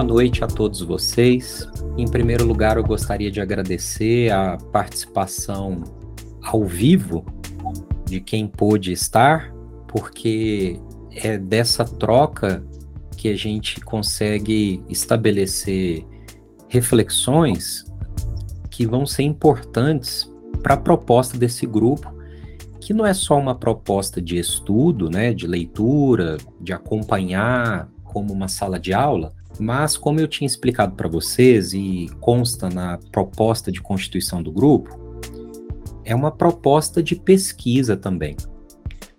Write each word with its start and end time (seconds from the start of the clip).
Boa 0.00 0.08
noite 0.14 0.42
a 0.42 0.46
todos 0.46 0.80
vocês. 0.80 1.68
Em 1.98 2.08
primeiro 2.08 2.46
lugar, 2.46 2.78
eu 2.78 2.82
gostaria 2.82 3.30
de 3.30 3.38
agradecer 3.38 4.32
a 4.32 4.56
participação 4.56 5.84
ao 6.42 6.64
vivo 6.64 7.22
de 8.06 8.18
quem 8.18 8.46
pôde 8.46 8.92
estar, 8.92 9.52
porque 9.86 10.80
é 11.12 11.36
dessa 11.36 11.84
troca 11.84 12.64
que 13.14 13.28
a 13.28 13.36
gente 13.36 13.78
consegue 13.82 14.82
estabelecer 14.88 16.06
reflexões 16.66 17.84
que 18.70 18.86
vão 18.86 19.04
ser 19.04 19.24
importantes 19.24 20.32
para 20.62 20.76
a 20.76 20.78
proposta 20.78 21.36
desse 21.36 21.66
grupo, 21.66 22.10
que 22.80 22.94
não 22.94 23.04
é 23.04 23.12
só 23.12 23.38
uma 23.38 23.54
proposta 23.54 24.18
de 24.18 24.38
estudo, 24.38 25.10
né, 25.10 25.34
de 25.34 25.46
leitura, 25.46 26.38
de 26.58 26.72
acompanhar 26.72 27.86
como 28.02 28.32
uma 28.32 28.48
sala 28.48 28.80
de 28.80 28.94
aula, 28.94 29.38
mas 29.60 29.96
como 29.96 30.18
eu 30.18 30.26
tinha 30.26 30.46
explicado 30.46 30.94
para 30.96 31.08
vocês 31.08 31.74
e 31.74 32.08
consta 32.18 32.70
na 32.70 32.98
proposta 33.12 33.70
de 33.70 33.80
constituição 33.80 34.42
do 34.42 34.50
grupo, 34.50 34.98
é 36.04 36.14
uma 36.14 36.30
proposta 36.30 37.02
de 37.02 37.14
pesquisa 37.14 37.96
também, 37.96 38.36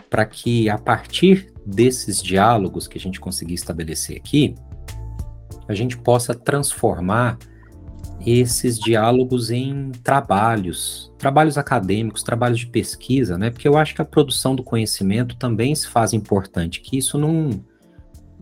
para 0.09 0.26
que 0.26 0.68
a 0.70 0.77
partir 0.77 1.54
desses 1.66 2.22
diálogos 2.22 2.88
que 2.88 2.98
a 2.98 3.02
gente 3.02 3.20
conseguir 3.20 3.54
estabelecer 3.54 4.18
aqui, 4.18 4.55
a 5.68 5.76
gente 5.76 5.96
possa 5.98 6.34
transformar 6.34 7.37
esses 8.26 8.80
diálogos 8.80 9.52
em 9.52 9.91
trabalhos, 10.04 11.13
trabalhos 11.18 11.58
acadêmicos, 11.58 12.24
trabalhos 12.24 12.60
de 12.60 12.68
pesquisa, 12.68 13.37
né? 13.37 13.49
Porque 13.49 13.68
eu 13.68 13.77
acho 13.77 13.96
que 13.96 14.02
a 14.02 14.05
produção 14.05 14.55
do 14.55 14.63
conhecimento 14.63 15.35
também 15.37 15.74
se 15.74 15.87
faz 15.87 16.13
importante, 16.13 16.82
que 16.82 16.98
isso 16.98 17.18
não, 17.18 17.63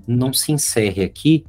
não 0.08 0.34
se 0.34 0.52
encerre 0.52 1.04
aqui, 1.04 1.46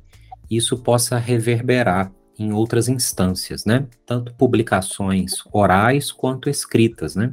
isso 0.51 0.79
possa 0.79 1.17
reverberar 1.17 2.13
em 2.39 2.53
outras 2.53 2.89
instâncias, 2.89 3.65
né? 3.65 3.87
Tanto 4.05 4.35
publicações 4.35 5.35
orais 5.53 6.11
quanto 6.11 6.51
escritas, 6.51 7.15
né? 7.15 7.33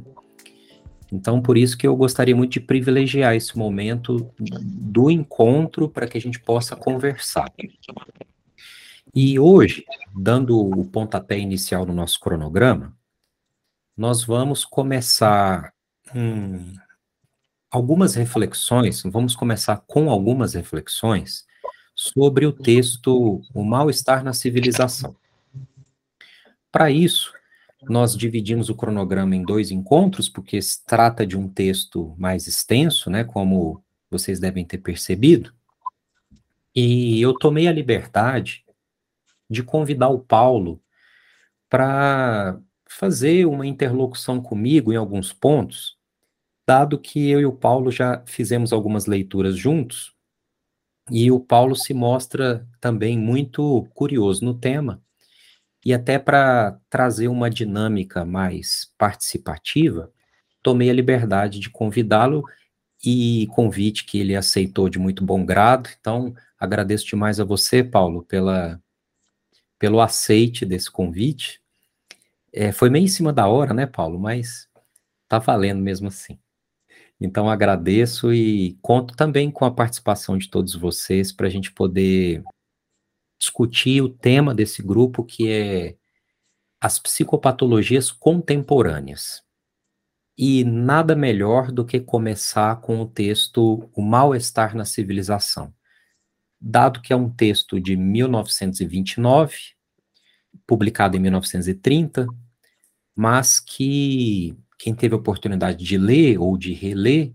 Então, 1.10 1.40
por 1.40 1.56
isso 1.56 1.76
que 1.76 1.86
eu 1.86 1.96
gostaria 1.96 2.36
muito 2.36 2.52
de 2.52 2.60
privilegiar 2.60 3.34
esse 3.34 3.56
momento 3.56 4.30
do 4.38 5.10
encontro 5.10 5.88
para 5.88 6.06
que 6.06 6.18
a 6.18 6.20
gente 6.20 6.38
possa 6.38 6.76
conversar. 6.76 7.50
E 9.14 9.38
hoje, 9.38 9.84
dando 10.14 10.60
o 10.60 10.84
pontapé 10.84 11.38
inicial 11.38 11.86
no 11.86 11.94
nosso 11.94 12.20
cronograma, 12.20 12.94
nós 13.96 14.22
vamos 14.22 14.66
começar 14.66 15.72
hum, 16.14 16.74
algumas 17.70 18.14
reflexões, 18.14 19.02
vamos 19.04 19.34
começar 19.34 19.82
com 19.86 20.10
algumas 20.10 20.52
reflexões 20.52 21.47
sobre 21.98 22.46
o 22.46 22.52
texto 22.52 23.42
O 23.52 23.64
Mal-Estar 23.64 24.22
na 24.22 24.32
Civilização. 24.32 25.16
Para 26.70 26.92
isso, 26.92 27.32
nós 27.82 28.16
dividimos 28.16 28.68
o 28.68 28.74
cronograma 28.76 29.34
em 29.34 29.42
dois 29.42 29.72
encontros, 29.72 30.28
porque 30.28 30.62
se 30.62 30.86
trata 30.86 31.26
de 31.26 31.36
um 31.36 31.48
texto 31.48 32.14
mais 32.16 32.46
extenso, 32.46 33.10
né, 33.10 33.24
como 33.24 33.82
vocês 34.08 34.38
devem 34.38 34.64
ter 34.64 34.78
percebido, 34.78 35.52
e 36.72 37.20
eu 37.20 37.34
tomei 37.34 37.66
a 37.66 37.72
liberdade 37.72 38.64
de 39.50 39.64
convidar 39.64 40.08
o 40.08 40.20
Paulo 40.20 40.80
para 41.68 42.60
fazer 42.88 43.44
uma 43.44 43.66
interlocução 43.66 44.40
comigo 44.40 44.92
em 44.92 44.96
alguns 44.96 45.32
pontos, 45.32 45.98
dado 46.64 46.96
que 46.96 47.28
eu 47.28 47.40
e 47.40 47.46
o 47.46 47.52
Paulo 47.52 47.90
já 47.90 48.22
fizemos 48.24 48.72
algumas 48.72 49.06
leituras 49.06 49.56
juntos, 49.56 50.16
e 51.10 51.30
o 51.30 51.40
Paulo 51.40 51.74
se 51.74 51.94
mostra 51.94 52.66
também 52.80 53.18
muito 53.18 53.86
curioso 53.94 54.44
no 54.44 54.54
tema, 54.54 55.02
e 55.84 55.94
até 55.94 56.18
para 56.18 56.78
trazer 56.90 57.28
uma 57.28 57.48
dinâmica 57.48 58.24
mais 58.24 58.92
participativa, 58.98 60.12
tomei 60.62 60.90
a 60.90 60.92
liberdade 60.92 61.60
de 61.60 61.70
convidá-lo 61.70 62.44
e 63.04 63.46
convite 63.54 64.04
que 64.04 64.18
ele 64.18 64.34
aceitou 64.34 64.88
de 64.88 64.98
muito 64.98 65.24
bom 65.24 65.44
grado. 65.44 65.88
Então, 65.98 66.34
agradeço 66.58 67.06
demais 67.06 67.38
a 67.38 67.44
você, 67.44 67.82
Paulo, 67.84 68.24
pela, 68.24 68.80
pelo 69.78 70.00
aceite 70.00 70.66
desse 70.66 70.90
convite. 70.90 71.60
É, 72.52 72.72
foi 72.72 72.90
meio 72.90 73.04
em 73.04 73.08
cima 73.08 73.32
da 73.32 73.46
hora, 73.46 73.72
né, 73.72 73.86
Paulo? 73.86 74.18
Mas 74.18 74.68
tá 75.28 75.38
valendo 75.38 75.80
mesmo 75.80 76.08
assim. 76.08 76.38
Então 77.20 77.50
agradeço 77.50 78.32
e 78.32 78.78
conto 78.80 79.16
também 79.16 79.50
com 79.50 79.64
a 79.64 79.70
participação 79.70 80.38
de 80.38 80.48
todos 80.48 80.74
vocês 80.74 81.32
para 81.32 81.46
a 81.46 81.50
gente 81.50 81.72
poder 81.72 82.42
discutir 83.38 84.02
o 84.02 84.08
tema 84.08 84.54
desse 84.54 84.82
grupo 84.82 85.24
que 85.24 85.50
é 85.50 85.96
as 86.80 86.98
psicopatologias 86.98 88.10
contemporâneas. 88.12 89.42
E 90.36 90.62
nada 90.62 91.16
melhor 91.16 91.72
do 91.72 91.84
que 91.84 91.98
começar 91.98 92.80
com 92.80 93.00
o 93.00 93.08
texto 93.08 93.90
O 93.92 94.00
Mal-Estar 94.00 94.76
na 94.76 94.84
Civilização. 94.84 95.74
Dado 96.60 97.00
que 97.00 97.12
é 97.12 97.16
um 97.16 97.28
texto 97.28 97.80
de 97.80 97.96
1929, 97.96 99.56
publicado 100.64 101.16
em 101.16 101.20
1930, 101.20 102.26
mas 103.16 103.58
que 103.58 104.56
quem 104.78 104.94
teve 104.94 105.14
a 105.14 105.18
oportunidade 105.18 105.84
de 105.84 105.98
ler 105.98 106.38
ou 106.38 106.56
de 106.56 106.72
reler 106.72 107.32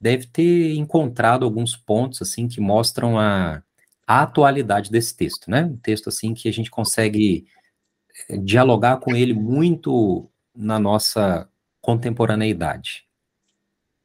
deve 0.00 0.26
ter 0.26 0.74
encontrado 0.74 1.44
alguns 1.44 1.76
pontos 1.76 2.22
assim 2.22 2.48
que 2.48 2.60
mostram 2.60 3.18
a, 3.18 3.62
a 4.06 4.22
atualidade 4.22 4.90
desse 4.90 5.16
texto, 5.16 5.50
né? 5.50 5.64
Um 5.64 5.76
texto 5.76 6.08
assim 6.08 6.32
que 6.32 6.48
a 6.48 6.52
gente 6.52 6.70
consegue 6.70 7.46
eh, 8.28 8.38
dialogar 8.38 8.98
com 8.98 9.14
ele 9.14 9.34
muito 9.34 10.30
na 10.54 10.78
nossa 10.78 11.48
contemporaneidade. 11.80 13.06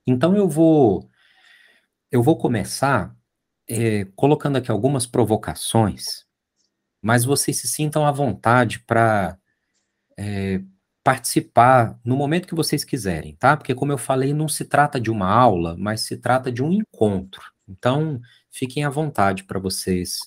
Então 0.05 0.35
eu 0.35 0.47
vou 0.47 1.09
eu 2.11 2.21
vou 2.21 2.37
começar 2.37 3.15
é, 3.69 4.05
colocando 4.15 4.57
aqui 4.57 4.69
algumas 4.69 5.05
provocações, 5.05 6.25
mas 7.01 7.23
vocês 7.23 7.57
se 7.57 7.67
sintam 7.67 8.05
à 8.05 8.11
vontade 8.11 8.79
para 8.79 9.37
é, 10.17 10.61
participar 11.03 11.99
no 12.05 12.15
momento 12.15 12.47
que 12.47 12.55
vocês 12.55 12.83
quiserem, 12.83 13.35
tá? 13.35 13.57
Porque, 13.57 13.73
como 13.73 13.91
eu 13.91 13.97
falei, 13.97 14.33
não 14.33 14.47
se 14.47 14.65
trata 14.65 14.99
de 14.99 15.09
uma 15.09 15.27
aula, 15.27 15.75
mas 15.77 16.01
se 16.01 16.17
trata 16.17 16.51
de 16.51 16.63
um 16.63 16.71
encontro. 16.71 17.41
Então, 17.67 18.21
fiquem 18.49 18.83
à 18.83 18.89
vontade 18.89 19.43
para 19.43 19.59
vocês 19.59 20.19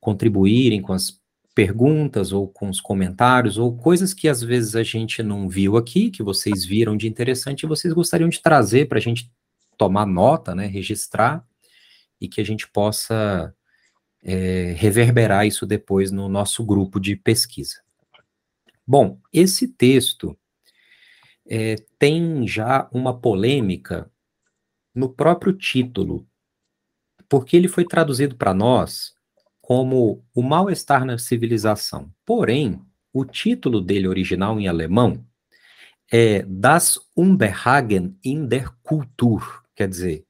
contribuírem 0.00 0.82
com 0.82 0.92
as 0.92 1.20
perguntas 1.54 2.32
ou 2.32 2.48
com 2.48 2.68
os 2.68 2.80
comentários 2.80 3.58
ou 3.58 3.76
coisas 3.76 4.14
que 4.14 4.28
às 4.28 4.42
vezes 4.42 4.74
a 4.74 4.82
gente 4.82 5.22
não 5.22 5.48
viu 5.48 5.76
aqui, 5.76 6.10
que 6.10 6.22
vocês 6.22 6.64
viram 6.64 6.96
de 6.96 7.06
interessante 7.06 7.62
e 7.62 7.68
vocês 7.68 7.92
gostariam 7.92 8.28
de 8.28 8.40
trazer 8.40 8.88
para 8.88 8.98
a 8.98 9.02
gente 9.02 9.30
tomar 9.76 10.06
nota, 10.06 10.54
né, 10.54 10.66
registrar 10.66 11.44
e 12.20 12.26
que 12.28 12.40
a 12.40 12.44
gente 12.44 12.66
possa 12.68 13.54
é, 14.22 14.74
reverberar 14.76 15.46
isso 15.46 15.66
depois 15.66 16.10
no 16.10 16.28
nosso 16.28 16.64
grupo 16.64 16.98
de 16.98 17.16
pesquisa. 17.16 17.82
Bom, 18.92 19.18
esse 19.32 19.68
texto 19.68 20.38
é, 21.48 21.76
tem 21.98 22.46
já 22.46 22.90
uma 22.92 23.18
polêmica 23.18 24.12
no 24.94 25.08
próprio 25.08 25.54
título, 25.54 26.28
porque 27.26 27.56
ele 27.56 27.68
foi 27.68 27.86
traduzido 27.86 28.36
para 28.36 28.52
nós 28.52 29.14
como 29.62 30.22
O 30.34 30.42
Mal-Estar 30.42 31.06
na 31.06 31.16
Civilização. 31.16 32.12
Porém, 32.22 32.84
o 33.14 33.24
título 33.24 33.80
dele 33.80 34.06
original 34.06 34.60
em 34.60 34.68
alemão 34.68 35.26
é 36.12 36.42
Das 36.42 36.98
Unbehagen 37.16 38.14
in 38.22 38.46
der 38.46 38.68
Kultur, 38.82 39.64
quer 39.74 39.88
dizer, 39.88 40.26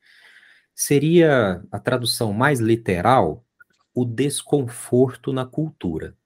seria 0.73 1.65
a 1.69 1.81
tradução 1.81 2.33
mais 2.33 2.61
literal, 2.61 3.45
o 3.93 4.05
desconforto 4.05 5.33
na 5.33 5.45
cultura. 5.45 6.17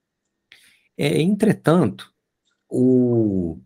É, 0.95 1.19
entretanto, 1.19 2.15
o 2.69 3.59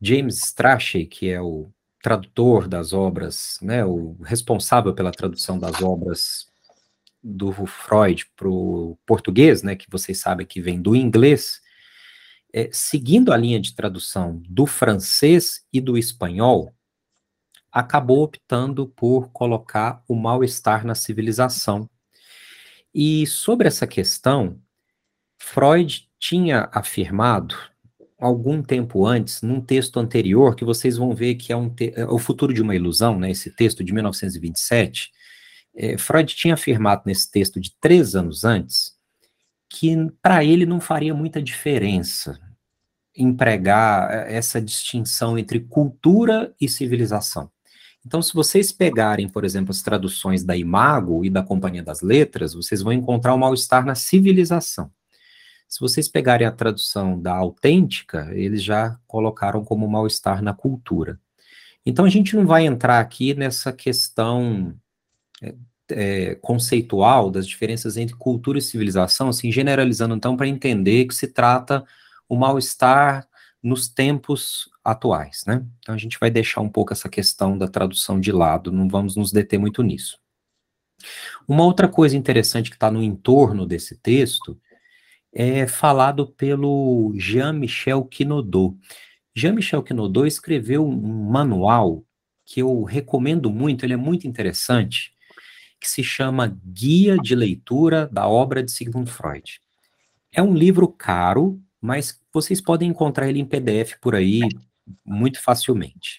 James 0.00 0.38
Strachey, 0.42 1.06
que 1.06 1.28
é 1.28 1.40
o 1.40 1.70
tradutor 2.02 2.68
das 2.68 2.92
obras, 2.92 3.58
né, 3.60 3.84
o 3.84 4.16
responsável 4.22 4.94
pela 4.94 5.10
tradução 5.10 5.58
das 5.58 5.82
obras 5.82 6.46
do 7.22 7.52
Freud 7.66 8.24
para 8.36 8.48
o 8.48 8.96
português, 9.04 9.62
né, 9.62 9.74
que 9.74 9.90
vocês 9.90 10.20
sabem 10.20 10.46
que 10.46 10.60
vem 10.60 10.80
do 10.80 10.94
inglês, 10.94 11.60
é, 12.52 12.70
seguindo 12.72 13.32
a 13.32 13.36
linha 13.36 13.60
de 13.60 13.74
tradução 13.74 14.40
do 14.48 14.66
francês 14.66 15.64
e 15.72 15.80
do 15.80 15.98
espanhol, 15.98 16.72
acabou 17.72 18.22
optando 18.22 18.86
por 18.86 19.28
colocar 19.32 20.02
o 20.08 20.14
mal-estar 20.14 20.86
na 20.86 20.94
civilização. 20.94 21.90
E 22.94 23.26
sobre 23.26 23.68
essa 23.68 23.86
questão, 23.86 24.58
Freud 25.38 26.08
tinha 26.18 26.68
afirmado 26.72 27.56
algum 28.18 28.62
tempo 28.62 29.06
antes, 29.06 29.42
num 29.42 29.60
texto 29.60 29.98
anterior, 29.98 30.54
que 30.56 30.64
vocês 30.64 30.96
vão 30.96 31.14
ver 31.14 31.34
que 31.34 31.52
é, 31.52 31.56
um 31.56 31.72
é 31.94 32.04
o 32.06 32.18
futuro 32.18 32.52
de 32.52 32.62
uma 32.62 32.74
ilusão, 32.74 33.18
né, 33.18 33.30
esse 33.30 33.50
texto 33.50 33.84
de 33.84 33.92
1927, 33.92 35.10
é, 35.74 35.98
Freud 35.98 36.34
tinha 36.34 36.54
afirmado 36.54 37.02
nesse 37.04 37.30
texto 37.30 37.60
de 37.60 37.74
três 37.78 38.14
anos 38.14 38.44
antes 38.44 38.96
que 39.68 39.94
para 40.22 40.44
ele 40.44 40.64
não 40.64 40.80
faria 40.80 41.12
muita 41.12 41.42
diferença 41.42 42.40
empregar 43.16 44.10
eh, 44.10 44.36
essa 44.36 44.60
distinção 44.60 45.38
entre 45.38 45.60
cultura 45.60 46.54
e 46.60 46.68
civilização. 46.68 47.50
Então, 48.04 48.22
se 48.22 48.32
vocês 48.34 48.70
pegarem, 48.70 49.28
por 49.28 49.44
exemplo, 49.44 49.70
as 49.70 49.82
traduções 49.82 50.44
da 50.44 50.56
Imago 50.56 51.24
e 51.24 51.30
da 51.30 51.42
Companhia 51.42 51.82
das 51.82 52.02
Letras, 52.02 52.54
vocês 52.54 52.80
vão 52.82 52.92
encontrar 52.92 53.34
o 53.34 53.38
mal-estar 53.38 53.84
na 53.84 53.96
civilização. 53.96 54.90
Se 55.68 55.80
vocês 55.80 56.08
pegarem 56.08 56.46
a 56.46 56.52
tradução 56.52 57.20
da 57.20 57.34
Autêntica, 57.34 58.28
eles 58.32 58.62
já 58.62 58.98
colocaram 59.06 59.64
como 59.64 59.88
mal-estar 59.88 60.42
na 60.42 60.54
cultura. 60.54 61.20
Então, 61.84 62.04
a 62.04 62.08
gente 62.08 62.34
não 62.36 62.46
vai 62.46 62.66
entrar 62.66 63.00
aqui 63.00 63.34
nessa 63.34 63.72
questão 63.72 64.74
é, 65.42 65.54
é, 65.90 66.34
conceitual 66.36 67.30
das 67.30 67.46
diferenças 67.46 67.96
entre 67.96 68.16
cultura 68.16 68.58
e 68.58 68.62
civilização, 68.62 69.28
assim, 69.28 69.50
generalizando 69.52 70.14
então 70.14 70.36
para 70.36 70.48
entender 70.48 71.06
que 71.06 71.14
se 71.14 71.28
trata 71.28 71.84
o 72.28 72.36
mal-estar 72.36 73.26
nos 73.62 73.88
tempos 73.88 74.70
atuais, 74.84 75.42
né? 75.46 75.64
Então 75.80 75.94
a 75.94 75.98
gente 75.98 76.18
vai 76.20 76.30
deixar 76.30 76.60
um 76.60 76.68
pouco 76.68 76.92
essa 76.92 77.08
questão 77.08 77.58
da 77.58 77.66
tradução 77.66 78.20
de 78.20 78.30
lado, 78.30 78.70
não 78.70 78.88
vamos 78.88 79.16
nos 79.16 79.32
deter 79.32 79.58
muito 79.58 79.82
nisso. 79.82 80.18
Uma 81.46 81.64
outra 81.64 81.88
coisa 81.88 82.16
interessante 82.16 82.70
que 82.70 82.76
está 82.76 82.90
no 82.90 83.02
entorno 83.02 83.66
desse 83.66 83.96
texto 83.96 84.58
é 85.38 85.66
falado 85.66 86.26
pelo 86.26 87.12
Jean-Michel 87.14 88.02
Quinodot. 88.06 88.74
Jean-Michel 89.34 89.82
Quinodot 89.82 90.26
escreveu 90.26 90.82
um 90.88 91.30
manual 91.30 92.02
que 92.46 92.62
eu 92.62 92.82
recomendo 92.84 93.50
muito, 93.50 93.84
ele 93.84 93.92
é 93.92 93.98
muito 93.98 94.26
interessante, 94.26 95.12
que 95.78 95.90
se 95.90 96.02
chama 96.02 96.58
Guia 96.64 97.18
de 97.18 97.34
Leitura 97.34 98.08
da 98.10 98.26
Obra 98.26 98.62
de 98.62 98.72
Sigmund 98.72 99.10
Freud. 99.10 99.60
É 100.32 100.42
um 100.42 100.54
livro 100.54 100.88
caro, 100.88 101.60
mas 101.82 102.18
vocês 102.32 102.62
podem 102.62 102.88
encontrar 102.88 103.28
ele 103.28 103.38
em 103.38 103.44
PDF 103.44 103.98
por 104.00 104.14
aí 104.14 104.40
muito 105.04 105.42
facilmente. 105.42 106.16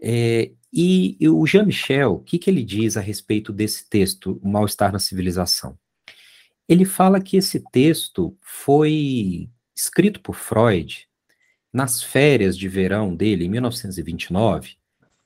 É, 0.00 0.52
e, 0.72 1.16
e, 1.18 1.28
o 1.28 1.44
Jean-Michel, 1.44 2.12
o 2.12 2.20
que, 2.20 2.38
que 2.38 2.48
ele 2.48 2.62
diz 2.62 2.96
a 2.96 3.00
respeito 3.00 3.52
desse 3.52 3.88
texto, 3.88 4.38
O 4.40 4.48
Mal-Estar 4.48 4.92
na 4.92 5.00
Civilização? 5.00 5.76
Ele 6.68 6.84
fala 6.84 7.20
que 7.20 7.36
esse 7.36 7.60
texto 7.70 8.36
foi 8.42 9.48
escrito 9.74 10.20
por 10.20 10.34
Freud 10.34 11.08
nas 11.72 12.02
férias 12.02 12.56
de 12.56 12.68
verão 12.68 13.14
dele, 13.14 13.44
em 13.44 13.48
1929, 13.48 14.76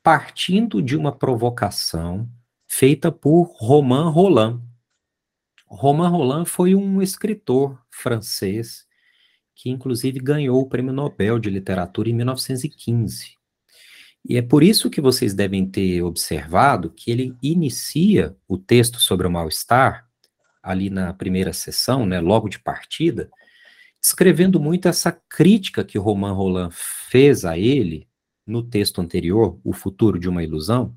partindo 0.02 0.82
de 0.82 0.96
uma 0.96 1.10
provocação 1.10 2.28
feita 2.68 3.10
por 3.10 3.44
Romain 3.56 4.10
Roland. 4.10 4.60
Romain 5.66 6.10
Roland 6.10 6.44
foi 6.44 6.74
um 6.74 7.00
escritor 7.02 7.80
francês 7.90 8.86
que 9.54 9.70
inclusive 9.70 10.18
ganhou 10.18 10.60
o 10.60 10.68
Prêmio 10.68 10.92
Nobel 10.92 11.38
de 11.38 11.48
Literatura 11.48 12.08
em 12.08 12.14
1915. 12.14 13.36
E 14.28 14.36
é 14.36 14.42
por 14.42 14.62
isso 14.62 14.90
que 14.90 15.00
vocês 15.00 15.34
devem 15.34 15.64
ter 15.66 16.02
observado 16.02 16.90
que 16.90 17.10
ele 17.10 17.36
inicia 17.42 18.36
o 18.48 18.56
texto 18.56 18.98
sobre 18.98 19.26
o 19.26 19.30
mal-estar, 19.30 20.08
ali 20.62 20.88
na 20.88 21.12
primeira 21.12 21.52
sessão, 21.52 22.06
né, 22.06 22.20
logo 22.20 22.48
de 22.48 22.58
partida, 22.58 23.30
escrevendo 24.00 24.60
muito 24.60 24.88
essa 24.88 25.12
crítica 25.12 25.84
que 25.84 25.98
Romain 25.98 26.32
Roland 26.32 26.70
fez 26.72 27.44
a 27.44 27.58
ele 27.58 28.08
no 28.46 28.62
texto 28.62 29.00
anterior, 29.00 29.58
O 29.64 29.72
Futuro 29.72 30.18
de 30.18 30.28
uma 30.28 30.42
Ilusão, 30.42 30.96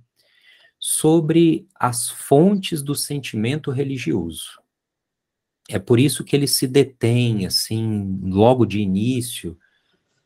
sobre 0.79 1.67
as 1.75 2.09
fontes 2.09 2.81
do 2.81 2.95
sentimento 2.95 3.71
religioso. 3.71 4.59
É 5.69 5.79
por 5.79 5.99
isso 5.99 6.23
que 6.23 6.35
ele 6.35 6.47
se 6.47 6.67
detém, 6.67 7.45
assim, 7.45 8.19
logo 8.23 8.65
de 8.65 8.79
início, 8.79 9.57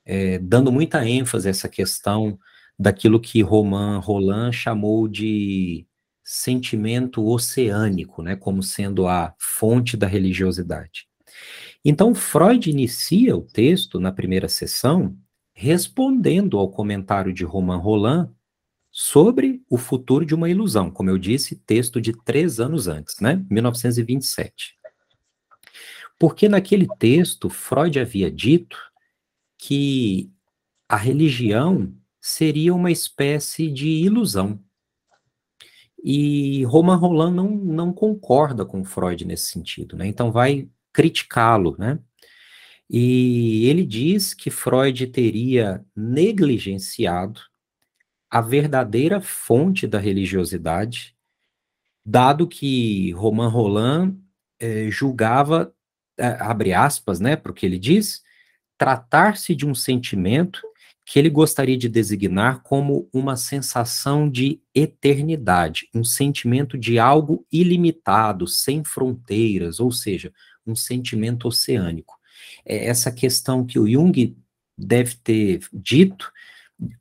é, 0.05 0.37
dando 0.39 0.71
muita 0.71 1.07
ênfase 1.07 1.47
a 1.47 1.51
essa 1.51 1.69
questão 1.69 2.37
daquilo 2.77 3.19
que 3.19 3.41
Roman 3.41 3.99
Roland 3.99 4.53
chamou 4.53 5.07
de 5.07 5.85
sentimento 6.31 7.25
oceânico, 7.25 8.21
né, 8.21 8.35
como 8.35 8.61
sendo 8.61 9.07
a 9.07 9.33
fonte 9.39 9.97
da 9.97 10.05
religiosidade. 10.05 11.07
Então, 11.83 12.13
Freud 12.13 12.69
inicia 12.69 13.35
o 13.35 13.41
texto 13.41 13.99
na 13.99 14.11
primeira 14.11 14.47
sessão 14.47 15.17
respondendo 15.51 16.59
ao 16.59 16.69
comentário 16.69 17.33
de 17.33 17.43
Roman 17.43 17.77
Roland 17.77 18.29
sobre 18.91 19.63
o 19.67 19.75
futuro 19.75 20.23
de 20.23 20.35
uma 20.35 20.47
ilusão, 20.47 20.91
como 20.91 21.09
eu 21.09 21.17
disse, 21.17 21.55
texto 21.55 21.99
de 21.99 22.13
três 22.23 22.59
anos 22.59 22.87
antes, 22.87 23.19
né? 23.19 23.43
1927. 23.49 24.75
Porque 26.19 26.47
naquele 26.47 26.87
texto, 26.99 27.49
Freud 27.49 27.99
havia 27.99 28.29
dito 28.29 28.77
que 29.57 30.29
a 30.87 30.95
religião 30.95 31.91
seria 32.21 32.71
uma 32.71 32.91
espécie 32.91 33.67
de 33.71 33.87
ilusão. 33.87 34.59
E 36.03 36.63
Roman 36.65 36.95
Roland 36.95 37.33
não, 37.33 37.49
não 37.49 37.93
concorda 37.93 38.65
com 38.65 38.83
Freud 38.83 39.25
nesse 39.25 39.51
sentido, 39.51 39.97
né? 39.97 40.07
Então 40.07 40.31
vai 40.31 40.69
criticá-lo, 40.93 41.75
né? 41.77 41.99
E 42.89 43.65
ele 43.67 43.85
diz 43.85 44.33
que 44.33 44.49
Freud 44.49 45.05
teria 45.07 45.85
negligenciado 45.95 47.41
a 48.29 48.41
verdadeira 48.41 49.21
fonte 49.21 49.85
da 49.87 49.99
religiosidade, 49.99 51.15
dado 52.05 52.47
que 52.47 53.11
Romain 53.11 53.49
Roland 53.49 54.15
eh, 54.59 54.89
julgava, 54.89 55.73
eh, 56.17 56.37
abre 56.39 56.73
aspas, 56.73 57.19
né, 57.19 57.35
porque 57.35 57.65
ele 57.65 57.79
diz, 57.79 58.21
tratar-se 58.77 59.55
de 59.55 59.65
um 59.65 59.75
sentimento 59.75 60.61
que 61.09 61.17
ele 61.17 61.31
gostaria 61.31 61.75
de 61.75 61.89
designar 61.89 62.61
como 62.61 63.09
uma 63.11 63.35
sensação 63.35 64.29
de 64.29 64.61
eternidade, 64.75 65.89
um 65.91 66.03
sentimento 66.03 66.77
de 66.77 66.99
algo 66.99 67.47
ilimitado, 67.51 68.45
sem 68.45 68.83
fronteiras, 68.83 69.79
ou 69.79 69.91
seja, 69.91 70.31
um 70.67 70.75
sentimento 70.75 71.47
oceânico. 71.47 72.15
É 72.63 72.85
essa 72.85 73.11
questão 73.11 73.65
que 73.65 73.79
o 73.79 73.89
Jung 73.89 74.37
deve 74.77 75.15
ter 75.15 75.61
dito 75.73 76.31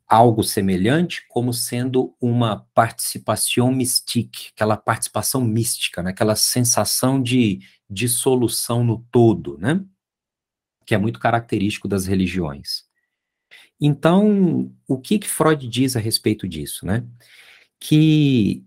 algo 0.07 0.43
semelhante 0.43 1.23
como 1.29 1.53
sendo 1.53 2.15
uma 2.19 2.67
participação 2.73 3.71
mystique, 3.71 4.49
aquela 4.55 4.75
participação 4.75 5.39
mística, 5.39 6.01
né? 6.01 6.09
aquela 6.09 6.35
sensação 6.35 7.21
de 7.21 7.59
dissolução 7.87 8.83
no 8.83 9.05
todo, 9.11 9.55
né? 9.59 9.85
que 10.83 10.95
é 10.95 10.97
muito 10.97 11.19
característico 11.19 11.87
das 11.87 12.07
religiões. 12.07 12.88
Então, 13.79 14.71
o 14.87 14.99
que, 14.99 15.19
que 15.19 15.27
Freud 15.29 15.67
diz 15.67 15.95
a 15.95 15.99
respeito 15.99 16.47
disso? 16.47 16.85
Né? 16.85 17.03
Que 17.79 18.65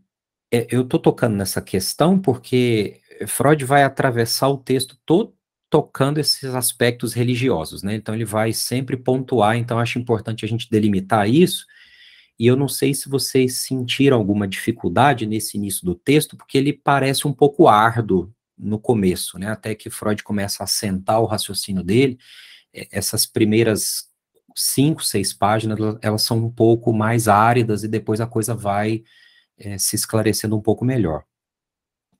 é, 0.50 0.66
eu 0.70 0.82
estou 0.82 1.00
tocando 1.00 1.36
nessa 1.36 1.60
questão 1.60 2.18
porque 2.18 3.00
Freud 3.26 3.64
vai 3.64 3.82
atravessar 3.82 4.48
o 4.48 4.58
texto 4.58 4.98
todo 5.04 5.34
tocando 5.72 6.18
esses 6.18 6.54
aspectos 6.54 7.14
religiosos, 7.14 7.82
né? 7.82 7.94
Então 7.94 8.14
ele 8.14 8.26
vai 8.26 8.52
sempre 8.52 8.94
pontuar, 8.94 9.56
então 9.56 9.78
acho 9.78 9.98
importante 9.98 10.44
a 10.44 10.48
gente 10.48 10.68
delimitar 10.70 11.26
isso. 11.26 11.64
E 12.38 12.46
eu 12.46 12.56
não 12.56 12.68
sei 12.68 12.92
se 12.92 13.08
vocês 13.08 13.62
sentiram 13.62 14.18
alguma 14.18 14.46
dificuldade 14.46 15.26
nesse 15.26 15.56
início 15.56 15.86
do 15.86 15.94
texto, 15.94 16.36
porque 16.36 16.58
ele 16.58 16.74
parece 16.74 17.26
um 17.26 17.32
pouco 17.32 17.68
árduo 17.68 18.30
no 18.58 18.78
começo, 18.78 19.38
né? 19.38 19.48
Até 19.50 19.74
que 19.74 19.88
Freud 19.88 20.22
começa 20.22 20.62
a 20.62 20.64
assentar 20.64 21.20
o 21.22 21.26
raciocínio 21.26 21.82
dele, 21.82 22.18
essas 22.90 23.24
primeiras 23.24 24.11
cinco, 24.54 25.04
seis 25.04 25.32
páginas, 25.32 25.78
elas 26.00 26.22
são 26.22 26.38
um 26.38 26.50
pouco 26.50 26.92
mais 26.92 27.28
áridas 27.28 27.82
e 27.84 27.88
depois 27.88 28.20
a 28.20 28.26
coisa 28.26 28.54
vai 28.54 29.02
é, 29.58 29.78
se 29.78 29.96
esclarecendo 29.96 30.56
um 30.56 30.60
pouco 30.60 30.84
melhor. 30.84 31.24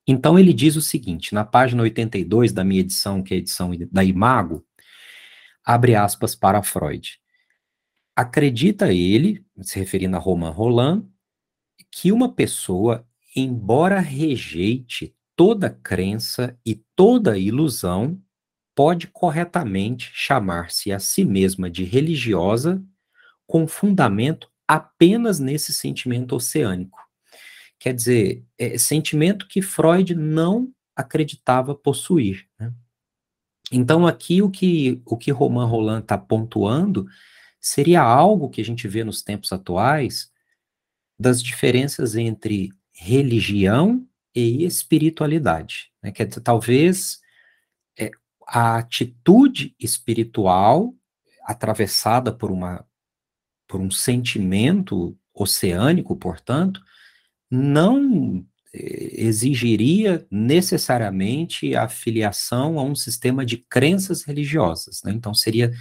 Então 0.06 0.38
ele 0.38 0.52
diz 0.52 0.76
o 0.76 0.82
seguinte, 0.82 1.34
na 1.34 1.44
página 1.44 1.82
82 1.82 2.52
da 2.52 2.64
minha 2.64 2.80
edição, 2.80 3.22
que 3.22 3.34
é 3.34 3.36
a 3.36 3.40
edição 3.40 3.70
da 3.90 4.02
Imago, 4.02 4.66
abre 5.64 5.94
aspas 5.94 6.34
para 6.34 6.62
Freud. 6.62 7.20
Acredita 8.14 8.92
ele, 8.92 9.44
se 9.60 9.78
referindo 9.78 10.16
a 10.16 10.20
Romain 10.20 10.50
Roland, 10.50 11.06
que 11.90 12.10
uma 12.10 12.32
pessoa, 12.32 13.06
embora 13.34 14.00
rejeite 14.00 15.14
toda 15.36 15.70
crença 15.70 16.58
e 16.64 16.74
toda 16.96 17.38
ilusão, 17.38 18.20
pode 18.74 19.06
corretamente 19.06 20.10
chamar-se 20.12 20.92
a 20.92 20.98
si 20.98 21.24
mesma 21.24 21.70
de 21.70 21.84
religiosa 21.84 22.82
com 23.46 23.66
fundamento 23.66 24.50
apenas 24.66 25.38
nesse 25.38 25.72
sentimento 25.72 26.34
oceânico. 26.34 26.98
Quer 27.78 27.94
dizer, 27.94 28.44
é 28.58 28.78
sentimento 28.78 29.48
que 29.48 29.60
Freud 29.60 30.14
não 30.14 30.72
acreditava 30.94 31.74
possuir. 31.74 32.46
Né? 32.58 32.72
Então, 33.70 34.06
aqui 34.06 34.42
o 34.42 34.50
que, 34.50 35.02
o 35.04 35.16
que 35.16 35.30
Romain 35.30 35.66
Roland 35.66 36.00
está 36.00 36.16
pontuando 36.16 37.06
seria 37.60 38.02
algo 38.02 38.50
que 38.50 38.60
a 38.60 38.64
gente 38.64 38.86
vê 38.86 39.04
nos 39.04 39.22
tempos 39.22 39.52
atuais 39.52 40.30
das 41.18 41.42
diferenças 41.42 42.16
entre 42.16 42.70
religião 42.92 44.06
e 44.34 44.64
espiritualidade. 44.64 45.90
Né? 46.02 46.12
Dizer, 46.12 46.40
talvez 46.40 47.21
a 48.54 48.76
atitude 48.76 49.74
espiritual 49.80 50.94
atravessada 51.42 52.30
por 52.30 52.50
uma 52.50 52.84
por 53.66 53.80
um 53.80 53.90
sentimento 53.90 55.16
oceânico, 55.32 56.14
portanto, 56.14 56.82
não 57.50 58.46
eh, 58.74 59.24
exigiria 59.24 60.26
necessariamente 60.30 61.74
a 61.74 61.88
filiação 61.88 62.78
a 62.78 62.82
um 62.82 62.94
sistema 62.94 63.46
de 63.46 63.56
crenças 63.56 64.24
religiosas. 64.24 65.02
Né? 65.02 65.12
Então, 65.12 65.32
seria 65.32 65.72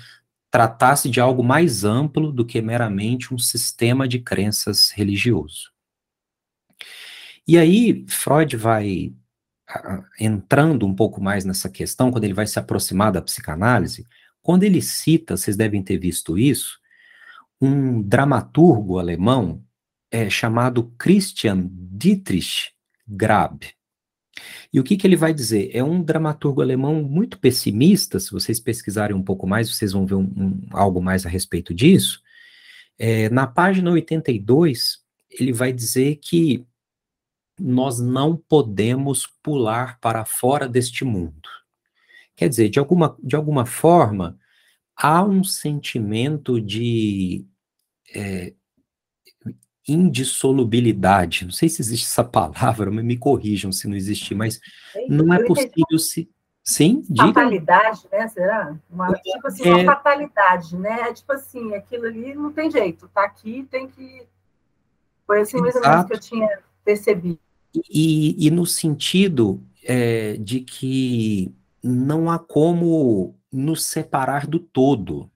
tratar-se 0.50 1.10
de 1.10 1.20
algo 1.20 1.44
mais 1.44 1.84
amplo 1.84 2.32
do 2.32 2.46
que 2.46 2.62
meramente 2.62 3.34
um 3.34 3.38
sistema 3.38 4.08
de 4.08 4.20
crenças 4.20 4.90
religioso. 4.92 5.70
E 7.46 7.58
aí, 7.58 8.06
Freud 8.08 8.56
vai 8.56 9.12
entrando 10.20 10.86
um 10.86 10.94
pouco 10.94 11.22
mais 11.22 11.46
nessa 11.46 11.70
questão, 11.70 12.12
quando 12.12 12.24
ele 12.24 12.34
vai 12.34 12.48
se 12.48 12.60
aproximar 12.60 13.12
da 13.12 13.22
psicanálise, 13.22 14.08
quando 14.42 14.64
ele 14.64 14.82
cita, 14.82 15.38
vocês 15.38 15.56
devem 15.56 15.84
ter 15.84 15.98
visto 15.98 16.38
isso, 16.38 16.80
um 17.60 18.02
dramaturgo 18.02 18.98
alemão 18.98 19.64
é, 20.10 20.30
chamado 20.30 20.92
Christian 20.98 21.70
Dietrich 21.72 22.72
Grab. 23.08 23.66
E 24.74 24.80
o 24.80 24.84
que, 24.84 24.98
que 24.98 25.06
ele 25.06 25.16
vai 25.16 25.34
dizer? 25.34 25.70
É 25.74 25.84
um 25.84 26.02
dramaturgo 26.02 26.62
alemão 26.62 27.04
muito 27.04 27.38
pessimista, 27.38 28.20
se 28.20 28.32
vocês 28.32 28.60
pesquisarem 28.60 29.16
um 29.16 29.24
pouco 29.24 29.46
mais, 29.46 29.70
vocês 29.70 29.92
vão 29.92 30.06
ver 30.06 30.16
um, 30.16 30.24
um, 30.36 30.68
algo 30.72 31.02
mais 31.02 31.26
a 31.26 31.30
respeito 31.30 31.74
disso. 31.74 32.22
É, 32.98 33.30
na 33.30 33.46
página 33.46 33.92
82, 33.92 35.00
ele 35.30 35.54
vai 35.54 35.72
dizer 35.72 36.16
que 36.16 36.66
nós 37.62 38.00
não 38.00 38.36
podemos 38.36 39.28
pular 39.44 40.00
para 40.00 40.26
fora 40.26 40.68
deste 40.68 41.06
mundo. 41.06 41.50
Quer 42.36 42.50
dizer, 42.50 42.70
de 42.70 42.80
alguma, 42.80 43.16
de 43.22 43.36
alguma 43.36 43.66
forma, 43.66 44.38
há 44.96 45.24
um 45.24 45.44
sentimento 45.44 46.60
de 46.60 47.46
é, 48.16 48.54
indissolubilidade. 49.88 51.46
Não 51.46 51.52
sei 51.52 51.70
se 51.70 51.82
existe 51.82 52.06
essa 52.06 52.24
palavra, 52.24 52.90
mas 52.90 53.04
me 53.04 53.18
corrijam 53.18 53.72
se 53.72 53.88
não 53.88 53.96
existir, 53.96 54.36
mas 54.36 54.60
não 55.08 55.34
é 55.34 55.44
possível 55.44 56.00
se. 56.00 56.30
Sim, 56.64 57.04
diga. 57.10 57.28
Fatalidade, 57.28 58.08
né? 58.12 58.28
Será? 58.28 58.78
Uma, 58.90 59.12
tipo 59.14 59.48
assim, 59.48 59.68
é... 59.68 59.74
uma 59.74 59.96
fatalidade, 59.96 60.78
né? 60.78 61.10
É 61.10 61.14
tipo 61.14 61.32
assim, 61.34 61.74
aquilo 61.74 62.06
ali 62.06 62.36
não 62.36 62.52
tem 62.52 62.70
jeito, 62.70 63.08
tá 63.08 63.24
aqui, 63.24 63.68
tem 63.72 63.88
que. 63.88 64.28
Foi 65.26 65.42
assim 65.42 65.58
mais 65.60 65.76
ou 65.76 65.82
menos 65.82 66.06
que 66.06 66.14
eu 66.14 66.20
tinha 66.20 66.60
percebido. 66.84 67.40
E, 67.90 68.48
e 68.48 68.52
no 68.52 68.66
sentido 68.66 69.64
é, 69.84 70.38
de 70.38 70.62
que 70.62 71.54
não 71.84 72.30
há 72.30 72.38
como 72.38 73.36
nos 73.52 73.84
separar 73.84 74.48
do 74.48 74.60
todo. 74.60 75.30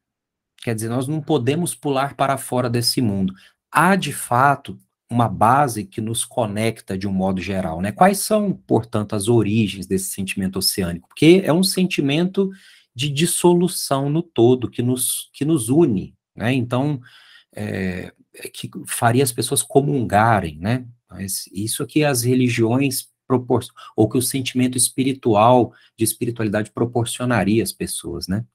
Quer 0.64 0.76
dizer, 0.76 0.90
nós 0.90 1.08
não 1.08 1.22
podemos 1.22 1.76
pular 1.76 2.16
para 2.16 2.38
fora 2.38 2.70
desse 2.70 3.02
mundo. 3.02 3.34
Há, 3.72 3.96
de 3.96 4.14
fato, 4.14 4.80
uma 5.10 5.28
base 5.28 5.84
que 5.86 6.02
nos 6.02 6.26
conecta 6.26 6.98
de 6.98 7.08
um 7.08 7.12
modo 7.12 7.42
geral, 7.42 7.82
né? 7.82 7.92
Quais 7.92 8.20
são, 8.20 8.54
portanto, 8.54 9.16
as 9.16 9.28
origens 9.28 9.86
desse 9.86 10.10
sentimento 10.12 10.58
oceânico? 10.58 11.08
Porque 11.08 11.42
é 11.44 11.54
um 11.54 11.64
sentimento 11.64 12.50
de 12.96 13.10
dissolução 13.10 14.10
no 14.10 14.24
todo 14.24 14.70
que 14.70 14.82
nos, 14.82 15.30
que 15.34 15.46
nos 15.46 15.70
une, 15.70 16.16
né? 16.36 16.54
Então, 16.54 17.00
é, 17.56 18.12
é 18.34 18.50
que 18.50 18.70
faria 18.88 19.24
as 19.24 19.32
pessoas 19.32 19.62
comungarem, 19.62 20.58
né? 20.60 20.86
Mas 21.16 21.48
isso 21.52 21.86
que 21.86 22.04
as 22.04 22.24
religiões 22.24 23.08
proporcionam, 23.28 23.82
ou 23.96 24.08
que 24.08 24.18
o 24.18 24.22
sentimento 24.22 24.78
espiritual, 24.78 25.74
de 25.98 26.04
espiritualidade 26.04 26.72
proporcionaria 26.72 27.64
às 27.64 27.72
pessoas, 27.72 28.28
né? 28.28 28.46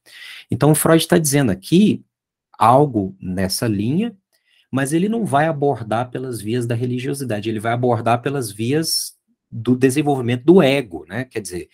Então, 0.50 0.75
Freud 0.75 1.02
está 1.02 1.19
dizendo 1.19 1.50
aqui 1.50 2.05
algo 2.59 3.17
nessa 3.21 3.67
linha, 3.67 4.17
mas 4.71 4.93
ele 4.93 5.09
não 5.09 5.25
vai 5.25 5.47
abordar 5.47 6.11
pelas 6.11 6.40
vias 6.40 6.67
da 6.67 6.75
religiosidade, 6.75 7.49
ele 7.49 7.59
vai 7.59 7.73
abordar 7.73 8.23
pelas 8.23 8.52
vias 8.52 9.17
do 9.50 9.75
desenvolvimento 9.75 10.45
do 10.45 10.62
ego, 10.62 11.05
né? 11.09 11.25
Quer 11.25 11.40
dizer, 11.40 11.69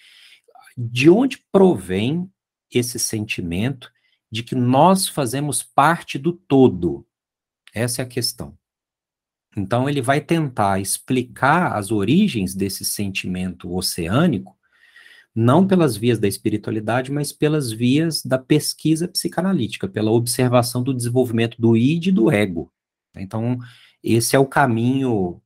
de 0.76 1.10
onde 1.10 1.44
provém 1.52 2.30
esse 2.70 2.98
sentimento 2.98 3.90
de 4.30 4.42
que 4.42 4.54
nós 4.54 5.06
fazemos 5.08 5.62
parte 5.62 6.18
do 6.18 6.32
todo? 6.32 7.06
Essa 7.74 8.02
é 8.02 8.04
a 8.04 8.08
questão. 8.08 8.56
Então, 9.56 9.88
ele 9.88 10.02
vai 10.02 10.20
tentar 10.20 10.80
explicar 10.80 11.72
as 11.72 11.90
origens 11.90 12.54
desse 12.54 12.84
sentimento 12.84 13.74
oceânico, 13.74 14.54
não 15.34 15.66
pelas 15.66 15.96
vias 15.96 16.18
da 16.18 16.28
espiritualidade, 16.28 17.10
mas 17.10 17.32
pelas 17.32 17.72
vias 17.72 18.22
da 18.22 18.38
pesquisa 18.38 19.08
psicanalítica, 19.08 19.88
pela 19.88 20.10
observação 20.10 20.82
do 20.82 20.94
desenvolvimento 20.94 21.60
do 21.60 21.76
id 21.76 22.08
e 22.08 22.12
do 22.12 22.30
ego. 22.30 22.70
Então, 23.14 23.58
esse 24.02 24.36
é 24.36 24.38
o 24.38 24.46
caminho 24.46 25.40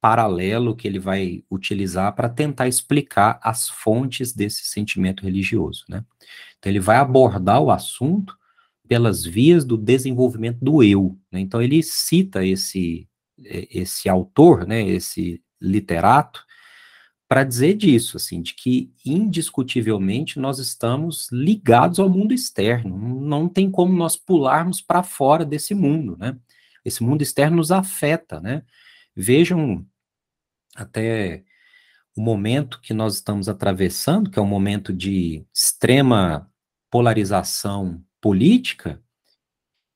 paralelo 0.00 0.76
que 0.76 0.86
ele 0.86 0.98
vai 0.98 1.44
utilizar 1.50 2.14
para 2.14 2.28
tentar 2.28 2.68
explicar 2.68 3.40
as 3.42 3.68
fontes 3.68 4.32
desse 4.32 4.64
sentimento 4.64 5.24
religioso, 5.24 5.84
né? 5.88 6.04
Então, 6.58 6.70
ele 6.70 6.80
vai 6.80 6.96
abordar 6.96 7.60
o 7.60 7.70
assunto 7.70 8.36
pelas 8.86 9.24
vias 9.24 9.64
do 9.64 9.76
desenvolvimento 9.76 10.58
do 10.60 10.82
eu. 10.82 11.16
Né? 11.30 11.40
Então, 11.40 11.62
ele 11.62 11.82
cita 11.82 12.44
esse 12.44 13.07
esse 13.44 14.08
autor, 14.08 14.66
né, 14.66 14.82
esse 14.82 15.42
literato, 15.60 16.44
para 17.28 17.44
dizer 17.44 17.74
disso, 17.74 18.16
assim, 18.16 18.40
de 18.40 18.54
que 18.54 18.90
indiscutivelmente 19.04 20.38
nós 20.38 20.58
estamos 20.58 21.28
ligados 21.30 21.98
ao 21.98 22.08
mundo 22.08 22.32
externo. 22.32 22.96
Não 23.20 23.48
tem 23.48 23.70
como 23.70 23.92
nós 23.92 24.16
pularmos 24.16 24.80
para 24.80 25.02
fora 25.02 25.44
desse 25.44 25.74
mundo, 25.74 26.16
né? 26.18 26.38
Esse 26.84 27.02
mundo 27.02 27.20
externo 27.20 27.58
nos 27.58 27.70
afeta, 27.70 28.40
né? 28.40 28.62
Vejam 29.14 29.86
até 30.74 31.44
o 32.16 32.22
momento 32.22 32.80
que 32.80 32.94
nós 32.94 33.16
estamos 33.16 33.48
atravessando, 33.48 34.30
que 34.30 34.38
é 34.38 34.42
um 34.42 34.46
momento 34.46 34.90
de 34.90 35.44
extrema 35.54 36.50
polarização 36.90 38.02
política, 38.20 39.02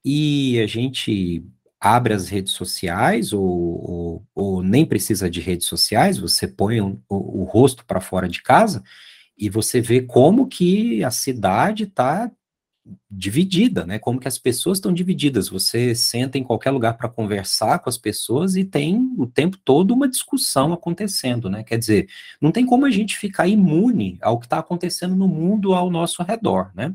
e 0.05 0.61
a 0.61 0.67
gente 0.67 1.47
abre 1.83 2.15
as 2.15 2.29
redes 2.29 2.53
sociais, 2.53 3.33
ou, 3.33 3.43
ou, 3.43 4.27
ou 4.37 4.63
nem 4.63 4.87
precisa 4.87 5.29
de 5.29 5.41
redes 5.41 5.67
sociais, 5.67 6.17
você 6.17 6.47
põe 6.47 6.81
o, 6.81 7.03
o 7.09 7.43
rosto 7.43 7.85
para 7.85 8.01
fora 8.01 8.29
de 8.29 8.41
casa 8.41 8.85
e 9.37 9.51
você 9.51 9.81
vê 9.81 10.01
como 10.01 10.47
que 10.47 11.03
a 11.03 11.11
cidade 11.11 11.83
está 11.83 12.31
dividida, 13.11 13.85
né? 13.85 13.99
Como 13.99 14.21
que 14.21 14.29
as 14.29 14.39
pessoas 14.39 14.79
estão 14.79 14.93
divididas. 14.93 15.49
Você 15.49 15.93
senta 15.93 16.39
em 16.39 16.45
qualquer 16.45 16.71
lugar 16.71 16.97
para 16.97 17.09
conversar 17.09 17.81
com 17.81 17.89
as 17.89 17.99
pessoas 17.99 18.55
e 18.55 18.65
tem 18.65 19.13
o 19.19 19.27
tempo 19.27 19.59
todo 19.65 19.93
uma 19.93 20.09
discussão 20.09 20.73
acontecendo, 20.73 21.51
né? 21.51 21.65
Quer 21.65 21.79
dizer, 21.79 22.09
não 22.41 22.53
tem 22.53 22.65
como 22.65 22.87
a 22.87 22.91
gente 22.91 23.17
ficar 23.17 23.49
imune 23.49 24.19
ao 24.23 24.39
que 24.39 24.47
está 24.47 24.59
acontecendo 24.61 25.17
no 25.17 25.27
mundo 25.27 25.75
ao 25.75 25.91
nosso 25.91 26.23
redor, 26.23 26.71
né? 26.77 26.95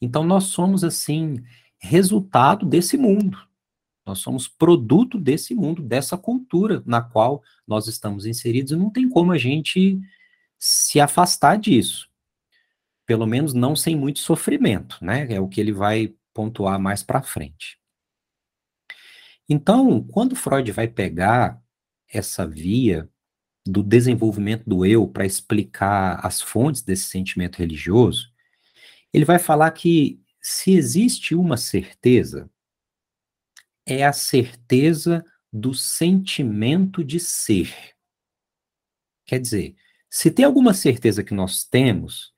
Então 0.00 0.24
nós 0.24 0.44
somos 0.44 0.82
assim 0.82 1.36
resultado 1.78 2.66
desse 2.66 2.96
mundo. 2.96 3.38
Nós 4.06 4.20
somos 4.20 4.48
produto 4.48 5.18
desse 5.18 5.54
mundo, 5.54 5.82
dessa 5.82 6.16
cultura 6.16 6.82
na 6.86 7.02
qual 7.02 7.42
nós 7.66 7.86
estamos 7.86 8.24
inseridos, 8.24 8.72
e 8.72 8.76
não 8.76 8.90
tem 8.90 9.08
como 9.08 9.32
a 9.32 9.38
gente 9.38 10.00
se 10.58 10.98
afastar 10.98 11.56
disso. 11.56 12.08
Pelo 13.06 13.26
menos 13.26 13.52
não 13.52 13.76
sem 13.76 13.94
muito 13.96 14.18
sofrimento, 14.18 14.98
né? 15.02 15.32
É 15.32 15.40
o 15.40 15.48
que 15.48 15.60
ele 15.60 15.72
vai 15.72 16.14
pontuar 16.32 16.80
mais 16.80 17.02
para 17.02 17.22
frente. 17.22 17.78
Então, 19.48 20.02
quando 20.02 20.36
Freud 20.36 20.70
vai 20.72 20.88
pegar 20.88 21.62
essa 22.08 22.46
via 22.46 23.08
do 23.66 23.82
desenvolvimento 23.82 24.64
do 24.66 24.84
eu 24.84 25.06
para 25.06 25.26
explicar 25.26 26.24
as 26.24 26.40
fontes 26.40 26.80
desse 26.80 27.04
sentimento 27.04 27.56
religioso, 27.56 28.30
ele 29.12 29.24
vai 29.24 29.38
falar 29.38 29.70
que 29.70 30.20
se 30.50 30.72
existe 30.72 31.34
uma 31.34 31.58
certeza, 31.58 32.50
é 33.84 34.02
a 34.02 34.14
certeza 34.14 35.22
do 35.52 35.74
sentimento 35.74 37.04
de 37.04 37.20
ser. 37.20 37.94
Quer 39.26 39.40
dizer, 39.40 39.76
se 40.08 40.30
tem 40.30 40.46
alguma 40.46 40.72
certeza 40.72 41.22
que 41.22 41.34
nós 41.34 41.64
temos, 41.64 42.32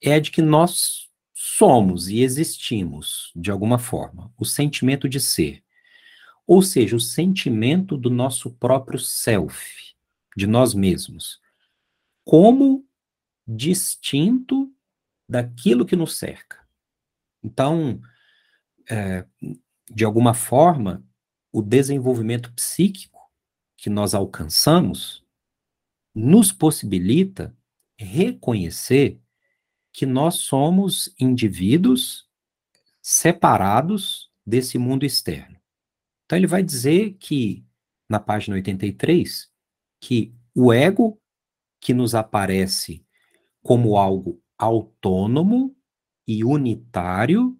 é 0.00 0.14
a 0.14 0.20
de 0.20 0.30
que 0.30 0.40
nós 0.40 1.10
somos 1.34 2.08
e 2.08 2.20
existimos, 2.20 3.32
de 3.34 3.50
alguma 3.50 3.76
forma, 3.76 4.32
o 4.38 4.44
sentimento 4.44 5.08
de 5.08 5.18
ser. 5.18 5.64
Ou 6.46 6.62
seja, 6.62 6.94
o 6.94 7.00
sentimento 7.00 7.96
do 7.96 8.08
nosso 8.08 8.52
próprio 8.52 9.00
self, 9.00 9.96
de 10.36 10.46
nós 10.46 10.74
mesmos, 10.74 11.40
como 12.24 12.86
distinto 13.44 14.72
daquilo 15.28 15.84
que 15.84 15.96
nos 15.96 16.16
cerca. 16.16 16.67
Então, 17.42 18.00
é, 18.88 19.24
de 19.90 20.04
alguma 20.04 20.34
forma, 20.34 21.04
o 21.52 21.62
desenvolvimento 21.62 22.52
psíquico 22.52 23.18
que 23.76 23.88
nós 23.88 24.14
alcançamos 24.14 25.24
nos 26.14 26.52
possibilita 26.52 27.56
reconhecer 27.96 29.20
que 29.92 30.04
nós 30.04 30.36
somos 30.36 31.14
indivíduos 31.18 32.28
separados 33.02 34.30
desse 34.44 34.78
mundo 34.78 35.04
externo. 35.04 35.58
Então 36.24 36.36
ele 36.36 36.46
vai 36.46 36.62
dizer 36.62 37.14
que, 37.14 37.64
na 38.08 38.20
página 38.20 38.56
83, 38.56 39.50
que 40.00 40.34
o 40.54 40.72
ego 40.72 41.20
que 41.80 41.94
nos 41.94 42.14
aparece 42.14 43.04
como 43.62 43.96
algo 43.96 44.42
autônomo 44.56 45.74
e 46.28 46.44
unitário, 46.44 47.58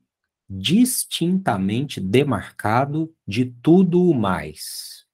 distintamente 0.49 2.01
demarcado 2.01 3.15
de 3.27 3.47
tudo 3.47 4.03
o 4.03 4.15
mais. 4.15 5.07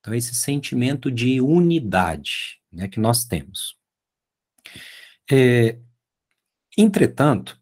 Então, 0.00 0.12
esse 0.12 0.34
sentimento 0.34 1.08
de 1.08 1.40
unidade 1.40 2.60
né, 2.72 2.88
que 2.88 2.98
nós 2.98 3.24
temos. 3.24 3.76
É, 5.30 5.78
entretanto, 6.76 7.60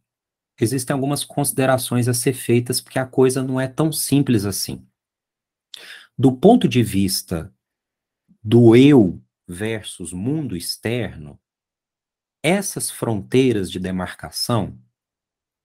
existem 0.59 0.95
algumas 0.95 1.23
considerações 1.23 2.09
a 2.09 2.15
ser 2.15 2.33
feitas, 2.33 2.81
porque 2.81 2.99
a 2.99 3.07
coisa 3.07 3.43
não 3.43 3.61
é 3.61 3.69
tão 3.69 3.93
simples 3.93 4.47
assim. 4.47 4.87
Do 6.17 6.33
ponto 6.35 6.67
de 6.67 6.83
vista 6.83 7.55
do 8.43 8.75
eu 8.75 9.23
versus 9.47 10.13
mundo 10.13 10.57
externo, 10.57 11.39
essas 12.43 12.91
fronteiras 12.91 13.71
de 13.71 13.79
demarcação 13.79 14.81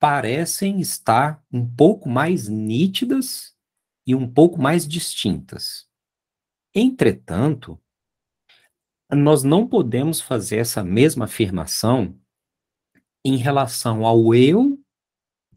parecem 0.01 0.81
estar 0.81 1.46
um 1.53 1.63
pouco 1.63 2.10
mais 2.10 2.48
nítidas 2.48 3.53
e 4.05 4.15
um 4.15 4.27
pouco 4.27 4.60
mais 4.60 4.88
distintas. 4.88 5.88
Entretanto, 6.74 7.79
nós 9.12 9.43
não 9.43 9.67
podemos 9.67 10.20
fazer 10.20 10.58
essa 10.58 10.84
mesma 10.84 11.25
afirmação 11.25 12.17
em 13.24 13.38
relação 13.38 14.03
ao 14.03 14.34
eu 14.34 14.79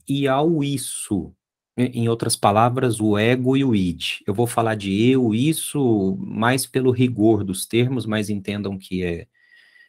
e 0.07 0.29
ao 0.29 0.63
isso. 0.63 1.35
Em 1.75 2.07
outras 2.11 2.37
palavras, 2.37 3.01
o 3.01 3.17
ego 3.17 3.57
e 3.57 3.65
o 3.65 3.75
id. 3.75 4.21
Eu 4.27 4.35
vou 4.35 4.47
falar 4.47 4.75
de 4.75 5.11
eu, 5.11 5.35
isso, 5.35 6.17
mais 6.21 6.67
pelo 6.67 6.91
rigor 6.91 7.43
dos 7.43 7.65
termos, 7.65 8.05
mas 8.05 8.29
entendam 8.29 8.77
que 8.77 9.03
é, 9.03 9.27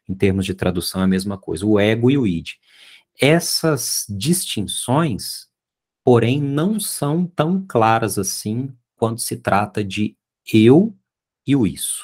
em 0.08 0.16
termos 0.16 0.46
de 0.46 0.54
tradução, 0.54 1.02
é 1.02 1.04
a 1.04 1.08
mesma 1.08 1.38
coisa. 1.38 1.66
O 1.66 1.78
ego 1.78 2.10
e 2.10 2.18
o 2.18 2.26
id. 2.26 2.54
Essas 3.20 4.06
distinções, 4.10 5.48
porém, 6.04 6.42
não 6.42 6.80
são 6.80 7.26
tão 7.26 7.66
claras 7.66 8.18
assim 8.18 8.74
quando 8.96 9.20
se 9.20 9.38
trata 9.38 9.84
de 9.84 10.18
eu 10.54 10.96
e 11.46 11.56
o 11.56 11.66
isso. 11.66 12.04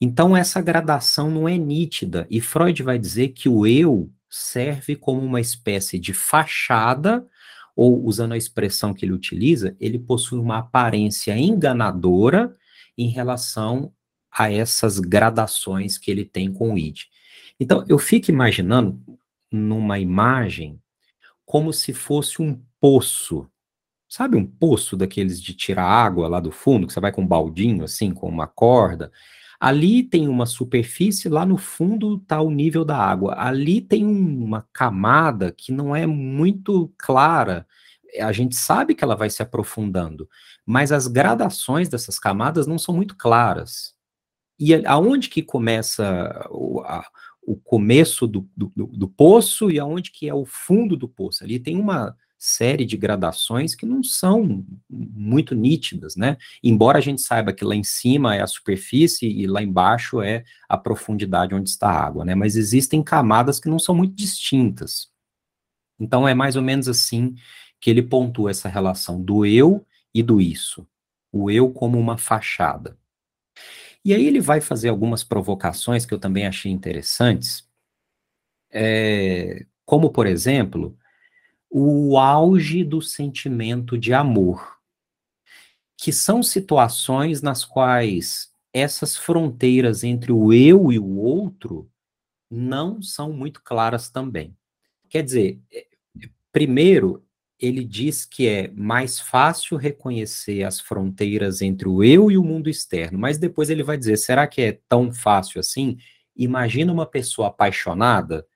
Então, 0.00 0.36
essa 0.36 0.60
gradação 0.60 1.30
não 1.30 1.48
é 1.48 1.56
nítida, 1.56 2.26
e 2.28 2.40
Freud 2.40 2.82
vai 2.82 2.98
dizer 2.98 3.28
que 3.28 3.48
o 3.48 3.66
eu 3.66 4.10
serve 4.28 4.96
como 4.96 5.20
uma 5.20 5.40
espécie 5.40 5.98
de 5.98 6.12
fachada, 6.12 7.26
ou 7.76 8.04
usando 8.04 8.32
a 8.32 8.36
expressão 8.36 8.94
que 8.94 9.04
ele 9.04 9.12
utiliza, 9.12 9.76
ele 9.80 9.98
possui 9.98 10.38
uma 10.38 10.58
aparência 10.58 11.36
enganadora 11.36 12.52
em 12.96 13.08
relação 13.08 13.92
a 14.30 14.52
essas 14.52 14.98
gradações 14.98 15.98
que 15.98 16.10
ele 16.10 16.24
tem 16.24 16.52
com 16.52 16.72
o 16.72 16.78
id. 16.78 17.02
Então, 17.58 17.84
eu 17.88 17.98
fico 17.98 18.30
imaginando 18.30 19.00
numa 19.50 19.98
imagem 19.98 20.80
como 21.44 21.72
se 21.72 21.92
fosse 21.92 22.40
um 22.42 22.60
poço. 22.80 23.48
Sabe 24.08 24.36
um 24.36 24.46
poço 24.46 24.96
daqueles 24.96 25.42
de 25.42 25.54
tirar 25.54 25.84
água 25.84 26.28
lá 26.28 26.40
do 26.40 26.50
fundo, 26.50 26.86
que 26.86 26.92
você 26.92 27.00
vai 27.00 27.12
com 27.12 27.22
um 27.22 27.26
baldinho, 27.26 27.84
assim, 27.84 28.12
com 28.12 28.28
uma 28.28 28.46
corda? 28.46 29.10
Ali 29.58 30.02
tem 30.02 30.28
uma 30.28 30.46
superfície, 30.46 31.28
lá 31.28 31.46
no 31.46 31.56
fundo 31.56 32.16
está 32.16 32.40
o 32.40 32.50
nível 32.50 32.84
da 32.84 32.98
água. 32.98 33.34
Ali 33.38 33.80
tem 33.80 34.04
uma 34.04 34.66
camada 34.72 35.52
que 35.52 35.72
não 35.72 35.96
é 35.96 36.06
muito 36.06 36.92
clara. 36.98 37.66
A 38.20 38.32
gente 38.32 38.54
sabe 38.54 38.94
que 38.94 39.02
ela 39.02 39.16
vai 39.16 39.30
se 39.30 39.42
aprofundando, 39.42 40.28
mas 40.64 40.92
as 40.92 41.06
gradações 41.06 41.88
dessas 41.88 42.18
camadas 42.18 42.66
não 42.66 42.78
são 42.78 42.94
muito 42.94 43.16
claras. 43.16 43.94
E 44.58 44.74
aonde 44.86 45.28
que 45.28 45.42
começa 45.42 46.04
a, 46.84 47.04
o 47.46 47.56
começo 47.56 48.26
do, 48.26 48.48
do, 48.56 48.72
do, 48.74 49.08
poço 49.08 49.70
e 49.70 49.78
aonde 49.78 50.10
que 50.10 50.28
é 50.28 50.34
o 50.34 50.44
fundo 50.44 50.96
do 50.96 51.08
poço. 51.08 51.44
Ali 51.44 51.58
tem 51.58 51.78
uma 51.78 52.16
série 52.38 52.84
de 52.84 52.96
gradações 52.96 53.74
que 53.74 53.86
não 53.86 54.02
são 54.02 54.64
muito 54.90 55.54
nítidas, 55.54 56.16
né? 56.16 56.36
Embora 56.62 56.98
a 56.98 57.00
gente 57.00 57.22
saiba 57.22 57.52
que 57.52 57.64
lá 57.64 57.74
em 57.74 57.84
cima 57.84 58.36
é 58.36 58.42
a 58.42 58.46
superfície 58.46 59.26
e 59.26 59.46
lá 59.46 59.62
embaixo 59.62 60.20
é 60.20 60.44
a 60.68 60.76
profundidade 60.76 61.54
onde 61.54 61.70
está 61.70 61.88
a 61.88 62.04
água, 62.04 62.24
né? 62.24 62.34
Mas 62.34 62.56
existem 62.56 63.02
camadas 63.02 63.58
que 63.58 63.68
não 63.68 63.78
são 63.78 63.94
muito 63.94 64.14
distintas. 64.14 65.08
Então 65.98 66.26
é 66.26 66.34
mais 66.34 66.56
ou 66.56 66.62
menos 66.62 66.88
assim 66.88 67.34
que 67.80 67.90
ele 67.90 68.02
pontua 68.02 68.50
essa 68.50 68.68
relação 68.68 69.22
do 69.22 69.46
eu 69.46 69.86
e 70.12 70.22
do 70.22 70.40
isso. 70.40 70.86
O 71.32 71.50
eu 71.50 71.70
como 71.70 71.98
uma 71.98 72.16
fachada. 72.16 72.96
E 74.04 74.12
aí 74.12 74.26
ele 74.26 74.40
vai 74.40 74.60
fazer 74.60 74.90
algumas 74.90 75.24
provocações 75.24 76.04
que 76.04 76.12
eu 76.12 76.18
também 76.18 76.46
achei 76.46 76.70
interessantes, 76.70 77.66
é, 78.70 79.64
como, 79.86 80.10
por 80.10 80.26
exemplo, 80.26 80.96
o 81.70 82.18
auge 82.18 82.84
do 82.84 83.00
sentimento 83.00 83.96
de 83.96 84.12
amor, 84.12 84.78
que 85.96 86.12
são 86.12 86.42
situações 86.42 87.40
nas 87.40 87.64
quais 87.64 88.52
essas 88.72 89.16
fronteiras 89.16 90.04
entre 90.04 90.32
o 90.32 90.52
eu 90.52 90.92
e 90.92 90.98
o 90.98 91.16
outro 91.16 91.90
não 92.50 93.00
são 93.00 93.32
muito 93.32 93.62
claras 93.62 94.10
também. 94.10 94.56
Quer 95.08 95.22
dizer, 95.22 95.60
é, 95.72 95.86
primeiro, 96.52 97.23
ele 97.64 97.84
diz 97.84 98.24
que 98.24 98.46
é 98.46 98.68
mais 98.68 99.18
fácil 99.18 99.76
reconhecer 99.76 100.64
as 100.64 100.80
fronteiras 100.80 101.62
entre 101.62 101.88
o 101.88 102.04
eu 102.04 102.30
e 102.30 102.36
o 102.36 102.44
mundo 102.44 102.68
externo, 102.68 103.18
mas 103.18 103.38
depois 103.38 103.70
ele 103.70 103.82
vai 103.82 103.96
dizer: 103.96 104.16
será 104.18 104.46
que 104.46 104.60
é 104.60 104.78
tão 104.88 105.12
fácil 105.12 105.60
assim? 105.60 105.96
Imagina 106.36 106.92
uma 106.92 107.06
pessoa 107.06 107.48
apaixonada 107.48 108.46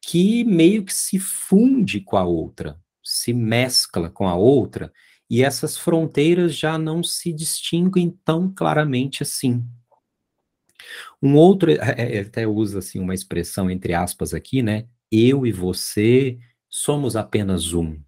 que 0.00 0.42
meio 0.44 0.84
que 0.84 0.94
se 0.94 1.18
funde 1.18 2.00
com 2.00 2.16
a 2.16 2.24
outra, 2.24 2.80
se 3.04 3.32
mescla 3.32 4.10
com 4.10 4.26
a 4.26 4.34
outra, 4.34 4.92
e 5.30 5.42
essas 5.44 5.76
fronteiras 5.76 6.56
já 6.56 6.78
não 6.78 7.02
se 7.02 7.32
distinguem 7.32 8.10
tão 8.24 8.50
claramente 8.52 9.22
assim. 9.22 9.64
Um 11.22 11.34
outro, 11.34 11.70
é, 11.70 11.76
é, 12.16 12.20
até 12.20 12.46
usa 12.46 12.78
assim 12.78 12.98
uma 12.98 13.14
expressão 13.14 13.70
entre 13.70 13.92
aspas 13.92 14.32
aqui, 14.32 14.62
né? 14.62 14.86
Eu 15.10 15.46
e 15.46 15.52
você 15.52 16.38
somos 16.68 17.16
apenas 17.16 17.74
um. 17.74 18.00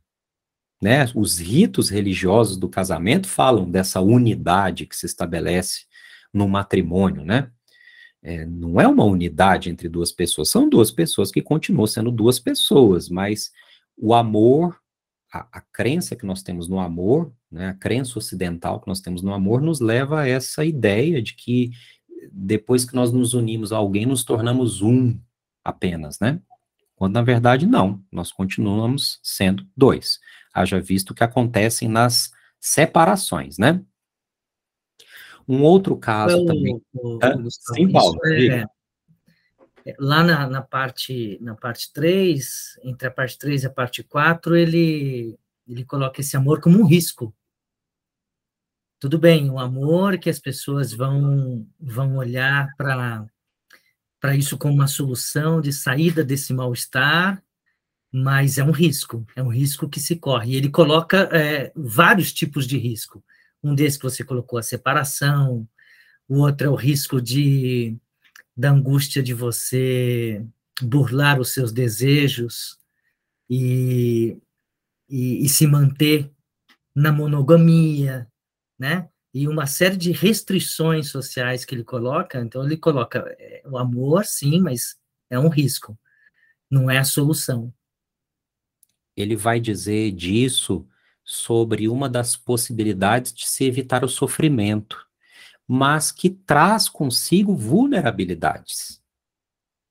Né? 0.81 1.07
Os 1.14 1.38
ritos 1.38 1.90
religiosos 1.90 2.57
do 2.57 2.69
casamento 2.69 3.29
falam 3.29 3.71
dessa 3.71 4.01
unidade 4.01 4.87
que 4.87 4.97
se 4.97 5.07
estabelece 5.07 5.85
no 6.33 6.49
matrimônio, 6.49 7.25
né? 7.25 7.51
É, 8.23 8.45
não 8.45 8.81
é 8.81 8.87
uma 8.87 9.05
unidade 9.05 9.71
entre 9.71 9.88
duas 9.88 10.12
pessoas, 10.12 10.51
são 10.51 10.69
duas 10.69 10.90
pessoas 10.90 11.31
que 11.31 11.40
continuam 11.40 11.87
sendo 11.87 12.11
duas 12.11 12.38
pessoas, 12.38 13.09
mas 13.09 13.51
o 13.97 14.14
amor, 14.14 14.79
a, 15.33 15.59
a 15.59 15.61
crença 15.73 16.14
que 16.14 16.27
nós 16.27 16.43
temos 16.43 16.69
no 16.69 16.79
amor, 16.79 17.33
né, 17.51 17.69
a 17.69 17.75
crença 17.75 18.19
ocidental 18.19 18.79
que 18.79 18.88
nós 18.88 19.01
temos 19.01 19.23
no 19.23 19.33
amor, 19.33 19.62
nos 19.62 19.81
leva 19.81 20.21
a 20.21 20.29
essa 20.29 20.64
ideia 20.66 21.23
de 21.23 21.35
que 21.35 21.71
depois 22.31 22.85
que 22.85 22.95
nós 22.95 23.11
nos 23.11 23.33
unimos 23.33 23.73
a 23.73 23.79
alguém, 23.79 24.05
nos 24.05 24.23
tornamos 24.23 24.83
um 24.83 25.19
apenas, 25.64 26.21
né? 26.21 26.40
Quando 26.95 27.14
na 27.14 27.23
verdade 27.23 27.66
não, 27.66 28.05
nós 28.12 28.31
continuamos 28.31 29.19
sendo 29.23 29.66
dois. 29.75 30.19
Haja 30.52 30.80
visto 30.80 31.14
que 31.14 31.24
acontecem 31.24 31.88
nas 31.88 32.32
separações, 32.58 33.58
né? 33.58 33.82
Um 35.48 35.62
outro 35.62 35.96
caso 35.96 36.36
então, 36.36 36.54
também. 36.54 36.80
O, 36.92 37.18
o, 37.18 37.50
Sim, 37.50 37.90
Paulo. 37.90 38.18
É, 38.26 38.64
é, 39.84 39.96
lá 39.98 40.22
na, 40.22 40.48
na, 40.48 40.62
parte, 40.62 41.38
na 41.40 41.54
parte 41.54 41.92
3, 41.92 42.78
entre 42.84 43.08
a 43.08 43.10
parte 43.10 43.38
3 43.38 43.62
e 43.62 43.66
a 43.66 43.70
parte 43.70 44.02
4, 44.02 44.56
ele, 44.56 45.38
ele 45.66 45.84
coloca 45.84 46.20
esse 46.20 46.36
amor 46.36 46.60
como 46.60 46.78
um 46.78 46.86
risco. 46.86 47.34
Tudo 49.00 49.18
bem, 49.18 49.50
o 49.50 49.58
amor 49.58 50.18
que 50.18 50.28
as 50.28 50.38
pessoas 50.38 50.92
vão, 50.92 51.66
vão 51.80 52.16
olhar 52.16 52.68
para 52.76 53.26
para 54.20 54.36
isso 54.36 54.58
como 54.58 54.74
uma 54.74 54.86
solução 54.86 55.62
de 55.62 55.72
saída 55.72 56.22
desse 56.22 56.52
mal-estar, 56.52 57.42
mas 58.12 58.59
é 58.59 58.64
um 58.64 58.70
risco, 58.70 59.27
é 59.37 59.42
um 59.42 59.49
risco 59.49 59.88
que 59.88 60.01
se 60.01 60.16
corre. 60.16 60.53
E 60.53 60.57
ele 60.57 60.70
coloca 60.70 61.29
é, 61.33 61.73
vários 61.75 62.33
tipos 62.33 62.66
de 62.66 62.79
risco. 62.79 63.23
Um 63.62 63.75
desses 63.75 63.96
que 63.96 64.05
você 64.05 64.25
colocou, 64.25 64.59
a 64.59 64.62
separação, 64.62 65.68
o 66.29 66.38
outro 66.38 66.66
é 66.66 66.70
o 66.70 66.75
risco 66.75 67.20
de 67.20 67.96
da 68.57 68.70
angústia 68.70 69.23
de 69.23 69.33
você 69.33 70.44
burlar 70.83 71.40
os 71.40 71.55
seus 71.55 71.73
desejos 71.73 72.79
e, 73.49 74.37
e, 75.09 75.44
e 75.44 75.49
se 75.49 75.66
manter 75.66 76.31
na 76.94 77.11
monogamia, 77.11 78.29
né? 78.79 79.09
e 79.33 79.46
uma 79.46 79.66
série 79.66 79.96
de 79.96 80.11
restrições 80.12 81.09
sociais 81.09 81.64
que 81.64 81.75
ele 81.75 81.85
coloca. 81.85 82.40
Então, 82.40 82.64
ele 82.64 82.77
coloca 82.77 83.25
é, 83.38 83.62
o 83.64 83.79
amor, 83.79 84.25
sim, 84.25 84.61
mas 84.61 84.96
é 85.29 85.38
um 85.38 85.49
risco. 85.49 85.99
não 86.70 86.90
é 86.90 86.99
a 86.99 87.05
solução. 87.05 87.73
Ele 89.20 89.37
vai 89.37 89.61
dizer 89.61 90.12
disso 90.12 90.87
sobre 91.24 91.88
uma 91.88 92.09
das 92.09 92.37
possibilidades 92.37 93.33
de 93.33 93.46
se 93.46 93.64
evitar 93.64 94.04
o 94.04 94.09
sofrimento, 94.09 95.06
mas 95.66 96.11
que 96.11 96.28
traz 96.28 96.88
consigo 96.88 97.54
vulnerabilidades. 97.54 99.00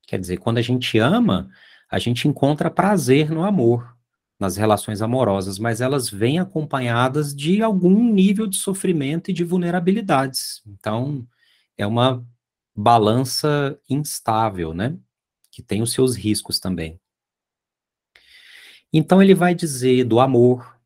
Quer 0.06 0.20
dizer, 0.20 0.38
quando 0.38 0.58
a 0.58 0.62
gente 0.62 0.98
ama, 0.98 1.50
a 1.90 1.98
gente 2.00 2.28
encontra 2.28 2.70
prazer 2.70 3.32
no 3.32 3.46
amor, 3.46 3.96
nas 4.40 4.58
relações 4.58 5.02
amorosas, 5.02 5.60
mas 5.60 5.82
elas 5.82 6.10
vêm 6.10 6.40
acompanhadas 6.40 7.36
de 7.36 7.62
algum 7.62 8.12
nível 8.12 8.48
de 8.48 8.58
sofrimento 8.58 9.32
e 9.32 9.34
de 9.34 9.44
vulnerabilidades. 9.44 10.62
Então, 10.66 11.28
é 11.78 11.86
uma 11.86 12.26
balança 12.76 13.80
instável, 13.90 14.74
né? 14.74 14.98
Que 15.52 15.62
tem 15.62 15.82
os 15.82 15.92
seus 15.92 16.16
riscos 16.16 16.60
também. 16.60 17.00
Então, 18.92 19.22
ele 19.22 19.36
vai 19.36 19.54
dizer 19.54 20.04
do 20.04 20.20
amor 20.20 20.78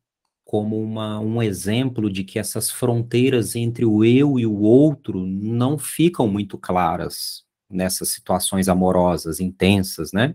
como 0.44 0.80
uma, 0.80 1.18
um 1.18 1.42
exemplo 1.42 2.10
de 2.10 2.22
que 2.22 2.38
essas 2.38 2.70
fronteiras 2.70 3.56
entre 3.56 3.84
o 3.84 4.04
eu 4.04 4.38
e 4.38 4.46
o 4.46 4.60
outro 4.60 5.24
não 5.26 5.78
ficam 5.78 6.28
muito 6.28 6.58
claras 6.58 7.44
nessas 7.68 8.10
situações 8.10 8.68
amorosas 8.68 9.40
intensas, 9.40 10.12
né? 10.12 10.34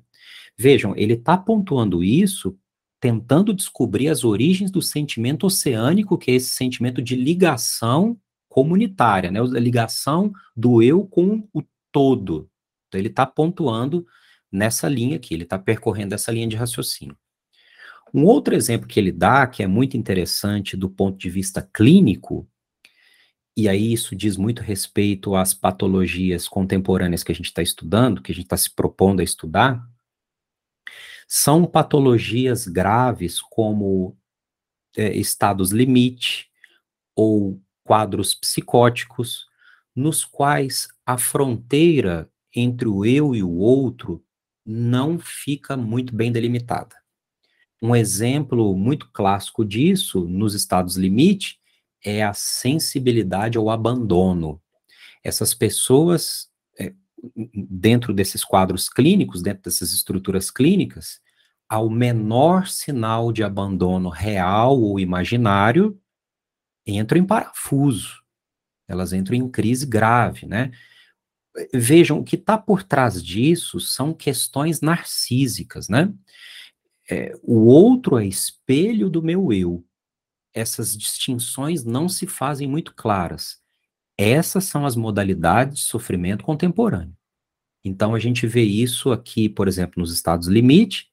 Vejam, 0.58 0.94
ele 0.98 1.14
está 1.14 1.38
pontuando 1.38 2.04
isso 2.04 2.58
tentando 3.00 3.54
descobrir 3.54 4.10
as 4.10 4.24
origens 4.26 4.70
do 4.70 4.82
sentimento 4.82 5.46
oceânico, 5.48 6.18
que 6.18 6.32
é 6.32 6.36
esse 6.36 6.50
sentimento 6.50 7.02
de 7.02 7.16
ligação 7.16 8.18
comunitária, 8.50 9.32
né? 9.32 9.40
A 9.40 9.60
ligação 9.60 10.34
do 10.56 10.82
eu 10.82 11.06
com 11.06 11.48
o 11.54 11.64
todo. 11.92 12.50
Então, 12.88 13.00
ele 13.00 13.08
está 13.08 13.26
pontuando 13.26 14.06
nessa 14.52 14.90
linha 14.90 15.16
aqui, 15.16 15.34
ele 15.34 15.44
está 15.44 15.58
percorrendo 15.58 16.14
essa 16.16 16.32
linha 16.32 16.48
de 16.48 16.56
raciocínio. 16.56 17.16
Um 18.13 18.26
outro 18.26 18.56
exemplo 18.56 18.88
que 18.88 19.00
ele 19.00 19.12
dá, 19.12 19.45
que 19.48 19.62
é 19.62 19.67
muito 19.67 19.95
interessante 19.95 20.76
do 20.76 20.89
ponto 20.89 21.17
de 21.17 21.30
vista 21.30 21.62
clínico, 21.62 22.48
e 23.56 23.67
aí 23.67 23.91
isso 23.91 24.15
diz 24.15 24.38
muito 24.38 24.62
respeito 24.62 25.36
às 25.36 25.54
patologias 25.54 26.48
contemporâneas 26.48 27.24
que 27.24 27.32
a 27.32 27.36
gente 27.36 27.48
está 27.48 27.62
estudando, 27.62 28.22
que 28.22 28.32
a 28.32 28.36
gente 28.36 28.45
está 28.45 28.58
se 28.58 28.74
propondo 28.74 29.19
a 29.19 29.24
estudar, 29.24 29.86
são 31.28 31.65
patologias 31.65 32.67
graves 32.67 33.41
como 33.41 34.17
é, 34.98 35.15
estados 35.15 35.72
limite 35.72 36.50
ou 37.15 37.62
quadros 37.84 38.34
psicóticos, 38.34 39.45
nos 39.95 40.24
quais 40.24 40.88
a 41.06 41.17
fronteira 41.17 42.32
entre 42.56 42.88
o 42.88 43.06
eu 43.06 43.36
e 43.36 43.43
o 43.43 43.52
outro 43.58 44.24
não 44.65 45.19
fica 45.19 45.76
muito 45.76 46.15
bem 46.15 46.32
delimitada. 46.32 46.95
Um 47.82 47.96
exemplo 47.96 48.76
muito 48.76 49.10
clássico 49.12 49.63
disso, 49.63 50.26
nos 50.26 50.54
estados 50.54 50.98
limite, 50.98 51.60
é 52.04 52.24
a 52.24 52.34
sensibilidade 52.34 53.58
ao 53.58 53.70
abandono. 53.70 54.62
Essas 55.24 55.54
pessoas, 55.54 56.50
é, 56.78 56.94
dentro 57.54 58.13
desses 58.13 58.44
quadros 58.44 58.89
clínicos, 58.89 59.42
dentro 59.42 59.63
dessas 59.63 59.94
estruturas 59.94 60.52
clínicas, 60.52 61.22
ao 61.68 61.89
menor 61.89 62.68
sinal 62.68 63.32
de 63.32 63.44
abandono 63.44 64.10
real 64.10 64.82
ou 64.82 65.00
imaginário, 65.00 66.00
entram 66.86 67.20
em 67.20 67.26
parafuso. 67.26 68.24
Elas 68.88 69.13
entram 69.13 69.36
em 69.36 69.48
crise 69.48 69.86
grave, 69.86 70.48
né? 70.48 70.72
Vejam, 71.74 72.20
o 72.20 72.24
que 72.24 72.36
está 72.36 72.58
por 72.58 72.84
trás 72.84 73.24
disso 73.24 73.80
são 73.80 74.13
questões 74.13 74.82
narcísicas, 74.82 75.88
né? 75.88 76.12
É, 77.10 77.34
o 77.41 77.65
outro 77.65 78.17
é 78.17 78.26
espelho 78.26 79.10
do 79.10 79.22
meu 79.22 79.52
eu. 79.52 79.84
Essas 80.54 80.95
distinções 80.95 81.84
não 81.84 82.08
se 82.08 82.28
fazem 82.28 82.67
muito 82.67 82.93
claras. 82.93 83.58
Essas 84.17 84.65
são 84.65 84.86
as 84.86 84.95
modalidades 84.95 85.80
de 85.80 85.84
sofrimento 85.84 86.43
contemporâneo. 86.43 87.15
Então 87.84 88.13
a 88.13 88.19
gente 88.19 88.45
vê 88.45 88.62
isso 88.62 89.12
aqui, 89.12 89.48
por 89.50 89.67
exemplo, 89.67 90.00
nos 90.02 90.13
estados 90.13 90.48
limite, 90.48 91.08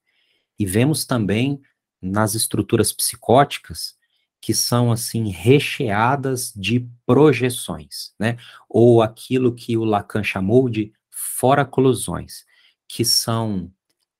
e 0.59 0.67
vemos 0.67 1.05
também 1.05 1.61
nas 2.03 2.35
estruturas 2.35 2.93
psicóticas 2.93 3.95
que 4.41 4.55
são 4.55 4.93
assim 4.93 5.29
recheadas 5.31 6.53
de 6.55 6.89
projeções, 7.05 8.13
né? 8.19 8.37
Ou 8.69 9.03
aquilo 9.03 9.55
que 9.55 9.77
o 9.77 9.85
Lacan 9.85 10.23
chamou 10.23 10.69
de 10.69 10.93
fora-colusões, 11.11 12.45
que 12.89 13.05
são 13.05 13.73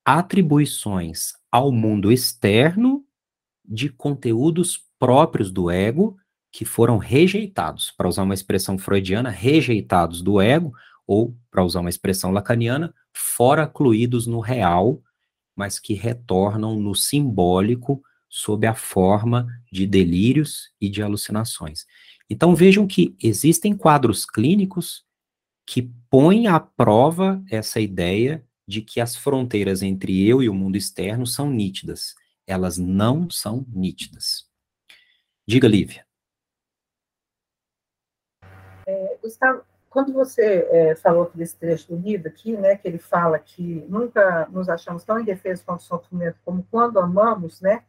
atribuições 0.05 1.35
ao 1.57 1.73
mundo 1.73 2.13
externo 2.13 3.03
de 3.65 3.89
conteúdos 3.89 4.79
próprios 4.99 5.51
do 5.51 5.71
ego 5.71 6.19
que 6.53 6.67
foram 6.67 6.99
rejeitados, 6.99 7.91
para 7.97 8.07
usar 8.07 8.25
uma 8.25 8.35
expressão 8.35 8.77
freudiana, 8.77 9.31
rejeitados 9.31 10.21
do 10.21 10.39
ego, 10.39 10.75
ou, 11.07 11.35
para 11.51 11.65
usar 11.65 11.81
uma 11.81 11.89
expressão 11.89 12.31
lacaniana, 12.31 12.95
fora 13.15 13.67
cluídos 13.67 14.27
no 14.27 14.39
real, 14.39 15.03
mas 15.57 15.79
que 15.79 15.95
retornam 15.95 16.79
no 16.79 16.95
simbólico 16.95 18.03
sob 18.29 18.67
a 18.67 18.75
forma 18.75 19.47
de 19.73 19.87
delírios 19.87 20.71
e 20.79 20.91
de 20.91 21.03
alucinações. 21.03 21.87
Então 22.29 22.55
vejam 22.55 22.87
que 22.87 23.17
existem 23.23 23.75
quadros 23.75 24.27
clínicos 24.27 25.05
que 25.67 25.91
põem 26.11 26.49
à 26.49 26.61
prova 26.61 27.43
essa 27.51 27.81
ideia 27.81 28.46
de 28.67 28.83
que 28.83 29.01
as 29.01 29.15
fronteiras 29.15 29.83
entre 29.83 30.27
eu 30.27 30.43
e 30.43 30.49
o 30.49 30.55
mundo 30.55 30.77
externo 30.77 31.27
são 31.27 31.49
nítidas. 31.49 32.15
Elas 32.47 32.79
não 32.79 33.31
são 33.31 33.65
nítidas. 33.69 34.49
Diga, 35.47 35.69
Lívia. 35.69 36.05
É, 38.87 39.19
Gustavo, 39.23 39.63
quando 39.89 40.13
você 40.13 40.69
é, 40.71 40.95
falou 40.97 41.31
desse 41.35 41.57
trecho 41.57 41.89
do 41.89 41.97
livro 41.97 42.29
aqui, 42.29 42.57
né, 42.57 42.77
que 42.77 42.87
ele 42.87 42.99
fala 42.99 43.39
que 43.39 43.85
nunca 43.89 44.47
nos 44.51 44.69
achamos 44.69 45.05
tão 45.05 45.19
indefesos 45.19 45.65
contra 45.65 45.83
o 45.83 45.87
sofrimento 45.87 46.39
como 46.45 46.67
quando 46.71 46.99
amamos, 46.99 47.61
né? 47.61 47.83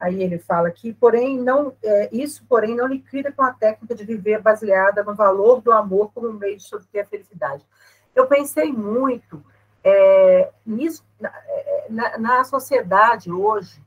Aí 0.00 0.20
ele 0.20 0.38
fala 0.38 0.68
que, 0.70 0.92
porém, 0.92 1.38
não, 1.38 1.76
é, 1.80 2.08
isso, 2.10 2.44
porém, 2.48 2.74
não 2.74 2.88
liquida 2.88 3.30
com 3.30 3.42
a 3.42 3.52
técnica 3.52 3.94
de 3.94 4.04
viver 4.04 4.40
baseada 4.40 5.04
no 5.04 5.14
valor 5.14 5.60
do 5.60 5.70
amor 5.70 6.10
como 6.12 6.32
meio 6.32 6.56
de 6.56 6.74
obter 6.74 7.00
a 7.00 7.06
felicidade. 7.06 7.64
Eu 8.12 8.26
pensei 8.26 8.72
muito 8.72 9.44
é, 9.84 10.50
nisso, 10.64 11.04
é, 11.22 11.86
na, 11.90 12.18
na, 12.18 12.44
sociedade 12.44 13.30
hoje, 13.30 13.82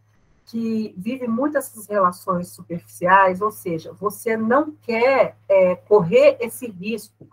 que 0.45 0.93
vive 0.97 1.27
muitas 1.27 1.67
essas 1.67 1.87
relações 1.87 2.49
superficiais, 2.49 3.41
ou 3.41 3.51
seja, 3.51 3.93
você 3.93 4.37
não 4.37 4.71
quer 4.81 5.35
é, 5.49 5.75
correr 5.75 6.37
esse 6.39 6.67
risco 6.67 7.27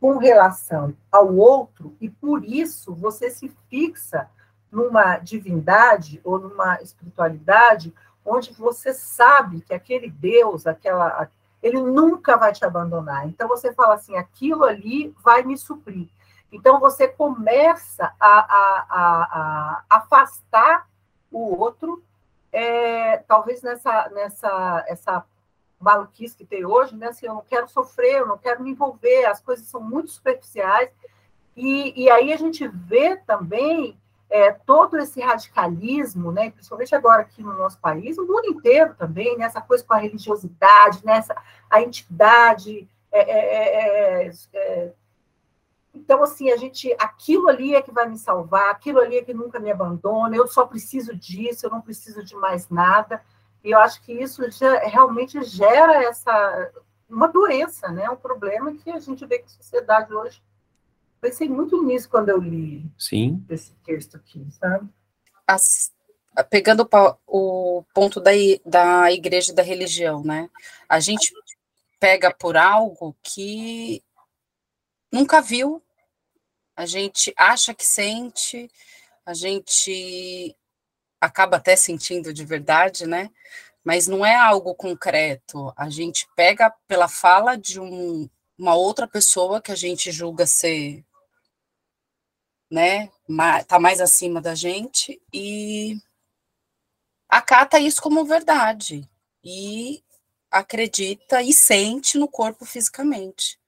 com 0.00 0.18
relação 0.18 0.94
ao 1.10 1.34
outro, 1.34 1.96
e 2.00 2.08
por 2.08 2.44
isso 2.44 2.94
você 2.94 3.30
se 3.30 3.52
fixa 3.68 4.28
numa 4.70 5.18
divindade 5.18 6.20
ou 6.24 6.38
numa 6.38 6.80
espiritualidade 6.80 7.94
onde 8.24 8.52
você 8.52 8.94
sabe 8.94 9.60
que 9.60 9.74
aquele 9.74 10.08
Deus, 10.08 10.66
aquela, 10.66 11.28
ele 11.62 11.80
nunca 11.80 12.36
vai 12.36 12.52
te 12.52 12.64
abandonar. 12.64 13.28
Então 13.28 13.48
você 13.48 13.72
fala 13.72 13.94
assim, 13.94 14.16
aquilo 14.16 14.64
ali 14.64 15.14
vai 15.22 15.42
me 15.42 15.56
suprir. 15.56 16.08
Então, 16.52 16.78
você 16.78 17.08
começa 17.08 18.12
a, 18.20 18.28
a, 18.28 18.86
a, 18.90 19.84
a 19.88 19.96
afastar 19.96 20.86
o 21.30 21.56
outro, 21.58 22.02
é, 22.52 23.16
talvez 23.26 23.62
nessa, 23.62 24.10
nessa 24.10 24.84
essa 24.86 25.24
maluquice 25.80 26.36
que 26.36 26.44
tem 26.44 26.64
hoje, 26.64 26.94
né? 26.94 27.08
Assim, 27.08 27.26
eu 27.26 27.34
não 27.34 27.42
quero 27.42 27.66
sofrer, 27.68 28.20
eu 28.20 28.26
não 28.26 28.38
quero 28.38 28.62
me 28.62 28.70
envolver, 28.70 29.24
as 29.24 29.40
coisas 29.40 29.66
são 29.66 29.80
muito 29.80 30.10
superficiais. 30.10 30.90
E, 31.56 32.04
e 32.04 32.10
aí 32.10 32.32
a 32.32 32.36
gente 32.36 32.68
vê 32.68 33.16
também 33.16 33.98
é, 34.30 34.52
todo 34.52 34.96
esse 34.98 35.20
radicalismo, 35.20 36.32
né, 36.32 36.50
principalmente 36.50 36.94
agora 36.94 37.20
aqui 37.20 37.42
no 37.42 37.52
nosso 37.52 37.78
país, 37.78 38.16
o 38.16 38.26
mundo 38.26 38.46
inteiro 38.46 38.94
também, 38.94 39.36
nessa 39.36 39.60
né, 39.60 39.66
coisa 39.68 39.84
com 39.84 39.92
a 39.92 39.98
religiosidade, 39.98 41.04
nessa 41.04 41.36
a 41.68 41.82
entidade 41.82 42.88
é, 43.10 43.20
é, 43.20 44.26
é, 44.26 44.32
é 44.54 44.92
então, 45.94 46.22
assim, 46.22 46.50
a 46.50 46.56
gente, 46.56 46.94
aquilo 46.98 47.48
ali 47.48 47.74
é 47.74 47.82
que 47.82 47.92
vai 47.92 48.08
me 48.08 48.16
salvar, 48.16 48.70
aquilo 48.70 48.98
ali 48.98 49.18
é 49.18 49.22
que 49.22 49.34
nunca 49.34 49.60
me 49.60 49.70
abandona, 49.70 50.34
eu 50.34 50.46
só 50.46 50.66
preciso 50.66 51.14
disso, 51.14 51.66
eu 51.66 51.70
não 51.70 51.82
preciso 51.82 52.24
de 52.24 52.34
mais 52.34 52.68
nada. 52.70 53.22
E 53.62 53.70
eu 53.70 53.78
acho 53.78 54.02
que 54.02 54.12
isso 54.12 54.50
já, 54.50 54.80
realmente 54.80 55.42
gera 55.42 56.02
essa 56.02 56.72
uma 57.08 57.28
doença, 57.28 57.88
né? 57.88 58.08
Um 58.08 58.16
problema 58.16 58.72
que 58.72 58.90
a 58.90 58.98
gente 58.98 59.26
vê 59.26 59.38
que 59.38 59.44
a 59.44 59.48
sociedade 59.48 60.12
hoje. 60.14 60.42
Pensei 61.20 61.48
muito 61.48 61.80
nisso 61.84 62.08
quando 62.08 62.30
eu 62.30 62.38
li 62.38 62.90
Sim. 62.98 63.44
esse 63.48 63.74
texto 63.84 64.16
aqui, 64.16 64.44
sabe? 64.58 64.88
As, 65.46 65.92
pegando 66.50 66.88
o 67.26 67.84
ponto 67.94 68.18
da, 68.18 68.30
da 68.64 69.12
igreja 69.12 69.52
e 69.52 69.54
da 69.54 69.62
religião, 69.62 70.24
né? 70.24 70.48
A 70.88 70.98
gente 70.98 71.32
pega 72.00 72.34
por 72.34 72.56
algo 72.56 73.14
que 73.22 74.02
nunca 75.12 75.40
viu, 75.40 75.82
a 76.74 76.86
gente 76.86 77.32
acha 77.36 77.74
que 77.74 77.84
sente, 77.84 78.70
a 79.24 79.34
gente 79.34 80.56
acaba 81.20 81.58
até 81.58 81.76
sentindo 81.76 82.32
de 82.32 82.44
verdade, 82.44 83.06
né? 83.06 83.30
Mas 83.84 84.06
não 84.08 84.24
é 84.24 84.34
algo 84.34 84.74
concreto. 84.74 85.72
A 85.76 85.90
gente 85.90 86.26
pega 86.34 86.70
pela 86.88 87.08
fala 87.08 87.56
de 87.56 87.78
um, 87.78 88.28
uma 88.58 88.74
outra 88.74 89.06
pessoa 89.06 89.60
que 89.60 89.70
a 89.70 89.74
gente 89.76 90.10
julga 90.10 90.46
ser, 90.46 91.04
né, 92.70 93.10
tá 93.68 93.78
mais 93.78 94.00
acima 94.00 94.40
da 94.40 94.54
gente 94.54 95.20
e 95.32 95.98
acata 97.28 97.78
isso 97.78 98.00
como 98.00 98.24
verdade 98.24 99.06
e 99.44 100.02
acredita 100.50 101.42
e 101.42 101.52
sente 101.52 102.16
no 102.16 102.26
corpo 102.26 102.64
fisicamente. 102.64 103.61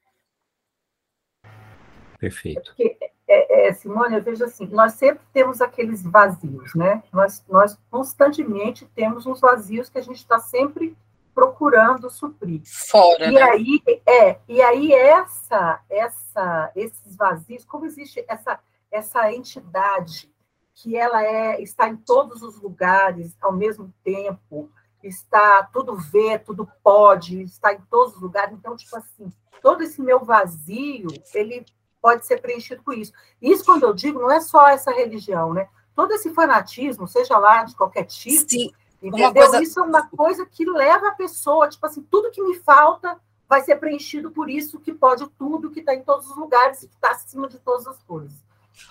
Perfeito. 2.25 2.61
É 2.79 2.89
porque, 2.89 2.99
é, 3.29 3.69
é, 3.69 3.73
Simone, 3.75 4.17
eu 4.17 4.23
vejo 4.23 4.45
assim, 4.45 4.67
nós 4.67 4.95
sempre 4.95 5.23
temos 5.33 5.61
aqueles 5.61 6.03
vazios, 6.03 6.75
né? 6.75 7.03
Nós, 7.13 7.45
nós 7.49 7.79
constantemente 7.91 8.87
temos 8.95 9.27
uns 9.27 9.41
vazios 9.41 9.91
que 9.91 9.99
a 9.99 10.03
gente 10.03 10.17
está 10.17 10.39
sempre 10.39 10.97
procurando 11.35 12.09
suprir. 12.09 12.63
Fora, 12.65 13.27
e 13.27 13.35
né? 13.35 13.43
aí 13.43 13.83
é, 14.07 14.39
e 14.49 14.63
aí 14.63 14.93
essa, 14.93 15.81
essa, 15.91 16.73
esses 16.77 17.17
vazios, 17.17 17.65
como 17.65 17.85
existe 17.85 18.25
essa 18.29 18.59
essa 18.91 19.33
entidade 19.33 20.31
que 20.77 20.97
ela 20.97 21.23
é 21.25 21.61
está 21.61 21.89
em 21.89 21.97
todos 21.97 22.41
os 22.43 22.61
lugares 22.61 23.37
ao 23.41 23.53
mesmo 23.53 23.93
tempo, 24.05 24.71
está 25.03 25.65
tudo 25.65 25.97
vê, 25.97 26.39
tudo 26.39 26.69
pode, 26.83 27.43
está 27.43 27.75
em 27.75 27.81
todos 27.91 28.15
os 28.15 28.23
lugares. 28.23 28.55
Então, 28.55 28.77
tipo 28.77 28.97
assim, 28.97 29.33
todo 29.61 29.83
esse 29.83 30.01
meu 30.01 30.25
vazio, 30.25 31.09
ele 31.35 31.65
pode 32.05 32.27
ser 32.27 32.39
preenchido 32.43 32.83
com 32.83 32.93
isso. 32.93 33.15
Isso, 33.41 33.65
quando 33.65 33.85
eu 33.85 33.95
digo, 33.95 34.21
não 34.21 34.31
é 34.31 34.39
só 34.39 34.69
essa 34.69 34.91
religião, 34.91 35.55
né? 35.55 35.67
Todo 35.97 36.13
esse 36.13 36.35
fanatismo, 36.35 37.09
seja 37.09 37.39
lá 37.39 37.65
de 37.65 37.75
qualquer 37.75 38.05
tipo, 38.05 38.51
Sim. 38.51 38.71
entendeu? 39.03 39.33
Coisa... 39.33 39.63
Isso 39.63 39.81
é 39.81 39.83
uma 39.83 40.07
coisa 40.07 40.45
que 40.45 40.67
leva 40.67 41.09
a 41.09 41.15
pessoa, 41.15 41.67
tipo 41.67 41.87
assim, 41.87 42.03
tudo 42.03 42.31
que 42.31 42.43
me 42.43 42.57
falta 42.59 43.19
vai 43.49 43.63
ser 43.63 43.77
preenchido 43.77 44.31
por 44.31 44.51
isso 44.51 44.79
que 44.81 44.93
pode 44.93 45.27
tudo, 45.39 45.71
que 45.71 45.81
está 45.81 45.95
em 45.95 46.03
todos 46.03 46.29
os 46.29 46.37
lugares 46.37 46.83
e 46.83 46.89
que 46.89 46.95
está 46.95 47.13
acima 47.13 47.49
de 47.49 47.59
todas 47.59 47.87
as 47.87 48.03
coisas. 48.03 48.35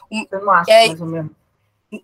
Você 0.10 0.40
não 0.40 0.50
acha 0.50 0.72
é, 0.72 0.88
mais 0.88 1.02
ou 1.02 1.08
menos? 1.08 1.32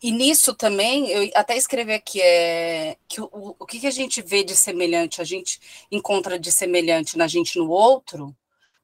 E 0.03 0.11
nisso 0.11 0.53
também, 0.53 1.09
eu 1.09 1.31
até 1.33 1.57
escrevi 1.57 1.93
aqui, 1.93 2.21
é, 2.21 2.97
que 3.07 3.19
o, 3.19 3.55
o 3.57 3.65
que, 3.65 3.79
que 3.79 3.87
a 3.87 3.91
gente 3.91 4.21
vê 4.21 4.43
de 4.43 4.55
semelhante, 4.55 5.21
a 5.21 5.23
gente 5.23 5.59
encontra 5.91 6.37
de 6.37 6.51
semelhante 6.51 7.17
na 7.17 7.25
gente 7.25 7.57
no 7.57 7.67
outro, 7.67 8.35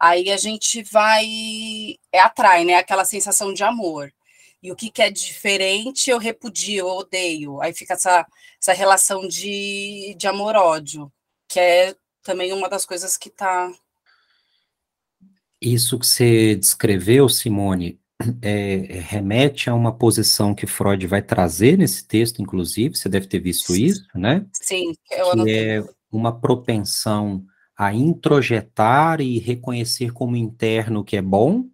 aí 0.06 0.32
a 0.32 0.38
gente 0.38 0.84
vai, 0.84 1.26
é 2.12 2.20
atrai, 2.20 2.64
né, 2.64 2.76
aquela 2.76 3.06
sensação 3.06 3.54
de 3.54 3.64
amor. 3.64 4.14
E 4.62 4.72
o 4.72 4.76
que, 4.76 4.90
que 4.90 5.02
é 5.02 5.10
diferente, 5.12 6.10
eu 6.10 6.18
repudio, 6.18 6.80
eu 6.80 6.88
odeio. 6.88 7.62
Aí 7.62 7.74
fica 7.74 7.94
essa, 7.94 8.26
essa 8.62 8.74
relação 8.74 9.28
de, 9.28 10.16
de 10.18 10.28
amor-ódio, 10.28 11.12
que 11.48 11.60
é 11.60 11.96
também 12.24 12.54
uma 12.54 12.70
das 12.70 12.86
coisas 12.86 13.18
que 13.18 13.30
está... 13.30 13.72
Isso 15.62 15.98
que 15.98 16.06
você 16.06 16.56
descreveu, 16.56 17.28
Simone, 17.30 18.00
é, 18.42 19.00
remete 19.00 19.70
a 19.70 19.76
uma 19.76 19.96
posição 19.96 20.54
que 20.54 20.68
Freud 20.68 21.06
vai 21.08 21.22
trazer 21.22 21.78
nesse 21.78 22.08
texto, 22.08 22.42
inclusive, 22.42 22.96
você 22.96 23.10
deve 23.10 23.28
ter 23.28 23.40
visto 23.40 23.76
isso, 23.76 24.06
né? 24.14 24.46
Sim, 24.54 24.94
eu 25.12 25.44
que 25.44 25.52
é 25.52 25.84
uma 26.12 26.40
propensão 26.40 27.46
a 27.78 27.94
introjetar 27.94 29.20
e 29.22 29.38
reconhecer 29.38 30.12
como 30.12 30.36
interno 30.36 31.02
o 31.02 31.04
que 31.04 31.18
é 31.18 31.22
bom, 31.22 31.66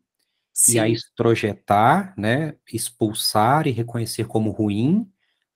Sim. 0.54 0.74
e 0.74 0.80
a 0.80 0.90
extrojetar, 0.90 2.14
né, 2.18 2.56
expulsar 2.72 3.68
e 3.68 3.72
reconhecer 3.72 4.26
como 4.26 4.52
ruim 4.52 5.08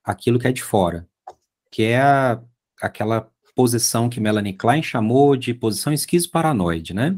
aquilo 0.03 0.39
que 0.39 0.47
é 0.47 0.51
de 0.51 0.63
fora, 0.63 1.07
que 1.71 1.83
é 1.83 1.99
a, 1.99 2.41
aquela 2.81 3.29
posição 3.55 4.09
que 4.09 4.19
Melanie 4.19 4.53
Klein 4.53 4.83
chamou 4.83 5.35
de 5.35 5.53
posição 5.53 5.93
esquizo-paranoide, 5.93 6.93
né? 6.93 7.17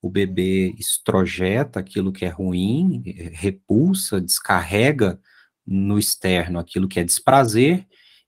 O 0.00 0.10
bebê 0.10 0.74
estrojeta 0.78 1.78
aquilo 1.78 2.12
que 2.12 2.24
é 2.24 2.28
ruim, 2.28 3.02
repulsa, 3.32 4.20
descarrega 4.20 5.20
no 5.64 5.98
externo 5.98 6.58
aquilo 6.58 6.88
que 6.88 6.98
é 6.98 7.04
desprazer 7.04 7.86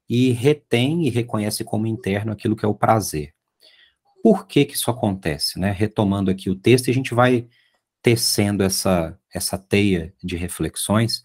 e 0.09 0.31
retém 0.31 1.07
e 1.07 1.11
reconhece 1.11 1.65
como 1.65 1.87
interno 1.87 2.31
aquilo 2.31 2.55
que 2.55 2.65
é 2.65 2.69
o 2.69 2.75
prazer. 2.75 3.35
Por 4.25 4.47
que 4.47 4.65
que 4.65 4.73
isso 4.73 4.91
acontece? 4.91 5.61
Né? 5.61 5.71
Retomando 5.71 6.31
aqui 6.31 6.49
o 6.49 6.57
texto, 6.57 6.89
a 6.89 6.95
gente 6.95 7.13
vai 7.13 7.47
tecendo 8.01 8.63
essa, 8.63 9.21
essa 9.31 9.59
teia 9.59 10.15
de 10.25 10.35
reflexões. 10.35 11.23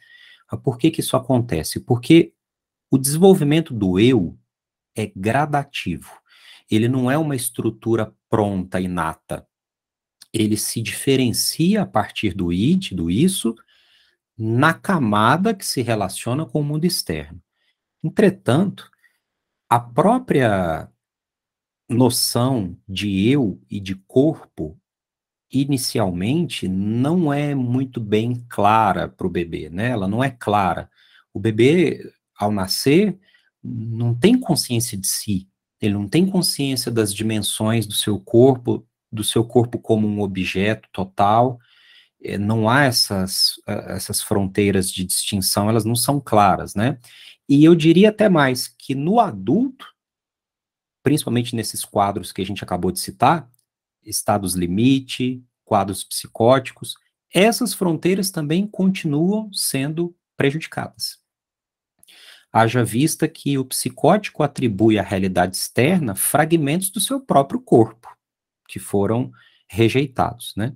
Por 0.61 0.77
que 0.77 0.91
que 0.91 0.99
isso 0.99 1.15
acontece? 1.15 1.79
Porque 1.79 2.33
o 2.91 2.97
desenvolvimento 2.97 3.73
do 3.73 3.97
eu 3.97 4.37
é 4.93 5.09
gradativo. 5.15 6.11
Ele 6.69 6.89
não 6.89 7.09
é 7.09 7.17
uma 7.17 7.37
estrutura 7.37 8.13
pronta, 8.29 8.81
inata. 8.81 9.47
Ele 10.33 10.57
se 10.57 10.81
diferencia 10.81 11.83
a 11.83 11.85
partir 11.85 12.33
do 12.33 12.51
id, 12.51 12.91
do 12.91 13.09
isso, 13.09 13.55
na 14.37 14.73
camada 14.73 15.53
que 15.53 15.65
se 15.65 15.81
relaciona 15.81 16.45
com 16.45 16.59
o 16.59 16.65
mundo 16.65 16.83
externo. 16.83 17.41
Entretanto, 18.03 18.91
a 19.69 19.79
própria 19.79 20.91
noção 21.89 22.77
de 22.87 23.27
eu 23.27 23.59
e 23.69 23.79
de 23.79 23.95
corpo, 23.95 24.79
inicialmente, 25.51 26.67
não 26.67 27.33
é 27.33 27.55
muito 27.55 27.99
bem 27.99 28.45
clara 28.47 29.09
para 29.09 29.25
o 29.25 29.29
bebê, 29.29 29.69
né? 29.69 29.89
Ela 29.89 30.07
não 30.07 30.23
é 30.23 30.29
clara. 30.29 30.89
O 31.33 31.39
bebê, 31.39 32.11
ao 32.37 32.51
nascer, 32.51 33.17
não 33.63 34.13
tem 34.13 34.39
consciência 34.39 34.97
de 34.97 35.07
si, 35.07 35.47
ele 35.81 35.93
não 35.93 36.07
tem 36.07 36.25
consciência 36.29 36.91
das 36.91 37.13
dimensões 37.13 37.87
do 37.87 37.93
seu 37.93 38.19
corpo, 38.19 38.85
do 39.11 39.23
seu 39.23 39.43
corpo 39.43 39.79
como 39.79 40.07
um 40.07 40.21
objeto 40.21 40.87
total, 40.91 41.59
eh, 42.21 42.37
não 42.37 42.69
há 42.69 42.83
essas, 42.83 43.53
essas 43.65 44.21
fronteiras 44.21 44.91
de 44.91 45.03
distinção, 45.03 45.69
elas 45.69 45.85
não 45.85 45.95
são 45.95 46.19
claras, 46.19 46.75
né? 46.75 46.99
E 47.47 47.63
eu 47.63 47.73
diria 47.73 48.09
até 48.09 48.29
mais 48.29 48.67
que 48.67 48.93
no 48.93 49.19
adulto, 49.19 49.85
principalmente 51.03 51.55
nesses 51.55 51.83
quadros 51.83 52.31
que 52.31 52.41
a 52.41 52.45
gente 52.45 52.63
acabou 52.63 52.91
de 52.91 52.99
citar, 52.99 53.49
estados 54.03 54.55
limite, 54.55 55.43
quadros 55.63 56.03
psicóticos, 56.03 56.95
essas 57.33 57.73
fronteiras 57.73 58.31
também 58.31 58.65
continuam 58.65 59.51
sendo 59.53 60.15
prejudicadas. 60.35 61.19
Haja 62.51 62.83
vista 62.83 63.27
que 63.27 63.57
o 63.57 63.65
psicótico 63.65 64.41
atribui 64.41 64.97
à 64.97 65.03
realidade 65.03 65.55
externa 65.55 66.15
fragmentos 66.15 66.89
do 66.89 66.99
seu 66.99 67.21
próprio 67.21 67.61
corpo, 67.61 68.09
que 68.67 68.79
foram 68.79 69.31
rejeitados, 69.67 70.53
né? 70.57 70.75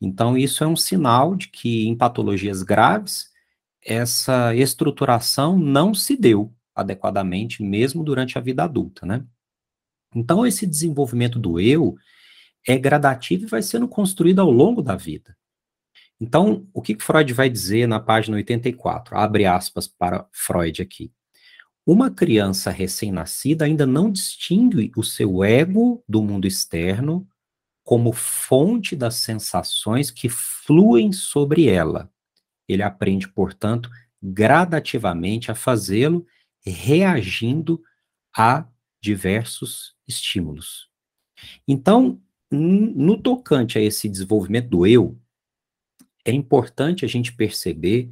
Então, 0.00 0.38
isso 0.38 0.62
é 0.62 0.66
um 0.66 0.76
sinal 0.76 1.34
de 1.34 1.48
que 1.48 1.88
em 1.88 1.96
patologias 1.96 2.62
graves, 2.62 3.30
essa 3.84 4.54
estruturação 4.54 5.58
não 5.58 5.92
se 5.92 6.16
deu 6.16 6.54
adequadamente, 6.80 7.62
mesmo 7.62 8.04
durante 8.04 8.38
a 8.38 8.40
vida 8.40 8.64
adulta, 8.64 9.04
né? 9.04 9.24
Então, 10.14 10.46
esse 10.46 10.66
desenvolvimento 10.66 11.38
do 11.38 11.60
eu 11.60 11.96
é 12.66 12.76
gradativo 12.76 13.44
e 13.44 13.48
vai 13.48 13.62
sendo 13.62 13.88
construído 13.88 14.40
ao 14.40 14.50
longo 14.50 14.82
da 14.82 14.96
vida. 14.96 15.36
Então, 16.20 16.66
o 16.72 16.82
que 16.82 16.96
Freud 16.98 17.32
vai 17.32 17.48
dizer 17.48 17.86
na 17.86 18.00
página 18.00 18.36
84? 18.36 19.16
Abre 19.16 19.46
aspas 19.46 19.86
para 19.86 20.26
Freud 20.32 20.82
aqui. 20.82 21.12
Uma 21.86 22.10
criança 22.10 22.70
recém-nascida 22.70 23.64
ainda 23.64 23.86
não 23.86 24.10
distingue 24.10 24.92
o 24.96 25.02
seu 25.02 25.42
ego 25.42 26.02
do 26.08 26.22
mundo 26.22 26.46
externo 26.46 27.26
como 27.82 28.12
fonte 28.12 28.94
das 28.94 29.14
sensações 29.14 30.10
que 30.10 30.28
fluem 30.28 31.12
sobre 31.12 31.68
ela. 31.68 32.10
Ele 32.68 32.82
aprende, 32.82 33.26
portanto, 33.26 33.88
gradativamente 34.22 35.50
a 35.50 35.54
fazê-lo 35.54 36.26
reagindo 36.64 37.82
a 38.36 38.66
diversos 39.00 39.94
estímulos. 40.06 40.88
Então, 41.66 42.20
no 42.50 43.20
tocante 43.20 43.78
a 43.78 43.82
esse 43.82 44.08
desenvolvimento 44.08 44.68
do 44.68 44.86
eu, 44.86 45.18
é 46.24 46.32
importante 46.32 47.04
a 47.04 47.08
gente 47.08 47.32
perceber 47.32 48.10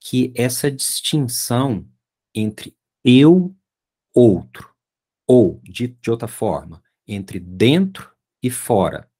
que 0.00 0.32
essa 0.34 0.70
distinção 0.70 1.88
entre 2.34 2.76
eu, 3.04 3.54
outro, 4.14 4.70
ou, 5.26 5.60
de, 5.64 5.88
de 5.88 6.10
outra 6.10 6.28
forma, 6.28 6.82
entre 7.06 7.38
dentro 7.38 8.10
e 8.42 8.50
fora, 8.50 9.10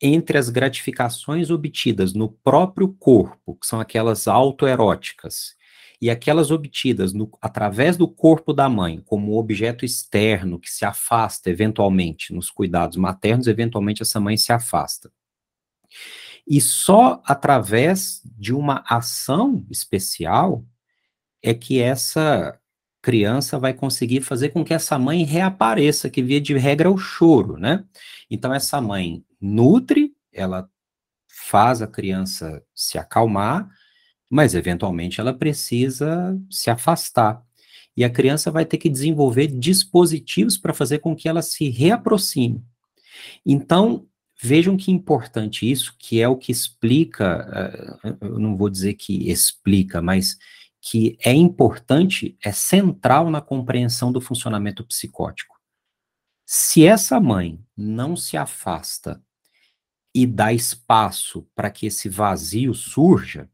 entre 0.00 0.36
as 0.36 0.50
gratificações 0.50 1.50
obtidas 1.50 2.12
no 2.12 2.28
próprio 2.28 2.92
corpo, 2.94 3.56
que 3.56 3.66
são 3.66 3.80
aquelas 3.80 4.26
autoeróticas, 4.26 5.54
e 6.02 6.10
aquelas 6.10 6.50
obtidas 6.50 7.12
no, 7.12 7.30
através 7.40 7.96
do 7.96 8.08
corpo 8.08 8.52
da 8.52 8.68
mãe, 8.68 9.00
como 9.06 9.38
objeto 9.38 9.84
externo 9.84 10.58
que 10.58 10.68
se 10.68 10.84
afasta 10.84 11.48
eventualmente 11.48 12.34
nos 12.34 12.50
cuidados 12.50 12.96
maternos, 12.96 13.46
eventualmente 13.46 14.02
essa 14.02 14.18
mãe 14.18 14.36
se 14.36 14.52
afasta. 14.52 15.12
E 16.44 16.60
só 16.60 17.22
através 17.24 18.20
de 18.24 18.52
uma 18.52 18.82
ação 18.88 19.64
especial 19.70 20.66
é 21.40 21.54
que 21.54 21.80
essa 21.80 22.58
criança 23.00 23.56
vai 23.56 23.72
conseguir 23.72 24.22
fazer 24.22 24.48
com 24.48 24.64
que 24.64 24.74
essa 24.74 24.98
mãe 24.98 25.22
reapareça, 25.22 26.10
que 26.10 26.20
via 26.20 26.40
de 26.40 26.58
regra 26.58 26.88
é 26.88 26.90
o 26.90 26.98
choro, 26.98 27.56
né? 27.56 27.84
Então 28.28 28.52
essa 28.52 28.80
mãe 28.80 29.24
nutre, 29.40 30.12
ela 30.32 30.68
faz 31.28 31.80
a 31.80 31.86
criança 31.86 32.60
se 32.74 32.98
acalmar, 32.98 33.68
mas 34.32 34.54
eventualmente 34.54 35.20
ela 35.20 35.34
precisa 35.34 36.34
se 36.50 36.70
afastar. 36.70 37.44
E 37.94 38.02
a 38.02 38.08
criança 38.08 38.50
vai 38.50 38.64
ter 38.64 38.78
que 38.78 38.88
desenvolver 38.88 39.46
dispositivos 39.46 40.56
para 40.56 40.72
fazer 40.72 41.00
com 41.00 41.14
que 41.14 41.28
ela 41.28 41.42
se 41.42 41.68
reaproxime. 41.68 42.64
Então, 43.44 44.06
vejam 44.42 44.74
que 44.74 44.90
importante 44.90 45.70
isso, 45.70 45.94
que 45.98 46.18
é 46.18 46.26
o 46.26 46.38
que 46.38 46.50
explica, 46.50 47.46
eh, 48.02 48.16
eu 48.22 48.38
não 48.38 48.56
vou 48.56 48.70
dizer 48.70 48.94
que 48.94 49.30
explica, 49.30 50.00
mas 50.00 50.38
que 50.80 51.18
é 51.22 51.34
importante, 51.34 52.34
é 52.42 52.52
central 52.52 53.30
na 53.30 53.42
compreensão 53.42 54.10
do 54.10 54.20
funcionamento 54.20 54.82
psicótico. 54.82 55.60
Se 56.46 56.86
essa 56.86 57.20
mãe 57.20 57.60
não 57.76 58.16
se 58.16 58.38
afasta 58.38 59.22
e 60.14 60.26
dá 60.26 60.54
espaço 60.54 61.46
para 61.54 61.70
que 61.70 61.84
esse 61.84 62.08
vazio 62.08 62.72
surja, 62.72 63.46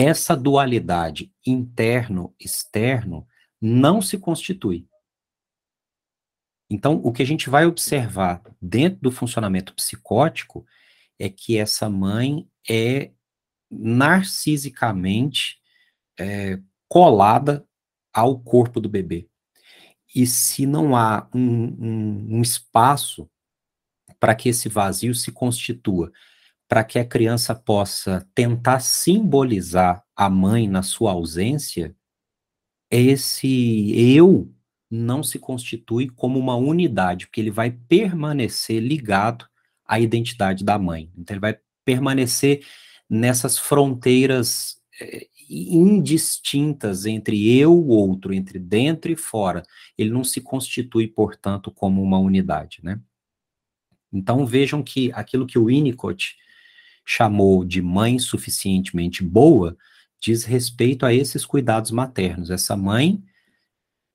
essa 0.00 0.34
dualidade 0.34 1.30
interno-externo 1.46 3.26
não 3.60 4.00
se 4.00 4.16
constitui. 4.16 4.88
Então, 6.70 7.00
o 7.04 7.12
que 7.12 7.22
a 7.22 7.26
gente 7.26 7.50
vai 7.50 7.66
observar 7.66 8.42
dentro 8.62 9.00
do 9.00 9.12
funcionamento 9.12 9.74
psicótico 9.74 10.64
é 11.18 11.28
que 11.28 11.58
essa 11.58 11.90
mãe 11.90 12.48
é 12.68 13.10
narcisicamente 13.70 15.60
é, 16.18 16.58
colada 16.88 17.66
ao 18.12 18.40
corpo 18.40 18.80
do 18.80 18.88
bebê. 18.88 19.28
E 20.14 20.26
se 20.26 20.64
não 20.64 20.96
há 20.96 21.28
um, 21.34 21.40
um, 21.40 22.36
um 22.36 22.42
espaço 22.42 23.30
para 24.18 24.34
que 24.34 24.48
esse 24.48 24.68
vazio 24.68 25.14
se 25.14 25.30
constitua, 25.30 26.10
para 26.70 26.84
que 26.84 27.00
a 27.00 27.04
criança 27.04 27.52
possa 27.52 28.24
tentar 28.32 28.78
simbolizar 28.78 30.04
a 30.14 30.30
mãe 30.30 30.68
na 30.68 30.84
sua 30.84 31.10
ausência, 31.10 31.96
esse 32.88 33.92
eu 34.16 34.54
não 34.88 35.20
se 35.20 35.36
constitui 35.36 36.08
como 36.08 36.38
uma 36.38 36.54
unidade, 36.54 37.26
porque 37.26 37.40
ele 37.40 37.50
vai 37.50 37.72
permanecer 37.72 38.80
ligado 38.80 39.48
à 39.84 39.98
identidade 39.98 40.64
da 40.64 40.78
mãe. 40.78 41.10
Então, 41.18 41.34
ele 41.34 41.40
vai 41.40 41.58
permanecer 41.84 42.64
nessas 43.08 43.58
fronteiras 43.58 44.80
é, 45.00 45.26
indistintas 45.48 47.04
entre 47.04 47.52
eu 47.52 47.72
o 47.72 47.88
outro, 47.88 48.32
entre 48.32 48.60
dentro 48.60 49.10
e 49.10 49.16
fora. 49.16 49.64
Ele 49.98 50.10
não 50.10 50.22
se 50.22 50.40
constitui, 50.40 51.08
portanto, 51.08 51.72
como 51.72 52.00
uma 52.00 52.18
unidade, 52.20 52.78
né? 52.84 53.00
Então 54.12 54.46
vejam 54.46 54.84
que 54.84 55.10
aquilo 55.12 55.46
que 55.46 55.58
o 55.58 55.64
Winnicott 55.64 56.36
chamou 57.04 57.64
de 57.64 57.82
mãe 57.82 58.18
suficientemente 58.18 59.22
boa 59.22 59.76
diz 60.20 60.44
respeito 60.44 61.06
a 61.06 61.14
esses 61.14 61.46
cuidados 61.46 61.90
maternos. 61.90 62.50
Essa 62.50 62.76
mãe 62.76 63.22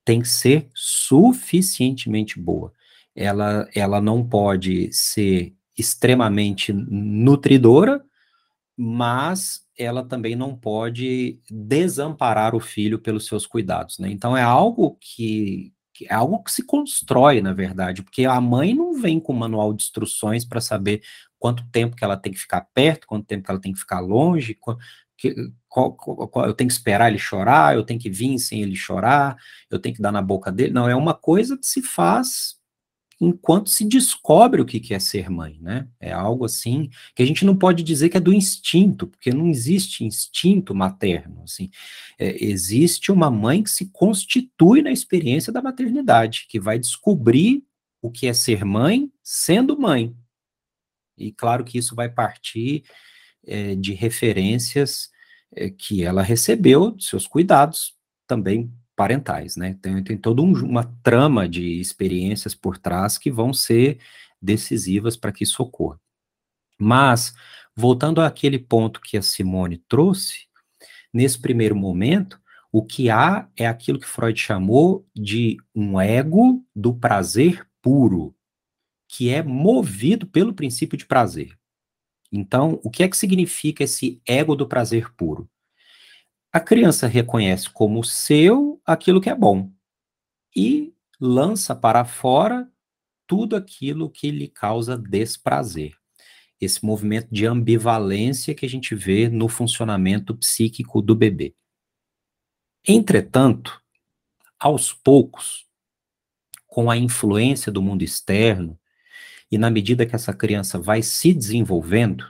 tem 0.06 0.22
que 0.22 0.28
ser 0.28 0.70
suficientemente 0.74 2.40
boa. 2.40 2.72
Ela, 3.16 3.68
ela 3.74 4.00
não 4.00 4.24
pode 4.24 4.94
ser 4.94 5.56
extremamente 5.76 6.72
nutridora, 6.72 8.06
mas 8.78 9.66
ela 9.78 10.06
também 10.06 10.36
não 10.36 10.56
pode 10.56 11.40
desamparar 11.50 12.56
o 12.56 12.60
filho 12.60 13.00
pelos 13.00 13.26
seus 13.26 13.48
cuidados, 13.48 13.98
né? 14.00 14.10
Então 14.10 14.38
é 14.38 14.44
algo 14.44 14.98
que, 15.02 15.74
é 16.04 16.14
algo 16.14 16.44
que 16.44 16.52
se 16.52 16.64
constrói, 16.64 17.42
na 17.42 17.52
verdade, 17.52 18.04
porque 18.04 18.26
a 18.26 18.40
mãe 18.40 18.74
não 18.74 18.94
vem 18.94 19.20
com 19.20 19.34
manual 19.34 19.74
de 19.74 19.84
instruções 19.84 20.46
para 20.46 20.62
saber 20.62 21.02
quanto 21.46 21.64
tempo 21.68 21.96
que 21.96 22.04
ela 22.04 22.18
tem 22.18 22.32
que 22.32 22.40
ficar 22.40 22.62
perto, 22.74 23.06
quanto 23.06 23.28
tempo 23.28 23.44
que 23.44 23.52
ela 23.52 23.62
tem 23.62 23.72
que 23.72 23.78
ficar 23.78 24.00
longe, 24.00 24.58
que, 25.16 25.36
qual, 25.70 25.94
qual, 25.94 26.48
eu 26.48 26.56
tenho 26.56 26.68
que 26.68 26.74
esperar 26.74 27.08
ele 27.08 27.20
chorar, 27.20 27.76
eu 27.76 27.84
tenho 27.84 28.00
que 28.00 28.10
vir 28.10 28.40
sem 28.40 28.64
ele 28.64 28.76
chorar, 28.76 29.38
eu 29.70 29.78
tenho 29.78 29.94
que 29.94 30.02
dar 30.02 30.12
na 30.12 30.24
boca 30.24 30.52
dele. 30.52 30.74
Não, 30.74 30.90
é 30.90 30.96
uma 30.96 31.14
coisa 31.14 31.56
que 31.56 31.68
se 31.68 31.84
faz 31.84 32.56
enquanto 33.22 33.70
se 33.70 33.86
descobre 33.86 34.60
o 34.60 34.66
que 34.66 34.92
é 34.92 34.98
ser 34.98 35.30
mãe, 35.30 35.60
né? 35.62 35.88
É 36.00 36.12
algo 36.12 36.46
assim 36.46 36.90
que 37.16 37.22
a 37.22 37.26
gente 37.28 37.46
não 37.46 37.56
pode 37.56 37.84
dizer 37.84 38.10
que 38.10 38.18
é 38.18 38.20
do 38.20 38.34
instinto, 38.34 39.06
porque 39.06 39.30
não 39.30 39.48
existe 39.48 40.04
instinto 40.04 40.74
materno, 40.74 41.44
assim. 41.44 41.70
É, 42.18 42.44
existe 42.44 43.12
uma 43.12 43.30
mãe 43.30 43.62
que 43.62 43.70
se 43.70 43.92
constitui 43.92 44.82
na 44.82 44.92
experiência 44.92 45.54
da 45.54 45.62
maternidade, 45.62 46.48
que 46.50 46.60
vai 46.60 46.80
descobrir 46.80 47.64
o 48.02 48.10
que 48.10 48.26
é 48.26 48.34
ser 48.34 48.66
mãe 48.66 49.12
sendo 49.22 49.80
mãe. 49.80 50.16
E 51.18 51.32
claro 51.32 51.64
que 51.64 51.78
isso 51.78 51.96
vai 51.96 52.10
partir 52.10 52.84
é, 53.46 53.76
de 53.76 53.94
referências 53.94 55.10
é, 55.56 55.70
que 55.70 56.04
ela 56.04 56.22
recebeu, 56.22 56.92
de 56.92 57.06
seus 57.06 57.28
cuidados, 57.28 57.94
também 58.28 58.72
parentais, 58.96 59.56
né? 59.56 59.78
Tem, 59.82 60.04
tem 60.04 60.18
toda 60.18 60.42
um, 60.42 60.54
uma 60.54 60.84
trama 61.04 61.48
de 61.48 61.80
experiências 61.80 62.56
por 62.56 62.78
trás 62.78 63.18
que 63.18 63.30
vão 63.30 63.54
ser 63.54 64.00
decisivas 64.42 65.18
para 65.18 65.32
que 65.32 65.44
isso 65.44 65.62
ocorra. 65.62 66.00
Mas, 66.80 67.34
voltando 67.76 68.22
àquele 68.22 68.60
ponto 68.60 69.02
que 69.02 69.18
a 69.18 69.22
Simone 69.22 69.78
trouxe, 69.90 70.48
nesse 71.14 71.40
primeiro 71.40 71.76
momento, 71.76 72.40
o 72.72 72.84
que 72.84 73.10
há 73.10 73.48
é 73.56 73.66
aquilo 73.66 74.00
que 74.00 74.08
Freud 74.08 74.38
chamou 74.40 75.08
de 75.16 75.58
um 75.74 76.00
ego 76.00 76.62
do 76.76 76.94
prazer 76.94 77.66
puro, 77.82 78.35
que 79.16 79.30
é 79.30 79.42
movido 79.42 80.28
pelo 80.28 80.54
princípio 80.54 80.98
de 80.98 81.06
prazer. 81.06 81.58
Então, 82.30 82.82
o 82.84 82.92
que 82.92 83.02
é 83.02 83.08
que 83.08 83.16
significa 83.16 83.86
esse 83.86 84.22
ego 84.28 84.58
do 84.58 84.68
prazer 84.68 85.10
puro? 85.16 85.50
A 86.52 86.60
criança 86.60 87.08
reconhece 87.08 87.70
como 87.70 88.04
seu 88.04 88.82
aquilo 88.86 89.22
que 89.22 89.30
é 89.30 89.36
bom 89.36 89.72
e 90.54 90.94
lança 91.18 91.74
para 91.74 92.04
fora 92.04 92.70
tudo 93.26 93.56
aquilo 93.56 94.10
que 94.10 94.30
lhe 94.32 94.50
causa 94.50 94.98
desprazer. 94.98 95.96
Esse 96.60 96.86
movimento 96.86 97.30
de 97.32 97.46
ambivalência 97.46 98.54
que 98.54 98.66
a 98.66 98.70
gente 98.70 98.94
vê 98.96 99.30
no 99.30 99.48
funcionamento 99.48 100.36
psíquico 100.36 101.02
do 101.02 101.16
bebê. 101.16 101.56
Entretanto, 102.86 103.82
aos 104.60 104.92
poucos, 104.92 105.66
com 106.68 106.92
a 106.92 106.98
influência 106.98 107.72
do 107.72 107.82
mundo 107.82 108.04
externo, 108.04 108.78
e 109.56 109.58
na 109.58 109.70
medida 109.70 110.06
que 110.06 110.14
essa 110.14 110.34
criança 110.34 110.78
vai 110.78 111.02
se 111.02 111.34
desenvolvendo, 111.34 112.30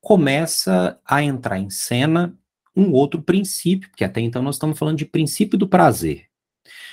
começa 0.00 0.98
a 1.04 1.22
entrar 1.22 1.58
em 1.58 1.68
cena 1.68 2.34
um 2.74 2.90
outro 2.92 3.20
princípio, 3.20 3.90
porque 3.90 4.02
até 4.02 4.22
então 4.22 4.40
nós 4.40 4.54
estamos 4.54 4.78
falando 4.78 4.96
de 4.96 5.04
princípio 5.04 5.58
do 5.58 5.68
prazer. 5.68 6.30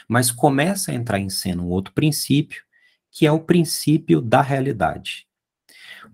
Mas 0.09 0.29
começa 0.29 0.91
a 0.91 0.93
entrar 0.93 1.19
em 1.21 1.29
cena 1.29 1.63
um 1.63 1.69
outro 1.69 1.93
princípio, 1.93 2.65
que 3.09 3.25
é 3.25 3.31
o 3.31 3.39
princípio 3.39 4.19
da 4.19 4.41
realidade. 4.41 5.25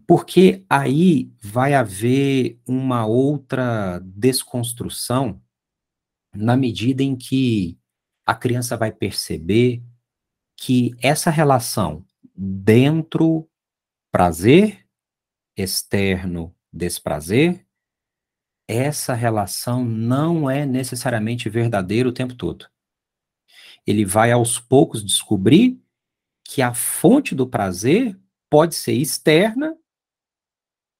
Porque 0.05 0.63
aí 0.69 1.31
vai 1.41 1.73
haver 1.73 2.59
uma 2.63 3.07
outra 3.07 3.99
desconstrução 4.05 5.41
na 6.31 6.55
medida 6.55 7.01
em 7.01 7.15
que 7.15 7.75
a 8.23 8.35
criança 8.35 8.77
vai 8.77 8.91
perceber 8.91 9.81
que 10.55 10.93
essa 11.01 11.31
relação 11.31 12.04
dentro 12.35 13.49
prazer, 14.11 14.85
externo 15.57 16.55
desprazer, 16.71 17.65
essa 18.67 19.13
relação 19.13 19.85
não 19.85 20.49
é 20.49 20.65
necessariamente 20.65 21.49
verdadeira 21.49 22.09
o 22.09 22.13
tempo 22.13 22.35
todo. 22.35 22.69
Ele 23.85 24.03
vai 24.03 24.31
aos 24.31 24.59
poucos 24.59 25.03
descobrir 25.03 25.79
que 26.43 26.61
a 26.61 26.73
fonte 26.73 27.35
do 27.35 27.47
prazer 27.47 28.19
pode 28.49 28.75
ser 28.75 28.93
externa 28.93 29.77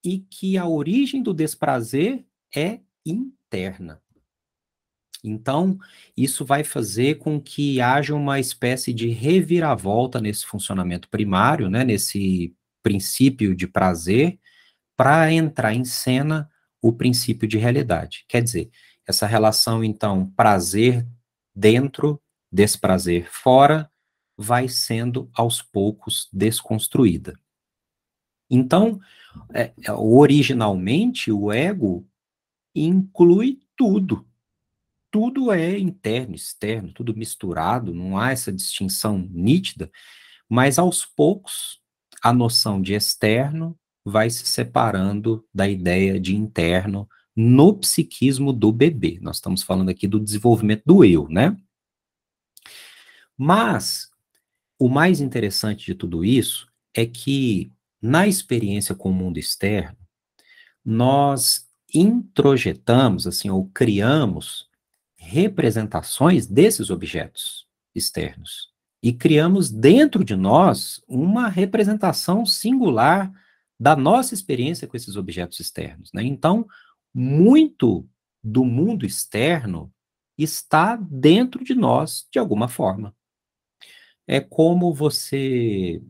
e 0.04 0.20
que 0.20 0.58
a 0.58 0.68
origem 0.68 1.24
do 1.24 1.34
desprazer 1.34 2.26
é 2.56 2.82
interna. 3.06 4.02
Então, 5.28 5.78
isso 6.16 6.46
vai 6.46 6.64
fazer 6.64 7.16
com 7.16 7.40
que 7.40 7.82
haja 7.82 8.16
uma 8.16 8.40
espécie 8.40 8.94
de 8.94 9.10
reviravolta 9.10 10.22
nesse 10.22 10.46
funcionamento 10.46 11.10
primário, 11.10 11.70
né, 11.70 11.84
nesse 11.84 12.56
princípio 12.84 13.56
de 13.56 13.68
prazer, 13.68 14.40
para 14.96 15.32
entrar 15.32 15.74
em 15.74 15.84
cena 15.84 16.50
o 16.82 16.94
princípio 16.94 17.48
de 17.48 17.58
realidade. 17.58 18.26
Quer 18.28 18.44
dizer, 18.44 18.70
essa 19.08 19.26
relação, 19.26 19.84
então, 19.84 20.32
prazer 20.36 21.06
dentro, 21.54 22.22
desprazer 22.52 23.28
fora, 23.32 23.90
vai 24.38 24.68
sendo 24.68 25.30
aos 25.34 25.62
poucos 25.62 26.28
desconstruída. 26.32 27.40
Então, 28.50 29.00
é, 29.54 29.74
é, 29.84 29.92
originalmente, 29.92 31.32
o 31.32 31.52
ego 31.52 32.08
inclui 32.76 33.60
tudo. 33.76 34.28
Tudo 35.16 35.50
é 35.50 35.80
interno, 35.80 36.36
externo, 36.36 36.92
tudo 36.92 37.16
misturado, 37.16 37.94
não 37.94 38.18
há 38.18 38.32
essa 38.32 38.52
distinção 38.52 39.18
nítida, 39.32 39.90
mas 40.50 40.78
aos 40.78 41.06
poucos 41.06 41.80
a 42.22 42.34
noção 42.34 42.82
de 42.82 42.94
externo 42.94 43.80
vai 44.04 44.30
se 44.30 44.46
separando 44.46 45.48
da 45.54 45.70
ideia 45.70 46.20
de 46.20 46.36
interno 46.36 47.08
no 47.34 47.78
psiquismo 47.78 48.52
do 48.52 48.74
bebê. 48.74 49.18
Nós 49.22 49.38
estamos 49.38 49.64
falando 49.64 49.88
aqui 49.88 50.06
do 50.06 50.20
desenvolvimento 50.20 50.84
do 50.86 51.06
eu, 51.06 51.30
né? 51.30 51.56
Mas 53.38 54.10
o 54.78 54.90
mais 54.90 55.22
interessante 55.22 55.86
de 55.86 55.96
tudo 55.96 56.26
isso 56.26 56.68
é 56.94 57.06
que 57.06 57.72
na 58.02 58.28
experiência 58.28 58.94
com 58.94 59.12
o 59.12 59.14
mundo 59.14 59.38
externo, 59.38 59.98
nós 60.84 61.70
introjetamos, 61.94 63.26
assim, 63.26 63.50
ou 63.50 63.70
criamos 63.70 64.68
representações 65.26 66.46
desses 66.46 66.90
objetos 66.90 67.66
externos. 67.94 68.70
E 69.02 69.12
criamos 69.14 69.70
dentro 69.70 70.24
de 70.24 70.36
nós 70.36 71.02
uma 71.08 71.48
representação 71.48 72.46
singular 72.46 73.32
da 73.80 73.96
nossa 73.96 74.34
experiência 74.34 74.88
com 74.88 74.96
esses 74.96 75.16
objetos 75.16 75.60
externos. 75.60 76.12
Né? 76.14 76.24
Então, 76.24 76.68
muito 77.14 78.08
do 78.44 78.64
mundo 78.64 79.06
externo 79.06 79.92
está 80.38 80.96
dentro 80.96 81.64
de 81.64 81.74
nós 81.74 82.28
de 82.32 82.40
alguma 82.40 82.68
forma. 82.68 83.16
É 84.28 84.40
como 84.40 84.94
você 84.94 86.02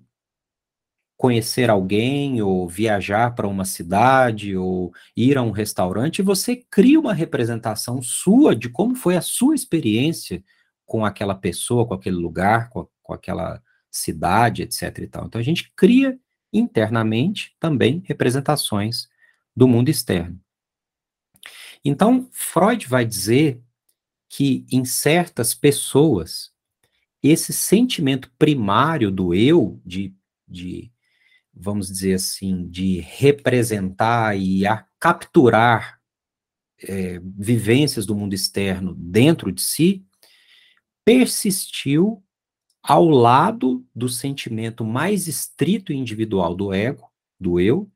conhecer 1.17 1.69
alguém 1.69 2.41
ou 2.41 2.67
viajar 2.67 3.33
para 3.33 3.47
uma 3.47 3.65
cidade 3.65 4.55
ou 4.55 4.93
ir 5.15 5.37
a 5.37 5.41
um 5.41 5.51
restaurante, 5.51 6.21
você 6.21 6.55
cria 6.55 6.99
uma 6.99 7.13
representação 7.13 8.01
sua 8.01 8.55
de 8.55 8.69
como 8.69 8.95
foi 8.95 9.15
a 9.15 9.21
sua 9.21 9.55
experiência 9.55 10.43
com 10.85 11.05
aquela 11.05 11.33
pessoa, 11.33 11.87
com 11.87 11.93
aquele 11.93 12.17
lugar, 12.17 12.69
com, 12.69 12.87
com 13.01 13.13
aquela 13.13 13.61
cidade, 13.89 14.63
etc. 14.63 14.99
E 14.99 15.07
tal. 15.07 15.25
Então 15.25 15.39
a 15.39 15.43
gente 15.43 15.71
cria 15.75 16.19
internamente 16.51 17.55
também 17.59 18.03
representações 18.05 19.07
do 19.55 19.67
mundo 19.67 19.89
externo. 19.89 20.39
Então 21.83 22.27
Freud 22.31 22.87
vai 22.87 23.05
dizer 23.05 23.61
que 24.27 24.65
em 24.69 24.83
certas 24.83 25.53
pessoas 25.53 26.51
esse 27.23 27.53
sentimento 27.53 28.29
primário 28.37 29.09
do 29.09 29.33
eu, 29.33 29.81
de, 29.83 30.13
de 30.47 30.91
vamos 31.55 31.87
dizer 31.87 32.15
assim, 32.15 32.67
de 32.67 32.99
representar 32.99 34.37
e 34.37 34.67
a 34.67 34.85
capturar 34.99 35.99
é, 36.83 37.19
vivências 37.23 38.05
do 38.05 38.15
mundo 38.15 38.33
externo 38.33 38.93
dentro 38.95 39.51
de 39.51 39.61
si, 39.61 40.05
persistiu 41.05 42.23
ao 42.83 43.07
lado 43.07 43.85
do 43.95 44.09
sentimento 44.09 44.83
mais 44.83 45.27
estrito 45.27 45.91
e 45.91 45.95
individual 45.95 46.53
do 46.53 46.73
ego, 46.73 47.09
do 47.39 47.59
eu, 47.59 47.89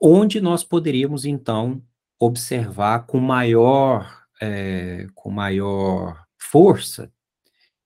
onde 0.00 0.40
nós 0.40 0.64
poderíamos 0.64 1.24
então 1.24 1.82
observar 2.18 3.06
com 3.06 3.18
maior, 3.18 4.24
é, 4.40 5.06
com 5.14 5.30
maior 5.30 6.24
força 6.38 7.12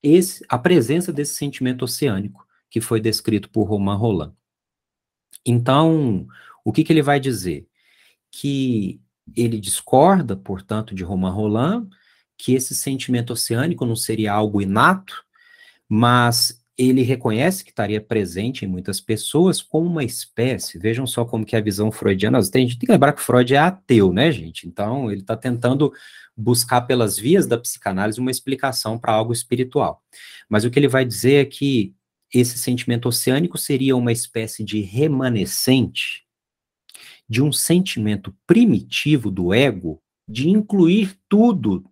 esse, 0.02 0.44
a 0.48 0.58
presença 0.58 1.12
desse 1.12 1.34
sentimento 1.34 1.84
oceânico 1.84 2.46
que 2.70 2.80
foi 2.80 3.00
descrito 3.00 3.48
por 3.50 3.64
Romain 3.64 3.96
Roland. 3.96 4.34
Então, 5.44 6.26
o 6.64 6.72
que, 6.72 6.84
que 6.84 6.92
ele 6.92 7.02
vai 7.02 7.20
dizer? 7.20 7.66
Que 8.30 9.00
ele 9.36 9.60
discorda, 9.60 10.36
portanto, 10.36 10.94
de 10.94 11.04
Romain 11.04 11.32
Roland, 11.32 11.88
que 12.36 12.54
esse 12.54 12.74
sentimento 12.74 13.32
oceânico 13.32 13.86
não 13.86 13.96
seria 13.96 14.32
algo 14.32 14.60
inato, 14.60 15.24
mas 15.88 16.62
ele 16.76 17.02
reconhece 17.02 17.62
que 17.62 17.70
estaria 17.70 18.00
presente 18.00 18.64
em 18.64 18.68
muitas 18.68 19.00
pessoas 19.00 19.62
como 19.62 19.88
uma 19.88 20.02
espécie. 20.02 20.78
Vejam 20.78 21.06
só 21.06 21.24
como 21.24 21.46
que 21.46 21.54
é 21.54 21.58
a 21.58 21.62
visão 21.62 21.92
freudiana. 21.92 22.38
A 22.38 22.42
gente 22.42 22.78
tem 22.78 22.86
que 22.86 22.92
lembrar 22.92 23.12
que 23.12 23.22
Freud 23.22 23.54
é 23.54 23.58
ateu, 23.58 24.12
né, 24.12 24.32
gente? 24.32 24.66
Então, 24.66 25.10
ele 25.10 25.20
está 25.20 25.36
tentando 25.36 25.92
buscar 26.36 26.80
pelas 26.82 27.16
vias 27.16 27.46
da 27.46 27.56
psicanálise 27.56 28.18
uma 28.18 28.30
explicação 28.30 28.98
para 28.98 29.12
algo 29.12 29.32
espiritual. 29.32 30.02
Mas 30.48 30.64
o 30.64 30.70
que 30.70 30.78
ele 30.78 30.88
vai 30.88 31.04
dizer 31.04 31.34
é 31.34 31.44
que 31.44 31.94
esse 32.34 32.58
sentimento 32.58 33.08
oceânico 33.08 33.56
seria 33.56 33.96
uma 33.96 34.12
espécie 34.12 34.64
de 34.64 34.80
remanescente 34.80 36.24
de 37.28 37.42
um 37.42 37.52
sentimento 37.52 38.36
primitivo 38.46 39.30
do 39.30 39.54
ego 39.54 40.02
de 40.28 40.48
incluir 40.48 41.18
tudo 41.28 41.84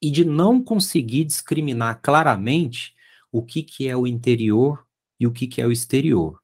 e 0.00 0.10
de 0.10 0.24
não 0.24 0.62
conseguir 0.62 1.24
discriminar 1.24 2.00
claramente 2.02 2.94
o 3.30 3.42
que, 3.42 3.62
que 3.62 3.88
é 3.88 3.96
o 3.96 4.06
interior 4.06 4.84
e 5.18 5.26
o 5.26 5.32
que, 5.32 5.46
que 5.46 5.62
é 5.62 5.66
o 5.66 5.72
exterior. 5.72 6.40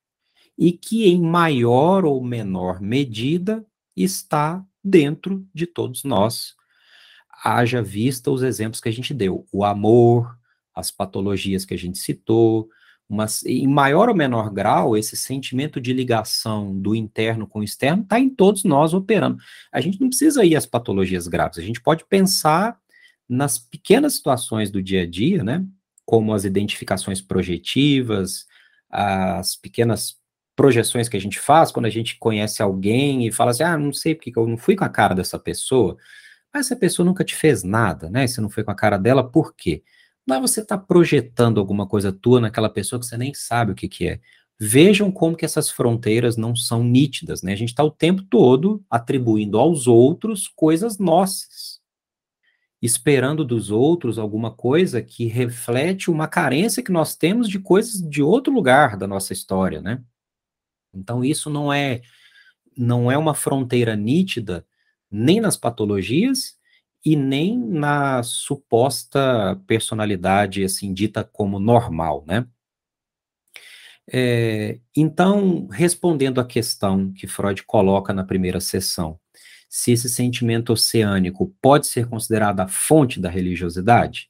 E 0.57 0.73
que, 0.73 1.07
em 1.07 1.21
maior 1.21 2.05
ou 2.05 2.23
menor 2.23 2.81
medida, 2.81 3.65
está 3.97 4.65
dentro 4.83 5.47
de 5.53 5.67
todos 5.67 6.05
nós. 6.05 6.55
Haja 7.45 7.83
vista 7.83 8.31
os 8.31 8.43
exemplos 8.43 8.81
que 8.81 8.89
a 8.89 8.93
gente 8.93 9.13
deu: 9.13 9.47
o 9.53 9.65
amor, 9.65 10.38
as 10.79 10.91
patologias 10.93 11.65
que 11.65 11.75
a 11.75 11.79
gente 11.79 11.99
citou, 11.99 12.69
mas 13.09 13.45
em 13.45 13.67
maior 13.67 14.09
ou 14.09 14.15
menor 14.15 14.51
grau, 14.51 14.97
esse 14.97 15.17
sentimento 15.17 15.81
de 15.81 15.93
ligação 15.93 16.79
do 16.79 16.95
interno 16.95 17.47
com 17.47 17.61
o 17.61 17.65
externo 17.65 18.03
está 18.03 18.21
em 18.21 18.29
todos 18.29 18.65
nós 18.65 18.95
operando. 18.95 19.39
A 19.73 19.81
gente 19.81 20.01
não 20.01 20.09
precisa 20.09 20.45
ir 20.45 20.55
às 20.55 20.67
patologias 20.67 21.27
graves, 21.27 21.59
a 21.59 21.63
gente 21.63 21.81
pode 21.81 22.05
pensar 22.05 22.79
nas 23.29 23.59
pequenas 23.59 24.15
situações 24.15 24.71
do 24.71 24.83
dia 24.83 25.03
a 25.03 25.07
dia, 25.07 25.43
né? 25.43 25.65
Como 26.05 26.33
as 26.33 26.45
identificações 26.45 27.21
projetivas, 27.21 28.47
as 28.89 29.57
pequenas 29.57 30.17
projeções 30.55 31.09
que 31.09 31.17
a 31.17 31.21
gente 31.21 31.39
faz 31.39 31.71
quando 31.71 31.87
a 31.87 31.91
gente 31.91 32.19
conhece 32.19 32.63
alguém 32.63 33.27
e 33.27 33.33
fala 33.33 33.51
assim: 33.51 33.65
ah, 33.65 33.77
não 33.77 33.93
sei 33.93 34.15
porque 34.15 34.33
eu 34.37 34.47
não 34.47 34.57
fui 34.57 34.77
com 34.77 34.85
a 34.85 34.89
cara 34.89 35.15
dessa 35.15 35.39
pessoa, 35.39 35.97
mas 36.53 36.67
essa 36.67 36.77
pessoa 36.77 37.05
nunca 37.05 37.25
te 37.25 37.35
fez 37.35 37.63
nada, 37.63 38.09
né? 38.09 38.27
Você 38.27 38.41
não 38.41 38.49
foi 38.49 38.65
com 38.65 38.71
a 38.71 38.75
cara 38.75 38.97
dela, 38.97 39.29
por 39.29 39.55
quê? 39.55 39.83
Mas 40.29 40.43
você 40.43 40.61
está 40.61 40.77
projetando 40.77 41.59
alguma 41.59 41.87
coisa 41.87 42.13
tua 42.13 42.39
naquela 42.39 42.69
pessoa 42.69 43.01
que 43.01 43.07
você 43.07 43.17
nem 43.17 43.33
sabe 43.33 43.73
o 43.73 43.75
que, 43.75 43.89
que 43.89 44.07
é. 44.07 44.21
Vejam 44.61 45.11
como 45.11 45.35
que 45.35 45.45
essas 45.47 45.71
fronteiras 45.71 46.37
não 46.37 46.55
são 46.55 46.85
nítidas, 46.85 47.43
né? 47.43 47.55
A 47.55 47.57
gente 47.57 47.71
está 47.71 47.83
o 47.83 47.91
tempo 47.91 48.23
todo 48.25 48.85
atribuindo 48.91 49.59
aos 49.59 49.87
outros 49.87 50.47
coisas 50.47 50.99
nossas, 50.99 51.81
esperando 52.83 53.43
dos 53.43 53.71
outros 53.71 54.19
alguma 54.19 54.51
coisa 54.51 55.01
que 55.01 55.25
reflete 55.25 56.11
uma 56.11 56.29
carência 56.29 56.83
que 56.83 56.93
nós 56.93 57.17
temos 57.17 57.49
de 57.49 57.59
coisas 57.59 57.99
de 57.99 58.23
outro 58.23 58.53
lugar 58.53 58.99
da 58.99 59.07
nossa 59.07 59.33
história, 59.33 59.81
né? 59.81 60.03
Então 60.93 61.25
isso 61.25 61.49
não 61.49 61.73
é 61.73 62.03
não 62.77 63.11
é 63.11 63.17
uma 63.17 63.33
fronteira 63.33 63.97
nítida 63.97 64.67
nem 65.11 65.41
nas 65.41 65.57
patologias 65.57 66.58
e 67.09 67.17
nem 67.17 67.59
na 67.59 68.23
suposta 68.23 69.59
personalidade, 69.67 70.63
assim, 70.63 70.93
dita 70.93 71.25
como 71.25 71.59
normal, 71.59 72.23
né? 72.27 72.47
É, 74.07 74.79
então, 74.95 75.67
respondendo 75.69 76.39
à 76.39 76.45
questão 76.45 77.11
que 77.15 77.27
Freud 77.27 77.63
coloca 77.63 78.13
na 78.13 78.25
primeira 78.25 78.61
sessão, 78.61 79.19
se 79.71 79.93
esse 79.93 80.07
sentimento 80.07 80.71
oceânico 80.75 81.57
pode 81.63 81.87
ser 81.87 82.07
considerado 82.07 82.61
a 82.61 82.69
fonte 82.69 83.19
da 83.19 83.31
religiosidade? 83.31 84.29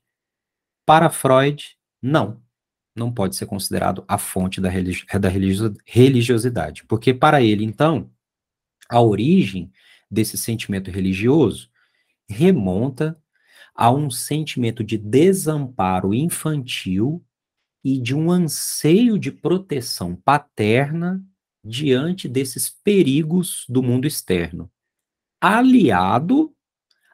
Para 0.87 1.11
Freud, 1.11 1.77
não. 2.01 2.41
Não 2.95 3.13
pode 3.13 3.35
ser 3.35 3.47
considerado 3.47 4.05
a 4.07 4.19
fonte 4.19 4.61
da, 4.61 4.69
religi 4.69 5.05
da 5.21 5.29
religiosidade. 5.85 6.85
Porque, 6.85 7.13
para 7.13 7.43
ele, 7.43 7.65
então, 7.65 8.09
a 8.89 9.01
origem 9.01 9.73
desse 10.09 10.39
sentimento 10.39 10.93
religioso 10.93 11.69
remonta 12.29 13.19
a 13.75 13.91
um 13.91 14.11
sentimento 14.11 14.83
de 14.83 14.99
desamparo 14.99 16.13
infantil 16.13 17.25
e 17.85 17.99
de 17.99 18.15
um 18.15 18.31
anseio 18.31 19.19
de 19.19 19.31
proteção 19.31 20.17
paterna 20.17 21.25
diante 21.65 22.29
desses 22.29 22.69
perigos 22.69 23.65
do 23.69 23.83
mundo 23.83 24.07
externo, 24.07 24.71
aliado 25.41 26.53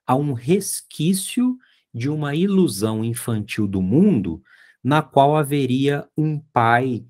a 0.06 0.14
um 0.14 0.32
resquício 0.32 1.56
de 1.92 2.08
uma 2.08 2.34
ilusão 2.34 3.04
infantil 3.04 3.66
do 3.66 3.80
mundo 3.80 4.42
na 4.82 5.00
qual 5.00 5.36
haveria 5.36 6.08
um 6.16 6.38
pai 6.38 7.06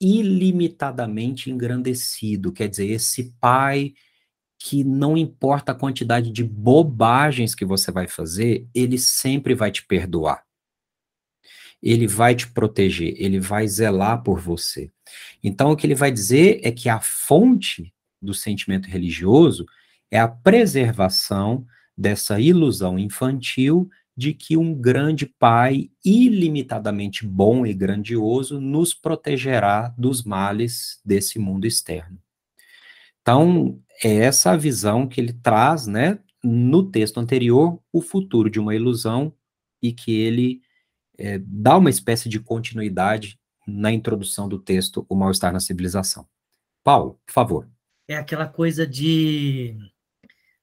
ilimitadamente 0.00 1.50
engrandecido, 1.50 2.52
quer 2.52 2.68
dizer, 2.68 2.86
esse 2.90 3.32
pai 3.40 3.94
que 4.68 4.82
não 4.82 5.16
importa 5.16 5.70
a 5.70 5.74
quantidade 5.74 6.30
de 6.30 6.42
bobagens 6.42 7.54
que 7.54 7.64
você 7.64 7.92
vai 7.92 8.08
fazer, 8.08 8.66
ele 8.74 8.98
sempre 8.98 9.54
vai 9.54 9.70
te 9.70 9.84
perdoar. 9.86 10.44
ele 11.82 12.06
vai 12.06 12.34
te 12.34 12.50
proteger, 12.50 13.14
ele 13.16 13.38
vai 13.38 13.68
zelar 13.68 14.22
por 14.22 14.40
você. 14.40 14.90
Então, 15.44 15.70
o 15.70 15.76
que 15.76 15.86
ele 15.86 15.94
vai 15.94 16.10
dizer 16.10 16.58
é 16.64 16.72
que 16.72 16.88
a 16.88 17.00
fonte 17.00 17.92
do 18.20 18.34
sentimento 18.34 18.88
religioso 18.88 19.66
é 20.10 20.18
a 20.18 20.26
preservação 20.26 21.64
dessa 21.96 22.40
ilusão 22.40 22.98
infantil 22.98 23.88
de 24.16 24.32
que 24.32 24.56
um 24.56 24.74
grande 24.74 25.26
pai 25.26 25.90
ilimitadamente 26.04 27.24
bom 27.24 27.66
e 27.66 27.74
grandioso 27.74 28.58
nos 28.58 28.94
protegerá 28.94 29.94
dos 29.96 30.24
males 30.24 30.98
desse 31.04 31.38
mundo 31.38 31.66
externo. 31.66 32.18
Então, 33.26 33.82
é 34.04 34.18
essa 34.18 34.52
a 34.52 34.56
visão 34.56 35.08
que 35.08 35.20
ele 35.20 35.32
traz, 35.32 35.88
né, 35.88 36.20
no 36.44 36.88
texto 36.88 37.18
anterior, 37.18 37.82
o 37.92 38.00
futuro 38.00 38.48
de 38.48 38.60
uma 38.60 38.72
ilusão 38.72 39.34
e 39.82 39.92
que 39.92 40.12
ele 40.14 40.62
é, 41.18 41.36
dá 41.40 41.76
uma 41.76 41.90
espécie 41.90 42.28
de 42.28 42.38
continuidade 42.38 43.36
na 43.66 43.90
introdução 43.90 44.48
do 44.48 44.60
texto 44.60 45.04
O 45.08 45.16
Mal-Estar 45.16 45.52
na 45.52 45.58
Civilização. 45.58 46.24
Paulo, 46.84 47.20
por 47.26 47.32
favor. 47.32 47.68
É 48.06 48.14
aquela 48.14 48.46
coisa 48.46 48.86
de 48.86 49.76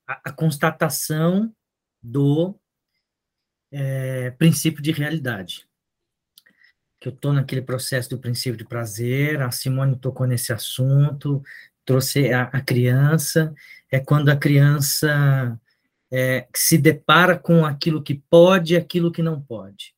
a, 0.07 0.30
a 0.30 0.32
constatação 0.32 1.53
do 2.01 2.57
é, 3.74 4.32
princípio 4.32 4.82
de 4.82 4.93
realidade. 4.93 5.68
Que 6.97 7.09
eu 7.09 7.14
estou 7.14 7.34
naquele 7.34 7.61
processo 7.61 8.11
do 8.11 8.20
princípio 8.20 8.55
de 8.55 8.64
prazer, 8.64 9.41
a 9.41 9.51
Simone 9.51 9.99
tocou 9.99 10.26
nesse 10.26 10.53
assunto, 10.53 11.43
trouxe 11.86 12.31
a, 12.31 12.43
a 12.43 12.61
criança, 12.61 13.53
é 13.91 13.99
quando 13.99 14.29
a 14.29 14.36
criança 14.36 15.59
é, 16.11 16.47
se 16.55 16.77
depara 16.77 17.38
com 17.38 17.65
aquilo 17.65 18.01
que 18.01 18.15
pode 18.29 18.73
e 18.73 18.77
aquilo 18.77 19.11
que 19.11 19.21
não 19.21 19.41
pode. 19.41 19.93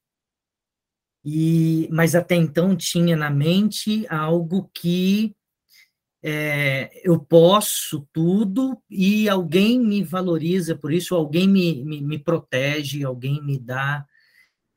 E, 1.23 1.89
mas 1.91 2.13
até 2.13 2.35
então 2.35 2.75
tinha 2.75 3.17
na 3.17 3.29
mente 3.29 4.05
algo 4.09 4.69
que 4.73 5.35
é, 6.23 6.89
eu 7.03 7.19
posso 7.19 8.07
tudo 8.13 8.81
e 8.89 9.27
alguém 9.27 9.79
me 9.79 10.03
valoriza 10.03 10.75
por 10.75 10.91
isso, 10.91 11.15
alguém 11.15 11.47
me, 11.47 11.83
me, 11.83 12.01
me 12.01 12.17
protege, 12.17 13.03
alguém 13.03 13.43
me 13.43 13.59
dá 13.59 14.05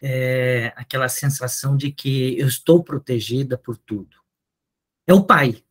é, 0.00 0.72
aquela 0.76 1.08
sensação 1.08 1.76
de 1.76 1.92
que 1.92 2.38
eu 2.38 2.46
estou 2.46 2.82
protegida 2.82 3.56
por 3.56 3.76
tudo. 3.76 4.16
É 5.06 5.14
o 5.14 5.24
pai, 5.24 5.62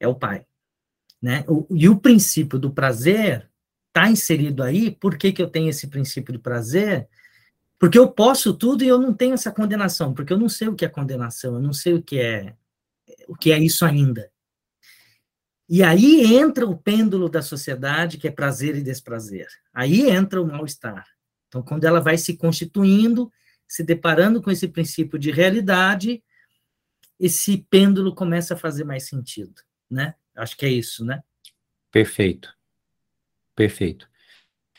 é 0.00 0.08
o 0.08 0.14
pai. 0.14 0.46
Né? 1.24 1.42
O, 1.48 1.66
e 1.70 1.88
o 1.88 1.96
princípio 1.96 2.58
do 2.58 2.70
prazer 2.70 3.48
está 3.88 4.10
inserido 4.10 4.62
aí, 4.62 4.90
por 4.90 5.16
que, 5.16 5.32
que 5.32 5.40
eu 5.40 5.48
tenho 5.48 5.70
esse 5.70 5.86
princípio 5.86 6.34
do 6.34 6.38
prazer? 6.38 7.08
Porque 7.78 7.98
eu 7.98 8.12
posso 8.12 8.52
tudo 8.52 8.84
e 8.84 8.88
eu 8.88 8.98
não 8.98 9.14
tenho 9.14 9.32
essa 9.32 9.50
condenação, 9.50 10.12
porque 10.12 10.34
eu 10.34 10.36
não 10.36 10.50
sei 10.50 10.68
o 10.68 10.74
que 10.74 10.84
é 10.84 10.88
condenação, 10.88 11.54
eu 11.54 11.62
não 11.62 11.72
sei 11.72 11.94
o 11.94 12.02
que 12.02 12.20
é 12.20 12.54
o 13.26 13.34
que 13.34 13.52
é 13.52 13.58
isso 13.58 13.86
ainda. 13.86 14.30
E 15.66 15.82
aí 15.82 16.34
entra 16.34 16.66
o 16.66 16.76
pêndulo 16.76 17.26
da 17.26 17.40
sociedade, 17.40 18.18
que 18.18 18.28
é 18.28 18.30
prazer 18.30 18.76
e 18.76 18.82
desprazer. 18.82 19.48
Aí 19.72 20.10
entra 20.10 20.42
o 20.42 20.46
mal-estar. 20.46 21.06
Então, 21.48 21.62
quando 21.62 21.84
ela 21.84 22.00
vai 22.00 22.18
se 22.18 22.36
constituindo, 22.36 23.32
se 23.66 23.82
deparando 23.82 24.42
com 24.42 24.50
esse 24.50 24.68
princípio 24.68 25.18
de 25.18 25.30
realidade, 25.30 26.22
esse 27.18 27.66
pêndulo 27.70 28.14
começa 28.14 28.52
a 28.52 28.58
fazer 28.58 28.84
mais 28.84 29.08
sentido, 29.08 29.54
né? 29.90 30.14
Acho 30.36 30.56
que 30.56 30.66
é 30.66 30.70
isso, 30.70 31.04
né? 31.04 31.22
Perfeito. 31.90 32.52
Perfeito. 33.54 34.08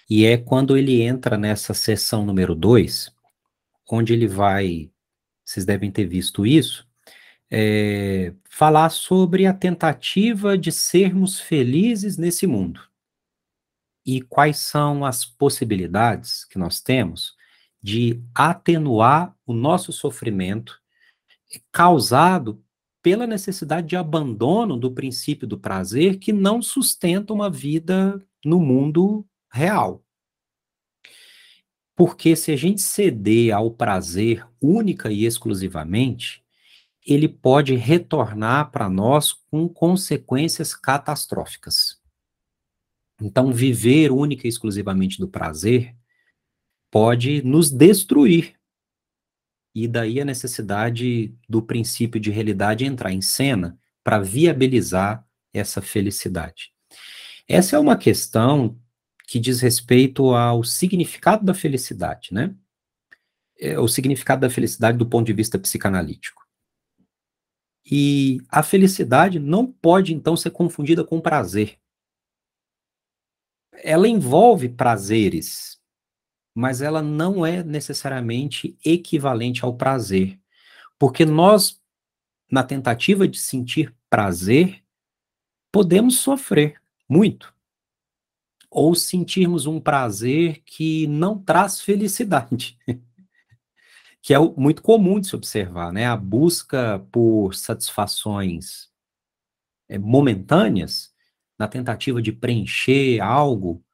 E 0.10 0.26
é 0.26 0.38
quando 0.38 0.78
ele 0.78 1.01
entra 1.01 1.38
nessa 1.38 1.74
sessão 1.74 2.26
número 2.26 2.53
2, 2.53 3.12
onde 3.89 4.14
ele 4.14 4.28
vai, 4.28 4.91
vocês 5.43 5.66
devem 5.66 5.91
ter 5.91 6.06
visto 6.06 6.45
isso, 6.45 6.88
é, 7.49 8.34
falar 8.49 8.89
sobre 8.89 9.45
a 9.45 9.53
tentativa 9.53 10.58
de 10.58 10.72
sermos 10.72 11.39
felizes 11.39 12.18
nesse 12.18 12.45
mundo. 12.45 12.82
E 14.06 14.22
quais 14.22 14.58
são 14.60 15.06
as 15.06 15.26
possibilidades 15.26 16.45
que 16.45 16.58
nós 16.58 16.80
temos 16.82 17.36
de 17.82 18.22
atenuar 18.34 19.36
o 19.45 19.53
nosso 19.53 19.91
sofrimento 19.91 20.82
causado 21.72 22.64
pela 23.06 23.28
necessidade 23.28 23.86
de 23.86 23.95
abandono 23.95 24.76
do 24.76 24.91
princípio 24.91 25.45
do 25.45 25.60
prazer 25.60 26.18
que 26.18 26.34
não 26.34 26.60
sustenta 26.60 27.32
uma 27.32 27.51
vida 27.51 28.20
no 28.43 28.60
mundo 28.60 29.24
real. 29.53 30.03
Porque 31.95 32.36
se 32.36 32.51
a 32.51 32.56
gente 32.56 32.82
ceder 32.82 33.53
ao 33.53 33.70
prazer 33.70 34.43
única 34.60 35.12
e 35.12 35.24
exclusivamente, 35.24 36.43
ele 37.06 37.28
pode 37.28 37.76
retornar 37.76 38.72
para 38.72 38.89
nós 38.89 39.32
com 39.32 39.70
consequências 39.70 40.74
catastróficas. 40.74 42.01
Então, 43.22 43.53
viver 43.53 44.12
única 44.12 44.47
e 44.47 44.49
exclusivamente 44.49 45.20
do 45.20 45.28
prazer 45.28 45.95
pode 46.89 47.43
nos 47.43 47.70
destruir. 47.70 48.55
E 49.76 49.89
daí 49.89 50.21
a 50.21 50.26
necessidade 50.26 51.36
do 51.49 51.61
princípio 51.61 52.19
de 52.19 52.32
realidade 52.32 52.86
entrar 52.86 53.11
em 53.11 53.21
cena 53.21 53.78
para 54.01 54.19
viabilizar 54.19 55.28
essa 55.53 55.82
felicidade. 55.82 56.71
Essa 57.47 57.76
é 57.76 57.80
uma 57.80 57.97
questão 57.97 58.80
que 59.28 59.39
diz 59.39 59.59
respeito 59.59 60.34
ao 60.34 60.63
significado 60.63 61.43
da 61.43 61.53
felicidade, 61.53 62.30
né? 62.34 62.55
É 63.59 63.78
o 63.78 63.88
significado 63.88 64.41
da 64.41 64.49
felicidade 64.49 64.97
do 64.97 65.05
ponto 65.05 65.26
de 65.26 65.34
vista 65.34 65.59
psicanalítico. 65.59 66.45
E 67.86 68.39
a 68.49 68.63
felicidade 68.63 69.39
não 69.39 69.65
pode, 69.65 70.13
então, 70.13 70.36
ser 70.36 70.51
confundida 70.51 71.03
com 71.03 71.21
prazer. 71.21 71.78
Ela 73.84 74.07
envolve 74.07 74.69
prazeres, 74.69 75.74
mas 76.56 76.82
ela 76.82 77.01
não 77.01 77.45
é 77.45 77.62
necessariamente 77.62 78.78
equivalente 78.84 79.66
ao 79.66 79.76
prazer. 79.76 80.39
Porque 80.97 81.26
nós, 81.26 81.82
na 82.49 82.64
tentativa 82.64 83.28
de 83.28 83.38
sentir 83.38 83.93
prazer, 84.10 84.82
podemos 85.70 86.20
sofrer 86.20 86.82
muito. 87.10 87.53
Ou 88.72 88.95
sentirmos 88.95 89.66
um 89.66 89.82
prazer 89.82 90.64
que 90.66 91.06
não 91.08 91.38
traz 91.38 91.82
felicidade. 91.82 92.78
que 94.22 94.34
é 94.34 94.39
muito 94.39 94.82
comum 94.82 95.20
de 95.20 95.28
se 95.28 95.36
observar, 95.36 95.91
né? 95.91 96.08
A 96.08 96.16
busca 96.16 97.06
por 97.12 97.53
satisfações 97.53 98.89
é, 99.88 99.99
momentâneas, 99.99 101.14
na 101.60 101.68
tentativa 101.68 102.22
de 102.22 102.32
preencher 102.32 103.22
algo, 103.22 103.84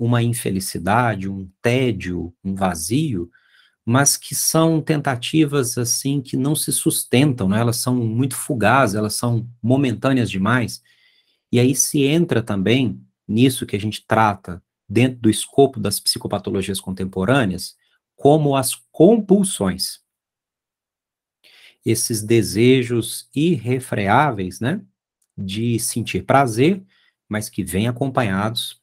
uma 0.00 0.22
infelicidade, 0.22 1.28
um 1.28 1.46
tédio, 1.60 2.34
um 2.42 2.54
vazio, 2.54 3.30
mas 3.84 4.16
que 4.16 4.34
são 4.34 4.80
tentativas 4.80 5.76
assim 5.76 6.22
que 6.22 6.38
não 6.38 6.56
se 6.56 6.72
sustentam, 6.72 7.46
né? 7.50 7.60
Elas 7.60 7.76
são 7.76 7.94
muito 7.96 8.34
fugazes, 8.34 8.96
elas 8.96 9.14
são 9.14 9.46
momentâneas 9.62 10.30
demais. 10.30 10.82
E 11.52 11.60
aí 11.60 11.74
se 11.74 12.02
entra 12.04 12.42
também 12.42 12.98
nisso 13.28 13.66
que 13.66 13.76
a 13.76 13.78
gente 13.78 14.02
trata 14.06 14.62
dentro 14.88 15.20
do 15.20 15.28
escopo 15.28 15.78
das 15.78 16.00
psicopatologias 16.00 16.80
contemporâneas, 16.80 17.76
como 18.16 18.56
as 18.56 18.74
compulsões. 18.90 20.00
Esses 21.84 22.22
desejos 22.22 23.28
irrefreáveis, 23.34 24.60
né, 24.60 24.80
de 25.36 25.78
sentir 25.78 26.24
prazer, 26.24 26.82
mas 27.28 27.50
que 27.50 27.62
vêm 27.62 27.86
acompanhados 27.86 28.79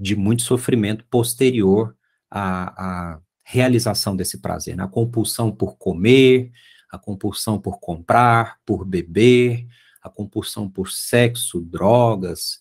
de 0.00 0.16
muito 0.16 0.42
sofrimento 0.42 1.04
posterior 1.04 1.94
à, 2.30 3.12
à 3.14 3.20
realização 3.44 4.16
desse 4.16 4.38
prazer, 4.38 4.76
né? 4.76 4.84
a 4.84 4.88
compulsão 4.88 5.52
por 5.52 5.76
comer, 5.76 6.50
a 6.90 6.98
compulsão 6.98 7.60
por 7.60 7.78
comprar, 7.78 8.58
por 8.64 8.84
beber, 8.84 9.66
a 10.02 10.08
compulsão 10.08 10.68
por 10.70 10.90
sexo, 10.90 11.60
drogas, 11.60 12.60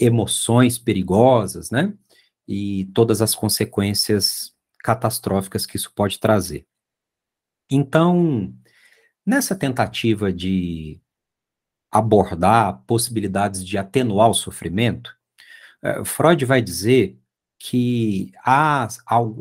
emoções 0.00 0.78
perigosas, 0.78 1.70
né? 1.70 1.92
E 2.48 2.86
todas 2.94 3.20
as 3.20 3.34
consequências 3.34 4.54
catastróficas 4.78 5.66
que 5.66 5.76
isso 5.76 5.92
pode 5.94 6.18
trazer. 6.18 6.66
Então, 7.70 8.54
nessa 9.24 9.54
tentativa 9.54 10.32
de 10.32 11.00
abordar 11.90 12.82
possibilidades 12.86 13.64
de 13.64 13.78
atenuar 13.78 14.28
o 14.28 14.34
sofrimento, 14.34 15.16
Freud 16.04 16.44
vai 16.44 16.62
dizer 16.62 17.18
que 17.58 18.32
há 18.44 18.88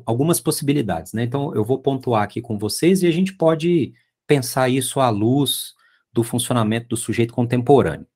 algumas 0.05 0.39
possibilidades, 0.39 1.13
né? 1.13 1.23
Então, 1.23 1.53
eu 1.53 1.63
vou 1.63 1.79
pontuar 1.79 2.23
aqui 2.23 2.41
com 2.41 2.57
vocês 2.57 3.03
e 3.03 3.07
a 3.07 3.11
gente 3.11 3.33
pode 3.33 3.93
pensar 4.27 4.69
isso 4.69 4.99
à 4.99 5.09
luz 5.09 5.73
do 6.11 6.23
funcionamento 6.23 6.89
do 6.89 6.97
sujeito 6.97 7.33
contemporâneo. 7.33 8.07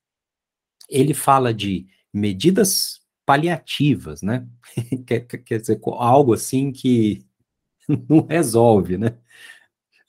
Ele 0.89 1.13
fala 1.13 1.53
de 1.53 1.87
medidas 2.13 3.01
paliativas, 3.25 4.21
né? 4.21 4.47
quer, 5.05 5.21
quer 5.21 5.59
dizer, 5.59 5.79
algo 5.83 6.33
assim 6.33 6.71
que 6.71 7.25
não 8.09 8.25
resolve, 8.25 8.97
né? 8.97 9.17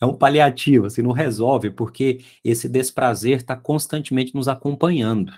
é 0.01 0.07
um 0.07 0.15
paliativo, 0.15 0.87
assim, 0.87 1.03
não 1.03 1.13
resolve, 1.13 1.71
porque 1.71 2.25
esse 2.45 2.69
desprazer 2.69 3.39
está 3.39 3.57
constantemente 3.57 4.35
nos 4.35 4.49
acompanhando. 4.49 5.33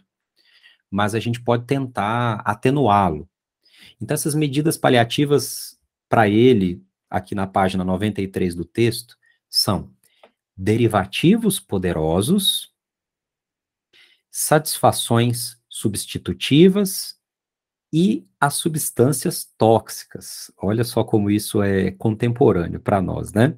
Mas 0.91 1.15
a 1.15 1.21
gente 1.21 1.41
pode 1.41 1.67
tentar 1.67 2.43
atenuá-lo. 2.45 3.29
Então, 4.01 4.15
essas 4.15 4.35
medidas 4.35 4.77
paliativas 4.77 5.79
para 6.09 6.29
ele, 6.29 6.83
aqui 7.09 7.35
na 7.35 7.47
página 7.47 7.85
93 7.85 8.55
do 8.55 8.65
texto, 8.65 9.17
são 9.49 9.91
derivativos 10.57 11.61
poderosos, 11.61 12.73
satisfações 14.31 15.59
substitutivas 15.69 17.19
e 17.93 18.27
as 18.39 18.55
substâncias 18.55 19.45
tóxicas. 19.57 20.51
Olha 20.57 20.85
só 20.85 21.03
como 21.03 21.31
isso 21.31 21.63
é 21.63 21.91
contemporâneo 21.93 22.81
para 22.81 23.01
nós, 23.01 23.33
né? 23.33 23.57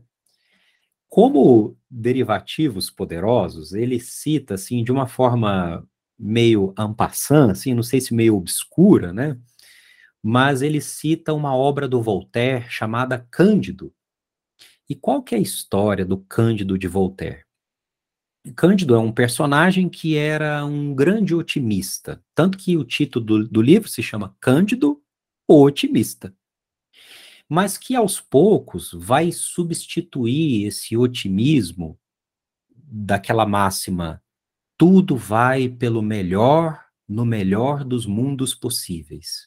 Como 1.09 1.77
derivativos 1.91 2.89
poderosos, 2.89 3.75
ele 3.75 4.01
cita 4.01 4.55
assim 4.55 4.83
de 4.83 4.91
uma 4.91 5.07
forma 5.07 5.87
meio 6.23 6.73
ampassant, 6.79 7.51
assim, 7.51 7.75
não 7.75 7.83
sei 7.83 8.01
se 8.01 8.15
meio 8.15 8.37
obscura, 8.37 9.13
né? 9.13 9.37
Mas 10.23 10.63
ele 10.63 10.81
cita 10.81 11.35
uma 11.35 11.55
obra 11.57 11.89
do 11.89 12.01
Voltaire 12.01 12.71
chamada 12.71 13.27
Cândido. 13.31 13.93
E 14.89 14.95
qual 14.95 15.23
que 15.23 15.35
é 15.35 15.39
a 15.39 15.43
história 15.43 16.05
do 16.05 16.19
Cândido 16.19 16.79
de 16.79 16.87
Voltaire? 16.87 17.45
Cândido 18.57 18.95
é 18.95 18.99
um 18.99 19.13
personagem 19.13 19.89
que 19.89 20.17
era 20.17 20.65
um 20.65 20.95
grande 20.95 21.35
otimista, 21.35 22.23
tanto 22.35 22.59
que 22.59 22.77
o 22.77 22.85
título 22.85 23.25
do, 23.25 23.49
do 23.49 23.63
livro 23.63 23.89
se 23.89 24.03
chama 24.03 24.37
Cândido, 24.41 25.03
o 25.49 25.63
Otimista. 25.63 26.35
Mas 27.49 27.77
que 27.77 27.95
aos 27.95 28.21
poucos 28.21 28.93
vai 28.93 29.31
substituir 29.33 30.67
esse 30.67 30.97
otimismo 30.97 31.99
daquela 32.75 33.47
máxima: 33.47 34.22
tudo 34.83 35.17
vai 35.17 35.69
pelo 35.69 36.03
melhor, 36.03 36.85
no 37.09 37.25
melhor 37.25 37.85
dos 37.85 38.05
mundos 38.05 38.53
possíveis. 38.53 39.47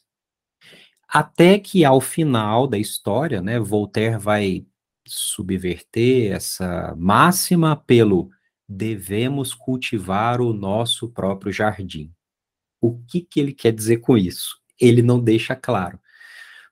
Até 1.06 1.58
que 1.58 1.84
ao 1.84 2.00
final 2.00 2.66
da 2.66 2.78
história, 2.78 3.42
né, 3.42 3.60
Voltaire 3.60 4.16
vai 4.16 4.66
subverter 5.06 6.32
essa 6.32 6.96
máxima 6.96 7.76
pelo 7.76 8.30
devemos 8.66 9.52
cultivar 9.52 10.40
o 10.40 10.54
nosso 10.54 11.10
próprio 11.10 11.52
jardim. 11.52 12.10
O 12.80 12.98
que, 13.04 13.20
que 13.20 13.38
ele 13.38 13.52
quer 13.52 13.72
dizer 13.74 13.98
com 13.98 14.16
isso? 14.16 14.58
Ele 14.80 15.02
não 15.02 15.22
deixa 15.22 15.54
claro. 15.54 16.00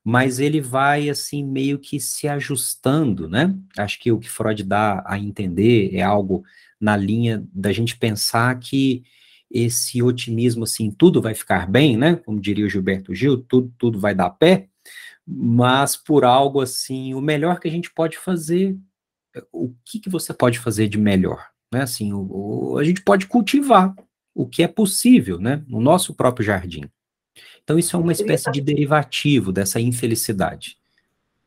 Mas 0.04 0.38
ele 0.38 0.60
vai, 0.60 1.08
assim, 1.08 1.42
meio 1.42 1.78
que 1.78 1.98
se 1.98 2.28
ajustando, 2.28 3.28
né? 3.28 3.56
Acho 3.78 3.98
que 3.98 4.12
o 4.12 4.18
que 4.18 4.28
Freud 4.28 4.62
dá 4.62 5.02
a 5.06 5.18
entender 5.18 5.94
é 5.94 6.02
algo 6.02 6.44
na 6.78 6.96
linha 6.96 7.42
da 7.52 7.72
gente 7.72 7.96
pensar 7.96 8.58
que 8.58 9.02
esse 9.50 10.02
otimismo, 10.02 10.64
assim, 10.64 10.90
tudo 10.90 11.22
vai 11.22 11.34
ficar 11.34 11.66
bem, 11.66 11.96
né? 11.96 12.16
Como 12.16 12.40
diria 12.40 12.66
o 12.66 12.68
Gilberto 12.68 13.14
Gil, 13.14 13.38
tudo, 13.38 13.72
tudo 13.78 13.98
vai 13.98 14.14
dar 14.14 14.30
pé, 14.30 14.68
mas 15.26 15.96
por 15.96 16.24
algo 16.24 16.60
assim, 16.60 17.14
o 17.14 17.20
melhor 17.20 17.58
que 17.58 17.68
a 17.68 17.70
gente 17.70 17.90
pode 17.90 18.18
fazer, 18.18 18.76
o 19.52 19.72
que, 19.84 20.00
que 20.00 20.10
você 20.10 20.34
pode 20.34 20.58
fazer 20.58 20.88
de 20.88 20.98
melhor? 20.98 21.48
Né? 21.72 21.82
Assim, 21.82 22.12
o, 22.12 22.72
o, 22.72 22.78
a 22.78 22.84
gente 22.84 23.02
pode 23.02 23.26
cultivar 23.26 23.94
o 24.34 24.46
que 24.46 24.62
é 24.62 24.68
possível, 24.68 25.38
né? 25.38 25.62
No 25.66 25.80
nosso 25.80 26.14
próprio 26.14 26.44
jardim. 26.44 26.82
Então, 27.64 27.78
isso 27.78 27.96
é 27.96 27.98
uma 27.98 28.12
espécie 28.12 28.50
de 28.52 28.60
derivativo 28.60 29.50
dessa 29.50 29.80
infelicidade. 29.80 30.78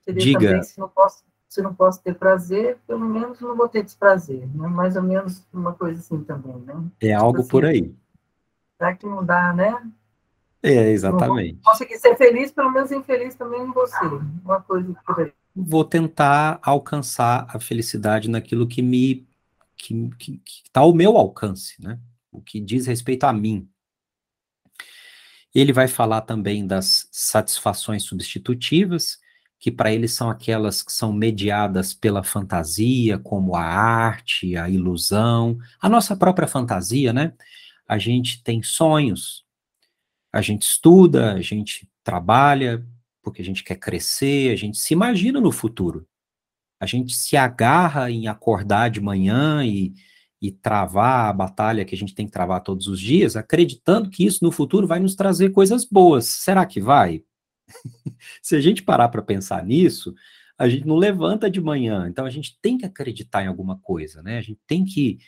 Seria 0.04 0.22
Diga. 0.22 0.48
Também, 0.48 0.64
se, 0.64 0.80
não 0.80 0.90
posso, 0.90 1.24
se 1.48 1.62
não 1.62 1.74
posso 1.74 2.02
ter 2.02 2.16
prazer, 2.16 2.78
pelo 2.88 3.06
menos 3.06 3.40
não 3.40 3.56
vou 3.56 3.70
ter 3.70 3.84
desprazer. 3.84 4.48
Né? 4.54 4.68
Mais 4.68 4.96
ou 4.96 5.04
menos 5.04 5.46
uma 5.54 5.74
coisa 5.74 6.00
assim 6.00 6.24
também, 6.24 6.56
né? 6.66 6.74
É 7.00 7.10
tipo 7.10 7.24
algo 7.24 7.42
assim, 7.42 7.50
por 7.50 7.66
aí. 7.66 7.96
Será 8.78 8.96
que 8.96 9.06
não 9.06 9.24
dá, 9.24 9.54
né? 9.54 9.80
É, 10.64 10.90
exatamente. 10.90 11.60
Não 11.64 11.72
conseguir 11.72 11.98
ser 12.00 12.16
feliz, 12.18 12.52
pelo 12.52 12.72
menos 12.72 12.92
infeliz 12.92 13.36
também 13.36 13.62
em 13.62 13.72
você. 13.72 14.06
Uma 14.44 14.60
coisa 14.62 14.96
por 15.06 15.20
aí. 15.20 15.32
Vou 15.56 15.86
tentar 15.86 16.60
alcançar 16.62 17.48
a 17.50 17.60
felicidade 17.60 18.30
naquilo 18.30 18.68
que 18.68 18.82
me 18.82 19.28
que 19.78 20.42
está 20.66 20.82
ao 20.82 20.94
meu 20.94 21.16
alcance, 21.18 21.80
né? 21.82 22.00
O 22.32 22.42
que 22.42 22.60
diz 22.60 22.88
respeito 22.88 23.26
a 23.26 23.34
mim. 23.34 23.70
Ele 25.60 25.74
vai 25.74 25.88
falar 25.88 26.22
também 26.22 26.66
das 26.66 27.08
satisfações 27.12 28.04
substitutivas, 28.04 29.18
que 29.60 29.72
para 29.72 29.92
ele 29.92 30.08
são 30.08 30.30
aquelas 30.30 30.84
que 30.84 30.92
são 30.92 31.12
mediadas 31.12 31.94
pela 31.94 32.24
fantasia, 32.24 33.18
como 33.18 33.56
a 33.56 33.64
arte, 33.64 34.56
a 34.56 34.70
ilusão, 34.70 35.58
a 35.82 35.90
nossa 35.90 36.16
própria 36.16 36.48
fantasia, 36.48 37.12
né? 37.12 37.34
A 37.88 37.98
gente 37.98 38.44
tem 38.44 38.62
sonhos, 38.62 39.46
a 40.32 40.42
gente 40.42 40.64
estuda, 40.64 41.34
a 41.34 41.42
gente 41.42 41.90
trabalha 42.04 42.86
porque 43.24 43.42
a 43.42 43.46
gente 43.46 43.64
quer 43.64 43.76
crescer, 43.76 44.54
a 44.54 44.56
gente 44.56 44.78
se 44.78 44.94
imagina 44.94 45.42
no 45.42 45.52
futuro 45.52 46.08
a 46.80 46.86
gente 46.86 47.16
se 47.16 47.36
agarra 47.36 48.10
em 48.10 48.28
acordar 48.28 48.90
de 48.90 49.02
manhã 49.02 49.64
e, 49.66 49.94
e 50.42 50.52
travar 50.52 51.30
a 51.30 51.34
batalha 51.34 51.84
que 51.84 51.96
a 51.96 51.98
gente 51.98 52.14
tem 52.14 52.26
que 52.26 52.32
travar 52.32 52.62
todos 52.62 52.88
os 52.88 53.00
dias, 53.00 53.36
acreditando 53.36 54.10
que 54.10 54.26
isso 54.26 54.44
no 54.44 54.52
futuro 54.52 54.86
vai 54.86 55.00
nos 55.00 55.16
trazer 55.16 55.50
coisas 55.50 55.84
boas. 55.84 56.26
Será 56.26 56.66
que 56.66 56.80
vai? 56.80 57.24
Se 58.42 58.56
a 58.56 58.62
gente 58.62 58.84
parar 58.84 59.10
para 59.10 59.22
pensar 59.22 59.66
nisso, 59.66 60.14
a 60.58 60.68
gente 60.70 60.86
não 60.86 60.96
levanta 60.96 61.50
de 61.50 61.62
manhã. 61.62 62.08
Então 62.08 62.26
a 62.26 62.30
gente 62.30 62.58
tem 62.62 62.78
que 62.78 62.86
acreditar 62.86 63.44
em 63.44 63.48
alguma 63.48 63.78
coisa, 63.80 64.22
né? 64.22 64.38
A 64.38 64.42
gente 64.42 64.60
tem 64.68 64.86
que 64.86 65.20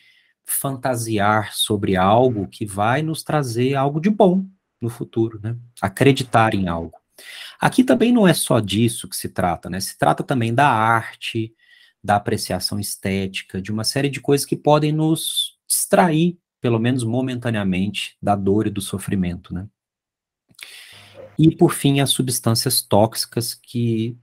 fantasiar 0.45 1.53
sobre 1.53 1.95
algo 1.95 2.47
que 2.47 2.65
vai 2.65 3.01
nos 3.01 3.23
trazer 3.23 3.75
algo 3.75 3.99
de 3.99 4.09
bom 4.09 4.45
no 4.81 4.89
futuro, 4.89 5.39
né? 5.41 5.55
Acreditar 5.81 6.53
em 6.53 6.67
algo. 6.67 6.97
Aqui 7.59 7.83
também 7.83 8.11
não 8.11 8.27
é 8.27 8.33
só 8.33 8.59
disso 8.59 9.07
que 9.07 9.15
se 9.15 9.29
trata, 9.29 9.69
né? 9.69 9.79
Se 9.79 9.97
trata 9.97 10.23
também 10.23 10.53
da 10.53 10.67
arte, 10.69 11.53
da 12.03 12.15
apreciação 12.15 12.79
estética, 12.79 13.61
de 13.61 13.71
uma 13.71 13.83
série 13.83 14.09
de 14.09 14.21
coisas 14.21 14.45
que 14.45 14.55
podem 14.55 14.91
nos 14.91 15.57
distrair, 15.67 16.37
pelo 16.61 16.79
menos 16.79 17.03
momentaneamente, 17.03 18.17
da 18.21 18.35
dor 18.35 18.67
e 18.67 18.69
do 18.69 18.81
sofrimento, 18.81 19.53
né? 19.53 19.67
E, 21.37 21.55
por 21.55 21.73
fim, 21.73 22.01
as 22.01 22.09
substâncias 22.09 22.81
tóxicas 22.81 23.53
que 23.53 24.17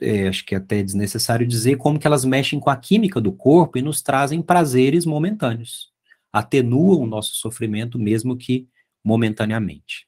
é, 0.00 0.28
acho 0.28 0.44
que 0.44 0.54
é 0.54 0.58
até 0.58 0.82
desnecessário 0.82 1.46
dizer 1.46 1.76
como 1.76 1.98
que 1.98 2.06
elas 2.06 2.24
mexem 2.24 2.60
com 2.60 2.70
a 2.70 2.76
química 2.76 3.20
do 3.20 3.32
corpo 3.32 3.78
e 3.78 3.82
nos 3.82 4.02
trazem 4.02 4.42
prazeres 4.42 5.06
momentâneos, 5.06 5.90
atenuam 6.32 7.00
o 7.00 7.06
nosso 7.06 7.34
sofrimento 7.36 7.98
mesmo 7.98 8.36
que 8.36 8.68
momentaneamente. 9.02 10.06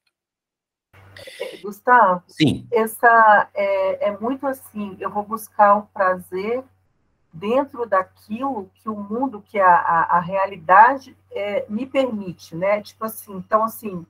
Gustavo, 1.62 2.22
Sim. 2.26 2.66
essa 2.72 3.48
é, 3.54 4.08
é 4.08 4.18
muito 4.18 4.46
assim, 4.46 4.96
eu 4.98 5.10
vou 5.10 5.22
buscar 5.22 5.76
o 5.76 5.82
prazer 5.86 6.62
dentro 7.32 7.86
daquilo 7.86 8.70
que 8.74 8.88
o 8.88 8.96
mundo, 8.96 9.42
que 9.42 9.58
a, 9.58 9.74
a, 9.74 10.18
a 10.18 10.20
realidade 10.20 11.16
é, 11.30 11.64
me 11.68 11.86
permite, 11.86 12.54
né? 12.54 12.82
Tipo 12.82 13.06
assim, 13.06 13.34
então 13.36 13.64
assim, 13.64 14.06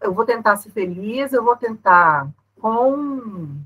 eu 0.00 0.12
vou 0.12 0.24
tentar 0.24 0.56
ser 0.56 0.70
feliz, 0.70 1.32
eu 1.32 1.44
vou 1.44 1.56
tentar 1.56 2.28
com, 2.60 3.60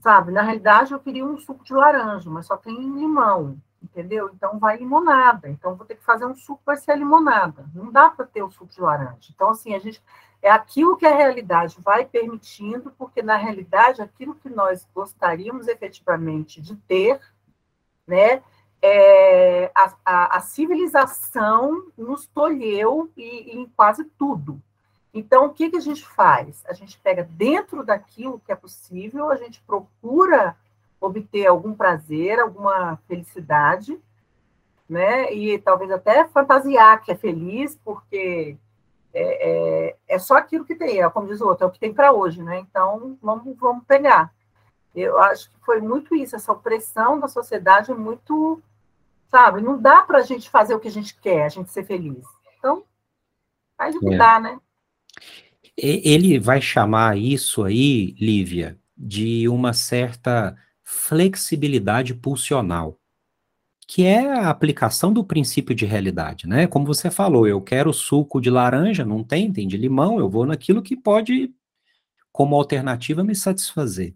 sabe, 0.00 0.32
na 0.32 0.42
realidade 0.42 0.92
eu 0.92 1.00
queria 1.00 1.24
um 1.24 1.38
suco 1.38 1.64
de 1.64 1.74
laranja, 1.74 2.28
mas 2.30 2.46
só 2.46 2.56
tem 2.56 2.74
limão, 2.74 3.58
entendeu? 3.82 4.30
Então 4.34 4.58
vai 4.58 4.78
limonada, 4.78 5.48
então 5.48 5.74
vou 5.74 5.86
ter 5.86 5.96
que 5.96 6.04
fazer 6.04 6.24
um 6.24 6.34
suco, 6.34 6.62
vai 6.64 6.76
ser 6.76 6.96
limonada, 6.96 7.66
não 7.74 7.92
dá 7.92 8.08
para 8.10 8.26
ter 8.26 8.42
o 8.42 8.50
suco 8.50 8.72
de 8.72 8.80
laranja. 8.80 9.30
Então 9.34 9.50
assim, 9.50 9.74
a 9.74 9.78
gente 9.78 10.02
é 10.40 10.50
aquilo 10.50 10.96
que 10.96 11.06
a 11.06 11.14
realidade 11.14 11.76
vai 11.80 12.04
permitindo, 12.04 12.90
porque 12.98 13.22
na 13.22 13.36
realidade 13.36 14.02
aquilo 14.02 14.34
que 14.34 14.48
nós 14.48 14.88
gostaríamos 14.92 15.68
efetivamente 15.68 16.60
de 16.60 16.74
ter, 16.76 17.20
né, 18.06 18.42
é, 18.80 19.70
a, 19.74 19.94
a, 20.04 20.36
a, 20.36 20.40
civilização 20.40 21.86
nos 21.96 22.26
tolheu 22.26 23.10
e, 23.16 23.56
em 23.56 23.66
quase 23.76 24.04
tudo. 24.18 24.60
Então, 25.14 25.46
o 25.46 25.50
que, 25.50 25.70
que 25.70 25.76
a 25.76 25.80
gente 25.80 26.06
faz? 26.06 26.64
A 26.66 26.72
gente 26.72 26.98
pega 26.98 27.22
dentro 27.22 27.84
daquilo 27.84 28.40
que 28.44 28.50
é 28.50 28.56
possível, 28.56 29.30
a 29.30 29.36
gente 29.36 29.60
procura 29.62 30.56
obter 31.00 31.46
algum 31.46 31.74
prazer, 31.74 32.40
alguma 32.40 32.96
felicidade, 33.06 33.98
né? 34.88 35.32
E 35.32 35.58
talvez 35.58 35.90
até 35.90 36.24
fantasiar 36.26 37.02
que 37.02 37.12
é 37.12 37.14
feliz, 37.14 37.78
porque 37.84 38.56
é, 39.12 39.50
é, 39.50 39.96
é, 40.08 40.18
só 40.18 40.36
aquilo 40.36 40.64
que 40.64 40.74
tem, 40.74 41.02
é, 41.02 41.10
como 41.10 41.28
diz 41.28 41.40
o 41.40 41.46
outro, 41.46 41.64
é 41.64 41.68
o 41.68 41.70
que 41.70 41.78
tem 41.78 41.92
para 41.92 42.12
hoje, 42.12 42.42
né? 42.42 42.58
Então, 42.60 43.18
vamos, 43.22 43.56
vamos 43.58 43.84
pegar. 43.84 44.32
Eu 44.94 45.18
acho 45.18 45.50
que 45.50 45.56
foi 45.64 45.80
muito 45.80 46.14
isso, 46.14 46.36
essa 46.36 46.52
opressão 46.52 47.18
da 47.18 47.28
sociedade 47.28 47.90
é 47.90 47.94
muito, 47.94 48.62
sabe, 49.30 49.60
não 49.62 49.80
dá 49.80 50.02
para 50.02 50.18
a 50.18 50.22
gente 50.22 50.50
fazer 50.50 50.74
o 50.74 50.80
que 50.80 50.88
a 50.88 50.92
gente 50.92 51.18
quer, 51.20 51.44
a 51.44 51.48
gente 51.48 51.70
ser 51.70 51.84
feliz. 51.84 52.24
Então, 52.58 52.84
faz 53.76 53.96
o 53.96 54.00
que 54.00 54.14
é. 54.14 54.18
dá, 54.18 54.38
né? 54.38 54.58
Ele 55.76 56.38
vai 56.38 56.60
chamar 56.60 57.16
isso 57.16 57.64
aí, 57.64 58.14
Lívia, 58.20 58.78
de 58.96 59.48
uma 59.48 59.72
certa 59.72 60.54
flexibilidade 60.82 62.14
pulsional. 62.14 62.98
que 63.86 64.04
é 64.06 64.26
a 64.26 64.48
aplicação 64.48 65.12
do 65.12 65.22
princípio 65.22 65.74
de 65.74 65.84
realidade, 65.84 66.46
né? 66.48 66.66
Como 66.66 66.86
você 66.86 67.10
falou, 67.10 67.46
eu 67.46 67.60
quero 67.60 67.92
suco 67.92 68.40
de 68.40 68.48
laranja, 68.48 69.04
não 69.04 69.22
tem, 69.22 69.52
tem 69.52 69.68
de 69.68 69.76
limão, 69.76 70.18
eu 70.18 70.30
vou 70.30 70.46
naquilo 70.46 70.80
que 70.80 70.96
pode, 70.96 71.52
como 72.32 72.56
alternativa, 72.56 73.22
me 73.22 73.34
satisfazer. 73.34 74.14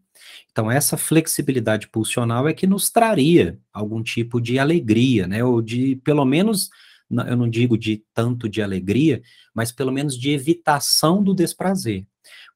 Então, 0.51 0.71
essa 0.71 0.97
flexibilidade 0.97 1.89
pulsional 1.89 2.49
é 2.49 2.55
que 2.55 2.67
nos 2.67 2.91
traria 2.91 3.59
algum 3.73 4.03
tipo 4.03 4.41
de 4.41 4.59
alegria, 4.59 5.27
né? 5.27 5.45
Ou 5.45 5.61
de, 5.61 5.97
pelo 5.97 6.25
menos, 6.25 6.71
eu 7.11 7.37
não 7.37 7.49
digo 7.49 7.77
de 7.77 8.03
tanto 8.15 8.49
de 8.49 8.63
alegria, 8.63 9.23
mas 9.55 9.71
pelo 9.71 9.93
menos 9.93 10.19
de 10.19 10.31
evitação 10.31 11.23
do 11.23 11.35
desprazer. 11.35 12.07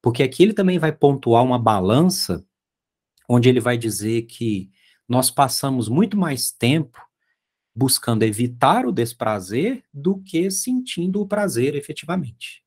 Porque 0.03 0.23
aqui 0.23 0.43
ele 0.43 0.55
também 0.55 0.79
vai 0.79 0.93
pontuar 0.93 1.45
uma 1.45 1.59
balança 1.59 2.45
onde 3.29 3.49
ele 3.49 3.61
vai 3.61 3.77
dizer 3.77 4.23
que 4.23 4.71
nós 5.09 5.31
passamos 5.31 5.89
muito 5.89 6.17
mais 6.17 6.51
tempo 6.51 6.99
buscando 7.75 8.25
evitar 8.25 8.87
o 8.87 8.93
desprazer 8.93 9.85
do 9.93 10.19
que 10.19 10.51
sentindo 10.51 11.21
o 11.21 11.27
prazer 11.27 11.75
efetivamente. 11.77 12.60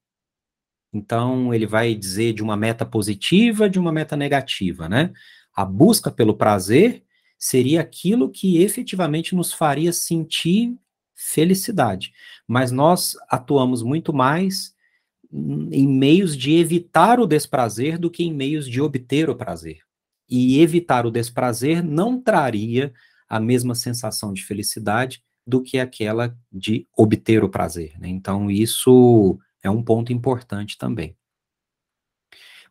Então, 0.93 1.53
ele 1.53 1.65
vai 1.65 1.95
dizer 1.95 2.33
de 2.33 2.43
uma 2.43 2.55
meta 2.55 2.85
positiva, 2.85 3.69
de 3.69 3.79
uma 3.79 3.91
meta 3.91 4.15
negativa, 4.15 4.87
né? 4.87 5.11
A 5.55 5.65
busca 5.65 6.11
pelo 6.11 6.35
prazer 6.35 7.03
seria 7.37 7.81
aquilo 7.81 8.29
que 8.29 8.61
efetivamente 8.61 9.35
nos 9.35 9.51
faria 9.51 9.91
sentir 9.91 10.75
felicidade. 11.13 12.11
Mas 12.47 12.71
nós 12.71 13.15
atuamos 13.29 13.81
muito 13.81 14.13
mais 14.13 14.73
em 15.71 15.87
meios 15.87 16.37
de 16.37 16.55
evitar 16.55 17.19
o 17.19 17.25
desprazer 17.25 17.97
do 17.97 18.11
que 18.11 18.23
em 18.23 18.33
meios 18.33 18.69
de 18.69 18.79
obter 18.79 19.29
o 19.29 19.35
prazer. 19.35 19.79
E 20.29 20.61
evitar 20.61 21.05
o 21.05 21.11
desprazer 21.11 21.83
não 21.83 22.21
traria 22.21 22.93
a 23.27 23.39
mesma 23.39 23.73
sensação 23.73 24.31
de 24.31 24.43
felicidade 24.43 25.23
do 25.45 25.61
que 25.61 25.79
aquela 25.79 26.37
de 26.51 26.87
obter 26.95 27.43
o 27.43 27.49
prazer. 27.49 27.99
Né? 27.99 28.07
Então, 28.09 28.49
isso 28.49 29.37
é 29.63 29.69
um 29.69 29.81
ponto 29.81 30.11
importante 30.11 30.77
também. 30.77 31.17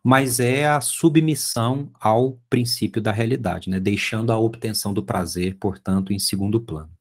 Mas 0.01 0.39
é 0.39 0.67
a 0.67 0.79
submissão 0.79 1.91
ao 1.99 2.33
princípio 2.49 3.01
da 3.01 3.11
realidade, 3.11 3.69
né? 3.69 3.79
deixando 3.79 4.31
a 4.31 4.37
obtenção 4.37 4.93
do 4.93 5.03
prazer, 5.03 5.57
portanto, 5.57 6.13
em 6.13 6.19
segundo 6.19 6.61
plano. 6.61 6.91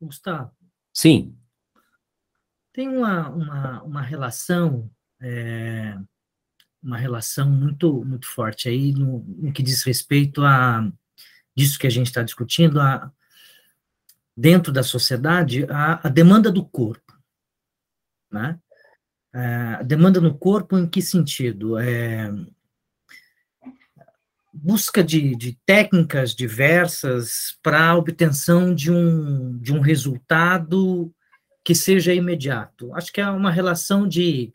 Gustavo. 0.00 0.52
Sim. 0.94 1.36
Tem 2.72 2.88
uma, 2.88 3.28
uma, 3.30 3.82
uma 3.82 4.02
relação, 4.02 4.90
é, 5.20 5.98
uma 6.82 6.96
relação 6.96 7.50
muito, 7.50 8.04
muito 8.04 8.28
forte 8.28 8.68
aí 8.68 8.92
no, 8.92 9.20
no 9.20 9.52
que 9.52 9.62
diz 9.62 9.82
respeito 9.82 10.44
a 10.44 10.88
disso 11.56 11.78
que 11.78 11.88
a 11.88 11.90
gente 11.90 12.06
está 12.06 12.22
discutindo, 12.22 12.80
a, 12.80 13.10
dentro 14.36 14.72
da 14.72 14.84
sociedade, 14.84 15.64
a, 15.64 16.06
a 16.06 16.08
demanda 16.08 16.52
do 16.52 16.64
corpo, 16.64 17.18
né? 18.30 18.60
A 19.32 19.82
demanda 19.82 20.20
no 20.20 20.36
corpo 20.36 20.76
em 20.76 20.86
que 20.86 21.02
sentido? 21.02 21.78
É, 21.78 22.30
busca 24.52 25.04
de, 25.04 25.36
de, 25.36 25.56
técnicas 25.64 26.34
diversas 26.34 27.56
para 27.62 27.90
a 27.90 27.96
obtenção 27.96 28.74
de 28.74 28.90
um, 28.90 29.56
de 29.58 29.72
um 29.72 29.80
resultado 29.80 31.12
que 31.64 31.74
seja 31.74 32.14
imediato. 32.14 32.94
Acho 32.94 33.12
que 33.12 33.20
é 33.20 33.28
uma 33.28 33.50
relação 33.50 34.08
de. 34.08 34.52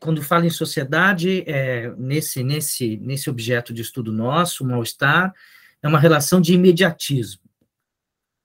Quando 0.00 0.22
falo 0.22 0.44
em 0.44 0.50
sociedade, 0.50 1.42
é, 1.46 1.92
nesse, 1.96 2.42
nesse, 2.42 2.96
nesse 2.98 3.28
objeto 3.28 3.74
de 3.74 3.82
estudo 3.82 4.12
nosso, 4.12 4.62
o 4.62 4.66
mal-estar, 4.66 5.34
é 5.82 5.88
uma 5.88 5.98
relação 5.98 6.40
de 6.40 6.54
imediatismo. 6.54 7.47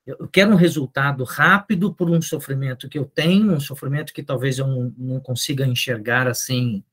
Eu 0.05 0.27
quero 0.27 0.51
um 0.51 0.55
resultado 0.55 1.23
rápido 1.23 1.93
por 1.93 2.09
um 2.09 2.21
sofrimento 2.21 2.89
que 2.89 2.99
eu 2.99 3.05
tenho, 3.05 3.53
um 3.53 3.59
sofrimento 3.59 4.13
que 4.13 4.21
talvez 4.21 4.59
eu 4.59 4.67
não, 4.67 4.93
não 4.97 5.19
consiga 5.19 5.65
enxergar 5.65 6.27
assim 6.27 6.83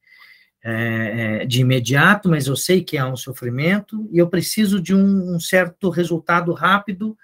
é, 0.63 1.41
é, 1.43 1.47
de 1.47 1.61
imediato, 1.61 2.29
mas 2.29 2.47
eu 2.47 2.55
sei 2.55 2.85
que 2.85 2.97
há 2.97 3.09
um 3.09 3.17
sofrimento 3.17 4.09
e 4.13 4.19
eu 4.19 4.29
preciso 4.29 4.81
de 4.81 4.95
um, 4.95 5.35
um 5.35 5.41
certo 5.41 5.91
resultado 5.91 6.53
rápido 6.53 7.17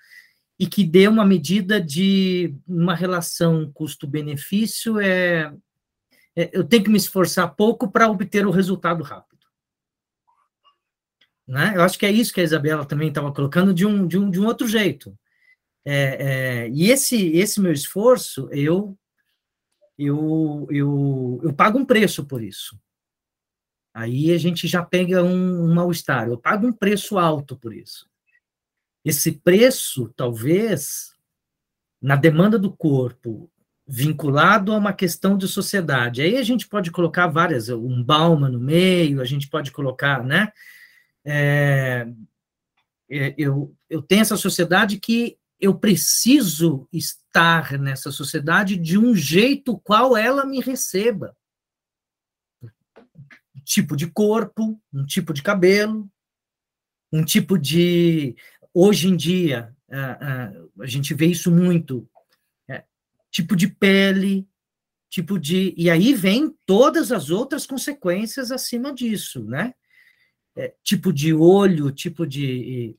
e 0.58 0.66
que 0.66 0.82
dê 0.84 1.06
uma 1.06 1.24
medida 1.24 1.80
de 1.80 2.56
uma 2.66 2.94
relação 2.94 3.70
custo-benefício. 3.72 4.98
É, 4.98 5.52
é, 6.34 6.50
eu 6.52 6.64
tenho 6.64 6.82
que 6.82 6.90
me 6.90 6.96
esforçar 6.96 7.54
pouco 7.54 7.90
para 7.90 8.10
obter 8.10 8.44
o 8.46 8.50
resultado 8.50 9.04
rápido. 9.04 9.36
Né? 11.46 11.74
Eu 11.76 11.82
acho 11.82 11.96
que 11.96 12.06
é 12.06 12.10
isso 12.10 12.32
que 12.32 12.40
a 12.40 12.44
Isabela 12.44 12.84
também 12.84 13.08
estava 13.08 13.30
colocando 13.30 13.72
de 13.72 13.86
um, 13.86 14.04
de 14.06 14.18
um, 14.18 14.28
de 14.28 14.40
um 14.40 14.46
outro 14.46 14.66
jeito. 14.66 15.16
É, 15.88 16.64
é, 16.64 16.68
e 16.70 16.90
esse, 16.90 17.28
esse 17.28 17.60
meu 17.60 17.72
esforço, 17.72 18.48
eu, 18.50 18.98
eu, 19.96 20.66
eu, 20.68 21.40
eu 21.44 21.54
pago 21.54 21.78
um 21.78 21.84
preço 21.84 22.26
por 22.26 22.42
isso. 22.42 22.76
Aí 23.94 24.32
a 24.32 24.38
gente 24.38 24.66
já 24.66 24.84
pega 24.84 25.22
um, 25.22 25.64
um 25.64 25.72
mal-estar. 25.72 26.26
Eu 26.26 26.36
pago 26.36 26.66
um 26.66 26.72
preço 26.72 27.16
alto 27.16 27.56
por 27.56 27.72
isso. 27.72 28.10
Esse 29.04 29.30
preço, 29.30 30.12
talvez, 30.16 31.14
na 32.02 32.16
demanda 32.16 32.58
do 32.58 32.76
corpo, 32.76 33.48
vinculado 33.86 34.72
a 34.72 34.76
uma 34.76 34.92
questão 34.92 35.38
de 35.38 35.46
sociedade. 35.46 36.20
Aí 36.20 36.36
a 36.36 36.42
gente 36.42 36.66
pode 36.68 36.90
colocar 36.90 37.28
várias, 37.28 37.68
um 37.68 38.02
Balma 38.02 38.48
no 38.48 38.58
meio, 38.58 39.20
a 39.20 39.24
gente 39.24 39.48
pode 39.48 39.70
colocar, 39.70 40.24
né? 40.24 40.50
É, 41.24 42.08
é 43.08 43.34
eu, 43.38 43.72
eu 43.88 44.02
tenho 44.02 44.22
essa 44.22 44.36
sociedade 44.36 44.98
que 44.98 45.38
eu 45.60 45.78
preciso 45.78 46.88
estar 46.92 47.78
nessa 47.78 48.10
sociedade 48.10 48.76
de 48.76 48.98
um 48.98 49.14
jeito 49.14 49.78
qual 49.78 50.16
ela 50.16 50.44
me 50.44 50.60
receba. 50.60 51.36
Um 52.62 53.60
tipo 53.64 53.96
de 53.96 54.06
corpo, 54.06 54.80
um 54.92 55.04
tipo 55.04 55.32
de 55.32 55.42
cabelo, 55.42 56.10
um 57.12 57.24
tipo 57.24 57.58
de. 57.58 58.36
Hoje 58.72 59.08
em 59.08 59.16
dia, 59.16 59.74
a, 59.90 60.86
gente 60.86 61.14
vê 61.14 61.26
isso 61.26 61.50
muito. 61.50 62.08
É, 62.68 62.84
tipo 63.30 63.56
de 63.56 63.68
pele, 63.68 64.46
tipo 65.08 65.38
de. 65.38 65.74
E 65.76 65.88
aí 65.88 66.12
vem 66.12 66.54
todas 66.66 67.10
as 67.10 67.30
outras 67.30 67.66
consequências 67.66 68.50
acima 68.52 68.92
disso, 68.92 69.42
né? 69.44 69.74
É, 70.54 70.74
tipo 70.82 71.12
de 71.12 71.32
olho, 71.32 71.90
tipo 71.90 72.26
de. 72.26 72.96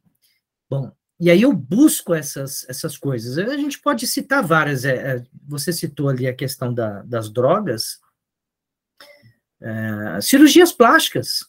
Bom, 0.70 0.92
e 1.20 1.32
aí 1.32 1.42
eu 1.42 1.52
busco 1.52 2.14
essas, 2.14 2.66
essas 2.70 2.96
coisas. 2.96 3.38
A 3.40 3.58
gente 3.58 3.80
pode 3.80 4.06
citar 4.06 4.46
várias. 4.46 4.86
É, 4.86 4.96
é, 4.96 5.24
você 5.48 5.74
citou 5.74 6.10
ali 6.10 6.28
a 6.28 6.34
questão 6.34 6.72
da, 6.72 7.02
das 7.02 7.30
drogas, 7.30 8.00
é, 9.60 10.22
cirurgias 10.22 10.72
plásticas, 10.72 11.40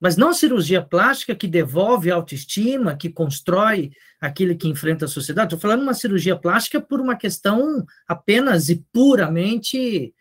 mas 0.00 0.16
não 0.16 0.32
cirurgia 0.32 0.80
plástica 0.80 1.34
que 1.34 1.46
devolve 1.46 2.10
a 2.10 2.14
autoestima, 2.14 2.96
que 2.96 3.10
constrói 3.10 3.90
aquele 4.18 4.54
que 4.54 4.68
enfrenta 4.68 5.04
a 5.04 5.08
sociedade. 5.08 5.54
Estou 5.54 5.60
falando 5.60 5.82
uma 5.82 5.94
cirurgia 5.94 6.36
plástica 6.36 6.80
por 6.80 6.98
uma 6.98 7.14
questão 7.16 7.84
apenas 8.06 8.70
e 8.70 8.82
puramente 8.90 10.14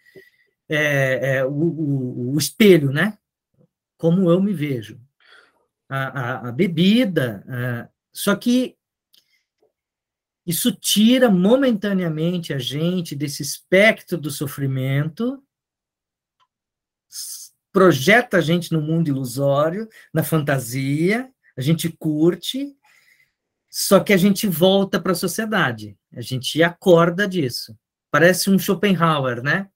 é, 0.68 1.38
é, 1.38 1.46
o, 1.46 1.52
o, 1.52 2.34
o, 2.34 2.38
espelho, 2.38 2.92
né? 2.92 3.18
Como 3.98 4.30
eu 4.30 4.42
me 4.42 4.54
vejo. 4.54 5.00
A, 5.88 6.08
a, 6.08 6.50
a 6.50 6.52
bebida, 6.52 7.46
só 8.18 8.36
que 8.36 8.76
isso 10.44 10.72
tira 10.72 11.30
momentaneamente 11.30 12.52
a 12.52 12.58
gente 12.58 13.16
desse 13.16 13.44
espectro 13.44 14.18
do 14.18 14.32
sofrimento, 14.32 15.44
projeta 17.72 18.38
a 18.38 18.42
gente 18.42 18.72
no 18.72 18.82
mundo 18.82 19.10
ilusório, 19.10 19.88
na 20.12 20.24
fantasia, 20.24 21.32
a 21.56 21.62
gente 21.62 21.90
curte, 21.90 22.76
só 23.70 24.00
que 24.00 24.12
a 24.12 24.18
gente 24.18 24.48
volta 24.48 25.00
para 25.00 25.12
a 25.12 25.16
sociedade, 25.16 25.96
a 26.12 26.22
gente 26.22 26.64
acorda 26.64 27.28
disso. 27.28 27.78
Parece 28.10 28.50
um 28.50 28.58
Schopenhauer, 28.58 29.44
né? 29.44 29.70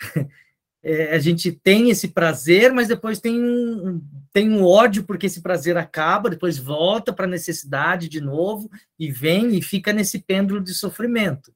é, 0.88 1.16
a 1.16 1.18
gente 1.18 1.50
tem 1.50 1.90
esse 1.90 2.06
prazer, 2.06 2.72
mas 2.72 2.86
depois 2.86 3.18
tem 3.18 3.42
um, 3.42 4.00
tem 4.32 4.48
um 4.48 4.64
ódio 4.64 5.02
porque 5.02 5.26
esse 5.26 5.40
prazer 5.40 5.76
acaba, 5.76 6.30
depois 6.30 6.58
volta 6.58 7.12
para 7.12 7.26
a 7.26 7.28
necessidade 7.28 8.08
de 8.08 8.20
novo 8.20 8.70
e 8.96 9.10
vem 9.10 9.56
e 9.56 9.60
fica 9.60 9.92
nesse 9.92 10.20
pêndulo 10.20 10.62
de 10.62 10.72
sofrimento. 10.72 11.52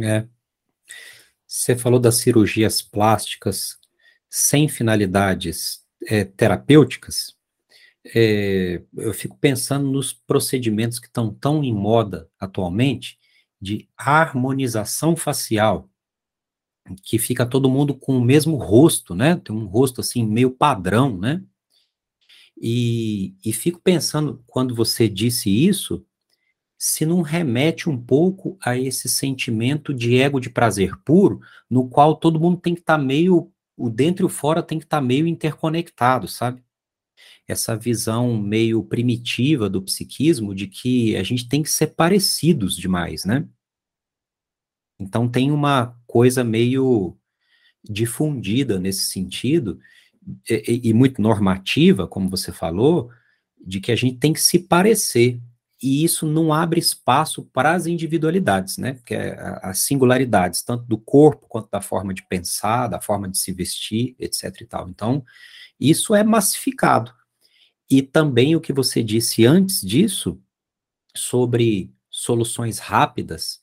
É. 0.00 0.24
Você 1.46 1.76
falou 1.76 2.00
das 2.00 2.14
cirurgias 2.14 2.80
plásticas 2.80 3.76
sem 4.30 4.70
finalidades 4.70 5.84
é, 6.06 6.24
terapêuticas. 6.24 7.36
É, 8.06 8.80
eu 8.96 9.12
fico 9.12 9.36
pensando 9.36 9.86
nos 9.86 10.14
procedimentos 10.14 10.98
que 10.98 11.08
estão 11.08 11.30
tão 11.30 11.62
em 11.62 11.74
moda 11.74 12.26
atualmente 12.40 13.18
de 13.60 13.86
harmonização 13.98 15.14
facial 15.14 15.90
que 17.02 17.18
fica 17.18 17.46
todo 17.46 17.70
mundo 17.70 17.94
com 17.94 18.16
o 18.16 18.24
mesmo 18.24 18.56
rosto, 18.56 19.14
né? 19.14 19.36
Tem 19.36 19.54
um 19.54 19.66
rosto 19.66 20.00
assim 20.00 20.24
meio 20.24 20.50
padrão, 20.50 21.16
né? 21.18 21.42
E, 22.60 23.34
e 23.44 23.52
fico 23.52 23.80
pensando, 23.80 24.42
quando 24.46 24.74
você 24.74 25.08
disse 25.08 25.50
isso, 25.50 26.04
se 26.78 27.04
não 27.04 27.22
remete 27.22 27.88
um 27.88 27.98
pouco 27.98 28.56
a 28.62 28.76
esse 28.76 29.08
sentimento 29.08 29.92
de 29.94 30.16
ego 30.16 30.40
de 30.40 30.50
prazer 30.50 30.96
puro, 31.04 31.40
no 31.68 31.88
qual 31.88 32.16
todo 32.16 32.40
mundo 32.40 32.58
tem 32.58 32.74
que 32.74 32.80
estar 32.80 32.98
tá 32.98 33.02
meio, 33.02 33.52
o 33.76 33.90
dentro 33.90 34.24
e 34.24 34.26
o 34.26 34.30
fora 34.30 34.62
tem 34.62 34.78
que 34.78 34.84
estar 34.84 34.98
tá 34.98 35.02
meio 35.02 35.26
interconectado, 35.26 36.28
sabe? 36.28 36.62
Essa 37.46 37.76
visão 37.76 38.36
meio 38.36 38.82
primitiva 38.82 39.68
do 39.70 39.82
psiquismo 39.82 40.54
de 40.54 40.66
que 40.66 41.16
a 41.16 41.22
gente 41.22 41.48
tem 41.48 41.62
que 41.62 41.70
ser 41.70 41.88
parecidos 41.88 42.76
demais, 42.76 43.24
né? 43.24 43.46
Então 44.98 45.28
tem 45.28 45.50
uma 45.50 45.96
coisa 46.06 46.42
meio 46.42 47.16
difundida 47.88 48.78
nesse 48.78 49.02
sentido, 49.06 49.78
e, 50.48 50.88
e, 50.88 50.92
muito 50.92 51.22
normativa, 51.22 52.06
como 52.06 52.28
você 52.28 52.50
falou, 52.50 53.10
de 53.64 53.80
que 53.80 53.92
a 53.92 53.96
gente 53.96 54.18
tem 54.18 54.32
que 54.32 54.40
se 54.40 54.58
parecer. 54.58 55.40
E 55.80 56.02
isso 56.02 56.26
não 56.26 56.52
abre 56.52 56.80
espaço 56.80 57.44
para 57.52 57.74
as 57.74 57.86
individualidades, 57.86 58.78
né? 58.78 58.98
Que 59.04 59.14
é 59.14 59.38
as 59.62 59.80
singularidades, 59.80 60.62
tanto 60.62 60.84
do 60.84 60.98
corpo 60.98 61.46
quanto 61.48 61.70
da 61.70 61.80
forma 61.80 62.14
de 62.14 62.26
pensar, 62.26 62.88
da 62.88 63.00
forma 63.00 63.28
de 63.28 63.38
se 63.38 63.52
vestir, 63.52 64.16
etc. 64.18 64.62
e 64.62 64.66
tal. 64.66 64.88
Então, 64.88 65.24
isso 65.78 66.14
é 66.14 66.24
massificado. 66.24 67.12
E 67.88 68.02
também 68.02 68.56
o 68.56 68.60
que 68.60 68.72
você 68.72 69.02
disse 69.02 69.46
antes 69.46 69.80
disso, 69.80 70.40
sobre 71.14 71.92
soluções 72.10 72.78
rápidas, 72.78 73.60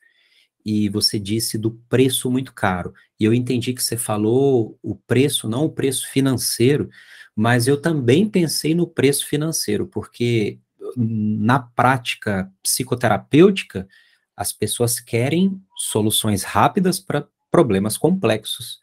e 0.66 0.88
você 0.90 1.20
disse 1.20 1.58
do 1.58 1.72
preço 1.90 2.32
muito 2.32 2.54
caro. 2.54 2.94
E 3.20 3.26
eu 3.26 3.34
entendi 3.34 3.74
que 3.74 3.84
você 3.84 3.98
falou 3.98 4.78
o 4.82 4.96
preço, 4.96 5.48
não 5.48 5.66
o 5.66 5.72
preço 5.72 6.08
financeiro, 6.10 6.90
mas 7.36 7.68
eu 7.68 7.80
também 7.80 8.30
pensei 8.30 8.74
no 8.74 8.88
preço 8.88 9.28
financeiro, 9.28 9.88
porque 9.88 10.60
na 10.96 11.60
prática 11.60 12.52
psicoterapêutica, 12.62 13.88
as 14.36 14.54
pessoas 14.54 15.00
querem 15.00 15.62
soluções 15.76 16.44
rápidas 16.44 17.00
para 17.00 17.28
problemas 17.52 17.98
complexos. 17.98 18.80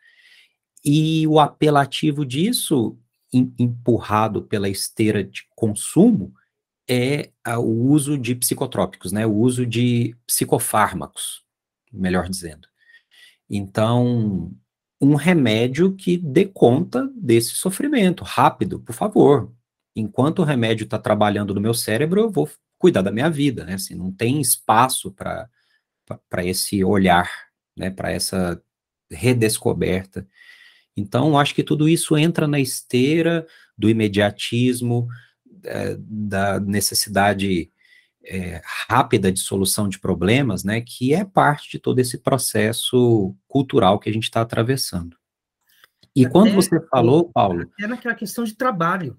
E 0.84 1.26
o 1.26 1.38
apelativo 1.38 2.24
disso, 2.24 2.98
empurrado 3.32 4.42
pela 4.42 4.68
esteira 4.68 5.22
de 5.22 5.44
consumo, 5.54 6.32
é 6.88 7.30
o 7.56 7.88
uso 7.90 8.18
de 8.18 8.34
psicotrópicos, 8.34 9.12
né? 9.12 9.24
O 9.26 9.34
uso 9.34 9.64
de 9.64 10.16
psicofármacos 10.26 11.44
melhor 11.92 12.28
dizendo. 12.28 12.68
Então, 13.48 14.52
um 15.00 15.14
remédio 15.14 15.94
que 15.94 16.16
dê 16.16 16.44
conta 16.44 17.10
desse 17.16 17.50
sofrimento, 17.50 18.22
rápido, 18.22 18.78
por 18.80 18.94
favor. 18.94 19.52
Enquanto 19.96 20.40
o 20.40 20.44
remédio 20.44 20.84
está 20.84 20.98
trabalhando 20.98 21.54
no 21.54 21.60
meu 21.60 21.74
cérebro, 21.74 22.20
eu 22.20 22.30
vou 22.30 22.48
cuidar 22.78 23.02
da 23.02 23.10
minha 23.10 23.30
vida, 23.30 23.64
né? 23.64 23.74
Assim, 23.74 23.94
não 23.94 24.12
tem 24.12 24.40
espaço 24.40 25.10
para 25.12 25.48
esse 26.44 26.84
olhar, 26.84 27.30
né? 27.76 27.90
Para 27.90 28.10
essa 28.10 28.62
redescoberta. 29.10 30.26
Então, 30.96 31.38
acho 31.38 31.54
que 31.54 31.64
tudo 31.64 31.88
isso 31.88 32.16
entra 32.16 32.46
na 32.46 32.60
esteira 32.60 33.46
do 33.76 33.88
imediatismo, 33.88 35.08
é, 35.64 35.96
da 35.98 36.60
necessidade 36.60 37.70
é, 38.24 38.60
rápida 38.64 39.32
de 39.32 39.40
solução 39.40 39.88
de 39.88 39.98
problemas, 39.98 40.64
né, 40.64 40.80
que 40.80 41.14
é 41.14 41.24
parte 41.24 41.70
de 41.70 41.78
todo 41.78 41.98
esse 41.98 42.18
processo 42.18 43.34
cultural 43.48 43.98
que 43.98 44.10
a 44.10 44.12
gente 44.12 44.24
está 44.24 44.40
atravessando. 44.40 45.16
E 46.14 46.24
até, 46.24 46.32
quando 46.32 46.54
você 46.54 46.80
falou, 46.88 47.30
Paulo... 47.32 47.70
É 47.80 47.86
naquela 47.86 48.14
questão 48.14 48.44
de 48.44 48.54
trabalho. 48.54 49.18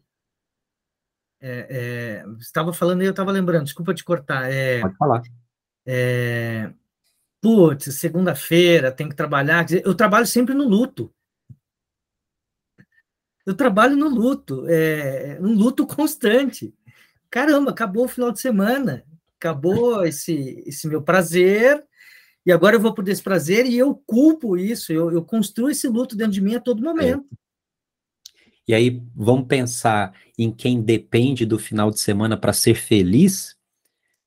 É, 1.39 1.67
é, 1.69 2.25
estava 2.39 2.71
falando 2.71 3.01
e 3.01 3.05
eu 3.05 3.11
estava 3.11 3.31
lembrando, 3.31 3.63
desculpa 3.63 3.93
te 3.93 4.03
cortar. 4.03 4.51
É, 4.51 4.81
Pode 4.81 4.97
falar. 4.97 5.21
É, 5.85 6.71
putz, 7.41 7.95
segunda-feira, 7.95 8.91
tem 8.91 9.09
que 9.09 9.15
trabalhar. 9.15 9.65
Eu 9.83 9.95
trabalho 9.95 10.27
sempre 10.27 10.53
no 10.53 10.67
luto. 10.67 11.11
Eu 13.43 13.55
trabalho 13.55 13.95
no 13.95 14.07
luto, 14.07 14.67
é, 14.67 15.39
um 15.41 15.55
luto 15.55 15.87
constante 15.87 16.75
caramba, 17.31 17.71
acabou 17.71 18.05
o 18.05 18.09
final 18.09 18.31
de 18.31 18.41
semana, 18.41 19.03
acabou 19.39 20.03
esse, 20.05 20.61
esse 20.67 20.87
meu 20.87 21.01
prazer, 21.01 21.83
e 22.45 22.51
agora 22.51 22.75
eu 22.75 22.79
vou 22.79 22.93
por 22.93 23.03
desprazer 23.03 23.65
e 23.65 23.77
eu 23.77 23.95
culpo 24.05 24.57
isso, 24.57 24.91
eu, 24.91 25.11
eu 25.11 25.23
construo 25.23 25.69
esse 25.69 25.87
luto 25.87 26.15
dentro 26.15 26.33
de 26.33 26.41
mim 26.41 26.55
a 26.55 26.59
todo 26.59 26.83
momento. 26.83 27.25
É. 27.31 27.41
E 28.67 28.73
aí, 28.73 29.01
vamos 29.15 29.47
pensar 29.47 30.13
em 30.37 30.51
quem 30.51 30.81
depende 30.81 31.45
do 31.45 31.57
final 31.57 31.89
de 31.89 31.99
semana 31.99 32.37
para 32.37 32.53
ser 32.53 32.75
feliz, 32.75 33.55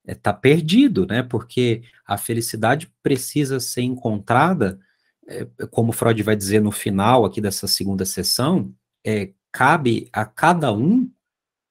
está 0.07 0.31
é, 0.31 0.35
perdido, 0.35 1.07
né? 1.07 1.23
Porque 1.23 1.83
a 2.07 2.19
felicidade 2.19 2.93
precisa 3.03 3.61
ser 3.61 3.83
encontrada, 3.83 4.79
é, 5.27 5.47
como 5.71 5.93
Freud 5.93 6.23
vai 6.23 6.37
dizer 6.37 6.61
no 6.61 6.71
final 6.71 7.25
aqui 7.25 7.41
dessa 7.41 7.67
segunda 7.67 8.05
sessão, 8.05 8.75
é, 9.05 9.33
cabe 9.51 10.09
a 10.13 10.25
cada 10.25 10.73
um 10.73 11.11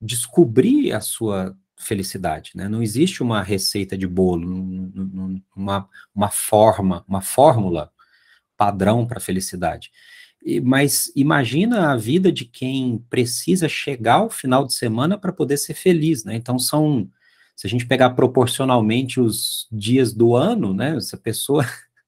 descobrir 0.03 0.91
a 0.91 0.99
sua 0.99 1.57
felicidade, 1.77 2.51
né? 2.55 2.67
Não 2.67 2.83
existe 2.83 3.23
uma 3.23 3.41
receita 3.41 3.97
de 3.97 4.07
bolo, 4.07 4.47
uma, 5.55 5.89
uma 6.13 6.29
forma, 6.29 7.03
uma 7.07 7.21
fórmula 7.21 7.91
padrão 8.57 9.05
para 9.05 9.19
felicidade. 9.19 9.91
E, 10.45 10.59
mas 10.59 11.11
imagina 11.15 11.91
a 11.91 11.97
vida 11.97 12.31
de 12.31 12.45
quem 12.45 12.97
precisa 13.09 13.69
chegar 13.69 14.15
ao 14.15 14.29
final 14.29 14.65
de 14.65 14.73
semana 14.73 15.17
para 15.17 15.31
poder 15.31 15.57
ser 15.57 15.73
feliz, 15.73 16.23
né? 16.23 16.35
Então 16.35 16.59
são, 16.59 17.09
se 17.55 17.65
a 17.65 17.69
gente 17.69 17.85
pegar 17.85 18.11
proporcionalmente 18.11 19.19
os 19.19 19.67
dias 19.71 20.13
do 20.13 20.35
ano, 20.35 20.73
né? 20.73 20.97
Essa 20.97 21.17
pessoa 21.17 21.65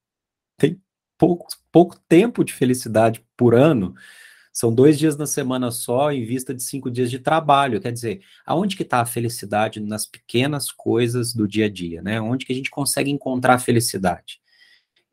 tem 0.58 0.82
pouco, 1.18 1.48
pouco 1.72 1.98
tempo 2.10 2.44
de 2.44 2.54
felicidade 2.54 3.24
por 3.38 3.56
ano. 3.56 3.96
São 4.56 4.74
dois 4.74 4.98
dias 4.98 5.18
na 5.18 5.28
semana 5.28 5.70
só, 5.70 6.14
em 6.14 6.24
vista 6.24 6.54
de 6.54 6.64
cinco 6.64 6.90
dias 6.90 7.12
de 7.12 7.20
trabalho. 7.20 7.82
Quer 7.82 7.92
dizer, 7.92 8.22
aonde 8.46 8.78
que 8.78 8.84
está 8.84 9.02
a 9.02 9.06
felicidade 9.06 9.82
nas 9.82 10.06
pequenas 10.06 10.72
coisas 10.72 11.34
do 11.34 11.46
dia 11.46 11.66
a 11.66 11.70
dia, 11.70 12.02
né? 12.02 12.22
Onde 12.22 12.46
que 12.46 12.54
a 12.54 12.56
gente 12.56 12.72
consegue 12.72 13.12
encontrar 13.12 13.56
a 13.56 13.60
felicidade? 13.60 14.40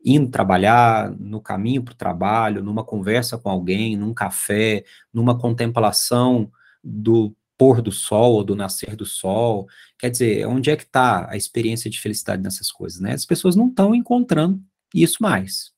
Indo 0.03 0.31
trabalhar, 0.31 1.11
no 1.19 1.41
caminho 1.41 1.83
para 1.83 1.91
o 1.91 1.97
trabalho, 1.97 2.63
numa 2.63 2.85
conversa 2.85 3.37
com 3.37 3.49
alguém, 3.49 3.97
num 3.97 4.13
café, 4.13 4.85
numa 5.13 5.37
contemplação 5.37 6.49
do 6.81 7.35
pôr 7.57 7.81
do 7.81 7.91
sol 7.91 8.35
ou 8.35 8.45
do 8.45 8.55
nascer 8.55 8.95
do 8.95 9.05
sol. 9.05 9.67
Quer 9.99 10.09
dizer, 10.09 10.47
onde 10.47 10.69
é 10.71 10.77
que 10.77 10.83
está 10.83 11.29
a 11.29 11.35
experiência 11.35 11.89
de 11.89 11.99
felicidade 11.99 12.41
nessas 12.41 12.71
coisas, 12.71 13.01
né? 13.01 13.11
As 13.11 13.25
pessoas 13.25 13.57
não 13.57 13.67
estão 13.67 13.93
encontrando 13.93 14.63
isso 14.95 15.17
mais. 15.21 15.73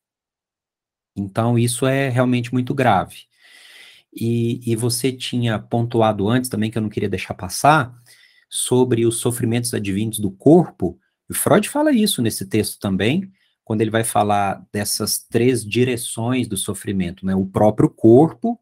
Então, 1.16 1.58
isso 1.58 1.88
é 1.88 2.10
realmente 2.10 2.54
muito 2.54 2.72
grave. 2.72 3.26
E, 4.16 4.62
e 4.66 4.76
você 4.76 5.12
tinha 5.12 5.60
pontuado 5.60 6.30
antes 6.30 6.50
também, 6.50 6.72
que 6.72 6.78
eu 6.78 6.82
não 6.82 6.90
queria 6.90 7.10
deixar 7.10 7.34
passar, 7.34 7.94
sobre 8.50 9.06
os 9.06 9.18
sofrimentos 9.18 9.74
advindos 9.74 10.20
do 10.20 10.32
corpo. 10.32 10.98
E 11.30 11.34
Freud 11.34 11.68
fala 11.68 11.92
isso 11.92 12.22
nesse 12.22 12.46
texto 12.46 12.80
também, 12.80 13.30
quando 13.64 13.82
ele 13.82 13.90
vai 13.90 14.04
falar 14.04 14.66
dessas 14.72 15.20
três 15.20 15.66
direções 15.66 16.48
do 16.48 16.56
sofrimento, 16.56 17.26
né? 17.26 17.36
O 17.36 17.46
próprio 17.46 17.90
corpo, 17.90 18.60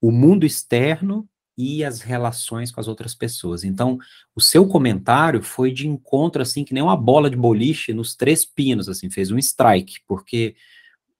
o 0.00 0.10
mundo 0.10 0.46
externo 0.46 1.28
e 1.58 1.84
as 1.84 2.00
relações 2.00 2.70
com 2.70 2.80
as 2.80 2.88
outras 2.88 3.14
pessoas. 3.14 3.64
Então, 3.64 3.98
o 4.34 4.40
seu 4.40 4.66
comentário 4.66 5.42
foi 5.42 5.70
de 5.70 5.86
encontro, 5.86 6.40
assim, 6.40 6.64
que 6.64 6.72
nem 6.72 6.82
uma 6.82 6.96
bola 6.96 7.28
de 7.28 7.36
boliche 7.36 7.92
nos 7.92 8.16
três 8.16 8.46
pinos, 8.46 8.88
assim, 8.88 9.10
fez 9.10 9.30
um 9.30 9.38
strike, 9.38 9.96
porque 10.06 10.54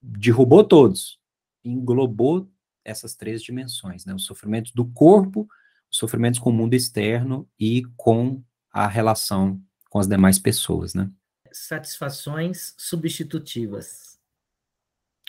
derrubou 0.00 0.64
todos, 0.64 1.18
englobou 1.62 2.48
essas 2.84 3.14
três 3.14 3.42
dimensões, 3.42 4.04
né? 4.04 4.14
Os 4.14 4.24
sofrimentos 4.24 4.72
do 4.72 4.86
corpo, 4.86 5.48
os 5.90 5.98
sofrimentos 5.98 6.40
com 6.40 6.50
o 6.50 6.52
mundo 6.52 6.74
externo 6.74 7.48
e 7.58 7.82
com 7.96 8.42
a 8.72 8.86
relação 8.86 9.60
com 9.90 9.98
as 9.98 10.06
demais 10.06 10.38
pessoas, 10.38 10.94
né? 10.94 11.10
Satisfações 11.52 12.74
substitutivas. 12.78 14.18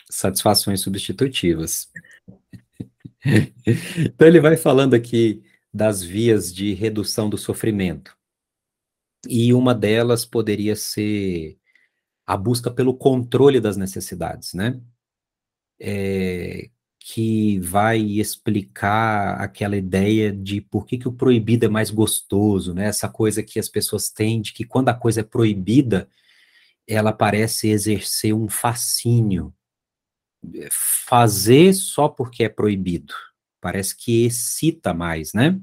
Satisfações 0.08 0.80
substitutivas. 0.80 1.90
então 3.24 4.28
ele 4.28 4.40
vai 4.40 4.56
falando 4.56 4.94
aqui 4.94 5.42
das 5.74 6.02
vias 6.02 6.54
de 6.54 6.74
redução 6.74 7.28
do 7.28 7.36
sofrimento. 7.36 8.16
E 9.28 9.52
uma 9.52 9.74
delas 9.74 10.24
poderia 10.24 10.76
ser 10.76 11.58
a 12.26 12.36
busca 12.36 12.70
pelo 12.70 12.94
controle 12.94 13.60
das 13.60 13.76
necessidades, 13.76 14.54
né? 14.54 14.80
É, 15.80 16.70
que 17.04 17.58
vai 17.60 18.00
explicar 18.00 19.40
aquela 19.40 19.76
ideia 19.76 20.32
de 20.32 20.60
por 20.60 20.86
que, 20.86 20.98
que 20.98 21.08
o 21.08 21.12
proibido 21.12 21.66
é 21.66 21.68
mais 21.68 21.90
gostoso, 21.90 22.74
né? 22.74 22.86
Essa 22.86 23.08
coisa 23.08 23.42
que 23.42 23.58
as 23.58 23.68
pessoas 23.68 24.10
têm 24.10 24.40
de 24.40 24.52
que 24.52 24.64
quando 24.64 24.88
a 24.88 24.94
coisa 24.94 25.20
é 25.20 25.24
proibida, 25.24 26.08
ela 26.86 27.12
parece 27.12 27.68
exercer 27.68 28.34
um 28.34 28.48
fascínio. 28.48 29.54
Fazer 30.70 31.72
só 31.74 32.08
porque 32.08 32.44
é 32.44 32.48
proibido. 32.48 33.14
Parece 33.60 33.96
que 33.96 34.24
excita 34.26 34.92
mais, 34.92 35.32
né? 35.32 35.60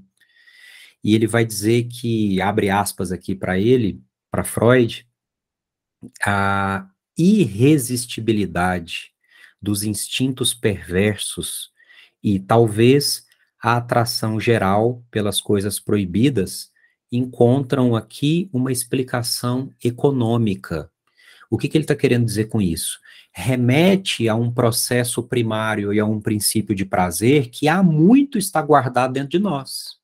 e 1.04 1.16
ele 1.16 1.28
vai 1.28 1.46
dizer 1.46 1.88
que, 1.88 2.42
abre 2.42 2.70
aspas 2.70 3.12
aqui 3.12 3.36
para 3.36 3.58
ele, 3.60 4.02
para 4.32 4.44
Freud, 4.44 5.08
a 6.26 6.88
irresistibilidade 7.18 9.14
dos 9.62 9.84
instintos 9.84 10.54
perversos 10.54 11.72
e 12.24 12.40
talvez 12.40 13.26
a 13.62 13.78
atração 13.78 14.40
geral 14.40 15.04
pelas 15.12 15.42
coisas 15.42 15.80
proibidas 15.80 16.72
encontram 17.12 17.96
aqui 17.96 18.50
uma 18.54 18.72
explicação 18.72 19.74
econômica. 19.84 20.90
O 21.50 21.58
que, 21.58 21.68
que 21.68 21.78
ele 21.78 21.84
está 21.84 21.96
querendo 21.96 22.26
dizer 22.26 22.46
com 22.46 22.62
isso? 22.62 23.00
Remete 23.32 24.30
a 24.30 24.36
um 24.36 24.52
processo 24.52 25.24
primário 25.24 25.94
e 25.94 26.00
a 26.00 26.06
um 26.06 26.22
princípio 26.22 26.76
de 26.76 26.86
prazer 26.86 27.50
que 27.50 27.68
há 27.68 27.82
muito 27.82 28.38
está 28.38 28.62
guardado 28.62 29.14
dentro 29.14 29.30
de 29.30 29.40
nós. 29.40 29.98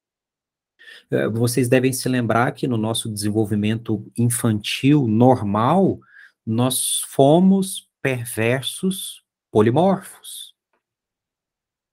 É, 1.11 1.27
vocês 1.27 1.69
devem 1.69 1.93
se 1.93 2.09
lembrar 2.09 2.51
que 2.53 2.67
no 2.67 2.77
nosso 2.77 3.11
desenvolvimento 3.11 4.11
infantil 4.17 5.07
normal, 5.07 5.99
nós 6.45 7.01
fomos 7.07 7.87
perversos 8.01 9.24
polimorfos. 9.55 10.53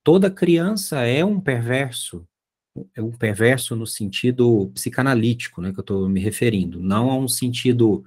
Toda 0.03 0.29
criança 0.29 1.03
é 1.03 1.25
um 1.25 1.41
perverso, 1.41 2.27
é 2.93 3.01
um 3.01 3.13
perverso 3.13 3.77
no 3.77 3.87
sentido 3.87 4.73
psicanalítico, 4.75 5.63
né, 5.63 5.71
que 5.71 5.79
eu 5.79 5.83
estou 5.83 6.09
me 6.09 6.19
referindo, 6.19 6.83
não 6.83 7.09
a 7.09 7.17
um 7.17 7.29
sentido 7.29 8.05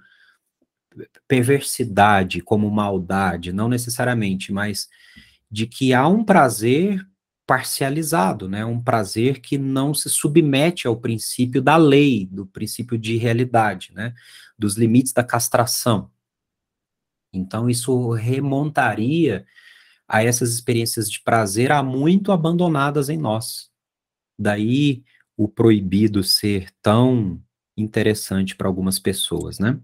perversidade 1.25 2.41
como 2.41 2.69
maldade, 2.69 3.53
não 3.53 3.69
necessariamente, 3.69 4.51
mas 4.51 4.89
de 5.49 5.65
que 5.67 5.93
há 5.93 6.05
um 6.05 6.21
prazer 6.21 7.07
parcializado, 7.47 8.49
né, 8.49 8.65
um 8.65 8.81
prazer 8.81 9.39
que 9.39 9.57
não 9.57 9.93
se 9.93 10.09
submete 10.09 10.85
ao 10.85 10.99
princípio 10.99 11.61
da 11.61 11.77
lei, 11.77 12.27
do 12.29 12.45
princípio 12.45 12.97
de 12.97 13.15
realidade, 13.15 13.93
né, 13.93 14.13
dos 14.59 14.75
limites 14.75 15.13
da 15.13 15.23
castração. 15.23 16.11
Então, 17.37 17.69
isso 17.69 18.11
remontaria 18.11 19.45
a 20.07 20.23
essas 20.23 20.53
experiências 20.53 21.09
de 21.09 21.21
prazer 21.21 21.71
há 21.71 21.81
muito 21.81 22.31
abandonadas 22.31 23.09
em 23.09 23.17
nós. 23.17 23.69
Daí 24.37 25.03
o 25.37 25.47
proibido 25.47 26.23
ser 26.23 26.69
tão 26.81 27.41
interessante 27.75 28.55
para 28.55 28.67
algumas 28.67 28.99
pessoas, 28.99 29.59
né? 29.59 29.79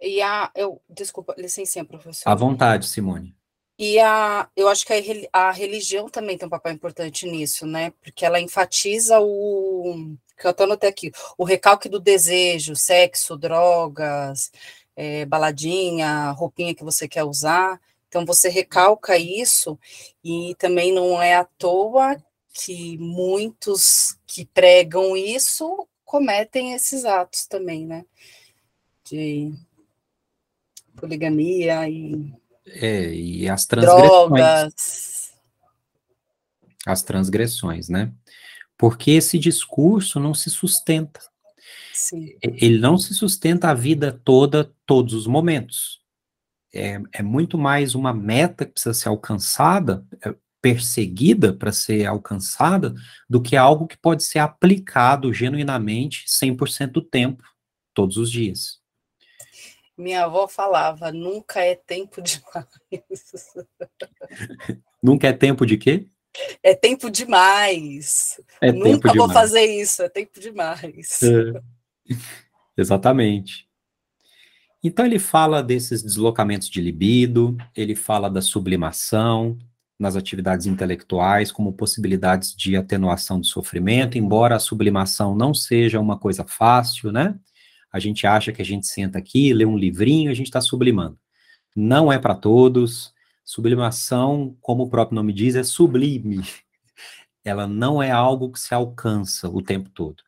E 0.00 0.20
a, 0.20 0.50
eu, 0.56 0.82
desculpa, 0.88 1.34
licencinha, 1.38 1.84
professor. 1.84 2.28
À 2.28 2.34
vontade, 2.34 2.88
Simone. 2.88 3.36
E 3.78 3.98
a, 4.00 4.48
eu 4.56 4.68
acho 4.68 4.84
que 4.84 4.92
a, 5.32 5.48
a 5.48 5.50
religião 5.52 6.08
também 6.08 6.36
tem 6.36 6.46
um 6.46 6.50
papel 6.50 6.72
importante 6.72 7.26
nisso, 7.26 7.66
né? 7.66 7.92
Porque 8.02 8.24
ela 8.24 8.40
enfatiza 8.40 9.20
o, 9.20 10.16
que 10.42 10.46
eu 10.46 10.50
estou 10.50 10.64
anotando 10.64 10.90
aqui, 10.90 11.12
o 11.38 11.44
recalque 11.44 11.88
do 11.88 12.00
desejo, 12.00 12.74
sexo, 12.74 13.36
drogas, 13.36 14.50
é, 14.96 15.24
baladinha, 15.24 16.30
roupinha 16.32 16.74
que 16.74 16.84
você 16.84 17.08
quer 17.08 17.24
usar. 17.24 17.80
Então 18.08 18.26
você 18.26 18.48
recalca 18.48 19.16
isso 19.16 19.78
e 20.22 20.54
também 20.58 20.92
não 20.92 21.20
é 21.22 21.34
à 21.34 21.44
toa 21.44 22.22
que 22.52 22.98
muitos 22.98 24.18
que 24.26 24.44
pregam 24.44 25.16
isso 25.16 25.88
cometem 26.04 26.74
esses 26.74 27.06
atos 27.06 27.46
também, 27.46 27.86
né? 27.86 28.04
De 29.04 29.52
poligamia 30.94 31.88
e 31.88 32.32
é, 32.66 33.12
e 33.12 33.48
as 33.48 33.66
transgressões. 33.66 34.08
Drogas. 34.08 35.32
As 36.86 37.02
transgressões, 37.02 37.88
né? 37.88 38.12
Porque 38.76 39.12
esse 39.12 39.38
discurso 39.38 40.18
não 40.20 40.34
se 40.34 40.50
sustenta. 40.50 41.20
Sim. 41.92 42.36
Ele 42.42 42.78
não 42.78 42.96
se 42.96 43.14
sustenta 43.14 43.68
a 43.68 43.74
vida 43.74 44.20
toda, 44.24 44.72
todos 44.86 45.14
os 45.14 45.26
momentos. 45.26 46.00
É, 46.74 47.00
é 47.12 47.22
muito 47.22 47.58
mais 47.58 47.94
uma 47.94 48.14
meta 48.14 48.64
que 48.64 48.72
precisa 48.72 48.94
ser 48.94 49.08
alcançada, 49.08 50.06
é, 50.24 50.34
perseguida 50.60 51.52
para 51.52 51.72
ser 51.72 52.06
alcançada, 52.06 52.94
do 53.28 53.42
que 53.42 53.56
algo 53.56 53.86
que 53.86 53.96
pode 53.96 54.22
ser 54.22 54.38
aplicado 54.38 55.32
genuinamente 55.32 56.24
100% 56.26 56.92
do 56.92 57.02
tempo, 57.02 57.44
todos 57.92 58.16
os 58.16 58.30
dias. 58.30 58.80
Minha 59.96 60.24
avó 60.24 60.48
falava: 60.48 61.12
nunca 61.12 61.60
é 61.60 61.74
tempo 61.74 62.22
demais. 62.22 62.66
nunca 65.02 65.28
é 65.28 65.32
tempo 65.32 65.66
de 65.66 65.76
quê? 65.76 66.08
É 66.62 66.74
tempo 66.74 67.10
demais. 67.10 68.40
É 68.60 68.72
nunca 68.72 69.08
tempo 69.08 69.18
vou 69.18 69.28
demais. 69.28 69.32
fazer 69.32 69.64
isso, 69.64 70.02
é 70.02 70.08
tempo 70.08 70.40
demais. 70.40 71.22
É. 71.22 71.62
Exatamente. 72.76 73.68
Então 74.82 75.06
ele 75.06 75.18
fala 75.18 75.62
desses 75.62 76.02
deslocamentos 76.02 76.68
de 76.68 76.80
libido, 76.80 77.56
ele 77.76 77.94
fala 77.94 78.28
da 78.28 78.40
sublimação 78.40 79.56
nas 79.98 80.16
atividades 80.16 80.66
intelectuais 80.66 81.52
como 81.52 81.72
possibilidades 81.72 82.56
de 82.56 82.76
atenuação 82.76 83.38
do 83.38 83.46
sofrimento, 83.46 84.18
embora 84.18 84.56
a 84.56 84.60
sublimação 84.60 85.36
não 85.36 85.54
seja 85.54 86.00
uma 86.00 86.18
coisa 86.18 86.44
fácil, 86.44 87.12
né? 87.12 87.38
A 87.92 88.00
gente 88.00 88.26
acha 88.26 88.50
que 88.52 88.60
a 88.60 88.64
gente 88.64 88.86
senta 88.88 89.18
aqui, 89.18 89.52
lê 89.52 89.64
um 89.64 89.78
livrinho, 89.78 90.30
a 90.30 90.34
gente 90.34 90.46
está 90.46 90.60
sublimando. 90.60 91.16
Não 91.76 92.12
é 92.12 92.18
para 92.18 92.34
todos. 92.34 93.12
Sublimação, 93.44 94.56
como 94.60 94.84
o 94.84 94.88
próprio 94.88 95.14
nome 95.14 95.32
diz, 95.32 95.54
é 95.54 95.62
sublime. 95.62 96.40
Ela 97.44 97.66
não 97.68 98.02
é 98.02 98.10
algo 98.10 98.50
que 98.50 98.58
se 98.58 98.74
alcança 98.74 99.48
o 99.48 99.62
tempo 99.62 99.90
todo 99.90 100.22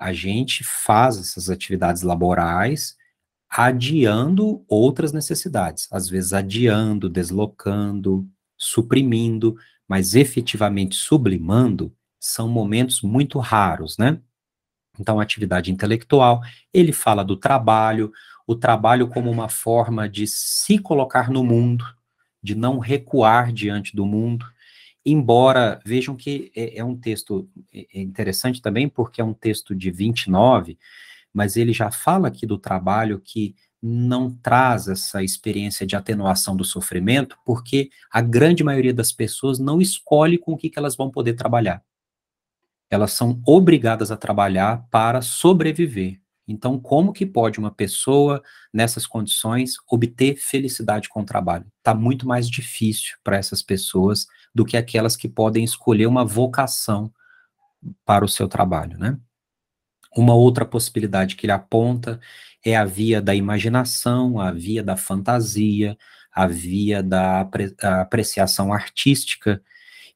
a 0.00 0.14
gente 0.14 0.64
faz 0.64 1.18
essas 1.18 1.50
atividades 1.50 2.00
laborais 2.00 2.96
adiando 3.50 4.64
outras 4.66 5.12
necessidades, 5.12 5.86
às 5.92 6.08
vezes 6.08 6.32
adiando, 6.32 7.08
deslocando, 7.08 8.26
suprimindo, 8.56 9.56
mas 9.86 10.14
efetivamente 10.14 10.96
sublimando 10.96 11.94
são 12.18 12.48
momentos 12.48 13.02
muito 13.02 13.38
raros, 13.38 13.98
né? 13.98 14.20
Então, 14.98 15.20
atividade 15.20 15.70
intelectual, 15.70 16.40
ele 16.72 16.92
fala 16.92 17.24
do 17.24 17.36
trabalho, 17.36 18.12
o 18.46 18.54
trabalho 18.54 19.08
como 19.08 19.30
uma 19.30 19.48
forma 19.48 20.08
de 20.08 20.26
se 20.26 20.78
colocar 20.78 21.30
no 21.30 21.44
mundo, 21.44 21.84
de 22.42 22.54
não 22.54 22.78
recuar 22.78 23.52
diante 23.52 23.94
do 23.94 24.06
mundo, 24.06 24.46
embora, 25.04 25.80
vejam 25.84 26.16
que 26.16 26.50
é, 26.54 26.78
é 26.78 26.84
um 26.84 26.96
texto 26.96 27.48
é, 27.72 27.86
é 27.94 28.00
interessante 28.00 28.60
também, 28.60 28.88
porque 28.88 29.20
é 29.20 29.24
um 29.24 29.34
texto 29.34 29.74
de 29.74 29.90
29, 29.90 30.78
mas 31.32 31.56
ele 31.56 31.72
já 31.72 31.90
fala 31.90 32.28
aqui 32.28 32.46
do 32.46 32.58
trabalho 32.58 33.20
que 33.20 33.54
não 33.82 34.30
traz 34.30 34.88
essa 34.88 35.22
experiência 35.22 35.86
de 35.86 35.96
atenuação 35.96 36.54
do 36.54 36.64
sofrimento, 36.64 37.36
porque 37.44 37.90
a 38.10 38.20
grande 38.20 38.62
maioria 38.62 38.92
das 38.92 39.10
pessoas 39.10 39.58
não 39.58 39.80
escolhe 39.80 40.36
com 40.36 40.52
o 40.52 40.56
que, 40.56 40.68
que 40.68 40.78
elas 40.78 40.96
vão 40.96 41.10
poder 41.10 41.34
trabalhar. 41.34 41.82
Elas 42.90 43.12
são 43.12 43.40
obrigadas 43.46 44.10
a 44.10 44.16
trabalhar 44.16 44.86
para 44.90 45.22
sobreviver. 45.22 46.20
Então, 46.46 46.80
como 46.80 47.12
que 47.12 47.24
pode 47.24 47.60
uma 47.60 47.70
pessoa, 47.70 48.42
nessas 48.72 49.06
condições, 49.06 49.76
obter 49.88 50.36
felicidade 50.36 51.08
com 51.08 51.20
o 51.20 51.24
trabalho? 51.24 51.64
Está 51.78 51.94
muito 51.94 52.26
mais 52.26 52.50
difícil 52.50 53.16
para 53.22 53.36
essas 53.36 53.62
pessoas 53.62 54.26
do 54.54 54.64
que 54.64 54.76
aquelas 54.76 55.16
que 55.16 55.28
podem 55.28 55.64
escolher 55.64 56.06
uma 56.06 56.24
vocação 56.24 57.12
para 58.04 58.24
o 58.24 58.28
seu 58.28 58.48
trabalho, 58.48 58.98
né? 58.98 59.18
Uma 60.16 60.34
outra 60.34 60.64
possibilidade 60.64 61.36
que 61.36 61.46
ele 61.46 61.52
aponta 61.52 62.20
é 62.64 62.76
a 62.76 62.84
via 62.84 63.22
da 63.22 63.34
imaginação, 63.34 64.38
a 64.38 64.50
via 64.50 64.82
da 64.82 64.96
fantasia, 64.96 65.96
a 66.32 66.46
via 66.46 67.02
da 67.02 67.40
apre 67.40 67.74
apreciação 67.80 68.72
artística. 68.72 69.62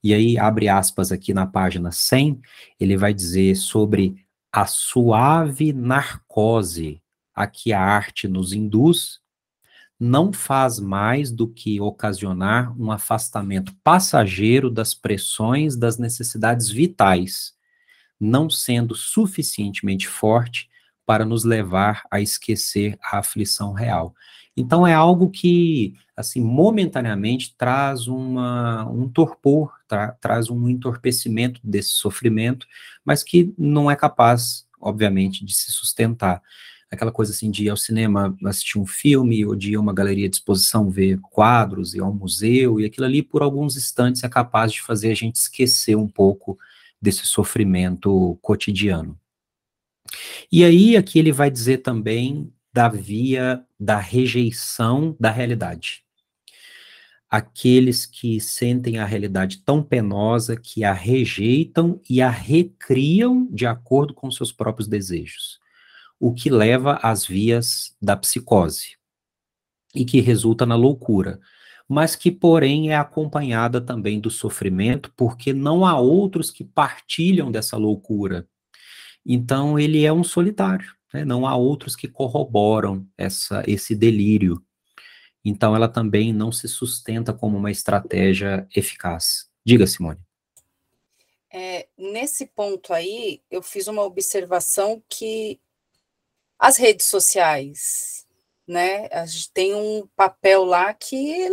E 0.02 0.12
aí, 0.12 0.38
abre 0.38 0.68
aspas 0.68 1.10
aqui 1.10 1.32
na 1.32 1.46
página 1.46 1.90
100, 1.90 2.40
ele 2.78 2.96
vai 2.96 3.14
dizer 3.14 3.54
sobre 3.56 4.16
a 4.52 4.66
suave 4.66 5.72
narcose 5.72 7.02
a 7.34 7.46
que 7.46 7.72
a 7.72 7.80
arte 7.80 8.28
nos 8.28 8.52
induz 8.52 9.20
não 9.98 10.32
faz 10.32 10.80
mais 10.80 11.30
do 11.30 11.48
que 11.48 11.80
ocasionar 11.80 12.74
um 12.80 12.90
afastamento 12.90 13.74
passageiro 13.82 14.70
das 14.70 14.92
pressões 14.94 15.76
das 15.76 15.98
necessidades 15.98 16.68
vitais, 16.68 17.54
não 18.20 18.50
sendo 18.50 18.94
suficientemente 18.94 20.08
forte 20.08 20.68
para 21.06 21.24
nos 21.24 21.44
levar 21.44 22.02
a 22.10 22.20
esquecer 22.20 22.98
a 23.02 23.18
aflição 23.18 23.72
real. 23.72 24.14
Então 24.56 24.86
é 24.86 24.94
algo 24.94 25.30
que, 25.30 25.94
assim, 26.16 26.40
momentaneamente 26.40 27.54
traz 27.56 28.06
uma, 28.06 28.88
um 28.88 29.08
torpor, 29.08 29.72
tra 29.88 30.12
traz 30.12 30.48
um 30.48 30.68
entorpecimento 30.68 31.60
desse 31.62 31.90
sofrimento, 31.90 32.66
mas 33.04 33.22
que 33.22 33.52
não 33.58 33.90
é 33.90 33.96
capaz, 33.96 34.66
obviamente, 34.80 35.44
de 35.44 35.52
se 35.52 35.72
sustentar 35.72 36.40
aquela 36.90 37.12
coisa 37.12 37.32
assim 37.32 37.50
de 37.50 37.64
ir 37.64 37.68
ao 37.70 37.76
cinema 37.76 38.36
assistir 38.44 38.78
um 38.78 38.86
filme, 38.86 39.44
ou 39.44 39.54
de 39.54 39.72
ir 39.72 39.76
a 39.76 39.80
uma 39.80 39.92
galeria 39.92 40.28
de 40.28 40.36
exposição 40.36 40.90
ver 40.90 41.18
quadros, 41.20 41.94
ir 41.94 42.00
ao 42.00 42.12
museu, 42.12 42.80
e 42.80 42.84
aquilo 42.84 43.06
ali 43.06 43.22
por 43.22 43.42
alguns 43.42 43.76
instantes 43.76 44.22
é 44.24 44.28
capaz 44.28 44.72
de 44.72 44.82
fazer 44.82 45.10
a 45.10 45.14
gente 45.14 45.36
esquecer 45.36 45.96
um 45.96 46.08
pouco 46.08 46.58
desse 47.00 47.26
sofrimento 47.26 48.38
cotidiano. 48.40 49.18
E 50.50 50.64
aí, 50.64 50.96
aqui 50.96 51.18
ele 51.18 51.32
vai 51.32 51.50
dizer 51.50 51.78
também 51.78 52.52
da 52.72 52.88
via 52.88 53.64
da 53.78 53.98
rejeição 53.98 55.16
da 55.18 55.30
realidade. 55.30 56.02
Aqueles 57.30 58.06
que 58.06 58.40
sentem 58.40 58.98
a 58.98 59.04
realidade 59.04 59.58
tão 59.58 59.82
penosa 59.82 60.56
que 60.56 60.84
a 60.84 60.92
rejeitam 60.92 62.00
e 62.08 62.22
a 62.22 62.30
recriam 62.30 63.48
de 63.50 63.66
acordo 63.66 64.14
com 64.14 64.30
seus 64.30 64.52
próprios 64.52 64.88
desejos, 64.88 65.58
o 66.24 66.32
que 66.32 66.48
leva 66.48 66.98
às 67.02 67.26
vias 67.26 67.94
da 68.00 68.16
psicose 68.16 68.96
e 69.94 70.06
que 70.06 70.22
resulta 70.22 70.64
na 70.64 70.74
loucura, 70.74 71.38
mas 71.86 72.16
que, 72.16 72.30
porém, 72.30 72.90
é 72.92 72.96
acompanhada 72.96 73.78
também 73.78 74.18
do 74.18 74.30
sofrimento, 74.30 75.12
porque 75.18 75.52
não 75.52 75.84
há 75.84 76.00
outros 76.00 76.50
que 76.50 76.64
partilham 76.64 77.52
dessa 77.52 77.76
loucura. 77.76 78.48
Então, 79.24 79.78
ele 79.78 80.06
é 80.06 80.10
um 80.10 80.24
solitário, 80.24 80.90
né? 81.12 81.26
não 81.26 81.46
há 81.46 81.54
outros 81.54 81.94
que 81.94 82.08
corroboram 82.08 83.06
essa, 83.18 83.62
esse 83.66 83.94
delírio. 83.94 84.64
Então, 85.44 85.76
ela 85.76 85.88
também 85.88 86.32
não 86.32 86.50
se 86.50 86.66
sustenta 86.68 87.34
como 87.34 87.58
uma 87.58 87.70
estratégia 87.70 88.66
eficaz. 88.74 89.50
Diga, 89.62 89.86
Simone. 89.86 90.20
É, 91.52 91.86
nesse 91.98 92.46
ponto 92.46 92.94
aí, 92.94 93.42
eu 93.50 93.62
fiz 93.62 93.88
uma 93.88 94.02
observação 94.02 95.02
que 95.06 95.60
as 96.64 96.78
redes 96.78 97.04
sociais, 97.08 98.26
né, 98.66 99.06
a 99.12 99.26
gente 99.26 99.52
tem 99.52 99.74
um 99.74 100.08
papel 100.16 100.64
lá 100.64 100.94
que 100.94 101.46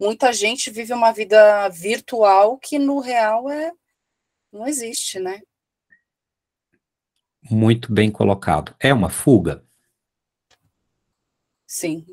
muita 0.00 0.32
gente 0.32 0.70
vive 0.70 0.94
uma 0.94 1.12
vida 1.12 1.68
virtual 1.68 2.56
que 2.56 2.78
no 2.78 2.98
real 2.98 3.50
é 3.50 3.70
não 4.50 4.66
existe, 4.66 5.20
né? 5.20 5.42
Muito 7.50 7.92
bem 7.92 8.10
colocado. 8.10 8.74
É 8.80 8.94
uma 8.94 9.10
fuga? 9.10 9.62
Sim. 11.66 12.06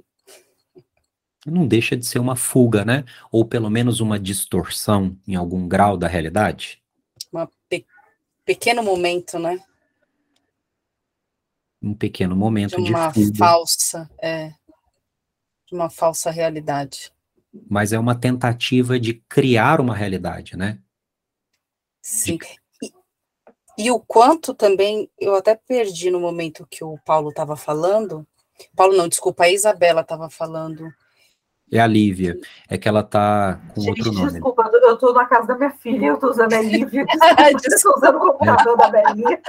Não 1.46 1.66
deixa 1.66 1.96
de 1.96 2.06
ser 2.06 2.20
uma 2.20 2.36
fuga, 2.36 2.84
né? 2.84 3.06
Ou 3.32 3.46
pelo 3.46 3.70
menos 3.70 4.02
uma 4.02 4.20
distorção 4.20 5.18
em 5.26 5.36
algum 5.36 5.66
grau 5.66 5.96
da 5.96 6.10
realidade? 6.10 6.84
Um 7.34 7.48
pe 7.70 7.86
pequeno 8.44 8.84
momento, 8.84 9.40
né? 9.40 9.64
Um 11.84 11.94
pequeno 11.94 12.36
momento 12.36 12.82
de 12.82 12.92
uma 12.92 13.12
de 13.12 13.38
falsa, 13.38 14.10
é, 14.22 14.54
de 15.68 15.76
uma 15.76 15.90
falsa 15.90 16.32
realidade. 16.32 17.12
Mas 17.70 17.92
é 17.92 18.00
uma 18.00 18.16
tentativa 18.16 19.00
de 19.00 19.16
criar 19.28 19.82
uma 19.82 19.94
realidade, 19.94 20.56
né? 20.58 20.80
Sim. 22.02 22.38
De... 22.38 22.64
E 23.78 23.92
o 23.92 24.00
quanto 24.00 24.54
também, 24.54 25.10
eu 25.20 25.36
até 25.36 25.56
perdi 25.56 26.10
no 26.10 26.20
momento 26.20 26.68
que 26.70 26.84
o 26.84 26.98
Paulo 27.06 27.30
estava 27.30 27.56
falando. 27.56 28.26
Paulo, 28.76 28.96
não, 28.96 29.08
desculpa, 29.08 29.44
a 29.44 29.52
Isabela 29.52 30.02
estava 30.02 30.30
falando. 30.30 30.94
É 31.74 31.80
a 31.80 31.88
Lívia, 31.88 32.40
é 32.70 32.78
que 32.78 32.88
ela 32.88 33.00
está 33.02 33.60
com 33.74 33.82
Gente, 33.82 34.00
outro 34.00 34.14
nome. 34.14 34.32
Desculpa, 34.32 34.70
eu 34.72 34.94
estou 34.94 35.14
na 35.14 35.26
casa 35.26 35.48
da 35.48 35.56
minha 35.56 35.72
filha, 35.72 36.08
eu 36.08 36.16
estou 36.16 36.30
usando 36.30 36.54
a 36.54 36.62
Lívia. 36.62 37.06
estou 37.66 37.96
usando 37.96 38.16
o 38.18 38.20
computador 38.20 38.74
é. 38.74 38.78
da 38.78 38.90
Belinha. 38.90 39.42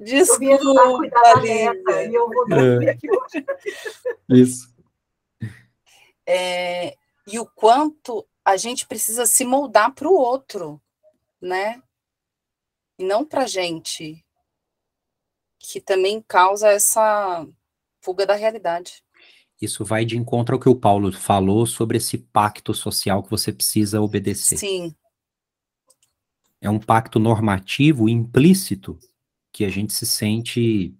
Desculpa, 0.00 1.40
Lívia. 1.40 2.08
E 2.08 2.14
eu 2.14 2.28
vou 2.28 2.48
dormir 2.48 2.88
é. 2.88 2.90
aqui 2.90 3.08
hoje. 3.10 3.46
Isso. 4.30 4.72
É, 6.26 6.94
e 7.26 7.38
o 7.38 7.46
quanto 7.46 8.26
a 8.44 8.56
gente 8.56 8.86
precisa 8.86 9.26
se 9.26 9.44
moldar 9.44 9.92
para 9.92 10.08
o 10.08 10.14
outro, 10.14 10.80
né? 11.40 11.82
e 13.02 13.04
não 13.04 13.24
para 13.24 13.46
gente, 13.46 14.24
que 15.58 15.80
também 15.80 16.22
causa 16.22 16.68
essa 16.68 17.46
fuga 18.00 18.24
da 18.24 18.34
realidade. 18.34 19.04
Isso 19.62 19.84
vai 19.84 20.04
de 20.04 20.18
encontro 20.18 20.56
ao 20.56 20.60
que 20.60 20.68
o 20.68 20.74
Paulo 20.74 21.12
falou 21.12 21.64
sobre 21.66 21.96
esse 21.96 22.18
pacto 22.18 22.74
social 22.74 23.22
que 23.22 23.30
você 23.30 23.52
precisa 23.52 24.00
obedecer. 24.00 24.58
Sim. 24.58 24.92
É 26.60 26.68
um 26.68 26.80
pacto 26.80 27.20
normativo 27.20 28.08
implícito 28.08 28.98
que 29.52 29.64
a 29.64 29.68
gente 29.68 29.92
se 29.92 30.04
sente 30.04 30.92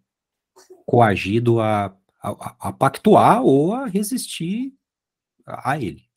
coagido 0.86 1.58
a, 1.58 1.86
a, 2.22 2.68
a 2.68 2.72
pactuar 2.72 3.42
ou 3.42 3.74
a 3.74 3.86
resistir 3.86 4.72
a, 5.44 5.76
ele. 5.76 6.08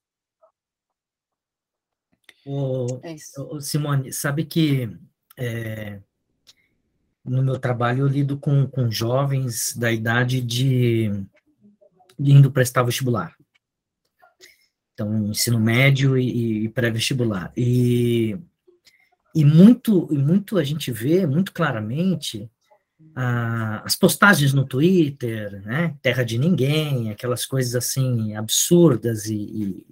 O, 2.46 2.86
é 3.02 3.16
o 3.40 3.60
Simone, 3.60 4.14
sabe 4.14 4.46
que 4.46 4.96
é, 5.36 6.00
no 7.24 7.42
meu 7.42 7.58
trabalho 7.58 8.02
eu 8.02 8.08
lido 8.08 8.38
com, 8.38 8.68
com 8.68 8.92
jovens 8.92 9.76
da 9.76 9.92
idade 9.92 10.42
de, 10.42 11.10
de 11.10 11.35
indo 12.20 12.52
prestar 12.52 12.84
vestibular. 12.84 13.36
Então, 14.94 15.28
ensino 15.28 15.60
médio 15.60 16.18
e, 16.18 16.66
e 16.66 16.70
pré-vestibular. 16.70 17.52
E, 17.56 18.38
e 19.34 19.44
muito, 19.44 20.08
e 20.12 20.18
muito 20.18 20.58
a 20.58 20.64
gente 20.64 20.92
vê, 20.92 21.28
muito 21.28 21.52
claramente, 21.52 22.50
as 23.16 23.96
postagens 23.96 24.54
no 24.54 24.66
Twitter, 24.66 25.62
né, 25.66 25.96
terra 26.02 26.24
de 26.24 26.38
ninguém, 26.38 27.12
aquelas 27.12 27.46
coisas 27.46 27.76
assim 27.76 28.36
absurdas 28.36 29.26
e, 29.26 29.86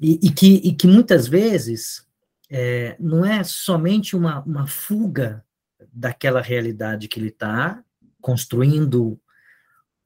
e, 0.00 0.20
e, 0.26 0.30
que, 0.30 0.54
e 0.64 0.72
que 0.72 0.86
muitas 0.86 1.26
vezes 1.28 2.04
é, 2.50 2.96
não 2.98 3.24
é 3.24 3.44
somente 3.44 4.16
uma, 4.16 4.40
uma 4.40 4.66
fuga 4.66 5.44
daquela 5.92 6.40
realidade 6.40 7.08
que 7.08 7.20
ele 7.20 7.28
está 7.28 7.82
construindo 8.20 9.20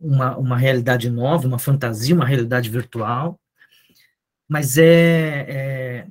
uma, 0.02 0.36
uma 0.36 0.56
realidade 0.56 1.08
nova, 1.08 1.46
uma 1.46 1.58
fantasia, 1.58 2.14
uma 2.14 2.26
realidade 2.26 2.68
virtual, 2.68 3.40
mas 4.48 4.76
é, 4.76 5.46
é, 5.48 6.06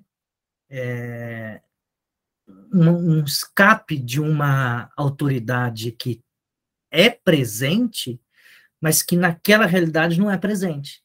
é 0.70 1.62
um, 2.74 2.90
um 2.90 3.24
escape 3.24 3.98
de 3.98 4.20
uma 4.22 4.90
autoridade 4.96 5.92
que 5.92 6.22
é 6.90 7.10
presente, 7.10 8.20
mas 8.80 9.04
que 9.04 9.16
naquela 9.16 9.66
realidade 9.66 10.20
não 10.20 10.32
é 10.32 10.38
presente. 10.38 11.04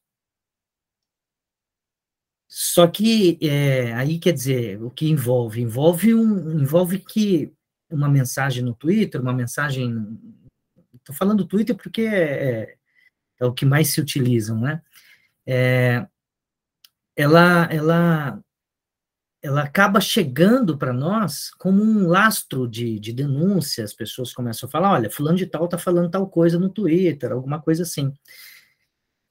Só 2.49 2.87
que 2.87 3.39
é, 3.43 3.93
aí 3.95 4.19
quer 4.19 4.33
dizer, 4.33 4.83
o 4.83 4.91
que 4.91 5.11
envolve? 5.11 5.61
Envolve 5.61 6.15
um, 6.15 6.61
envolve 6.61 6.99
que 7.01 7.53
uma 7.91 8.09
mensagem 8.09 8.63
no 8.63 8.75
Twitter, 8.75 9.21
uma 9.21 9.33
mensagem. 9.33 9.93
Estou 11.07 11.15
falando 11.15 11.45
do 11.45 11.47
Twitter 11.47 11.77
porque 11.77 12.03
é, 12.03 12.49
é, 12.49 12.77
é, 13.39 13.47
o 13.47 13.53
que 13.53 13.65
mais 13.65 13.93
se 13.93 14.01
utilizam, 14.01 14.61
né? 14.61 14.83
É, 15.47 16.05
ela, 17.15 17.69
ela, 17.71 18.43
ela 19.41 19.63
acaba 19.63 20.01
chegando 20.01 20.77
para 20.77 20.93
nós 20.93 21.53
como 21.53 21.81
um 21.81 22.09
lastro 22.09 22.67
de, 22.67 22.99
de 22.99 23.13
denúncia. 23.13 23.85
As 23.85 23.95
pessoas 23.95 24.33
começam 24.33 24.69
a 24.69 24.71
falar: 24.71 24.95
olha, 24.95 25.09
fulano 25.09 25.39
de 25.39 25.47
tal 25.47 25.67
está 25.67 25.79
falando 25.79 26.11
tal 26.11 26.29
coisa 26.29 26.59
no 26.59 26.69
Twitter, 26.69 27.31
alguma 27.31 27.63
coisa 27.63 27.85
assim. 27.85 28.13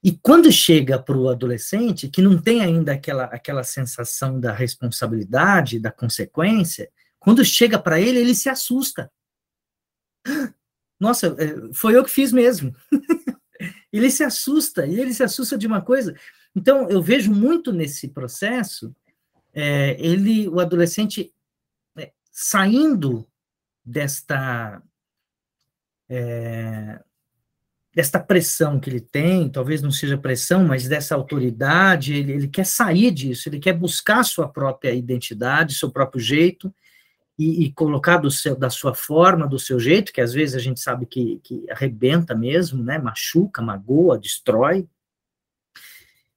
E 0.02 0.18
quando 0.22 0.50
chega 0.54 0.98
para 0.98 1.18
o 1.18 1.28
adolescente, 1.28 2.08
que 2.08 2.22
não 2.22 2.42
tem 2.42 2.62
ainda 2.62 2.94
aquela, 2.94 3.26
aquela 3.26 3.66
sensação 3.66 4.40
da 4.40 4.54
responsabilidade, 4.54 5.78
da 5.78 5.92
consequência, 5.92 6.90
quando 7.20 7.44
chega 7.44 7.78
para 7.78 8.00
ele, 8.00 8.20
ele 8.20 8.34
se 8.34 8.48
assusta. 8.48 9.12
Nossa, 11.00 11.36
é, 11.38 11.74
foi 11.74 11.96
eu 11.96 12.04
que 12.04 12.10
fiz 12.10 12.32
mesmo. 12.32 12.74
ele 13.92 14.10
se 14.10 14.24
assusta, 14.24 14.86
e 14.86 15.00
ele 15.00 15.14
se 15.14 15.24
assusta 15.24 15.58
de 15.58 15.68
uma 15.68 15.82
coisa. 15.82 16.16
Então, 16.56 16.90
eu 16.90 17.02
vejo 17.02 17.34
muito 17.34 17.72
nesse 17.72 18.10
processo, 18.10 18.96
é, 19.54 19.96
ele, 20.00 20.48
o 20.48 20.60
adolescente, 20.60 21.34
é, 21.98 22.12
saindo 22.32 23.28
desta. 23.84 24.82
É, 26.08 27.00
desta 27.96 28.20
pressão 28.20 28.78
que 28.78 28.90
ele 28.90 29.00
tem, 29.00 29.48
talvez 29.48 29.82
não 29.82 29.90
seja 29.90 30.18
pressão, 30.18 30.66
mas 30.66 30.86
dessa 30.86 31.16
autoridade, 31.16 32.14
ele, 32.14 32.34
ele 32.34 32.48
quer 32.50 32.66
sair 32.66 33.10
disso, 33.10 33.48
ele 33.48 33.58
quer 33.58 33.72
buscar 33.72 34.22
sua 34.26 34.50
própria 34.50 34.94
identidade, 34.94 35.76
seu 35.76 35.90
próprio 35.90 36.20
jeito, 36.20 36.76
e, 37.38 37.66
e, 37.66 37.74
colocar 37.74 38.22
seu, 38.32 38.56
da 38.56 38.70
sua 38.70 38.94
forma, 38.94 39.48
do 39.48 39.60
seu 39.60 39.80
jeito, 39.80 40.14
que 40.14 40.22
às 40.22 40.34
vezes 40.34 40.56
a 40.56 40.60
gente 40.60 40.80
sabe 40.80 41.06
que, 41.06 41.40
que 41.44 41.70
arrebenta 41.70 42.34
mesmo, 42.34 42.84
né, 42.84 42.98
machuca, 42.98 43.62
magoa, 43.62 44.18
destrói. 44.18 44.88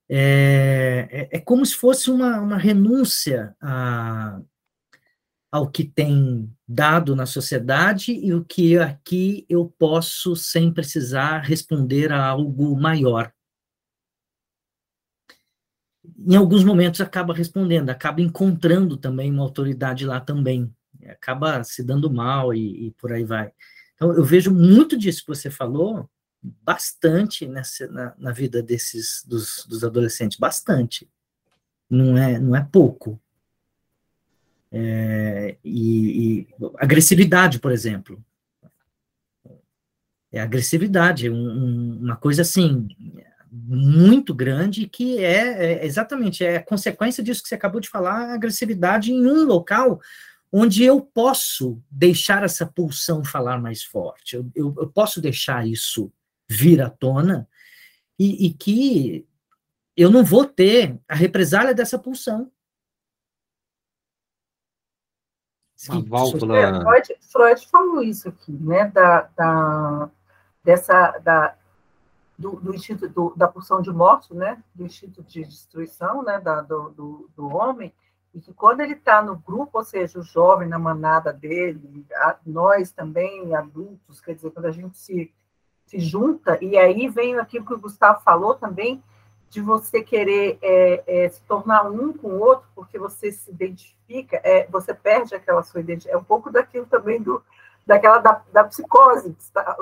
É, 0.09 1.09
é, 1.11 1.37
é 1.37 1.41
como 1.41 1.65
se 1.65 1.75
fosse 1.75 2.11
uma, 2.11 2.41
uma 2.41 2.57
renúncia 2.57 3.55
a, 3.61 4.41
ao 5.53 5.70
que 5.70 5.85
tem 5.85 6.51
dado 6.66 7.15
na 7.15 7.27
sociedade 7.27 8.12
e 8.12 8.35
o 8.35 8.45
que 8.45 8.79
aqui 8.79 9.47
eu 9.49 9.73
posso, 9.79 10.35
sem 10.35 10.73
precisar 10.73 11.41
responder 11.41 12.12
a 12.12 12.27
algo 12.27 12.79
maior. 12.79 13.33
Em 16.27 16.37
alguns 16.37 16.65
momentos 16.65 17.01
acaba 17.01 17.33
respondendo, 17.33 17.91
acaba 17.91 18.20
encontrando 18.20 18.97
também 18.97 19.31
uma 19.31 19.43
autoridade 19.43 20.05
lá 20.05 20.20
também. 20.20 20.75
Acaba 21.11 21.63
se 21.65 21.83
dando 21.83 22.11
mal 22.11 22.55
e, 22.55 22.89
e 22.89 22.91
por 22.93 23.13
aí 23.13 23.25
vai. 23.25 23.53
Então, 23.95 24.13
eu 24.13 24.25
vejo 24.25 24.53
muito 24.53 24.97
disso 24.97 25.23
que 25.23 25.35
você 25.35 25.51
falou, 25.51 26.09
bastante 26.43 27.47
nessa, 27.47 27.87
na, 27.89 28.15
na 28.17 28.33
vida 28.33 28.63
desses, 28.63 29.25
dos, 29.27 29.67
dos 29.67 29.83
adolescentes, 29.83 30.39
bastante. 30.39 31.09
Não 31.91 32.17
é, 32.17 32.39
não 32.39 32.55
é 32.55 32.67
pouco. 32.71 33.21
É, 34.71 35.57
e, 35.65 36.41
e, 36.41 36.49
agressividade, 36.77 37.59
por 37.59 37.73
exemplo. 37.73 38.23
É 40.31 40.41
agressividade, 40.41 41.27
é 41.27 41.31
um, 41.31 41.99
uma 42.01 42.17
coisa 42.17 42.43
assim, 42.43 42.87
muito 43.51 44.35
grande, 44.35 44.87
que 44.87 45.25
é, 45.25 45.83
é, 45.83 45.87
exatamente, 45.87 46.45
é 46.45 46.57
a 46.57 46.63
consequência 46.63 47.23
disso 47.23 47.43
que 47.43 47.49
você 47.49 47.55
acabou 47.55 47.81
de 47.81 47.89
falar, 47.89 48.33
agressividade 48.33 49.11
em 49.11 49.27
um 49.27 49.45
local 49.45 50.01
onde 50.53 50.83
eu 50.83 51.01
posso 51.01 51.83
deixar 51.91 52.43
essa 52.43 52.66
pulsão 52.66 53.25
falar 53.25 53.61
mais 53.61 53.83
forte, 53.83 54.37
eu, 54.37 54.51
eu, 54.55 54.75
eu 54.79 54.91
posso 54.91 55.20
deixar 55.20 55.66
isso 55.66 56.12
vir 56.49 56.81
à 56.81 56.89
tona, 56.89 57.49
e, 58.19 58.47
e 58.47 58.55
que 58.55 59.27
eu 59.97 60.11
não 60.11 60.25
vou 60.25 60.45
ter 60.45 60.99
a 61.07 61.15
represália 61.15 61.75
dessa 61.75 61.99
pulsão. 61.99 62.51
Uma 65.89 66.03
válvula... 66.03 66.83
Freud, 66.83 67.16
Freud 67.20 67.69
falou 67.69 68.03
isso 68.03 68.29
aqui, 68.29 68.51
né, 68.53 68.89
da, 68.89 69.23
da, 69.37 70.11
dessa, 70.65 71.19
da, 71.19 71.57
do, 72.37 72.59
do 72.59 72.75
instinto 72.75 73.09
do, 73.09 73.33
da 73.37 73.47
pulsão 73.47 73.81
de 73.81 73.91
morte, 73.91 74.35
né, 74.35 74.62
do 74.75 74.85
instinto 74.85 75.23
de 75.23 75.45
destruição, 75.45 76.25
né, 76.25 76.41
da, 76.41 76.62
do, 76.62 76.91
do, 76.91 77.31
do 77.37 77.47
homem, 77.49 77.93
e 78.35 78.41
que 78.41 78.53
quando 78.53 78.81
ele 78.81 78.93
está 78.93 79.23
no 79.23 79.37
grupo, 79.37 79.79
ou 79.79 79.85
seja, 79.85 80.19
o 80.19 80.23
jovem 80.23 80.69
na 80.69 80.79
manada 80.79 81.33
dele, 81.33 82.07
a, 82.15 82.37
nós 82.47 82.91
também, 82.91 83.55
adultos, 83.55 84.21
quer 84.21 84.35
dizer, 84.35 84.51
quando 84.51 84.67
a 84.67 84.71
gente 84.71 84.99
se, 84.99 85.33
se 85.87 85.99
junta, 85.99 86.63
e 86.63 86.77
aí 86.77 87.09
vem 87.09 87.39
aquilo 87.39 87.65
que 87.65 87.75
o 87.75 87.81
Gustavo 87.81 88.21
falou 88.21 88.55
também, 88.55 89.03
de 89.51 89.61
você 89.61 90.03
querer 90.03 90.59
é, 90.61 91.03
é, 91.07 91.29
se 91.31 91.41
tornar 91.43 91.91
um 91.91 92.13
com 92.13 92.29
o 92.29 92.41
outro, 92.41 92.69
porque 92.75 92.99
você 92.99 93.33
se 93.33 93.51
identifica, 93.51 94.39
é, 94.45 94.67
você 94.67 94.93
perde 94.93 95.35
aquela 95.35 95.63
sua 95.63 95.81
identidade. 95.81 96.15
É 96.15 96.19
um 96.19 96.25
pouco 96.25 96.51
daquilo 96.51 96.85
também 96.85 97.21
do, 97.23 97.43
daquela 97.87 98.19
da, 98.19 98.43
da 98.53 98.65
psicose, 98.65 99.35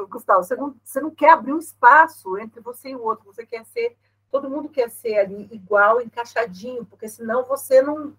Gustavo. 0.09 0.45
Você 0.45 0.55
não, 0.55 0.75
você 0.85 1.01
não 1.01 1.11
quer 1.11 1.31
abrir 1.31 1.53
um 1.53 1.59
espaço 1.59 2.39
entre 2.39 2.61
você 2.61 2.91
e 2.91 2.97
o 2.97 3.03
outro, 3.03 3.25
você 3.27 3.45
quer 3.45 3.65
ser, 3.67 3.97
todo 4.31 4.49
mundo 4.49 4.69
quer 4.69 4.89
ser 4.89 5.19
ali 5.19 5.49
igual, 5.51 6.01
encaixadinho, 6.01 6.85
porque 6.85 7.09
senão 7.09 7.45
você 7.45 7.83
não 7.83 8.15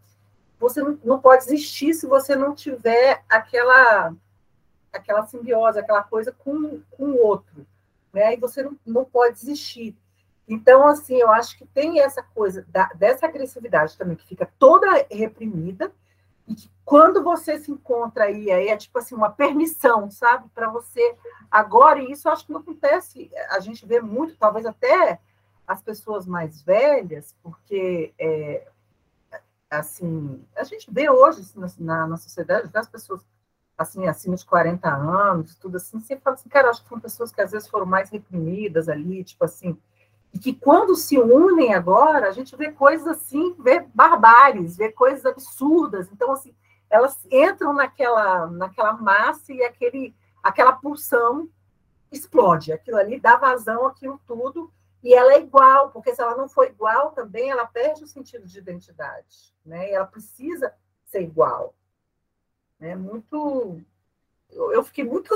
você 0.60 0.82
não, 0.82 1.20
pode 1.20 1.44
existir 1.44 1.94
se 1.94 2.08
você 2.08 2.36
não 2.36 2.54
tiver 2.56 3.24
aquela 3.30 4.14
aquela 4.92 5.26
simbiose, 5.28 5.78
aquela 5.78 6.02
coisa 6.02 6.32
com, 6.32 6.82
com 6.92 7.12
o 7.12 7.24
outro, 7.24 7.68
né? 8.12 8.34
E 8.34 8.38
você 8.38 8.64
não, 8.64 8.76
não 8.86 9.06
pode 9.06 9.38
existir. 9.38 9.96
Então, 10.48 10.88
assim, 10.88 11.18
eu 11.18 11.30
acho 11.30 11.58
que 11.58 11.66
tem 11.66 12.00
essa 12.00 12.24
coisa 12.24 12.66
da, 12.70 12.88
dessa 12.96 13.28
agressividade 13.28 13.98
também, 13.98 14.16
que 14.16 14.26
fica 14.26 14.50
toda 14.58 15.06
reprimida, 15.12 15.92
e 16.48 16.56
que 16.56 16.72
quando 16.86 17.22
você 17.22 17.60
se 17.60 17.70
encontra 17.70 18.24
aí, 18.24 18.50
aí 18.50 18.70
é 18.70 18.78
tipo 18.78 18.98
assim, 18.98 19.14
uma 19.14 19.30
permissão, 19.30 20.10
sabe? 20.10 20.48
Para 20.56 20.70
você. 20.70 21.16
Agora, 21.52 22.00
e 22.00 22.12
isso 22.12 22.28
eu 22.28 22.32
acho 22.32 22.46
que 22.46 22.54
não 22.54 22.62
acontece, 22.62 23.30
a 23.50 23.60
gente 23.60 23.86
vê 23.86 24.00
muito, 24.00 24.38
talvez 24.38 24.66
até 24.66 25.20
as 25.68 25.82
pessoas 25.82 26.26
mais 26.26 26.62
velhas, 26.62 27.36
porque, 27.44 28.14
é, 28.18 28.66
assim, 29.70 30.44
a 30.56 30.64
gente 30.64 30.92
vê 30.92 31.10
hoje 31.10 31.42
assim, 31.42 31.84
na, 31.84 32.08
na 32.08 32.18
sociedade, 32.18 32.70
as 32.74 32.88
pessoas 32.88 33.22
assim, 33.78 34.08
acima 34.08 34.36
de 34.36 34.46
40 34.46 34.90
anos, 34.90 35.56
tudo 35.56 35.78
assim, 35.78 36.00
você 36.00 36.18
fala 36.18 36.36
assim, 36.36 36.50
cara, 36.50 36.70
acho 36.70 36.82
que 36.82 36.90
são 36.90 37.00
pessoas 37.00 37.32
que 37.32 37.42
às 37.42 37.52
vezes 37.52 37.68
foram 37.68 37.86
mais 37.86 38.10
reprimidas 38.10 38.90
ali, 38.90 39.24
tipo 39.24 39.46
assim, 39.46 39.78
e 40.34 40.40
que 40.40 40.54
quando 40.54 40.96
se 40.96 41.18
unem 41.18 41.74
agora, 41.74 42.28
a 42.28 42.32
gente 42.32 42.56
vê 42.56 42.72
coisas 42.72 43.08
assim, 43.08 43.56
vê 43.60 43.86
barbáries, 43.94 44.78
vê 44.78 44.92
coisas 44.92 45.26
absurdas. 45.26 46.10
Então, 46.12 46.32
assim, 46.32 46.54
elas 46.90 47.26
entram 47.32 47.74
naquela, 47.74 48.48
naquela 48.48 48.94
massa 48.94 49.54
e 49.54 49.64
aquele, 49.64 50.14
aquela 50.44 50.74
pulsão 50.74 51.50
explode. 52.12 52.72
Aquilo 52.72 52.98
ali 52.98 53.20
dá 53.20 53.36
vazão 53.36 53.86
àquilo 53.88 54.20
tudo, 54.28 54.72
e 55.08 55.14
ela 55.14 55.36
é 55.36 55.40
igual, 55.40 55.90
porque 55.90 56.14
se 56.14 56.22
ela 56.22 56.36
não 56.36 56.50
for 56.50 56.68
igual 56.68 57.12
também, 57.12 57.50
ela 57.50 57.66
perde 57.66 58.04
o 58.04 58.08
sentido 58.08 58.46
de 58.46 58.60
identidade, 58.60 59.56
né? 59.66 59.90
E 59.90 59.94
ela 59.94 60.06
precisa 60.06 60.74
ser 61.06 61.22
igual. 61.22 61.74
É 62.78 62.94
muito. 62.94 63.80
Eu, 64.50 64.74
eu 64.74 64.84
fiquei 64.84 65.06
muito 65.06 65.34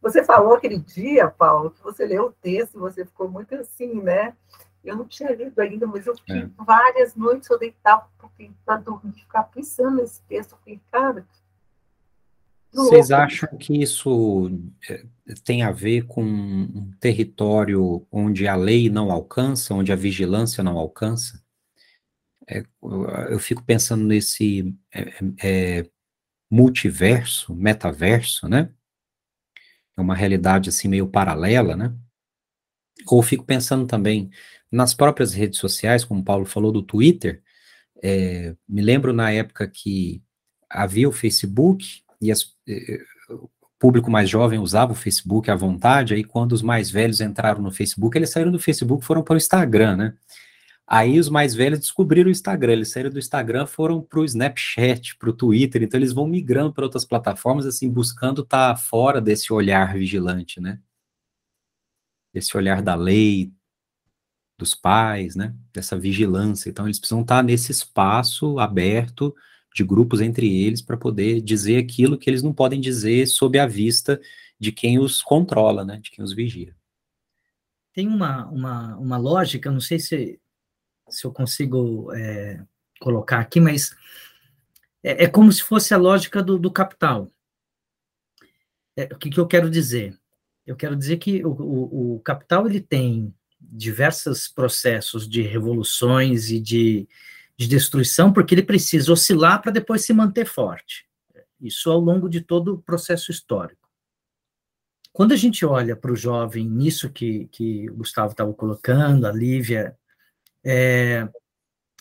você 0.00 0.24
falou 0.24 0.54
aquele 0.54 0.78
dia, 0.78 1.30
Paulo, 1.30 1.72
que 1.72 1.82
você 1.82 2.06
leu 2.06 2.28
o 2.28 2.32
texto 2.32 2.80
você 2.80 3.04
ficou 3.04 3.28
muito 3.28 3.54
assim, 3.54 4.00
né? 4.00 4.34
Eu 4.82 4.96
não 4.96 5.06
tinha 5.06 5.30
lido 5.30 5.60
ainda, 5.60 5.86
mas 5.86 6.06
eu 6.06 6.16
fiquei 6.16 6.44
é. 6.44 6.50
várias 6.56 7.14
noites, 7.14 7.50
eu 7.50 7.58
deitava 7.58 8.08
para 8.64 8.78
dormir, 8.78 9.12
ficar 9.12 9.42
pensando 9.42 9.98
nesse 9.98 10.22
texto. 10.22 10.52
Eu 10.52 10.58
falei, 10.58 10.80
cara. 10.90 11.28
Vocês 12.72 13.10
acham 13.10 13.48
que 13.58 13.82
isso 13.82 14.50
é, 14.88 15.04
tem 15.44 15.62
a 15.62 15.70
ver 15.70 16.06
com 16.06 16.22
um 16.24 16.90
território 16.98 18.06
onde 18.10 18.48
a 18.48 18.56
lei 18.56 18.88
não 18.88 19.10
alcança, 19.10 19.74
onde 19.74 19.92
a 19.92 19.96
vigilância 19.96 20.64
não 20.64 20.78
alcança? 20.78 21.42
É, 22.48 22.64
eu 23.30 23.38
fico 23.38 23.62
pensando 23.62 24.04
nesse 24.04 24.74
é, 24.92 25.12
é, 25.42 25.90
multiverso, 26.50 27.54
metaverso, 27.54 28.48
né? 28.48 28.70
é 29.96 30.00
uma 30.00 30.14
realidade 30.14 30.68
assim 30.68 30.88
meio 30.88 31.06
paralela, 31.06 31.76
né? 31.76 31.94
Ou 33.06 33.22
fico 33.22 33.44
pensando 33.44 33.86
também 33.86 34.30
nas 34.70 34.94
próprias 34.94 35.32
redes 35.32 35.58
sociais, 35.58 36.04
como 36.04 36.20
o 36.20 36.24
Paulo 36.24 36.46
falou 36.46 36.72
do 36.72 36.82
Twitter, 36.82 37.42
é, 38.02 38.54
me 38.68 38.80
lembro 38.80 39.12
na 39.12 39.30
época 39.30 39.68
que 39.68 40.22
havia 40.68 41.08
o 41.08 41.12
Facebook 41.12 42.02
e 42.22 42.30
as, 42.30 42.54
eh, 42.68 43.00
o 43.28 43.50
público 43.78 44.10
mais 44.10 44.30
jovem 44.30 44.60
usava 44.60 44.92
o 44.92 44.94
Facebook 44.94 45.50
à 45.50 45.56
vontade, 45.56 46.14
aí 46.14 46.22
quando 46.22 46.52
os 46.52 46.62
mais 46.62 46.88
velhos 46.90 47.20
entraram 47.20 47.60
no 47.60 47.72
Facebook, 47.72 48.16
eles 48.16 48.30
saíram 48.30 48.52
do 48.52 48.60
Facebook 48.60 49.04
foram 49.04 49.24
para 49.24 49.34
o 49.34 49.36
Instagram, 49.36 49.96
né? 49.96 50.14
Aí 50.86 51.18
os 51.18 51.28
mais 51.28 51.54
velhos 51.54 51.80
descobriram 51.80 52.28
o 52.28 52.30
Instagram, 52.30 52.72
eles 52.74 52.90
saíram 52.92 53.10
do 53.10 53.18
Instagram, 53.18 53.66
foram 53.66 54.00
para 54.00 54.20
o 54.20 54.24
Snapchat, 54.24 55.16
para 55.16 55.30
o 55.30 55.32
Twitter, 55.32 55.82
então 55.82 55.98
eles 55.98 56.12
vão 56.12 56.26
migrando 56.28 56.72
para 56.72 56.84
outras 56.84 57.04
plataformas, 57.04 57.66
assim, 57.66 57.90
buscando 57.90 58.42
estar 58.42 58.74
tá 58.74 58.76
fora 58.76 59.20
desse 59.20 59.52
olhar 59.52 59.94
vigilante, 59.94 60.60
né? 60.60 60.78
Esse 62.32 62.56
olhar 62.56 62.82
da 62.82 62.94
lei, 62.94 63.52
dos 64.58 64.74
pais, 64.74 65.34
né? 65.34 65.54
Dessa 65.72 65.98
vigilância. 65.98 66.70
Então 66.70 66.86
eles 66.86 66.98
precisam 66.98 67.22
estar 67.22 67.36
tá 67.38 67.42
nesse 67.42 67.72
espaço 67.72 68.58
aberto 68.58 69.34
de 69.74 69.84
grupos 69.84 70.20
entre 70.20 70.64
eles 70.64 70.82
para 70.82 70.96
poder 70.96 71.40
dizer 71.40 71.78
aquilo 71.78 72.18
que 72.18 72.28
eles 72.28 72.42
não 72.42 72.52
podem 72.52 72.80
dizer 72.80 73.26
sob 73.26 73.58
a 73.58 73.66
vista 73.66 74.20
de 74.58 74.70
quem 74.70 74.98
os 74.98 75.22
controla, 75.22 75.84
né? 75.84 75.98
De 76.02 76.10
quem 76.10 76.24
os 76.24 76.32
vigia. 76.32 76.76
Tem 77.92 78.06
uma, 78.06 78.46
uma, 78.46 78.96
uma 78.96 79.16
lógica, 79.18 79.70
não 79.70 79.80
sei 79.80 79.98
se 79.98 80.40
se 81.12 81.26
eu 81.26 81.32
consigo 81.32 82.12
é, 82.12 82.64
colocar 83.00 83.40
aqui, 83.40 83.60
mas 83.60 83.94
é, 85.02 85.24
é, 85.24 85.28
como 85.28 85.52
se 85.52 85.62
fosse 85.62 85.92
a 85.92 85.98
lógica 85.98 86.42
do, 86.42 86.58
do 86.58 86.70
capital. 86.70 87.30
É, 88.96 89.04
o 89.04 89.18
que, 89.18 89.30
que, 89.30 89.40
eu 89.40 89.46
quero 89.46 89.70
dizer? 89.70 90.18
Eu 90.66 90.76
quero 90.76 90.96
dizer 90.96 91.18
que 91.18 91.44
o, 91.44 91.50
o, 91.50 92.16
o 92.16 92.20
capital 92.20 92.66
ele 92.66 92.80
tem 92.80 93.34
diversos 93.60 94.48
processos 94.48 95.28
de 95.28 95.42
revoluções 95.42 96.50
e 96.50 96.60
de, 96.60 97.08
de 97.62 97.68
destruição, 97.68 98.32
porque 98.32 98.54
ele 98.54 98.62
precisa 98.62 99.12
oscilar 99.12 99.62
para 99.62 99.72
depois 99.72 100.04
se 100.04 100.12
manter 100.12 100.46
forte. 100.46 101.06
Isso 101.60 101.90
ao 101.90 102.00
longo 102.00 102.28
de 102.28 102.40
todo 102.40 102.74
o 102.74 102.82
processo 102.82 103.30
histórico. 103.30 103.88
Quando 105.12 105.32
a 105.32 105.36
gente 105.36 105.64
olha 105.64 105.94
para 105.94 106.12
o 106.12 106.16
jovem, 106.16 106.68
nisso 106.68 107.10
que, 107.10 107.46
que 107.52 107.88
o 107.90 107.96
Gustavo 107.96 108.32
estava 108.32 108.52
colocando, 108.52 109.26
a 109.26 109.32
Lívia 109.32 109.96
é, 110.64 111.28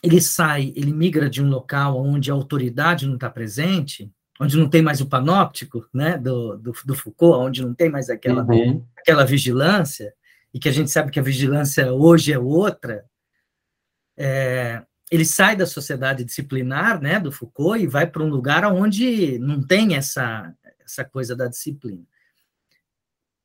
ele 0.02 0.22
sai, 0.22 0.74
ele 0.76 0.94
migra 0.94 1.30
de 1.30 1.44
um 1.44 1.50
local 1.50 1.98
onde 2.02 2.32
a 2.32 2.34
autoridade 2.34 3.06
não 3.06 3.16
está 3.16 3.30
presente, 3.30 4.12
onde 4.40 4.58
não 4.58 4.70
tem 4.70 4.82
mais 4.82 5.02
o 5.02 5.06
panóptico, 5.06 5.88
né, 5.94 6.18
do, 6.18 6.58
do, 6.58 6.72
do 6.86 6.96
Foucault, 6.96 7.48
onde 7.48 7.62
não 7.62 7.74
tem 7.74 7.90
mais 7.90 8.10
aquela, 8.10 8.44
uhum. 8.44 8.84
aquela 8.98 9.26
vigilância, 9.26 10.14
e 10.54 10.60
que 10.60 10.70
a 10.70 10.72
gente 10.72 10.90
sabe 10.90 11.12
que 11.12 11.20
a 11.20 11.24
vigilância 11.24 11.94
hoje 11.94 12.34
é 12.34 12.40
outra, 12.40 13.06
é, 14.18 14.84
ele 15.12 15.26
sai 15.26 15.58
da 15.58 15.68
sociedade 15.68 16.24
disciplinar, 16.24 17.02
né, 17.02 17.20
do 17.20 17.34
Foucault, 17.34 17.84
e 17.84 17.86
vai 17.86 18.08
para 18.08 18.24
um 18.24 18.30
lugar 18.30 18.64
onde 18.66 19.38
não 19.40 19.62
tem 19.62 19.96
essa, 19.96 20.56
essa 20.80 21.04
coisa 21.04 21.36
da 21.36 21.48
disciplina. 21.48 22.04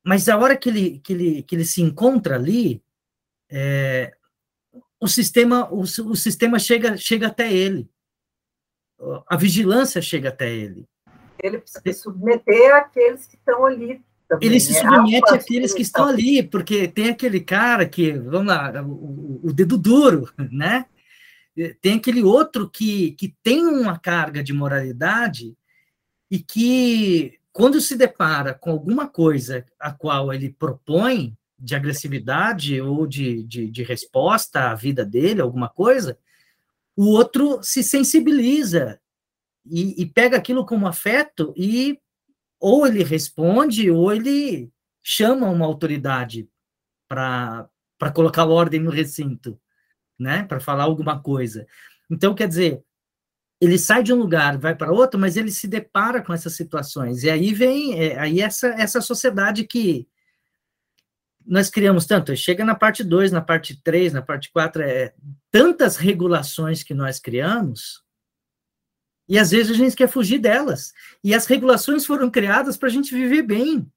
Mas 0.05 0.29
a 0.29 0.39
hora 0.39 0.57
que 0.57 0.69
ele, 0.69 1.01
que 1.01 1.13
ele, 1.13 1.43
que 1.43 1.57
ele 1.57 1.65
se 1.65 1.83
encontra 1.83 2.37
ali, 2.37 2.81
é, 3.51 4.15
o 5.01 5.09
sistema, 5.09 5.69
o, 5.73 5.81
o 5.81 6.17
sistema 6.17 6.61
chega, 6.61 6.97
chega 6.97 7.27
até 7.27 7.53
ele. 7.53 7.91
A 9.29 9.37
vigilância 9.37 10.01
chega 10.01 10.29
até 10.29 10.49
ele. 10.55 10.87
Ele 11.43 11.59
precisa 11.59 11.93
submeter 11.93 12.77
aqueles 12.77 13.27
que 13.27 13.35
estão 13.35 13.67
ali 13.67 14.01
também, 14.29 14.49
ele 14.49 14.61
se 14.61 14.73
né? 14.73 14.81
submete 14.81 15.35
àqueles 15.35 15.75
que 15.75 15.83
estão 15.83 16.07
ali, 16.07 16.43
porque 16.43 16.89
tem 16.89 17.11
aquele 17.11 17.41
cara 17.41 17.87
que, 17.87 18.13
vamos 18.13 18.49
lá, 18.49 18.83
o, 18.83 19.41
o, 19.45 19.53
dedo 19.53 19.77
duro, 19.77 20.29
né? 20.51 20.87
Tem 21.81 21.95
aquele 21.95 22.23
outro 22.23 22.69
que, 22.69 23.12
que 23.12 23.35
tem 23.43 23.65
uma 23.66 23.99
carga 23.99 24.43
de 24.43 24.53
moralidade 24.53 25.57
e 26.31 26.39
que, 26.39 27.39
quando 27.53 27.81
se 27.81 27.97
depara 27.97 28.53
com 28.53 28.70
alguma 28.70 29.09
coisa 29.09 29.65
a 29.78 29.91
qual 29.91 30.33
ele 30.33 30.51
propõe 30.51 31.37
de 31.59 31.74
agressividade 31.74 32.81
ou 32.81 33.07
de, 33.07 33.43
de, 33.45 33.70
de 33.70 33.83
resposta 33.83 34.70
à 34.70 34.74
vida 34.74 35.05
dele, 35.05 35.41
alguma 35.41 35.69
coisa, 35.69 36.19
o 36.95 37.07
outro 37.07 37.62
se 37.62 37.83
sensibiliza 37.83 39.01
e, 39.65 40.03
e 40.03 40.07
pega 40.07 40.37
aquilo 40.37 40.66
como 40.66 40.87
afeto 40.87 41.55
e 41.57 41.99
ou 42.59 42.87
ele 42.87 43.03
responde, 43.03 43.91
ou 43.91 44.12
ele 44.12 44.73
chama 45.03 45.49
uma 45.49 45.66
autoridade 45.66 46.49
para 47.09 47.69
colocar 48.15 48.47
ordem 48.47 48.81
no 48.81 48.91
recinto, 48.91 49.61
né? 50.19 50.45
Para 50.45 50.61
falar 50.61 50.85
alguma 50.85 51.21
coisa. 51.21 51.67
Então, 52.11 52.35
quer 52.35 52.49
dizer, 52.49 52.83
ele 53.61 53.79
sai 53.79 54.03
de 54.03 54.13
um 54.13 54.17
lugar, 54.17 54.59
vai 54.59 54.75
para 54.75 54.93
outro, 54.93 55.19
mas 55.19 55.37
ele 55.37 55.51
se 55.51 55.67
depara 55.67 56.23
com 56.23 56.33
essas 56.33 56.55
situações. 56.55 57.23
E 57.23 57.31
aí 57.31 57.53
vem 57.55 57.99
é, 57.99 58.19
aí 58.19 58.41
essa, 58.41 58.69
essa 58.69 59.01
sociedade 59.01 59.65
que 59.65 60.07
nós 61.45 61.71
criamos 61.71 62.07
tanto, 62.07 62.37
chega 62.37 62.65
na 62.65 62.75
parte 62.75 63.05
2, 63.05 63.31
na 63.31 63.41
parte 63.41 63.81
3, 63.83 64.13
na 64.13 64.23
parte 64.23 64.51
4, 64.51 64.83
é, 64.83 65.15
tantas 65.51 65.97
regulações 65.97 66.83
que 66.83 66.93
nós 66.93 67.21
criamos 67.21 68.05
e 69.29 69.39
às 69.39 69.51
vezes 69.51 69.73
a 69.73 69.75
gente 69.75 69.97
quer 69.97 70.09
fugir 70.09 70.39
delas. 70.39 70.93
E 71.23 71.35
as 71.35 71.47
regulações 71.47 72.07
foram 72.07 72.31
criadas 72.31 72.77
para 72.77 72.89
a 72.89 72.93
gente 72.93 73.15
viver 73.15 73.43
bem. 73.43 73.91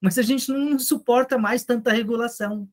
Mas 0.00 0.18
a 0.18 0.22
gente 0.22 0.50
não 0.52 0.78
suporta 0.78 1.38
mais 1.38 1.64
tanta 1.64 1.92
regulação. 1.92 2.68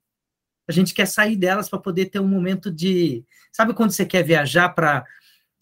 A 0.71 0.73
gente 0.73 0.93
quer 0.93 1.05
sair 1.05 1.35
delas 1.35 1.67
para 1.69 1.77
poder 1.77 2.05
ter 2.05 2.19
um 2.19 2.27
momento 2.27 2.71
de. 2.71 3.25
Sabe 3.51 3.73
quando 3.73 3.91
você 3.91 4.05
quer 4.05 4.23
viajar 4.23 4.69
para. 4.69 5.05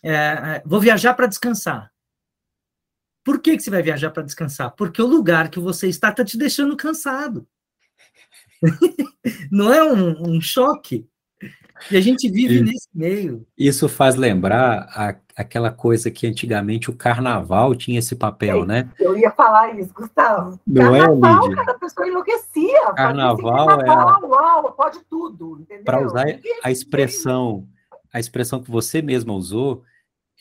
É, 0.04 0.14
é, 0.14 0.64
vou 0.64 0.80
viajar 0.80 1.16
para 1.16 1.26
descansar. 1.26 1.92
Por 3.24 3.42
que, 3.42 3.58
que 3.58 3.64
você 3.64 3.72
vai 3.72 3.82
viajar 3.82 4.12
para 4.12 4.22
descansar? 4.22 4.72
Porque 4.76 5.02
o 5.02 5.08
lugar 5.08 5.50
que 5.50 5.60
você 5.60 5.88
está 5.88 6.10
está 6.10 6.24
te 6.24 6.38
deixando 6.38 6.78
cansado. 6.78 7.48
não 9.52 9.74
é 9.74 9.84
um, 9.84 10.36
um 10.36 10.40
choque? 10.40 11.10
E 11.92 11.98
a 11.98 12.02
gente 12.02 12.30
vive 12.30 12.58
e 12.58 12.62
nesse 12.62 12.88
meio. 12.94 13.46
Isso 13.58 13.88
faz 13.88 14.16
lembrar 14.16 14.90
a, 14.94 15.16
aquela 15.36 15.72
coisa 15.72 16.12
que 16.12 16.28
antigamente 16.28 16.90
o 16.90 16.96
carnaval 16.96 17.74
tinha 17.76 18.00
esse 18.00 18.16
papel, 18.16 18.66
né? 18.66 18.90
Eu 19.00 19.18
ia 19.18 19.32
falar 19.32 19.80
isso, 19.80 19.94
Gustavo. 19.94 20.60
Não 20.66 20.96
é, 20.96 21.00
carnaval, 21.00 21.46
é, 21.46 21.48
Lídia? 21.48 21.66
Cada 21.66 21.80
pessoa 21.80 22.08
enlouquecia. 22.08 22.94
Carnaval, 22.94 23.68
carnaval 23.68 24.24
é... 24.24 24.28
Uau, 24.28 24.72
pode 24.74 25.00
tudo, 25.10 25.66
Para 25.86 26.06
usar 26.06 26.26
a 26.64 26.72
expressão, 26.72 27.68
a 28.12 28.20
expressão 28.20 28.62
que 28.62 28.70
você 28.70 29.02
mesma 29.02 29.34
usou, 29.34 29.84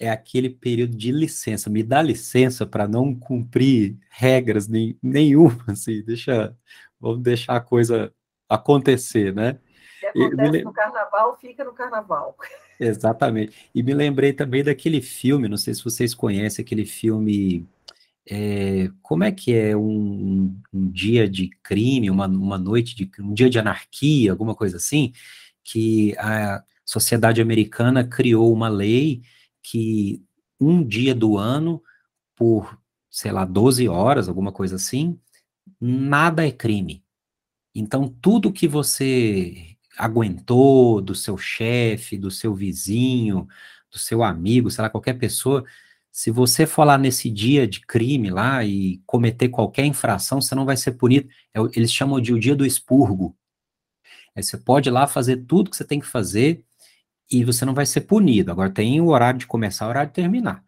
é 0.01 0.11
aquele 0.11 0.49
período 0.49 0.97
de 0.97 1.11
licença. 1.11 1.69
Me 1.69 1.83
dá 1.83 2.01
licença 2.01 2.65
para 2.65 2.87
não 2.87 3.15
cumprir 3.15 3.97
regras 4.11 4.69
nem, 4.69 4.97
nenhuma, 5.03 5.59
assim, 5.69 6.03
deixa, 6.03 6.55
vamos 7.01 7.21
deixar 7.21 7.57
a 7.57 7.61
coisa 7.61 8.13
acontecer, 8.49 9.35
né? 9.35 9.59
Que 10.01 10.07
acontece 10.07 10.51
me... 10.51 10.65
no 10.65 10.73
carnaval, 10.73 11.37
fica 11.41 11.65
no 11.65 11.73
carnaval. 11.73 12.37
Exatamente. 12.79 13.71
E 13.75 13.83
me 13.83 13.93
lembrei 13.95 14.33
também 14.33 14.63
daquele 14.63 15.01
filme, 15.01 15.49
não 15.49 15.57
sei 15.57 15.75
se 15.75 15.85
vocês 15.85 16.15
conhecem 16.15 16.65
aquele 16.65 16.85
filme. 16.85 17.67
É, 18.31 18.91
como 19.03 19.25
é 19.25 19.33
que 19.33 19.55
é 19.55 19.75
um, 19.75 20.55
um, 20.73 20.91
dia 20.91 21.29
de 21.29 21.49
crime, 21.63 22.11
uma, 22.11 22.27
uma 22.27 22.59
noite 22.59 22.95
de 22.95 23.11
um 23.21 23.33
dia 23.33 23.49
de 23.49 23.59
anarquia, 23.59 24.31
alguma 24.31 24.55
coisa 24.55 24.77
assim, 24.77 25.15
que 25.65 26.15
a 26.19 26.63
sociedade 26.85 27.41
americana 27.41 28.07
criou 28.07 28.53
uma 28.53 28.69
lei 28.69 29.23
que 29.63 30.23
um 30.61 30.85
dia 30.87 31.15
do 31.15 31.39
ano, 31.39 31.83
por, 32.37 32.79
sei 33.11 33.33
lá, 33.33 33.45
12 33.45 33.89
horas, 33.89 34.29
alguma 34.29 34.53
coisa 34.53 34.77
assim, 34.77 35.19
nada 35.81 36.47
é 36.47 36.53
crime. 36.53 37.05
Então, 37.75 38.09
tudo 38.09 38.53
que 38.53 38.67
você 38.67 39.77
aguentou 39.99 41.01
do 41.01 41.15
seu 41.15 41.37
chefe, 41.37 42.17
do 42.17 42.31
seu 42.31 42.55
vizinho, 42.55 43.47
do 43.91 43.99
seu 43.99 44.23
amigo, 44.23 44.71
sei 44.71 44.83
lá, 44.83 44.91
qualquer 44.91 45.15
pessoa, 45.15 45.65
se 46.11 46.31
você 46.31 46.67
for 46.67 46.85
lá 46.85 46.99
nesse 46.99 47.31
dia 47.31 47.67
de 47.67 47.81
crime 47.81 48.31
lá 48.31 48.65
e 48.65 49.01
cometer 49.07 49.49
qualquer 49.49 49.85
infração, 49.85 50.41
você 50.41 50.55
não 50.55 50.65
vai 50.65 50.77
ser 50.77 50.93
punido. 50.93 51.29
É 51.55 51.61
eles 51.75 51.93
chamam 51.93 52.21
de 52.21 52.33
o 52.33 52.41
dia 52.41 52.57
do 52.57 52.67
expurgo. 52.67 53.37
Aí 54.35 54.43
você 54.43 54.57
pode 54.57 54.89
ir 54.89 54.93
lá 54.93 55.07
fazer 55.07 55.39
tudo 55.47 55.71
que 55.71 55.77
você 55.77 55.85
tem 55.85 56.01
que 56.01 56.07
fazer 56.07 56.65
e 57.31 57.45
você 57.45 57.65
não 57.65 57.75
vai 57.75 57.87
ser 57.87 58.03
punido. 58.03 58.51
Agora 58.51 58.71
tem 58.71 59.01
o 59.01 59.09
horário 59.09 59.39
de 59.39 59.47
começar, 59.47 59.87
o 59.87 59.91
horário 59.91 60.11
de 60.11 60.15
terminar. 60.15 60.65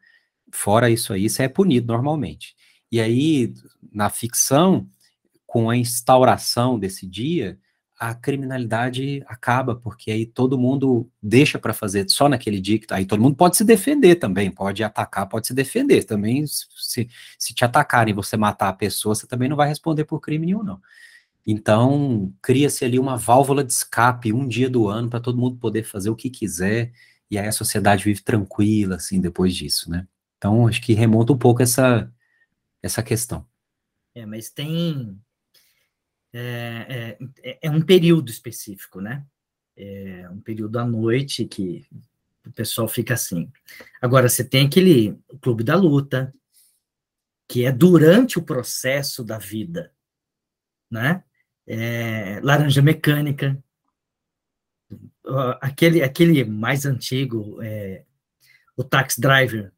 Fora 0.52 0.90
isso 0.90 1.12
aí, 1.12 1.28
você 1.28 1.44
é 1.44 1.48
punido 1.48 1.92
normalmente. 1.92 2.54
E 2.90 3.00
aí, 3.00 3.52
na 3.92 4.10
ficção, 4.10 4.88
com 5.46 5.70
a 5.70 5.76
instauração 5.76 6.78
desse 6.78 7.06
dia, 7.06 7.58
a 8.00 8.14
criminalidade 8.14 9.22
acaba, 9.26 9.76
porque 9.76 10.10
aí 10.10 10.24
todo 10.24 10.58
mundo 10.58 11.06
deixa 11.22 11.58
para 11.58 11.74
fazer 11.74 12.08
só 12.08 12.30
naquele 12.30 12.58
dia, 12.58 12.80
aí 12.92 13.04
todo 13.04 13.20
mundo 13.20 13.36
pode 13.36 13.58
se 13.58 13.62
defender 13.62 14.16
também, 14.16 14.50
pode 14.50 14.82
atacar, 14.82 15.28
pode 15.28 15.46
se 15.46 15.52
defender 15.52 16.04
também, 16.04 16.46
se, 16.46 17.06
se 17.38 17.52
te 17.52 17.62
atacarem 17.62 18.12
e 18.12 18.14
você 18.14 18.38
matar 18.38 18.70
a 18.70 18.72
pessoa, 18.72 19.14
você 19.14 19.26
também 19.26 19.50
não 19.50 19.56
vai 19.56 19.68
responder 19.68 20.06
por 20.06 20.18
crime 20.18 20.46
nenhum, 20.46 20.62
não. 20.62 20.80
Então, 21.46 22.32
cria-se 22.40 22.86
ali 22.86 22.98
uma 22.98 23.18
válvula 23.18 23.62
de 23.62 23.72
escape 23.72 24.32
um 24.32 24.48
dia 24.48 24.70
do 24.70 24.88
ano 24.88 25.10
para 25.10 25.20
todo 25.20 25.38
mundo 25.38 25.58
poder 25.58 25.82
fazer 25.82 26.08
o 26.08 26.16
que 26.16 26.30
quiser, 26.30 26.92
e 27.30 27.38
aí 27.38 27.48
a 27.48 27.52
sociedade 27.52 28.04
vive 28.04 28.22
tranquila, 28.22 28.96
assim, 28.96 29.20
depois 29.20 29.54
disso, 29.54 29.90
né? 29.90 30.08
Então, 30.38 30.66
acho 30.66 30.80
que 30.80 30.94
remonta 30.94 31.34
um 31.34 31.38
pouco 31.38 31.62
essa, 31.62 32.10
essa 32.82 33.02
questão. 33.02 33.46
É, 34.14 34.24
mas 34.24 34.48
tem 34.48 35.20
é, 36.32 37.16
é, 37.42 37.58
é, 37.62 37.70
um 37.70 37.82
período 37.82 38.30
específico, 38.30 39.00
né? 39.00 39.24
É 39.76 40.28
um 40.30 40.40
período 40.40 40.78
à 40.78 40.84
noite 40.84 41.44
que 41.44 41.86
o 42.46 42.52
pessoal 42.52 42.86
fica 42.88 43.14
assim. 43.14 43.50
Agora, 44.00 44.28
você 44.28 44.44
tem 44.44 44.66
aquele 44.66 45.18
clube 45.40 45.64
da 45.64 45.74
luta, 45.74 46.32
que 47.48 47.64
é 47.64 47.72
durante 47.72 48.38
o 48.38 48.42
processo 48.42 49.24
da 49.24 49.38
vida, 49.38 49.92
né? 50.90 51.24
É, 51.66 52.40
laranja 52.42 52.82
mecânica, 52.82 53.62
aquele, 55.60 56.02
aquele 56.02 56.44
mais 56.44 56.86
antigo, 56.86 57.60
é, 57.62 58.04
o 58.76 58.82
Taxi 58.82 59.20
Driver, 59.20 59.72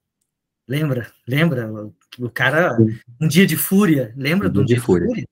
lembra? 0.66 1.12
Lembra? 1.26 1.70
O 2.18 2.30
cara, 2.30 2.78
um 3.20 3.26
dia 3.26 3.46
de 3.46 3.56
fúria, 3.56 4.12
lembra 4.16 4.48
um 4.48 4.52
do 4.52 4.64
dia 4.64 4.76
de 4.76 4.82
fúria? 4.82 5.06
fúria? 5.06 5.28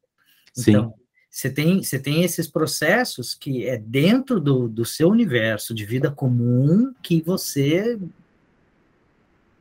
Sim. 0.53 0.71
Então, 0.71 1.00
você 1.41 1.49
tem, 1.49 1.83
você 1.83 1.99
tem 1.99 2.23
esses 2.23 2.47
processos 2.47 3.35
que 3.35 3.67
é 3.67 3.79
dentro 3.79 4.39
do, 4.39 4.69
do 4.69 4.85
seu 4.85 5.09
universo 5.09 5.75
de 5.75 5.87
vida 5.87 6.11
comum 6.11 6.93
que 7.03 7.23
você 7.23 7.99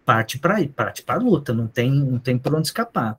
parte 0.04 0.38
para 0.38 0.68
parte 0.68 1.04
para 1.04 1.16
a 1.16 1.24
luta, 1.24 1.54
não 1.54 1.68
tem, 1.68 1.90
não 1.90 2.20
tem 2.20 2.38
por 2.38 2.54
onde 2.54 2.68
escapar. 2.68 3.18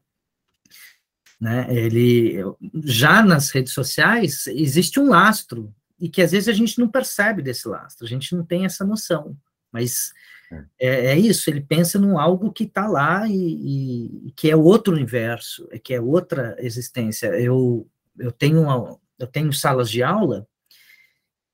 Né? 1.40 1.74
Ele, 1.74 2.36
já 2.84 3.22
nas 3.22 3.48
redes 3.48 3.72
sociais 3.72 4.46
existe 4.48 5.00
um 5.00 5.08
lastro 5.08 5.74
e 5.98 6.06
que 6.06 6.20
às 6.20 6.32
vezes 6.32 6.48
a 6.48 6.52
gente 6.52 6.78
não 6.78 6.88
percebe 6.88 7.40
desse 7.40 7.66
lastro, 7.66 8.04
a 8.04 8.08
gente 8.08 8.36
não 8.36 8.44
tem 8.44 8.66
essa 8.66 8.84
noção, 8.84 9.34
mas 9.72 10.12
é, 10.52 10.66
é, 10.78 11.06
é 11.12 11.18
isso, 11.18 11.48
ele 11.48 11.62
pensa 11.62 11.98
num 11.98 12.18
algo 12.18 12.52
que 12.52 12.64
está 12.64 12.86
lá 12.86 13.26
e, 13.26 14.26
e, 14.26 14.32
que 14.32 14.50
é 14.50 14.56
outro 14.56 14.92
universo, 14.92 15.66
que 15.82 15.94
é 15.94 16.00
outra 16.00 16.56
existência. 16.58 17.28
Eu 17.28 17.88
eu 18.20 18.32
tenho, 18.32 18.62
uma, 18.62 18.98
eu 19.18 19.26
tenho 19.26 19.52
salas 19.52 19.90
de 19.90 20.02
aula 20.02 20.46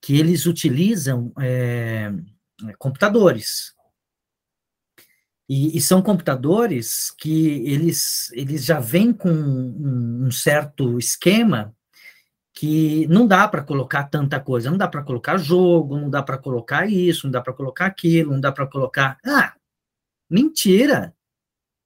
que 0.01 0.19
eles 0.19 0.47
utilizam 0.47 1.33
é, 1.41 2.13
computadores. 2.79 3.75
E, 5.49 5.77
e, 5.77 5.81
são 5.81 6.03
computadores 6.03 7.13
que 7.17 7.65
eles, 7.67 8.33
eles 8.33 8.65
já 8.65 8.81
vêm 8.81 9.13
com 9.13 9.31
um, 9.31 10.27
um 10.27 10.31
certo 10.31 10.99
esquema 10.99 11.75
que 12.53 13.07
não 13.09 13.27
dá 13.27 13.47
para 13.47 13.63
colocar 13.63 14.05
tanta 14.05 14.41
coisa, 14.41 14.71
não 14.71 14.79
dá 14.79 14.89
para 14.89 15.05
colocar 15.05 15.37
jogo, 15.37 15.99
não 15.99 16.11
dá 16.11 16.23
para 16.23 16.39
colocar 16.39 16.91
isso, 16.91 17.27
não 17.27 17.31
dá 17.31 17.41
para 17.41 17.53
colocar 17.53 17.87
aquilo, 17.87 18.33
não 18.33 18.41
dá 18.41 18.51
para 18.51 18.67
colocar. 18.67 19.19
Ah, 19.25 19.55
mentira! 20.29 21.15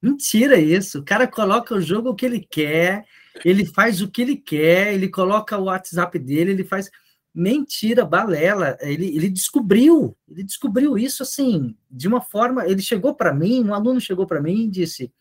Mentira 0.02 0.59
isso. 0.59 1.01
O 1.01 1.05
cara 1.05 1.27
coloca 1.27 1.74
o 1.74 1.81
jogo 1.81 2.15
que 2.15 2.24
ele 2.24 2.40
quer, 2.40 3.05
ele 3.44 3.65
faz 3.65 4.01
o 4.01 4.11
que 4.11 4.23
ele 4.23 4.36
quer, 4.36 4.93
ele 4.93 5.09
coloca 5.09 5.57
o 5.59 5.65
WhatsApp 5.65 6.19
dele, 6.19 6.52
ele 6.52 6.65
faz 6.65 6.90
mentira, 7.35 8.05
balela. 8.05 8.77
Ele, 8.81 9.16
ele 9.16 9.28
descobriu, 9.28 10.16
ele 10.28 10.43
descobriu 10.43 10.98
isso 10.98 11.23
assim, 11.23 11.77
de 11.90 12.09
uma 12.09 12.20
forma. 12.20 12.66
Ele 12.66 12.82
chegou 12.82 13.15
para 13.15 13.32
mim, 13.32 13.65
um 13.65 13.74
aluno 13.74 14.01
chegou 14.01 14.27
para 14.27 14.40
mim 14.40 14.65
e 14.65 14.70
disse: 14.70 15.12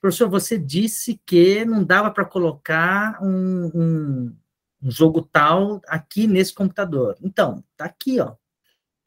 professor, 0.00 0.28
você 0.28 0.58
disse 0.58 1.20
que 1.26 1.64
não 1.64 1.82
dava 1.82 2.10
para 2.10 2.24
colocar 2.24 3.18
um, 3.22 3.70
um, 3.74 4.36
um, 4.82 4.90
jogo 4.90 5.22
tal 5.22 5.80
aqui 5.86 6.26
nesse 6.26 6.54
computador. 6.54 7.16
Então, 7.22 7.64
tá 7.76 7.86
aqui, 7.86 8.20
ó. 8.20 8.34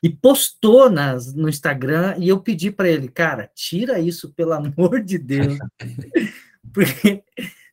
E 0.04 0.10
postou 0.10 0.90
nas, 0.90 1.32
no 1.32 1.48
Instagram 1.48 2.16
e 2.18 2.28
eu 2.28 2.40
pedi 2.40 2.72
para 2.72 2.90
ele, 2.90 3.08
cara, 3.08 3.52
tira 3.54 4.00
isso, 4.00 4.34
pelo 4.34 4.54
amor 4.54 5.00
de 5.02 5.20
Deus. 5.20 5.60
Porque 6.74 7.24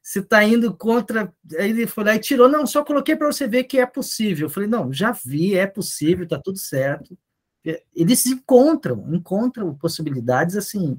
você 0.09 0.21
está 0.21 0.43
indo 0.43 0.75
contra. 0.75 1.31
Aí 1.59 1.69
ele 1.69 1.87
foi 1.87 2.03
lá 2.03 2.15
e 2.15 2.19
tirou, 2.19 2.49
não, 2.49 2.67
só 2.67 2.83
coloquei 2.83 3.15
para 3.15 3.31
você 3.31 3.47
ver 3.47 3.65
que 3.65 3.79
é 3.79 3.85
possível. 3.85 4.47
Eu 4.47 4.51
falei, 4.51 4.67
não, 4.67 4.91
já 4.91 5.13
vi, 5.13 5.55
é 5.55 5.67
possível, 5.67 6.25
está 6.25 6.39
tudo 6.39 6.59
certo. 6.59 7.17
Eles 7.95 8.21
se 8.21 8.31
encontram, 8.31 9.15
encontram 9.15 9.75
possibilidades 9.75 10.57
assim 10.57 10.99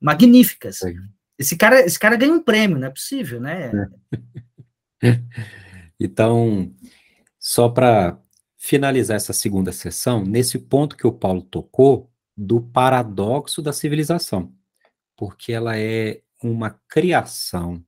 magníficas. 0.00 0.78
Esse 1.38 1.54
cara, 1.54 1.80
esse 1.80 1.98
cara 1.98 2.16
ganha 2.16 2.32
um 2.32 2.42
prêmio, 2.42 2.78
não 2.78 2.86
é 2.86 2.90
possível, 2.90 3.38
né? 3.38 3.90
É. 5.02 5.20
então, 6.00 6.74
só 7.38 7.68
para 7.68 8.18
finalizar 8.56 9.16
essa 9.18 9.34
segunda 9.34 9.70
sessão, 9.70 10.24
nesse 10.24 10.58
ponto 10.58 10.96
que 10.96 11.06
o 11.06 11.12
Paulo 11.12 11.42
tocou, 11.42 12.10
do 12.34 12.62
paradoxo 12.62 13.60
da 13.60 13.74
civilização, 13.74 14.50
porque 15.14 15.52
ela 15.52 15.76
é 15.76 16.22
uma 16.50 16.70
criação 16.88 17.84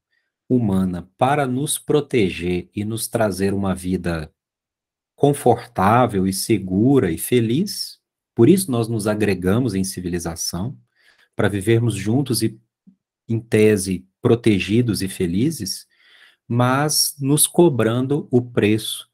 humana 0.49 1.09
para 1.17 1.47
nos 1.47 1.79
proteger 1.79 2.69
e 2.75 2.85
nos 2.85 3.09
trazer 3.09 3.55
uma 3.55 3.75
vida 3.75 4.33
confortável 5.17 6.27
e 6.27 6.33
segura 6.33 7.11
e 7.11 7.19
feliz. 7.19 7.99
Por 8.35 8.49
isso 8.49 8.71
nós 8.71 8.89
nos 8.89 9.07
agregamos 9.07 9.75
em 9.75 9.85
civilização 9.85 10.79
para 11.35 11.49
vivermos 11.49 11.95
juntos 11.95 12.43
e, 12.43 12.61
em 13.29 13.41
tese, 13.41 14.07
protegidos 14.21 15.03
e 15.03 15.09
felizes, 15.09 15.87
mas 16.47 17.15
nos 17.21 17.47
cobrando 17.47 18.29
o 18.31 18.43
preço 18.43 19.09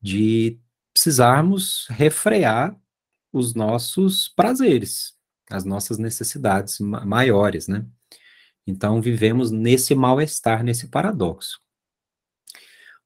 de 0.00 0.58
precisarmos 0.92 1.86
refrear 1.90 2.78
os 3.32 3.54
nossos 3.54 4.28
prazeres, 4.28 5.14
as 5.50 5.64
nossas 5.64 5.98
necessidades 5.98 6.80
maiores, 6.80 7.68
né? 7.68 7.84
Então, 8.66 9.00
vivemos 9.00 9.50
nesse 9.50 9.94
mal-estar, 9.94 10.64
nesse 10.64 10.88
paradoxo. 10.88 11.60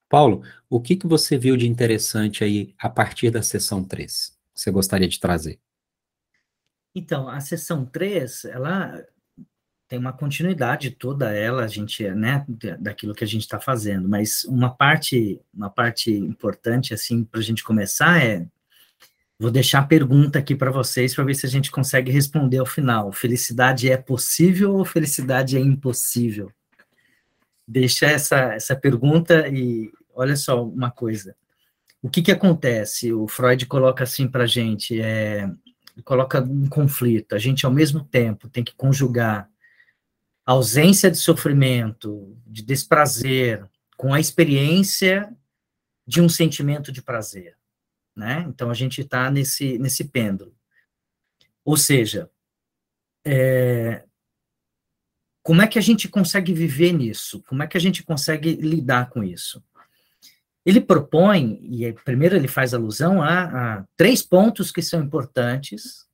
Paulo, 0.09 0.43
o 0.69 0.81
que, 0.81 0.97
que 0.97 1.07
você 1.07 1.39
viu 1.39 1.57
de 1.57 1.69
interessante 1.69 2.43
aí 2.43 2.75
a 2.79 2.89
partir 2.89 3.31
da 3.31 3.43
sessão 3.43 3.85
3? 3.85 4.37
Você 4.55 4.71
gostaria 4.71 5.07
de 5.07 5.21
trazer? 5.21 5.61
Então, 6.95 7.29
a 7.29 7.41
sessão 7.41 7.87
3, 7.87 8.47
ela 8.47 9.07
tem 9.87 9.99
uma 9.99 10.13
continuidade 10.13 10.93
toda 10.93 11.35
ela, 11.35 11.65
a 11.65 11.69
gente, 11.69 12.09
né, 12.11 12.45
daquilo 12.79 13.15
que 13.15 13.25
a 13.25 13.27
gente 13.27 13.43
está 13.43 13.59
fazendo, 13.59 14.09
mas 14.09 14.45
uma 14.45 14.71
parte, 14.71 15.41
uma 15.53 15.69
parte 15.69 16.13
importante, 16.13 16.95
assim, 16.95 17.25
para 17.25 17.41
a 17.41 17.43
gente 17.43 17.65
começar 17.65 18.25
é, 18.25 18.47
vou 19.41 19.51
deixar 19.51 19.79
a 19.79 19.87
pergunta 19.87 20.39
aqui 20.39 20.55
para 20.55 20.71
vocês, 20.71 21.15
para 21.15 21.25
ver 21.25 21.35
se 21.35 21.47
a 21.47 21.49
gente 21.49 21.71
consegue 21.71 22.13
responder 22.13 22.59
ao 22.59 22.67
final, 22.67 23.11
felicidade 23.11 23.91
é 23.91 23.97
possível 23.97 24.75
ou 24.75 24.85
felicidade 24.85 25.57
é 25.57 25.61
impossível? 25.61 26.53
Deixa 27.67 28.07
essa, 28.07 28.53
essa 28.53 28.77
pergunta 28.77 29.49
e 29.49 29.91
olha 30.15 30.37
só 30.37 30.63
uma 30.63 30.91
coisa, 30.91 31.35
o 32.03 32.11
que 32.11 32.21
que 32.21 32.33
acontece? 32.33 33.13
O 33.13 33.27
Freud 33.27 33.65
coloca 33.67 34.05
assim 34.05 34.29
para 34.29 34.45
a 34.45 34.47
gente, 34.47 35.01
é, 35.01 35.51
coloca 36.05 36.43
um 36.43 36.69
conflito. 36.69 37.35
A 37.35 37.39
gente, 37.39 37.65
ao 37.65 37.73
mesmo 37.73 38.05
tempo, 38.05 38.49
tem 38.49 38.65
que 38.65 38.75
conjugar 38.75 39.49
a 40.45 40.53
ausência 40.53 41.11
de 41.11 41.17
sofrimento, 41.17 42.37
de 42.47 42.63
desprazer, 42.63 43.65
com 43.97 44.13
a 44.13 44.21
experiência 44.21 45.31
de 46.07 46.21
um 46.21 46.29
sentimento 46.29 46.91
de 46.91 47.03
prazer. 47.03 47.55
Né? 48.17 48.45
Então, 48.49 48.71
a 48.71 48.75
gente 48.75 49.01
está 49.01 49.31
nesse, 49.31 49.79
nesse 49.79 50.05
pêndulo. 50.05 50.55
Ou 51.65 51.77
seja, 51.77 52.31
é, 53.25 54.05
como 55.43 55.63
é 55.63 55.67
que 55.67 55.79
a 55.79 55.83
gente 55.83 56.09
consegue 56.09 56.53
viver 56.53 56.93
nisso? 56.93 57.43
Como 57.43 57.63
é 57.63 57.67
que 57.67 57.77
a 57.77 57.81
gente 57.81 58.03
consegue 58.03 58.53
lidar 58.55 59.11
com 59.11 59.23
isso? 59.23 59.63
Ele 60.65 60.81
propõe, 60.81 61.59
e 61.63 61.93
primeiro 61.93 62.37
ele 62.37 62.49
faz 62.49 62.75
alusão 62.75 63.23
a, 63.23 63.79
a 63.79 63.85
três 63.97 64.23
pontos 64.23 64.71
que 64.71 64.83
são 64.83 65.03
importantes 65.03 66.07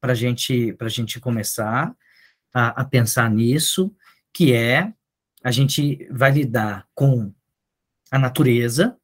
para 0.00 0.14
gente, 0.14 0.74
a 0.80 0.88
gente 0.88 1.20
começar 1.20 1.94
a, 2.54 2.80
a 2.80 2.84
pensar 2.84 3.30
nisso, 3.30 3.94
que 4.32 4.52
é 4.52 4.92
a 5.42 5.50
gente 5.50 6.06
vai 6.10 6.30
lidar 6.30 6.86
com 6.94 7.32
a 8.10 8.18
natureza, 8.18 8.98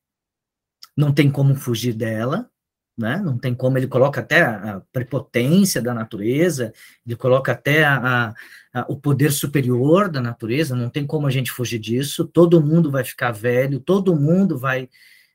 não 0.96 1.12
tem 1.12 1.30
como 1.30 1.54
fugir 1.54 1.92
dela, 1.92 2.48
né? 2.96 3.20
Não 3.22 3.36
tem 3.36 3.54
como, 3.54 3.76
ele 3.76 3.86
coloca 3.86 4.20
até 4.20 4.42
a, 4.42 4.80
prepotência 4.92 5.82
da 5.82 5.92
natureza, 5.92 6.72
ele 7.06 7.14
coloca 7.14 7.52
até 7.52 7.84
a, 7.84 8.34
a, 8.72 8.86
o 8.88 8.96
poder 8.96 9.30
superior 9.32 10.08
da 10.08 10.20
natureza, 10.20 10.74
não 10.74 10.88
tem 10.88 11.06
como 11.06 11.26
a 11.26 11.30
gente 11.30 11.52
fugir 11.52 11.78
disso, 11.78 12.24
todo 12.24 12.60
mundo 12.60 12.90
vai 12.90 13.04
ficar 13.04 13.32
velho, 13.32 13.78
todo 13.78 14.16
mundo 14.16 14.58
vai, 14.58 14.88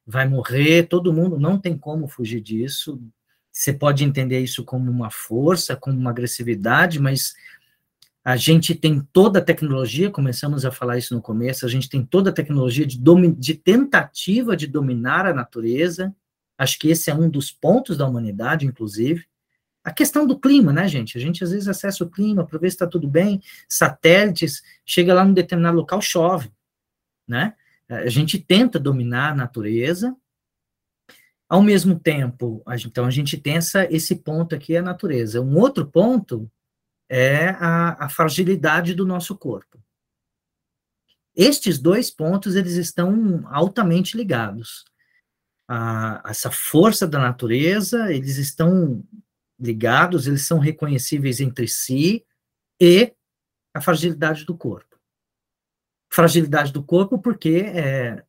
vai 0.05 0.27
morrer, 0.27 0.87
todo 0.87 1.13
mundo, 1.13 1.39
não 1.39 1.59
tem 1.59 1.77
como 1.77 2.07
fugir 2.07 2.41
disso, 2.41 2.99
você 3.51 3.73
pode 3.73 4.03
entender 4.03 4.39
isso 4.39 4.63
como 4.63 4.89
uma 4.89 5.11
força, 5.11 5.75
como 5.75 5.99
uma 5.99 6.09
agressividade, 6.09 6.99
mas 6.99 7.33
a 8.23 8.35
gente 8.35 8.75
tem 8.75 9.01
toda 9.11 9.39
a 9.39 9.43
tecnologia, 9.43 10.11
começamos 10.11 10.65
a 10.65 10.71
falar 10.71 10.97
isso 10.97 11.13
no 11.13 11.21
começo, 11.21 11.65
a 11.65 11.69
gente 11.69 11.89
tem 11.89 12.05
toda 12.05 12.29
a 12.29 12.33
tecnologia 12.33 12.85
de, 12.85 12.99
de 13.37 13.55
tentativa 13.55 14.55
de 14.55 14.67
dominar 14.67 15.25
a 15.25 15.33
natureza, 15.33 16.15
Acho 16.61 16.77
que 16.77 16.89
esse 16.89 17.09
é 17.09 17.15
um 17.15 17.27
dos 17.27 17.51
pontos 17.51 17.97
da 17.97 18.07
humanidade, 18.07 18.67
inclusive. 18.67 19.25
A 19.83 19.91
questão 19.91 20.27
do 20.27 20.39
clima, 20.39 20.71
né, 20.71 20.87
gente? 20.87 21.17
A 21.17 21.19
gente 21.19 21.43
às 21.43 21.49
vezes 21.49 21.67
acessa 21.67 22.03
o 22.03 22.09
clima 22.09 22.45
para 22.45 22.59
ver 22.59 22.69
se 22.69 22.75
está 22.75 22.85
tudo 22.85 23.07
bem, 23.07 23.41
satélites, 23.67 24.61
chega 24.85 25.11
lá 25.11 25.25
num 25.25 25.33
determinado 25.33 25.75
local, 25.75 25.99
chove, 25.99 26.51
né? 27.27 27.55
A 27.89 28.09
gente 28.09 28.37
tenta 28.37 28.79
dominar 28.79 29.31
a 29.31 29.35
natureza, 29.35 30.15
ao 31.49 31.63
mesmo 31.63 31.99
tempo, 31.99 32.61
a 32.63 32.77
gente, 32.77 32.89
então 32.89 33.05
a 33.05 33.11
gente 33.11 33.37
tem 33.37 33.55
essa, 33.55 33.91
esse 33.91 34.17
ponto 34.17 34.53
aqui, 34.53 34.77
a 34.77 34.83
natureza. 34.83 35.41
Um 35.41 35.57
outro 35.57 35.87
ponto 35.87 36.47
é 37.13 37.49
a, 37.59 38.05
a 38.05 38.09
fragilidade 38.09 38.95
do 38.95 39.05
nosso 39.05 39.35
corpo. 39.35 39.77
Estes 41.35 41.77
dois 41.77 42.09
pontos, 42.09 42.55
eles 42.55 42.75
estão 42.75 43.45
altamente 43.51 44.15
ligados 44.15 44.85
a, 45.67 46.21
essa 46.25 46.49
força 46.49 47.05
da 47.05 47.19
natureza, 47.19 48.13
eles 48.13 48.37
estão 48.37 49.03
ligados, 49.59 50.25
eles 50.25 50.45
são 50.45 50.57
reconhecíveis 50.57 51.41
entre 51.41 51.67
si, 51.67 52.25
e 52.79 53.13
a 53.73 53.81
fragilidade 53.81 54.45
do 54.45 54.55
corpo. 54.55 54.97
Fragilidade 56.09 56.71
do 56.71 56.81
corpo 56.81 57.19
porque 57.19 57.57
é, 57.75 58.23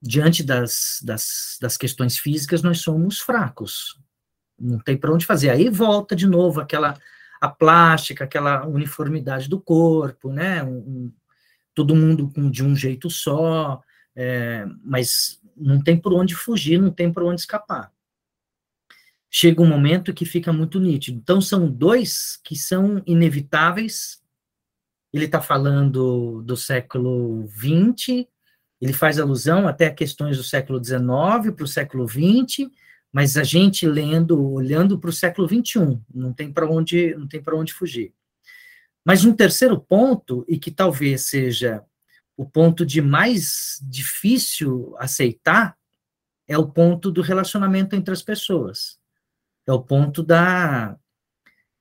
diante 0.00 0.44
das, 0.44 1.00
das, 1.02 1.58
das 1.60 1.76
questões 1.76 2.18
físicas 2.18 2.62
nós 2.62 2.80
somos 2.80 3.18
fracos, 3.18 4.00
não 4.56 4.78
tem 4.78 4.96
para 4.96 5.12
onde 5.12 5.26
fazer. 5.26 5.50
Aí 5.50 5.68
volta 5.68 6.14
de 6.14 6.26
novo 6.26 6.60
aquela 6.60 6.96
a 7.40 7.48
plástica, 7.48 8.24
aquela 8.24 8.66
uniformidade 8.66 9.48
do 9.48 9.60
corpo, 9.60 10.32
né? 10.32 10.62
Um, 10.62 10.76
um, 10.76 11.12
todo 11.74 11.94
mundo 11.94 12.32
de 12.50 12.64
um 12.64 12.74
jeito 12.74 13.10
só, 13.10 13.82
é, 14.14 14.64
mas 14.82 15.40
não 15.56 15.82
tem 15.82 15.96
por 15.96 16.12
onde 16.12 16.34
fugir, 16.34 16.80
não 16.80 16.90
tem 16.90 17.12
por 17.12 17.22
onde 17.22 17.40
escapar. 17.40 17.92
Chega 19.30 19.60
um 19.60 19.66
momento 19.66 20.14
que 20.14 20.24
fica 20.24 20.52
muito 20.52 20.80
nítido. 20.80 21.18
Então, 21.18 21.40
são 21.40 21.70
dois 21.70 22.40
que 22.42 22.56
são 22.56 23.02
inevitáveis. 23.06 24.22
Ele 25.12 25.26
está 25.26 25.42
falando 25.42 26.42
do 26.42 26.56
século 26.56 27.46
XX, 27.48 28.26
ele 28.80 28.92
faz 28.92 29.18
alusão 29.18 29.66
até 29.66 29.86
a 29.86 29.94
questões 29.94 30.36
do 30.36 30.44
século 30.44 30.82
XIX 30.82 31.54
para 31.54 31.64
o 31.64 31.68
século 31.68 32.06
XX, 32.06 32.70
mas 33.16 33.38
a 33.38 33.42
gente 33.42 33.86
lendo, 33.86 34.38
olhando 34.52 34.98
para 34.98 35.08
o 35.08 35.12
século 35.12 35.48
XXI, 35.48 35.98
não 36.14 36.34
tem 36.34 36.52
para 36.52 36.68
onde, 36.68 37.14
não 37.14 37.26
tem 37.26 37.42
para 37.42 37.56
onde 37.56 37.72
fugir. 37.72 38.12
Mas 39.02 39.24
um 39.24 39.32
terceiro 39.32 39.80
ponto, 39.80 40.44
e 40.46 40.58
que 40.58 40.70
talvez 40.70 41.24
seja 41.24 41.82
o 42.36 42.44
ponto 42.44 42.84
de 42.84 43.00
mais 43.00 43.80
difícil 43.84 44.94
aceitar 44.98 45.78
é 46.46 46.58
o 46.58 46.68
ponto 46.68 47.10
do 47.10 47.22
relacionamento 47.22 47.96
entre 47.96 48.12
as 48.12 48.20
pessoas. 48.20 48.98
É 49.66 49.72
o 49.72 49.80
ponto 49.80 50.22
da 50.22 50.94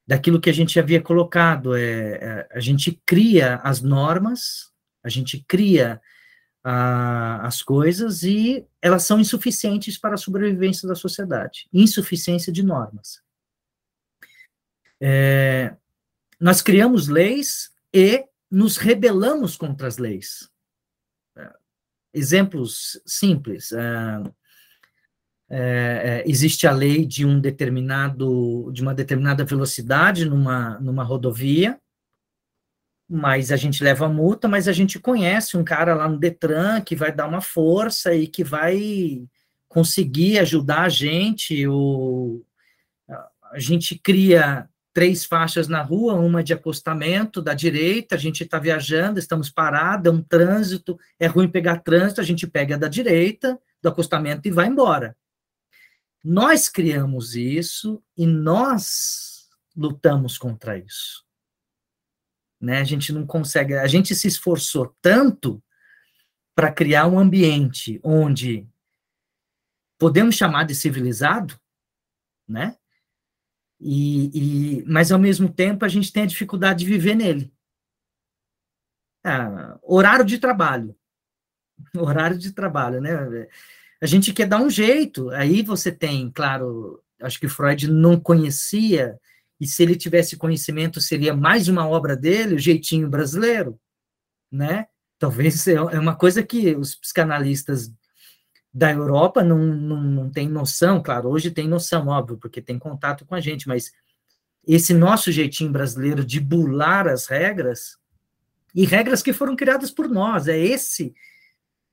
daquilo 0.07 0.39
que 0.39 0.49
a 0.49 0.53
gente 0.53 0.79
havia 0.79 1.01
colocado. 1.01 1.75
É, 1.75 1.81
é 1.81 2.47
a 2.53 2.61
gente 2.61 2.97
cria 3.05 3.55
as 3.57 3.81
normas, 3.81 4.71
a 5.03 5.09
gente 5.09 5.43
cria 5.45 5.99
as 6.67 7.61
coisas 7.61 8.23
e 8.23 8.65
elas 8.81 9.03
são 9.03 9.19
insuficientes 9.19 9.99
para 9.99 10.15
a 10.15 10.17
sobrevivência 10.17 10.87
da 10.87 10.95
sociedade. 10.95 11.69
Insuficiência 11.71 12.51
de 12.51 12.63
normas. 12.63 13.21
É, 14.99 15.75
nós 16.39 16.63
criamos 16.63 17.07
leis 17.07 17.69
e 17.93 18.25
nos 18.49 18.77
rebelamos 18.77 19.55
contra 19.55 19.87
as 19.87 19.99
leis. 19.99 20.49
Exemplos 22.11 22.99
simples. 23.05 23.71
Uh, 23.71 24.33
é, 25.47 26.23
existe 26.25 26.65
a 26.65 26.71
lei 26.71 27.05
de 27.05 27.25
um 27.25 27.39
determinado, 27.39 28.71
de 28.71 28.81
uma 28.81 28.95
determinada 28.95 29.45
velocidade 29.45 30.25
numa, 30.25 30.79
numa 30.79 31.03
rodovia, 31.03 31.79
mas 33.07 33.51
a 33.51 33.55
gente 33.55 33.83
leva 33.83 34.09
multa, 34.09 34.47
mas 34.47 34.67
a 34.67 34.73
gente 34.73 34.99
conhece 34.99 35.55
um 35.55 35.63
cara 35.63 35.93
lá 35.93 36.07
no 36.07 36.17
Detran 36.17 36.81
que 36.81 36.95
vai 36.95 37.11
dar 37.11 37.27
uma 37.27 37.41
força 37.41 38.13
e 38.13 38.27
que 38.27 38.43
vai 38.43 39.27
conseguir 39.67 40.39
ajudar 40.39 40.83
a 40.83 40.89
gente, 40.89 41.67
o, 41.67 42.43
a 43.51 43.59
gente 43.59 43.99
cria 43.99 44.67
três 44.93 45.25
faixas 45.25 45.67
na 45.67 45.81
rua, 45.81 46.13
uma 46.13 46.41
de 46.41 46.53
acostamento 46.53 47.41
da 47.41 47.53
direita, 47.53 48.15
a 48.15 48.17
gente 48.17 48.43
está 48.43 48.57
viajando, 48.57 49.19
estamos 49.19 49.49
parados, 49.49 50.09
é 50.11 50.15
um 50.15 50.21
trânsito, 50.21 50.97
é 51.19 51.27
ruim 51.27 51.49
pegar 51.49 51.79
trânsito, 51.79 52.21
a 52.21 52.23
gente 52.23 52.47
pega 52.47 52.77
da 52.77 52.87
direita, 52.87 53.59
do 53.81 53.89
acostamento 53.89 54.47
e 54.47 54.51
vai 54.51 54.67
embora. 54.67 55.15
Nós 56.23 56.69
criamos 56.69 57.35
isso 57.35 58.01
e 58.17 58.25
nós 58.25 59.49
lutamos 59.75 60.37
contra 60.37 60.77
isso. 60.77 61.24
Né? 62.59 62.79
A 62.79 62.83
gente 62.83 63.11
não 63.11 63.25
consegue, 63.25 63.75
a 63.75 63.87
gente 63.87 64.15
se 64.15 64.27
esforçou 64.27 64.95
tanto 65.01 65.61
para 66.55 66.71
criar 66.71 67.07
um 67.07 67.19
ambiente 67.19 67.99
onde 68.03 68.67
podemos 69.97 70.35
chamar 70.35 70.63
de 70.63 70.73
civilizado, 70.73 71.59
né? 72.47 72.77
E, 73.79 74.79
e, 74.79 74.85
mas 74.85 75.11
ao 75.11 75.19
mesmo 75.19 75.51
tempo 75.51 75.83
a 75.83 75.87
gente 75.87 76.11
tem 76.11 76.23
a 76.23 76.27
dificuldade 76.27 76.79
de 76.79 76.85
viver 76.85 77.15
nele. 77.15 77.53
Ah, 79.23 79.77
horário 79.81 80.23
de 80.23 80.37
trabalho, 80.37 80.95
horário 81.95 82.37
de 82.37 82.51
trabalho, 82.51 83.01
né? 83.01 83.47
a 84.01 84.05
gente 84.05 84.33
quer 84.33 84.47
dar 84.47 84.61
um 84.61 84.69
jeito. 84.69 85.29
Aí 85.31 85.61
você 85.61 85.91
tem, 85.91 86.31
claro, 86.31 87.03
acho 87.21 87.39
que 87.39 87.47
Freud 87.47 87.89
não 87.89 88.19
conhecia, 88.19 89.19
e 89.59 89.67
se 89.67 89.83
ele 89.83 89.95
tivesse 89.95 90.37
conhecimento, 90.37 90.99
seria 90.99 91.35
mais 91.35 91.67
uma 91.67 91.87
obra 91.87 92.15
dele, 92.15 92.55
o 92.55 92.59
jeitinho 92.59 93.09
brasileiro, 93.09 93.79
né? 94.51 94.87
Talvez 95.17 95.65
é, 95.67 95.73
é 95.73 95.99
uma 95.99 96.15
coisa 96.15 96.43
que 96.43 96.75
os 96.75 96.95
psicanalistas 96.95 97.91
da 98.73 98.91
Europa 98.91 99.41
não, 99.43 99.57
não, 99.57 100.01
não 100.01 100.29
têm 100.29 100.49
noção, 100.49 101.01
claro, 101.01 101.29
hoje 101.29 101.49
tem 101.49 101.67
noção, 101.67 102.07
óbvio, 102.07 102.37
porque 102.37 102.61
tem 102.61 102.77
contato 102.77 103.25
com 103.25 103.33
a 103.33 103.39
gente, 103.39 103.67
mas 103.67 103.93
esse 104.67 104.93
nosso 104.93 105.31
jeitinho 105.31 105.71
brasileiro 105.71 106.25
de 106.25 106.39
bular 106.39 107.07
as 107.07 107.27
regras, 107.27 107.97
e 108.73 108.85
regras 108.85 109.23
que 109.23 109.31
foram 109.31 109.55
criadas 109.55 109.89
por 109.91 110.09
nós, 110.09 110.49
é 110.49 110.57
esse 110.57 111.15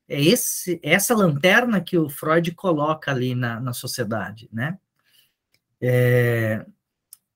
é 0.09 0.21
esse, 0.21 0.81
essa 0.83 1.15
lanterna 1.15 1.81
que 1.81 1.97
o 1.97 2.09
Freud 2.09 2.53
coloca 2.53 3.11
ali 3.11 3.35
na, 3.35 3.61
na 3.61 3.73
sociedade, 3.73 4.49
né? 4.53 4.79
É, 5.81 6.67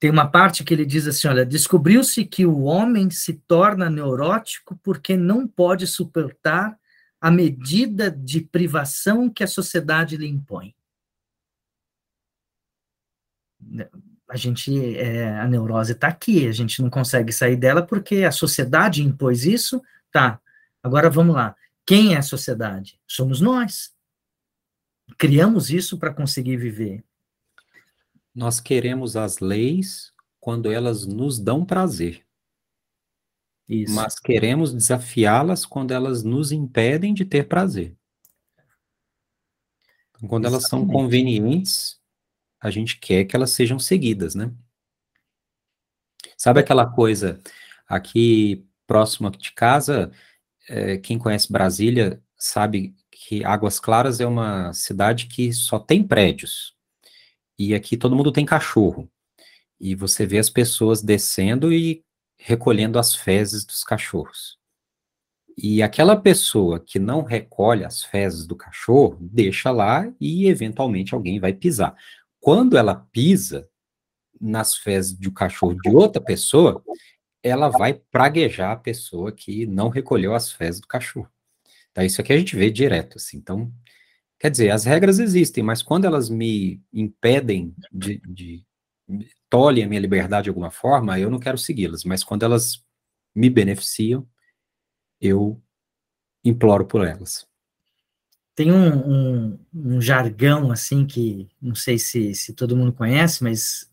tem 0.07 0.12
uma 0.12 0.31
parte 0.31 0.62
que 0.62 0.73
ele 0.73 0.87
diz 0.87 1.05
assim, 1.09 1.27
olha, 1.27 1.45
descobriu-se 1.45 2.24
que 2.24 2.47
o 2.47 2.61
homem 2.61 3.11
se 3.11 3.35
torna 3.49 3.91
neurótico 3.91 4.78
porque 4.81 5.16
não 5.16 5.49
pode 5.49 5.85
suportar 5.85 6.78
a 7.20 7.28
medida 7.28 8.09
de 8.09 8.41
privação 8.41 9.28
que 9.28 9.43
a 9.43 9.49
sociedade 9.49 10.16
lhe 10.16 10.28
impõe. 10.28 10.77
A 14.31 14.37
gente, 14.37 14.97
é, 14.97 15.41
a 15.41 15.49
neurose 15.49 15.91
está 15.91 16.07
aqui, 16.07 16.47
a 16.47 16.53
gente 16.53 16.81
não 16.81 16.89
consegue 16.89 17.33
sair 17.33 17.57
dela 17.57 17.85
porque 17.85 18.23
a 18.23 18.31
sociedade 18.31 19.03
impôs 19.03 19.45
isso, 19.45 19.83
tá? 20.12 20.41
Agora 20.85 21.11
vamos 21.11 21.35
lá. 21.35 21.57
Quem 21.85 22.15
é 22.15 22.19
a 22.19 22.23
sociedade? 22.23 23.01
Somos 23.09 23.41
nós. 23.41 23.93
Criamos 25.19 25.69
isso 25.69 25.99
para 25.99 26.15
conseguir 26.15 26.59
viver. 26.59 27.03
Nós 28.37 28.61
queremos 28.61 29.17
as 29.17 29.39
leis 29.39 30.13
quando 30.39 30.71
elas 30.71 31.07
nos 31.07 31.39
dão 31.39 31.65
prazer. 31.65 32.23
Isso. 33.67 33.95
Mas 33.95 34.21
queremos 34.21 34.75
desafiá-las 34.75 35.65
quando 35.65 35.93
elas 35.93 36.23
nos 36.23 36.53
impedem 36.53 37.15
de 37.15 37.25
ter 37.25 37.49
prazer. 37.49 37.97
Então, 40.11 40.29
quando 40.29 40.45
Exatamente. 40.45 40.47
elas 40.47 40.69
são 40.69 40.87
convenientes, 40.87 41.99
a 42.61 42.71
gente 42.71 42.99
quer 42.99 43.25
que 43.25 43.35
elas 43.35 43.53
sejam 43.53 43.79
seguidas, 43.79 44.35
né? 44.35 44.53
Sabe 46.37 46.61
aquela 46.61 46.87
coisa 46.87 47.41
aqui 47.89 48.69
próximo 48.87 49.31
de 49.31 49.53
casa, 49.53 50.13
é, 50.69 50.99
quem 50.99 51.19
conhece 51.19 51.51
Brasília 51.51 52.23
sabe 52.39 52.95
que 53.11 53.43
Águas 53.47 53.81
Claras 53.81 54.21
é 54.21 54.27
uma 54.27 54.75
cidade 54.75 55.27
que 55.27 55.55
só 55.55 55.79
tem 55.79 56.07
prédios. 56.07 56.76
E 57.59 57.74
aqui 57.74 57.97
todo 57.97 58.15
mundo 58.16 58.33
tem 58.33 58.45
cachorro. 58.45 59.11
E 59.81 59.95
você 59.95 60.27
vê 60.27 60.39
as 60.39 60.51
pessoas 60.51 61.03
descendo 61.03 61.73
e 61.73 62.05
recolhendo 62.39 62.99
as 62.99 63.15
fezes 63.15 63.65
dos 63.65 63.83
cachorros. 63.83 64.59
E 65.57 65.83
aquela 65.83 66.16
pessoa 66.16 66.78
que 66.78 66.99
não 66.99 67.23
recolhe 67.23 67.85
as 67.85 68.03
fezes 68.03 68.47
do 68.47 68.55
cachorro, 68.55 69.16
deixa 69.20 69.70
lá 69.70 70.12
e 70.20 70.47
eventualmente 70.49 71.15
alguém 71.15 71.41
vai 71.41 71.55
pisar. 71.55 71.97
Quando 72.39 72.77
ela 72.77 73.07
pisa 73.11 73.69
nas 74.39 74.77
fezes 74.77 75.15
do 75.15 75.33
cachorro 75.33 75.74
de 75.81 75.89
outra 75.89 76.20
pessoa, 76.20 76.85
ela 77.43 77.69
vai 77.69 77.95
praguejar 77.95 78.73
a 78.73 78.77
pessoa 78.77 79.33
que 79.33 79.66
não 79.66 79.89
recolheu 79.89 80.35
as 80.35 80.53
fezes 80.53 80.81
do 80.81 80.87
cachorro. 80.87 81.31
Então, 81.91 82.05
isso 82.05 82.20
aqui 82.20 82.33
a 82.33 82.39
gente 82.39 82.55
vê 82.55 82.70
direto, 82.70 83.16
assim. 83.16 83.39
Então, 83.39 83.73
quer 84.39 84.51
dizer, 84.51 84.71
as 84.71 84.85
regras 84.85 85.19
existem, 85.19 85.63
mas 85.63 85.83
quando 85.83 86.05
elas 86.05 86.29
me 86.29 86.83
impedem 86.93 87.75
de, 87.93 88.21
de 88.27 88.65
tolhem 89.49 89.85
a 89.85 89.89
minha 89.89 90.01
liberdade 90.01 90.45
de 90.45 90.51
alguma 90.51 90.71
forma, 90.71 91.19
eu 91.19 91.31
não 91.31 91.39
quero 91.39 91.59
segui-las, 91.59 92.05
mas 92.05 92.25
quando 92.25 92.45
elas 92.45 92.85
me 93.35 93.49
beneficiam, 93.49 94.27
eu 95.21 95.61
imploro 96.45 96.87
por 96.87 97.07
elas. 97.07 97.47
Tem 98.55 98.73
um, 98.73 99.11
um, 99.11 99.59
um 99.75 100.01
jargão, 100.01 100.73
assim, 100.73 101.07
que 101.07 101.49
não 101.61 101.75
sei 101.75 101.99
se, 101.99 102.35
se 102.35 102.55
todo 102.55 102.77
mundo 102.77 102.93
conhece, 102.93 103.43
mas 103.43 103.91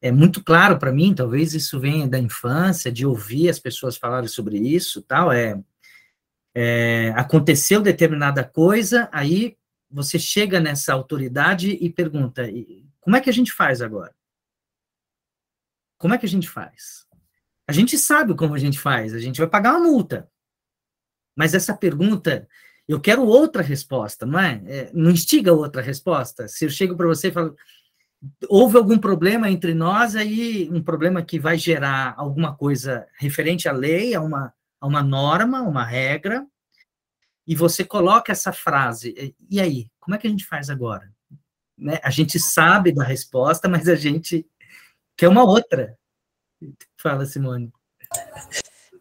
é 0.00 0.10
muito 0.10 0.42
claro 0.42 0.78
para 0.78 0.92
mim, 0.92 1.14
talvez 1.14 1.54
isso 1.54 1.78
venha 1.78 2.08
da 2.08 2.18
infância, 2.18 2.90
de 2.90 3.06
ouvir 3.06 3.48
as 3.48 3.58
pessoas 3.58 3.96
falarem 3.96 4.28
sobre 4.28 4.58
isso, 4.58 5.02
tal, 5.02 5.30
é, 5.30 5.62
é, 6.54 7.12
aconteceu 7.14 7.80
determinada 7.80 8.42
coisa, 8.42 9.08
aí 9.12 9.56
você 9.92 10.18
chega 10.18 10.58
nessa 10.58 10.92
autoridade 10.92 11.70
e 11.70 11.90
pergunta, 11.90 12.44
como 13.00 13.16
é 13.16 13.20
que 13.20 13.28
a 13.28 13.32
gente 13.32 13.52
faz 13.52 13.82
agora? 13.82 14.14
Como 15.98 16.14
é 16.14 16.18
que 16.18 16.26
a 16.26 16.28
gente 16.28 16.48
faz? 16.48 17.06
A 17.68 17.72
gente 17.72 17.96
sabe 17.98 18.34
como 18.34 18.54
a 18.54 18.58
gente 18.58 18.78
faz, 18.78 19.14
a 19.14 19.18
gente 19.18 19.38
vai 19.38 19.48
pagar 19.48 19.74
uma 19.74 19.88
multa. 19.88 20.28
Mas 21.36 21.54
essa 21.54 21.76
pergunta, 21.76 22.48
eu 22.88 23.00
quero 23.00 23.24
outra 23.24 23.62
resposta, 23.62 24.26
não 24.26 24.38
é? 24.38 24.62
é 24.66 24.90
não 24.92 25.10
instiga 25.10 25.52
outra 25.52 25.80
resposta. 25.80 26.48
Se 26.48 26.64
eu 26.64 26.70
chego 26.70 26.96
para 26.96 27.06
você 27.06 27.28
e 27.28 27.32
falo, 27.32 27.56
houve 28.48 28.76
algum 28.76 28.98
problema 28.98 29.50
entre 29.50 29.74
nós, 29.74 30.16
aí 30.16 30.68
um 30.72 30.82
problema 30.82 31.22
que 31.22 31.38
vai 31.38 31.56
gerar 31.56 32.14
alguma 32.16 32.54
coisa 32.56 33.06
referente 33.18 33.68
à 33.68 33.72
lei, 33.72 34.14
a 34.14 34.20
uma, 34.20 34.52
a 34.80 34.86
uma 34.86 35.02
norma, 35.02 35.62
uma 35.62 35.84
regra, 35.84 36.46
e 37.46 37.54
você 37.56 37.84
coloca 37.84 38.32
essa 38.32 38.52
frase, 38.52 39.34
e 39.50 39.60
aí, 39.60 39.90
como 39.98 40.14
é 40.14 40.18
que 40.18 40.26
a 40.26 40.30
gente 40.30 40.46
faz 40.46 40.70
agora? 40.70 41.12
Né? 41.76 41.98
A 42.02 42.10
gente 42.10 42.38
sabe 42.38 42.92
da 42.92 43.04
resposta, 43.04 43.68
mas 43.68 43.88
a 43.88 43.96
gente 43.96 44.46
quer 45.16 45.28
uma 45.28 45.44
outra. 45.44 45.98
Fala, 46.96 47.26
Simone. 47.26 47.72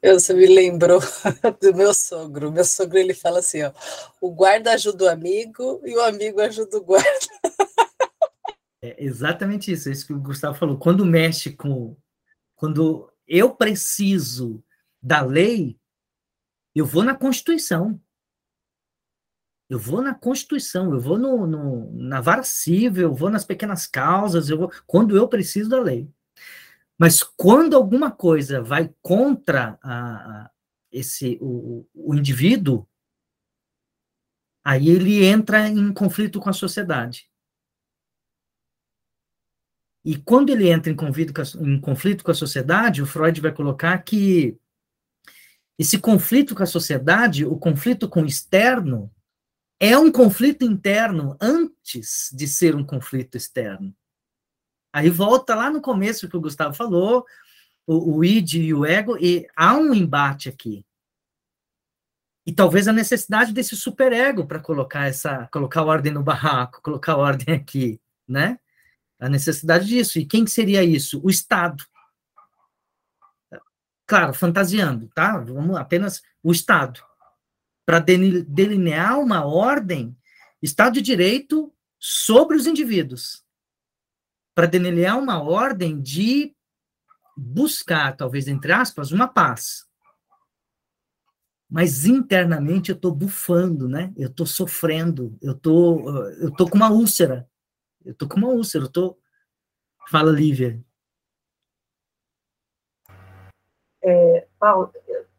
Você 0.03 0.34
me 0.34 0.47
lembrou 0.47 0.99
do 1.61 1.76
meu 1.76 1.93
sogro. 1.93 2.51
Meu 2.51 2.65
sogro 2.65 2.97
ele 2.97 3.13
fala 3.13 3.39
assim: 3.39 3.61
ó, 3.61 3.72
o 4.19 4.31
guarda 4.31 4.73
ajuda 4.73 5.05
o 5.05 5.09
amigo 5.09 5.80
e 5.85 5.95
o 5.95 6.01
amigo 6.01 6.41
ajuda 6.41 6.77
o 6.77 6.84
guarda. 6.84 7.07
É 8.81 8.95
exatamente 9.03 9.72
isso, 9.72 9.89
é 9.89 9.91
isso 9.91 10.07
que 10.07 10.13
o 10.13 10.19
Gustavo 10.19 10.57
falou. 10.57 10.77
Quando 10.77 11.05
mexe 11.05 11.51
com. 11.51 11.95
Quando 12.55 13.11
eu 13.27 13.55
preciso 13.55 14.63
da 15.01 15.22
lei, 15.22 15.77
eu 16.73 16.85
vou 16.85 17.03
na 17.03 17.15
Constituição. 17.15 18.01
Eu 19.72 19.80
vou 19.80 20.02
na 20.02 20.14
Constituição, 20.14 20.91
eu 20.93 20.99
vou 20.99 21.18
no, 21.18 21.48
no, 21.48 21.93
na 21.93 22.19
vara 22.19 22.43
civil, 22.43 23.03
eu 23.03 23.15
vou 23.15 23.30
nas 23.30 23.45
pequenas 23.45 23.88
causas, 23.88 24.49
eu 24.49 24.57
vou 24.57 24.72
quando 24.85 25.15
eu 25.15 25.30
preciso 25.30 25.69
da 25.69 25.80
lei. 25.80 26.11
Mas 26.99 27.23
quando 27.23 27.73
alguma 27.73 28.11
coisa 28.11 28.61
vai 28.61 28.93
contra 29.02 29.80
a, 29.81 30.15
a 30.43 30.52
esse 30.91 31.38
o, 31.39 31.88
o 31.93 32.14
indivíduo, 32.14 32.85
aí 34.61 34.89
ele 34.89 35.23
entra 35.23 35.69
em 35.69 35.93
conflito 35.93 36.41
com 36.41 36.49
a 36.49 36.53
sociedade. 36.53 37.31
E 40.03 40.18
quando 40.18 40.49
ele 40.49 40.69
entra 40.69 40.91
em 40.91 40.95
conflito, 40.98 41.34
em 41.61 41.80
conflito 41.80 42.26
com 42.26 42.31
a 42.31 42.35
sociedade, 42.35 43.02
o 43.02 43.06
Freud 43.06 43.39
vai 43.39 43.53
colocar 43.53 43.98
que 43.99 44.60
esse 45.80 45.98
conflito 45.98 46.53
com 46.53 46.64
a 46.64 46.65
sociedade, 46.65 47.45
o 47.45 47.57
conflito 47.57 48.10
com 48.10 48.23
o 48.23 48.27
externo, 48.27 49.10
é 49.83 49.97
um 49.97 50.11
conflito 50.11 50.63
interno 50.63 51.35
antes 51.41 52.29
de 52.31 52.47
ser 52.47 52.75
um 52.75 52.85
conflito 52.85 53.35
externo. 53.35 53.91
Aí 54.93 55.09
volta 55.09 55.55
lá 55.55 55.71
no 55.71 55.81
começo 55.81 56.29
que 56.29 56.37
o 56.37 56.41
Gustavo 56.41 56.75
falou, 56.75 57.25
o, 57.87 58.17
o 58.17 58.23
id 58.23 58.53
e 58.53 58.73
o 58.75 58.85
ego, 58.85 59.17
e 59.17 59.47
há 59.55 59.73
um 59.73 59.91
embate 59.91 60.47
aqui. 60.47 60.85
E 62.45 62.53
talvez 62.53 62.87
a 62.87 62.93
necessidade 62.93 63.51
desse 63.51 63.75
superego 63.75 64.45
para 64.45 64.59
colocar 64.59 65.07
essa, 65.07 65.49
colocar 65.51 65.81
ordem 65.81 66.13
no 66.13 66.21
barraco, 66.21 66.79
colocar 66.83 67.15
ordem 67.15 67.55
aqui, 67.55 67.99
né? 68.27 68.59
A 69.19 69.27
necessidade 69.29 69.87
disso. 69.87 70.19
E 70.19 70.25
quem 70.27 70.45
seria 70.45 70.83
isso? 70.83 71.19
O 71.23 71.29
Estado. 71.29 71.83
Claro, 74.05 74.31
fantasiando, 74.35 75.09
tá? 75.15 75.39
Vamos 75.39 75.75
apenas 75.75 76.21
o 76.43 76.51
Estado. 76.51 77.01
Para 77.85 77.99
delinear 77.99 79.19
uma 79.19 79.45
ordem, 79.45 80.15
Estado 80.61 80.93
de 80.93 81.01
Direito 81.01 81.73
sobre 81.99 82.55
os 82.55 82.67
indivíduos. 82.67 83.43
Para 84.53 84.67
delinear 84.67 85.17
uma 85.17 85.41
ordem 85.41 86.01
de 86.01 86.55
buscar, 87.35 88.15
talvez 88.15 88.47
entre 88.47 88.71
aspas, 88.71 89.11
uma 89.11 89.27
paz 89.27 89.89
mas 91.71 92.05
internamente 92.05 92.89
eu 92.89 92.97
estou 92.97 93.15
bufando, 93.15 93.87
né? 93.87 94.13
Eu 94.17 94.27
estou 94.27 94.45
sofrendo, 94.45 95.37
eu 95.41 95.57
tô, 95.57 96.19
eu 96.31 96.53
tô 96.53 96.69
com 96.69 96.75
uma 96.75 96.91
úlcera, 96.91 97.49
eu 98.03 98.13
tô 98.13 98.27
com 98.27 98.35
uma 98.35 98.49
úlcera, 98.49 98.83
eu 98.83 98.91
tô. 98.91 99.17
Fala, 100.09 100.33
Lívia. 100.33 100.83
É, 104.03 104.47
Paulo, 104.59 104.91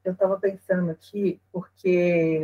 eu 0.04 0.12
estava 0.12 0.38
pensando 0.38 0.90
aqui 0.90 1.40
porque 1.52 2.42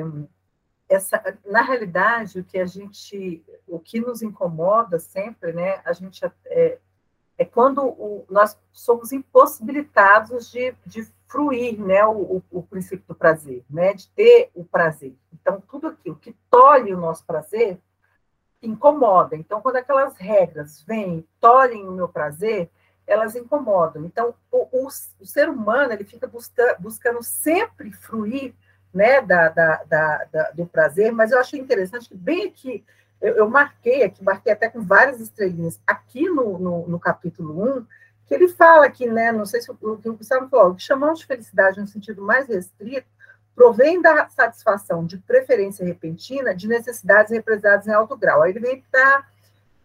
essa, 0.89 1.23
na 1.45 1.63
realidade, 1.63 2.41
o 2.41 2.45
que 2.45 2.59
a 2.59 2.67
gente, 2.67 3.45
o 3.67 3.79
que 3.79 4.01
nos 4.01 4.23
incomoda 4.23 4.99
sempre, 4.99 5.53
né? 5.53 5.81
A 5.85 5.93
gente 5.93 6.25
é, 6.47 6.79
é 7.37 7.45
quando 7.45 7.85
o, 7.85 8.25
nós 8.31 8.59
somos 8.73 9.13
impossibilitados 9.13 10.51
de, 10.51 10.75
de 10.87 11.07
fruir 11.27 11.79
né, 11.79 12.05
o, 12.07 12.43
o, 12.51 12.63
princípio 12.63 13.05
do 13.07 13.15
prazer, 13.15 13.63
né, 13.69 13.93
de 13.93 14.09
ter 14.09 14.51
o 14.55 14.65
prazer. 14.65 15.15
Então, 15.33 15.63
tudo 15.69 15.89
aquilo 15.89 16.17
que 16.17 16.35
tolhe 16.51 16.95
o 16.95 16.99
nosso 16.99 17.25
prazer 17.25 17.79
incomoda. 18.63 19.37
Então, 19.37 19.61
quando 19.61 19.77
aquelas 19.77 20.17
regras 20.17 20.83
vêm 20.83 21.25
tolhem 21.39 21.87
o 21.87 21.93
meu 21.93 22.09
prazer, 22.09 22.71
elas 23.09 23.35
incomodam. 23.35 24.05
Então, 24.05 24.35
o, 24.53 24.69
o, 24.71 24.87
o 24.87 25.27
ser 25.27 25.49
humano 25.49 25.93
ele 25.93 26.05
fica 26.05 26.27
busca, 26.27 26.77
buscando 26.79 27.23
sempre 27.23 27.91
fruir 27.91 28.55
né, 28.93 29.21
da, 29.21 29.49
da, 29.49 29.83
da, 29.85 30.25
da, 30.31 30.51
do 30.51 30.67
prazer, 30.67 31.13
mas 31.13 31.33
eu 31.33 31.39
achei 31.39 31.59
interessante 31.59 32.09
que 32.09 32.17
bem 32.17 32.47
aqui 32.47 32.85
eu, 33.21 33.35
eu, 33.37 33.51
marquei 33.51 34.05
aqui, 34.05 34.23
marquei 34.23 34.53
até 34.53 34.69
com 34.69 34.81
várias 34.81 35.21
estrelinhas, 35.21 35.81
aqui 35.87 36.29
no, 36.29 36.59
no, 36.59 36.89
no 36.89 37.01
capítulo 37.01 37.79
1, 37.81 37.87
que 38.27 38.35
ele 38.35 38.49
fala 38.49 38.87
aqui, 38.87 39.07
né, 39.07 39.33
não 39.33 39.45
sei 39.45 39.61
se 39.61 39.71
o, 39.71 39.77
o 39.81 40.13
Gustavo 40.15 40.49
falou, 40.49 40.75
que 40.75 40.83
chamamos 40.83 41.21
de 41.21 41.27
felicidade 41.27 41.81
no 41.81 41.87
sentido 41.87 42.23
mais 42.23 42.47
restrito, 42.47 43.09
provém 43.57 44.01
da 44.01 44.29
satisfação 44.29 45.05
de 45.05 45.19
preferência 45.19 45.85
repentina 45.85 46.55
de 46.55 46.69
necessidades 46.69 47.33
represadas 47.33 47.89
em 47.89 47.93
alto 47.93 48.17
grau. 48.17 48.43
Aí 48.43 48.53
ele 48.53 48.61
vem 48.61 48.79
estar, 48.79 49.29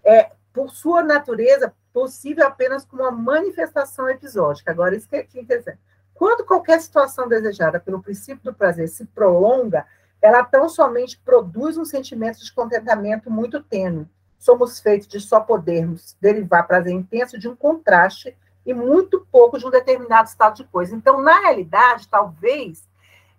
é, 0.04 0.32
por 0.54 0.70
sua 0.70 1.02
natureza, 1.02 1.74
possível 1.94 2.48
apenas 2.48 2.84
como 2.84 3.04
uma 3.04 3.12
manifestação 3.12 4.10
episódica. 4.10 4.72
Agora, 4.72 4.96
isso 4.96 5.08
que 5.08 5.16
é 5.16 5.28
interessante. 5.36 5.80
Quando 6.14 6.46
qualquer 6.46 6.82
situação 6.82 7.28
desejada 7.28 7.80
pelo 7.80 8.02
princípio 8.02 8.44
do 8.44 8.54
prazer 8.54 8.88
se 8.88 9.06
prolonga, 9.06 9.86
ela 10.22 10.44
tão 10.44 10.68
somente 10.68 11.20
produz 11.20 11.78
um 11.78 11.86
sentimento 11.86 12.40
de 12.40 12.54
contentamento 12.54 13.30
muito 13.30 13.62
tênue. 13.62 14.08
Somos 14.40 14.80
feitos 14.80 15.08
de 15.08 15.20
só 15.20 15.40
podermos 15.40 16.18
derivar 16.20 16.68
prazer 16.68 16.94
intenso 16.94 17.38
de 17.38 17.48
um 17.48 17.56
contraste 17.56 18.36
e 18.66 18.74
muito 18.74 19.28
pouco 19.32 19.60
de 19.60 19.66
um 19.66 19.70
determinado 19.70 20.28
estado 20.28 20.56
de 20.56 20.64
coisa. 20.66 20.96
Então, 20.96 21.22
na 21.22 21.40
realidade, 21.42 22.08
talvez, 22.08 22.88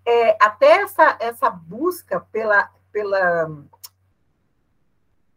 é, 0.05 0.37
até 0.41 0.83
essa, 0.83 1.17
essa 1.21 1.51
busca 1.51 2.21
pela, 2.31 2.71
pela, 2.93 3.51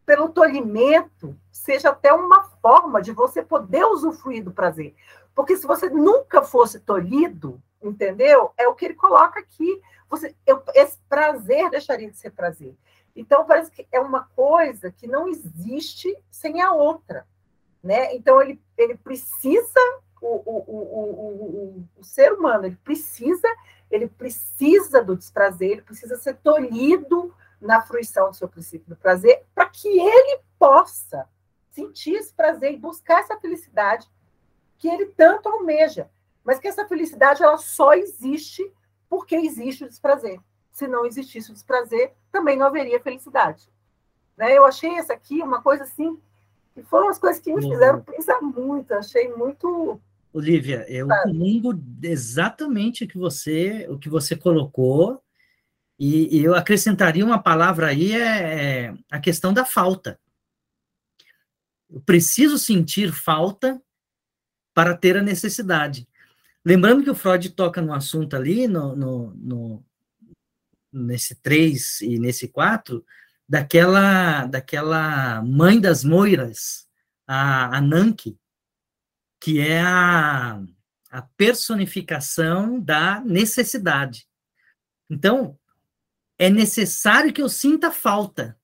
pelo 0.08 0.30
tolhimento 0.30 1.38
seja 1.52 1.90
até 1.90 2.10
uma 2.14 2.44
forma 2.62 3.02
de 3.02 3.12
você 3.12 3.42
poder 3.42 3.84
usufruir 3.84 4.42
do 4.42 4.50
prazer. 4.50 4.94
Porque 5.34 5.54
se 5.54 5.66
você 5.66 5.90
nunca 5.90 6.40
fosse 6.40 6.80
tolhido, 6.80 7.62
entendeu? 7.82 8.50
É 8.56 8.66
o 8.66 8.74
que 8.74 8.86
ele 8.86 8.94
coloca 8.94 9.38
aqui 9.38 9.82
você, 10.08 10.34
eu, 10.46 10.62
esse 10.74 10.96
prazer 11.10 11.68
deixaria 11.68 12.10
de 12.10 12.16
ser 12.16 12.30
prazer. 12.30 12.74
Então, 13.14 13.44
parece 13.44 13.70
que 13.70 13.86
é 13.92 14.00
uma 14.00 14.24
coisa 14.34 14.90
que 14.90 15.06
não 15.06 15.28
existe 15.28 16.16
sem 16.30 16.62
a 16.62 16.72
outra. 16.72 17.26
Né? 17.82 18.14
Então, 18.14 18.40
ele, 18.40 18.58
ele 18.78 18.94
precisa, 18.94 20.00
o, 20.22 20.26
o, 20.26 20.64
o, 20.66 21.84
o, 21.98 22.02
ser 22.02 22.32
humano, 22.32 22.64
ele 22.64 22.78
precisa, 22.82 23.46
ele 23.90 24.08
precisa 24.08 25.02
do 25.02 25.14
desprazer, 25.14 25.72
ele 25.72 25.82
precisa 25.82 26.16
ser 26.16 26.36
tolhido 26.36 27.34
na 27.60 27.82
fruição 27.82 28.30
do 28.30 28.36
seu 28.36 28.48
princípio 28.48 28.88
do 28.88 28.96
prazer, 28.96 29.44
para 29.54 29.66
que 29.66 29.88
ele 29.88 30.40
possa 30.58 31.28
sentir 31.70 32.14
esse 32.14 32.32
prazer 32.32 32.72
e 32.72 32.78
buscar 32.78 33.20
essa 33.20 33.38
felicidade 33.38 34.08
que 34.78 34.88
ele 34.88 35.06
tanto 35.06 35.48
almeja. 35.48 36.08
Mas 36.44 36.58
que 36.58 36.68
essa 36.68 36.86
felicidade 36.86 37.42
ela 37.42 37.58
só 37.58 37.94
existe 37.94 38.70
porque 39.08 39.36
existe 39.36 39.84
o 39.84 39.88
desprazer. 39.88 40.40
Se 40.72 40.86
não 40.86 41.04
existisse 41.04 41.50
o 41.50 41.54
desprazer, 41.54 42.12
também 42.30 42.56
não 42.56 42.66
haveria 42.66 43.00
felicidade. 43.00 43.68
Né? 44.36 44.56
Eu 44.56 44.64
achei 44.64 44.94
essa 44.94 45.12
aqui 45.12 45.42
uma 45.42 45.60
coisa 45.60 45.82
assim, 45.82 46.18
que 46.74 46.82
foram 46.82 47.08
as 47.08 47.18
coisas 47.18 47.42
que 47.42 47.52
me 47.52 47.62
fizeram 47.62 48.00
pensar 48.00 48.40
muito, 48.40 48.92
achei 48.94 49.28
muito. 49.34 50.00
Olivia, 50.32 50.86
eu 50.88 51.08
comungo 51.08 51.74
exatamente 52.02 53.04
o 53.04 53.08
que 53.08 53.18
você, 53.18 53.86
o 53.90 53.98
que 53.98 54.08
você 54.08 54.36
colocou, 54.36 55.20
e, 55.98 56.44
eu 56.44 56.54
acrescentaria 56.54 57.24
uma 57.24 57.42
palavra 57.42 57.88
aí, 57.88 58.12
é, 58.12 58.86
é 58.86 58.94
a 59.10 59.18
questão 59.18 59.52
da 59.52 59.64
falta. 59.64 60.20
Eu 61.90 62.00
preciso 62.00 62.58
sentir 62.58 63.12
falta 63.12 63.80
para 64.72 64.96
ter 64.96 65.16
a 65.16 65.22
necessidade. 65.22 66.06
Lembrando 66.64 67.02
que 67.02 67.10
o 67.10 67.14
Freud 67.14 67.50
toca 67.50 67.80
no 67.80 67.92
assunto 67.92 68.36
ali, 68.36 68.68
no, 68.68 68.94
no, 68.94 69.34
no 69.34 69.84
nesse 70.92 71.34
3 71.36 72.00
e 72.02 72.18
nesse 72.18 72.48
4, 72.48 73.04
daquela, 73.48 74.46
daquela 74.46 75.42
mãe 75.42 75.80
das 75.80 76.04
moiras, 76.04 76.86
a, 77.26 77.76
a 77.76 77.80
Nanki, 77.80 78.38
que 79.40 79.60
é 79.60 79.80
a, 79.80 80.62
a 81.10 81.22
personificação 81.22 82.78
da 82.80 83.20
necessidade. 83.20 84.28
Então, 85.10 85.57
é 86.38 86.48
necessário 86.48 87.32
que 87.32 87.42
eu 87.42 87.48
sinta 87.48 87.90
falta 87.90 88.58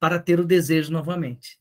para 0.00 0.18
ter 0.18 0.40
o 0.40 0.44
desejo 0.44 0.92
novamente. 0.92 1.58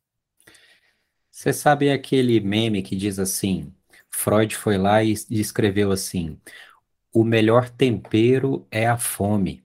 Você 1.31 1.53
sabe 1.53 1.91
aquele 1.91 2.39
meme 2.39 2.81
que 2.81 2.95
diz 2.95 3.19
assim: 3.19 3.73
Freud 4.09 4.55
foi 4.55 4.77
lá 4.77 5.03
e, 5.03 5.13
escreveu 5.29 5.91
assim: 5.91 6.39
o 7.13 7.23
melhor 7.23 7.69
tempero 7.69 8.67
é 8.71 8.87
a 8.87 8.97
fome. 8.97 9.63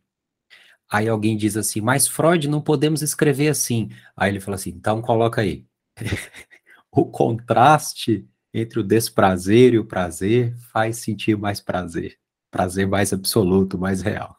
Aí 0.91 1.07
alguém 1.07 1.37
diz 1.37 1.57
assim, 1.57 1.83
mas 1.83 2.09
Freud 2.09 2.49
não 2.49 2.63
podemos 2.63 3.03
escrever 3.03 3.49
assim. 3.49 3.91
Aí 4.17 4.31
ele 4.31 4.41
fala 4.41 4.55
assim, 4.55 4.71
então 4.71 5.03
coloca 5.03 5.43
aí. 5.43 5.67
o 6.91 7.05
contraste 7.05 8.27
entre 8.55 8.81
o 8.81 8.83
desprazer 8.83 9.75
e 9.75 9.79
o 9.79 9.85
prazer 9.85 10.57
faz 10.73 10.97
sentir 10.97 11.37
mais 11.37 11.61
prazer. 11.61 12.19
Prazer 12.51 12.87
mais 12.87 13.13
absoluto, 13.13 13.77
mais 13.77 14.01
real. 14.01 14.38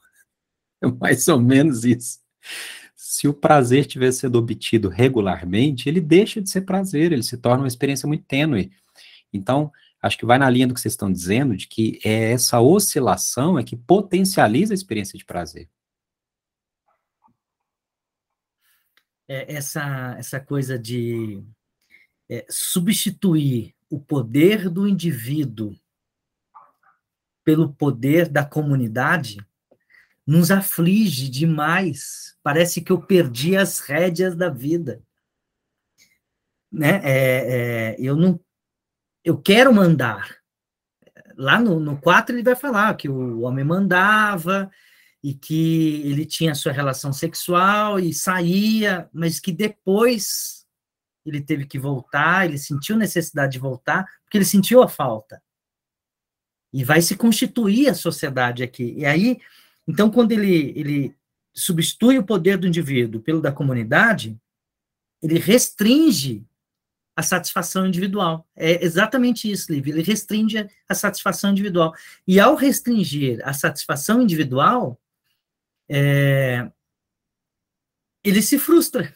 É 0.81 0.87
mais 0.99 1.27
ou 1.27 1.39
menos 1.39 1.83
isso. 1.83 2.19
Se 2.95 3.27
o 3.27 3.33
prazer 3.33 3.85
tiver 3.85 4.11
sido 4.11 4.37
obtido 4.37 4.87
regularmente, 4.87 5.89
ele 5.89 5.99
deixa 5.99 6.41
de 6.41 6.49
ser 6.49 6.61
prazer, 6.61 7.11
ele 7.11 7.23
se 7.23 7.37
torna 7.37 7.63
uma 7.63 7.67
experiência 7.67 8.07
muito 8.07 8.23
tênue. 8.25 8.71
Então, 9.33 9.71
acho 10.01 10.17
que 10.17 10.25
vai 10.25 10.37
na 10.37 10.49
linha 10.49 10.67
do 10.67 10.73
que 10.73 10.79
vocês 10.79 10.93
estão 10.93 11.11
dizendo, 11.11 11.55
de 11.57 11.67
que 11.67 11.99
é 12.03 12.31
essa 12.31 12.59
oscilação 12.59 13.57
é 13.57 13.63
que 13.63 13.75
potencializa 13.75 14.73
a 14.73 14.75
experiência 14.75 15.17
de 15.17 15.25
prazer. 15.25 15.69
É 19.27 19.53
essa, 19.53 20.15
essa 20.17 20.39
coisa 20.39 20.77
de 20.77 21.43
é, 22.29 22.45
substituir 22.49 23.75
o 23.89 23.99
poder 23.99 24.69
do 24.69 24.87
indivíduo 24.87 25.75
pelo 27.43 27.73
poder 27.73 28.29
da 28.29 28.45
comunidade 28.45 29.39
nos 30.29 30.51
aflige 30.51 31.27
demais. 31.27 32.37
Parece 32.43 32.81
que 32.81 32.91
eu 32.91 33.01
perdi 33.01 33.57
as 33.57 33.79
rédeas 33.79 34.35
da 34.35 34.47
vida. 34.47 35.01
Né? 36.71 37.01
É, 37.03 37.93
é, 37.93 37.95
eu 37.97 38.15
não 38.15 38.39
eu 39.25 39.37
quero 39.41 39.73
mandar. 39.73 40.37
Lá 41.35 41.59
no, 41.59 41.79
no 41.79 41.99
4 41.99 42.35
ele 42.35 42.43
vai 42.43 42.55
falar 42.55 42.95
que 42.95 43.09
o 43.09 43.41
homem 43.41 43.65
mandava 43.65 44.69
e 45.23 45.33
que 45.33 46.01
ele 46.05 46.25
tinha 46.25 46.53
sua 46.53 46.71
relação 46.71 47.11
sexual 47.11 47.99
e 47.99 48.13
saía, 48.13 49.09
mas 49.11 49.39
que 49.39 49.51
depois 49.51 50.65
ele 51.25 51.41
teve 51.41 51.65
que 51.65 51.79
voltar, 51.79 52.45
ele 52.45 52.57
sentiu 52.57 52.95
necessidade 52.95 53.53
de 53.53 53.59
voltar, 53.59 54.05
porque 54.23 54.37
ele 54.37 54.45
sentiu 54.45 54.81
a 54.81 54.87
falta. 54.87 55.41
E 56.71 56.83
vai 56.83 57.01
se 57.01 57.15
constituir 57.15 57.89
a 57.89 57.95
sociedade 57.95 58.63
aqui. 58.63 58.93
E 58.95 59.05
aí, 59.05 59.39
então, 59.89 60.11
quando 60.11 60.31
ele, 60.33 60.71
ele 60.75 61.15
substitui 61.51 62.19
o 62.19 62.23
poder 62.23 62.59
do 62.59 62.67
indivíduo 62.67 63.19
pelo 63.19 63.41
da 63.41 63.51
comunidade, 63.51 64.39
ele 65.19 65.39
restringe 65.39 66.45
a 67.15 67.23
satisfação 67.23 67.87
individual. 67.87 68.47
É 68.55 68.85
exatamente 68.85 69.49
isso, 69.49 69.71
Liv. 69.73 69.87
Ele 69.87 70.03
restringe 70.03 70.69
a 70.87 70.93
satisfação 70.93 71.49
individual. 71.49 71.95
E 72.27 72.39
ao 72.39 72.53
restringir 72.53 73.41
a 73.43 73.51
satisfação 73.51 74.21
individual, 74.21 75.01
é, 75.89 76.71
ele 78.23 78.43
se 78.43 78.59
frustra. 78.59 79.11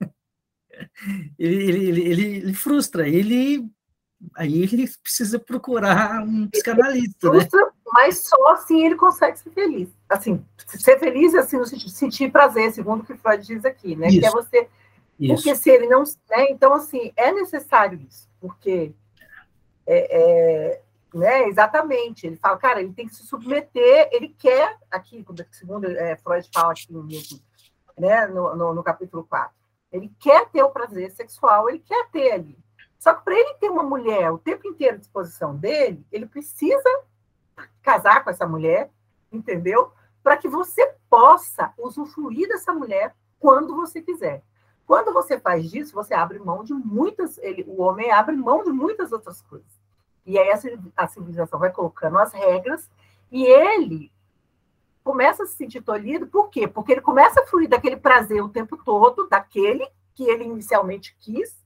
ele, 1.38 1.54
ele, 1.54 1.84
ele, 1.86 2.00
ele, 2.02 2.24
ele 2.38 2.54
frustra. 2.54 3.08
Ele 3.08 3.70
aí 4.36 4.62
ele 4.62 4.88
precisa 5.02 5.38
procurar 5.38 6.22
um 6.22 6.48
psicanalista, 6.48 7.30
né? 7.30 7.48
Mas 7.92 8.18
só 8.18 8.48
assim 8.52 8.84
ele 8.84 8.94
consegue 8.94 9.38
ser 9.38 9.50
feliz. 9.50 9.88
Assim, 10.08 10.44
ser 10.66 10.98
feliz 10.98 11.34
assim 11.34 11.58
no 11.58 11.66
sentido 11.66 11.88
de 11.88 11.96
sentir 11.96 12.32
prazer, 12.32 12.72
segundo 12.72 13.02
o 13.02 13.04
que 13.04 13.16
Freud 13.16 13.46
diz 13.46 13.64
aqui, 13.64 13.96
né? 13.96 14.08
Isso. 14.08 14.20
Que 14.20 14.26
é 14.26 14.30
você 14.30 14.68
isso. 15.22 15.34
Porque 15.36 15.54
se 15.54 15.70
ele 15.70 15.86
não. 15.86 16.02
Né, 16.02 16.50
então, 16.50 16.72
assim, 16.74 17.12
é 17.16 17.32
necessário 17.32 18.00
isso, 18.08 18.28
porque. 18.40 18.92
É, 19.86 20.16
é, 20.16 20.82
né, 21.12 21.48
exatamente, 21.48 22.26
ele 22.26 22.36
fala, 22.36 22.56
cara, 22.56 22.80
ele 22.80 22.92
tem 22.92 23.06
que 23.06 23.14
se 23.14 23.26
submeter, 23.26 24.08
ele 24.12 24.28
quer, 24.28 24.78
aqui, 24.90 25.22
segundo 25.50 25.86
é, 25.86 26.16
Freud 26.16 26.48
fala 26.54 26.72
aqui 26.72 26.90
mesmo, 26.90 27.38
né, 27.98 28.26
no, 28.28 28.56
no, 28.56 28.74
no 28.74 28.82
capítulo 28.82 29.24
4, 29.24 29.52
ele 29.90 30.10
quer 30.18 30.48
ter 30.48 30.62
o 30.62 30.70
prazer 30.70 31.10
sexual, 31.10 31.68
ele 31.68 31.80
quer 31.80 32.08
ter 32.10 32.30
ali. 32.30 32.56
Só 33.02 33.12
que 33.14 33.24
para 33.24 33.34
ele 33.34 33.54
ter 33.54 33.68
uma 33.68 33.82
mulher 33.82 34.30
o 34.30 34.38
tempo 34.38 34.64
inteiro 34.68 34.94
à 34.94 34.98
disposição 35.00 35.56
dele, 35.56 36.06
ele 36.12 36.24
precisa 36.24 36.88
casar 37.82 38.22
com 38.22 38.30
essa 38.30 38.46
mulher, 38.46 38.92
entendeu? 39.32 39.90
Para 40.22 40.36
que 40.36 40.46
você 40.46 40.86
possa 41.10 41.74
usufruir 41.76 42.46
dessa 42.46 42.72
mulher 42.72 43.12
quando 43.40 43.74
você 43.74 44.00
quiser. 44.00 44.44
Quando 44.86 45.12
você 45.12 45.36
faz 45.36 45.68
disso, 45.68 45.92
você 45.92 46.14
abre 46.14 46.38
mão 46.38 46.62
de 46.62 46.72
muitas, 46.72 47.38
ele, 47.38 47.64
o 47.66 47.82
homem 47.82 48.12
abre 48.12 48.36
mão 48.36 48.62
de 48.62 48.70
muitas 48.70 49.10
outras 49.10 49.42
coisas. 49.42 49.80
E 50.24 50.38
aí 50.38 50.52
a 50.96 51.08
civilização 51.08 51.58
vai 51.58 51.72
colocando 51.72 52.20
as 52.20 52.32
regras 52.32 52.88
e 53.32 53.44
ele 53.44 54.12
começa 55.02 55.42
a 55.42 55.46
se 55.46 55.56
sentir 55.56 55.82
tolhido, 55.82 56.28
por 56.28 56.50
quê? 56.50 56.68
Porque 56.68 56.92
ele 56.92 57.00
começa 57.00 57.40
a 57.40 57.46
fluir 57.48 57.68
daquele 57.68 57.96
prazer 57.96 58.40
o 58.44 58.48
tempo 58.48 58.76
todo, 58.76 59.26
daquele 59.28 59.90
que 60.14 60.22
ele 60.22 60.44
inicialmente 60.44 61.16
quis, 61.18 61.61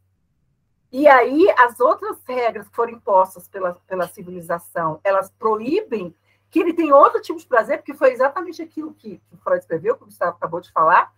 e 0.99 1.07
aí 1.07 1.47
as 1.59 1.79
outras 1.79 2.17
regras 2.27 2.67
que 2.71 2.75
foram 2.75 2.95
impostas 2.95 3.47
pela, 3.47 3.75
pela 3.87 4.09
civilização, 4.09 4.99
elas 5.05 5.29
proíbem 5.29 6.17
que 6.49 6.59
ele 6.59 6.73
tenha 6.73 6.97
outro 6.97 7.21
tipo 7.21 7.39
de 7.39 7.47
prazer, 7.47 7.77
porque 7.77 7.93
foi 7.93 8.15
exatamente 8.15 8.63
aquilo 8.63 8.95
que, 8.95 9.19
que 9.19 9.37
Freud 9.37 9.61
escreveu, 9.61 9.95
que 9.95 10.05
o 10.05 10.07
Gustavo 10.07 10.35
acabou 10.39 10.59
de 10.59 10.73
falar, 10.73 11.13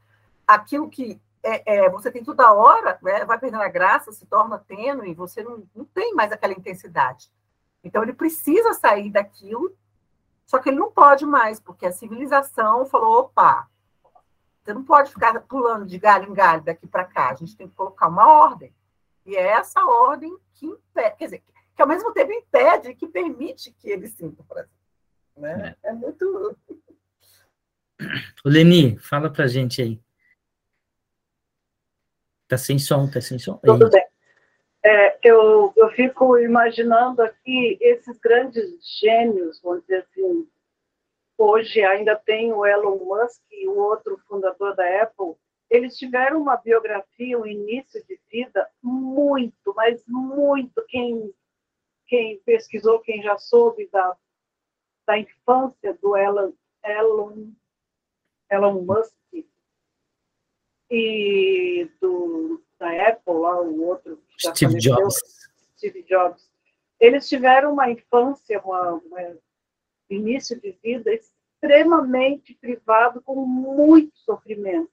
aquilo 0.44 0.90
que 0.90 1.22
é, 1.44 1.84
é, 1.84 1.90
você 1.90 2.10
tem 2.10 2.24
toda 2.24 2.52
hora, 2.52 2.98
né, 3.00 3.24
vai 3.24 3.38
perdendo 3.38 3.62
a 3.62 3.68
graça, 3.68 4.10
se 4.10 4.26
torna 4.26 4.59
tênue, 4.59 5.14
você 5.14 5.44
não, 5.44 5.62
não 5.72 5.84
tem 5.84 6.12
mais 6.12 6.32
aquela 6.32 6.55
intensidade. 6.55 7.30
Então, 7.84 8.02
ele 8.02 8.12
precisa 8.12 8.72
sair 8.72 9.10
daquilo, 9.10 9.72
só 10.44 10.59
que 10.59 10.70
ele 10.70 10.80
não 10.80 10.90
pode 10.90 11.24
mais, 11.24 11.60
porque 11.60 11.86
a 11.86 11.92
civilização 11.92 12.84
falou: 12.84 13.20
opa, 13.20 13.68
você 14.64 14.74
não 14.74 14.82
pode 14.82 15.12
ficar 15.12 15.40
pulando 15.42 15.86
de 15.86 15.98
galho 15.98 16.28
em 16.28 16.34
galho 16.34 16.62
daqui 16.62 16.88
para 16.88 17.05
cá, 17.05 17.30
a 17.30 17.34
gente 17.36 17.56
tem 17.56 17.68
que 17.68 17.76
colocar 17.76 18.09
uma 18.09 18.26
ordem. 18.26 18.74
E 19.28 19.36
é 19.36 19.48
essa 19.48 19.84
ordem 19.84 20.34
que 20.55 20.64
impede, 20.64 21.16
quer 21.16 21.24
dizer, 21.26 21.42
que 21.76 21.82
ao 21.82 21.86
mesmo 21.86 22.14
tempo 22.14 22.32
impede, 22.32 22.94
que 22.94 23.06
permite 23.06 23.70
que 23.74 23.90
ele 23.90 24.09
sinta 24.09 24.42
prazer. 24.42 24.70
Né? 25.36 25.76
É. 25.84 25.90
é 25.90 25.92
muito. 25.92 26.56
Leni, 28.42 28.98
fala 28.98 29.30
pra 29.30 29.46
gente 29.46 29.82
aí. 29.82 30.00
Tá 32.48 32.56
sem 32.56 32.78
som, 32.78 33.06
tá 33.06 33.20
sem 33.20 33.38
som. 33.38 33.59
Tudo 33.59 33.90
bem. 33.90 34.06
É, 34.82 35.18
eu, 35.22 35.74
eu 35.76 35.90
fico 35.90 36.38
imaginando 36.38 37.20
aqui 37.20 37.76
esses 37.82 38.16
grandes 38.18 38.64
gênios, 38.98 39.60
vamos 39.60 39.82
dizer 39.82 40.06
assim. 40.09 40.48
Hoje 41.36 41.84
ainda 41.84 42.16
tem 42.16 42.50
o 42.50 42.64
Elon 42.64 42.96
Musk, 42.96 43.42
o 43.66 43.78
outro 43.78 44.18
fundador 44.26 44.74
da 44.74 45.02
Apple. 45.02 45.34
Eles 45.70 45.97
tiveram 45.97 46.40
uma 46.40 46.57
biografia, 46.57 47.39
um 47.39 47.47
início 47.47 48.03
de 48.07 48.19
vida 48.31 48.69
muito, 48.82 49.74
mas 49.74 50.03
muito. 50.07 50.82
Quem, 50.89 51.32
quem 52.07 52.39
pesquisou, 52.40 53.01
quem 53.01 53.23
já 53.23 53.36
soube 53.36 53.86
da, 53.93 54.16
da 55.07 55.19
infância 55.19 55.95
do 56.01 56.16
Elon, 56.16 56.53
Elon, 56.82 57.51
Elon 58.51 58.82
Musk, 58.82 59.15
e 60.90 61.90
do, 62.01 62.62
da 62.78 63.09
Apple, 63.09 63.35
lá, 63.35 63.61
o 63.61 63.82
outro. 63.82 64.23
Steve 64.39 64.78
Jobs. 64.78 65.16
Steve 65.77 66.03
Jobs. 66.05 66.51
Eles 66.99 67.28
tiveram 67.28 67.74
uma 67.74 67.90
infância, 67.90 68.61
uma 68.61 69.01
início 70.11 70.59
de 70.61 70.73
vida 70.82 71.12
extremamente 71.12 72.55
privado, 72.55 73.20
com 73.23 73.45
muito 73.45 74.16
sofrimento. 74.19 74.90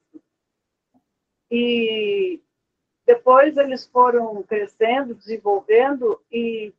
E 1.57 2.41
depois 3.05 3.55
eles 3.55 3.85
foram 3.85 4.43
crescendo, 4.43 5.15
desenvolvendo 5.15 6.21
e 6.29 6.73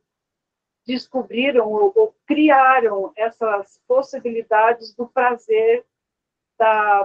descobriram 0.85 1.67
ou, 1.67 1.91
ou 1.95 2.15
criaram 2.27 3.11
essas 3.15 3.81
possibilidades 3.87 4.93
do 4.93 5.07
prazer, 5.07 5.83
da, 6.59 7.03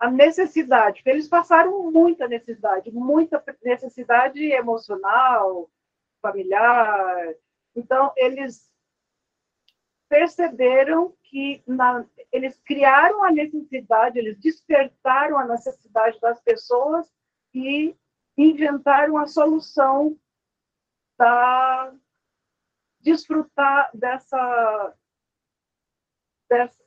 a 0.00 0.10
necessidade, 0.10 0.96
porque 0.96 1.10
eles 1.10 1.28
passaram 1.28 1.92
muita 1.92 2.26
necessidade, 2.26 2.90
muita 2.90 3.42
necessidade 3.62 4.42
emocional, 4.50 5.70
familiar. 6.20 7.36
Então, 7.74 8.12
eles 8.16 8.68
perceberam 10.08 11.14
que 11.22 11.62
na, 11.66 12.04
eles 12.32 12.58
criaram 12.64 13.24
a 13.24 13.30
necessidade, 13.30 14.18
eles 14.18 14.38
despertaram 14.38 15.38
a 15.38 15.46
necessidade 15.46 16.20
das 16.20 16.40
pessoas 16.40 17.06
e 17.54 17.96
inventaram 18.36 19.16
a 19.16 19.26
solução 19.26 20.18
para 21.16 21.94
desfrutar 23.00 23.90
dessa, 23.94 24.94
dessa 26.48 26.86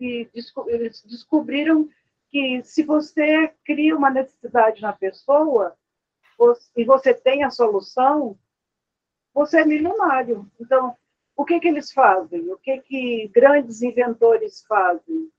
eles 0.00 1.02
descobriram 1.04 1.88
que 2.28 2.62
se 2.64 2.82
você 2.82 3.48
cria 3.64 3.96
uma 3.96 4.10
necessidade 4.10 4.82
na 4.82 4.92
pessoa 4.92 5.76
e 6.76 6.84
você 6.84 7.14
tem 7.14 7.44
a 7.44 7.50
solução, 7.50 8.36
você 9.32 9.60
é 9.60 9.64
milionário. 9.64 10.50
Então, 10.60 10.96
o 11.36 11.44
que, 11.44 11.60
que 11.60 11.68
eles 11.68 11.92
fazem? 11.92 12.50
O 12.52 12.58
que, 12.58 12.78
que 12.82 13.28
grandes 13.28 13.82
inventores 13.82 14.64
fazem? 14.66 15.30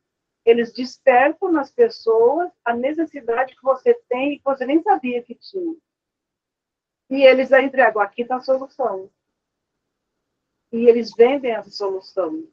Eles 0.45 0.73
despertam 0.73 1.51
nas 1.51 1.71
pessoas 1.71 2.51
a 2.65 2.73
necessidade 2.73 3.55
que 3.55 3.63
você 3.63 3.93
tem 4.09 4.33
e 4.33 4.37
que 4.37 4.43
você 4.43 4.65
nem 4.65 4.81
sabia 4.81 5.23
que 5.23 5.35
tinha. 5.35 5.75
E 7.09 7.23
eles 7.23 7.53
a 7.53 7.61
entregam, 7.61 8.01
aqui 8.01 8.23
está 8.23 8.37
a 8.37 8.41
solução. 8.41 9.09
E 10.71 10.87
eles 10.87 11.11
vendem 11.15 11.51
essa 11.51 11.69
solução. 11.69 12.47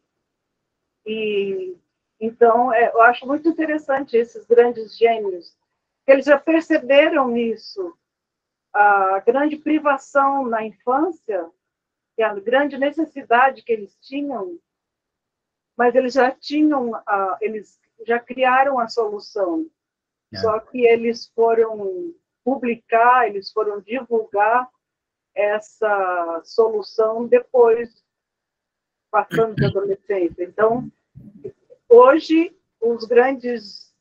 E 1.06 1.76
então, 2.20 2.70
é, 2.72 2.90
eu 2.92 3.00
acho 3.00 3.26
muito 3.26 3.48
interessante 3.48 4.14
esses 4.16 4.44
grandes 4.44 4.96
gênios, 4.96 5.56
que 6.04 6.12
eles 6.12 6.26
já 6.26 6.38
perceberam 6.38 7.34
isso, 7.34 7.96
a 8.72 9.20
grande 9.20 9.56
privação 9.56 10.46
na 10.46 10.62
infância, 10.64 11.50
a 12.22 12.34
grande 12.34 12.78
necessidade 12.78 13.62
que 13.62 13.72
eles 13.72 13.96
tinham, 14.00 14.58
mas 15.76 15.94
eles 15.94 16.14
já 16.14 16.30
tinham, 16.30 16.94
a, 16.94 17.38
eles 17.40 17.80
já 18.06 18.18
criaram 18.18 18.78
a 18.78 18.88
solução, 18.88 19.66
é. 20.32 20.38
só 20.38 20.58
que 20.60 20.86
eles 20.86 21.28
foram 21.34 22.14
publicar, 22.44 23.28
eles 23.28 23.50
foram 23.52 23.80
divulgar 23.80 24.68
essa 25.34 26.42
solução 26.44 27.26
depois, 27.26 28.04
passando 29.10 29.54
da 29.56 29.68
adolescência. 29.68 30.44
Então, 30.44 30.90
Hoje, 31.92 32.56
os 32.80 33.04
grandes 33.04 33.92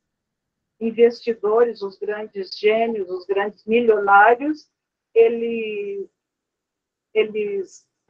investidores, 0.79 1.81
os 1.81 1.97
grandes 1.97 2.55
gênios, 2.55 3.09
os 3.09 3.25
grandes 3.25 3.65
milionários, 3.65 4.69
eles 5.11 6.07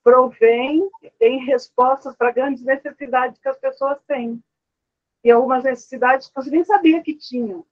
provêm 0.04 0.90
em 1.20 1.46
respostas 1.46 2.16
para 2.16 2.32
grandes 2.32 2.64
necessidades 2.64 3.40
que 3.40 3.50
as 3.50 3.58
pessoas 3.58 3.98
têm. 4.08 4.42
E 5.24 5.32
algumas 5.32 5.64
necessidades 5.64 6.28
que 6.28 6.36
você 6.36 6.50
nem 6.50 6.64
sabia 6.64 7.04
que 7.04 7.14
tinham. 7.14 7.66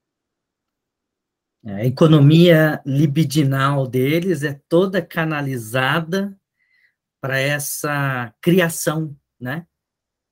É, 1.66 1.74
a 1.74 1.86
economia 1.86 2.82
libidinal 2.86 3.88
deles 3.88 4.44
é 4.44 4.60
toda 4.70 5.02
canalizada 5.02 6.38
para 7.20 7.40
essa 7.40 8.34
criação, 8.42 9.16
né? 9.40 9.66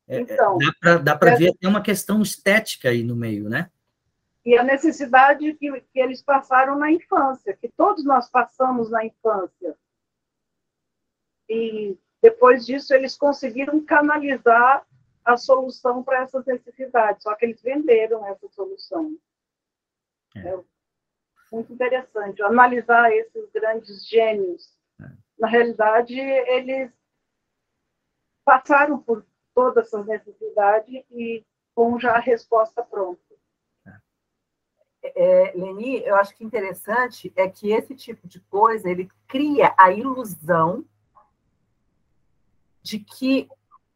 É, 0.07 0.17
é 0.17 0.21
então, 0.21 0.57
dá 1.03 1.15
para 1.15 1.35
ver 1.35 1.53
tem 1.59 1.69
uma 1.69 1.81
questão 1.81 2.21
estética 2.21 2.89
aí 2.89 3.03
no 3.03 3.15
meio, 3.15 3.49
né? 3.49 3.69
E 4.45 4.55
a 4.57 4.63
necessidade 4.63 5.53
que, 5.55 5.81
que 5.91 5.99
eles 5.99 6.21
passaram 6.21 6.77
na 6.77 6.91
infância, 6.91 7.57
que 7.59 7.67
todos 7.75 8.05
nós 8.05 8.29
passamos 8.29 8.91
na 8.91 9.03
infância. 9.03 9.75
E 11.49 11.97
depois 12.21 12.65
disso 12.65 12.93
eles 12.93 13.17
conseguiram 13.17 13.83
canalizar 13.83 14.85
a 15.23 15.37
solução 15.37 16.03
para 16.03 16.21
essas 16.21 16.45
necessidades, 16.45 17.23
só 17.23 17.33
que 17.35 17.45
eles 17.45 17.61
venderam 17.61 18.25
essa 18.27 18.47
solução. 18.49 19.17
É. 20.35 20.39
é 20.49 20.59
muito 21.51 21.73
interessante 21.73 22.43
analisar 22.43 23.11
esses 23.11 23.49
grandes 23.51 24.07
gênios. 24.07 24.75
É. 25.01 25.05
Na 25.39 25.47
realidade, 25.47 26.19
eles 26.19 26.91
passaram 28.43 28.99
por 28.99 29.25
toda 29.53 29.81
essa 29.81 30.03
necessidade 30.03 31.05
e 31.09 31.43
com 31.73 31.99
já 31.99 32.13
a 32.13 32.19
resposta 32.19 32.83
pronta. 32.83 33.21
É, 35.03 35.53
Leni, 35.55 36.03
eu 36.03 36.15
acho 36.15 36.35
que 36.35 36.43
interessante 36.43 37.31
é 37.35 37.47
que 37.47 37.71
esse 37.71 37.93
tipo 37.95 38.27
de 38.27 38.39
coisa 38.39 38.89
ele 38.89 39.09
cria 39.27 39.73
a 39.77 39.91
ilusão 39.91 40.83
de 42.85 42.99
que 42.99 43.49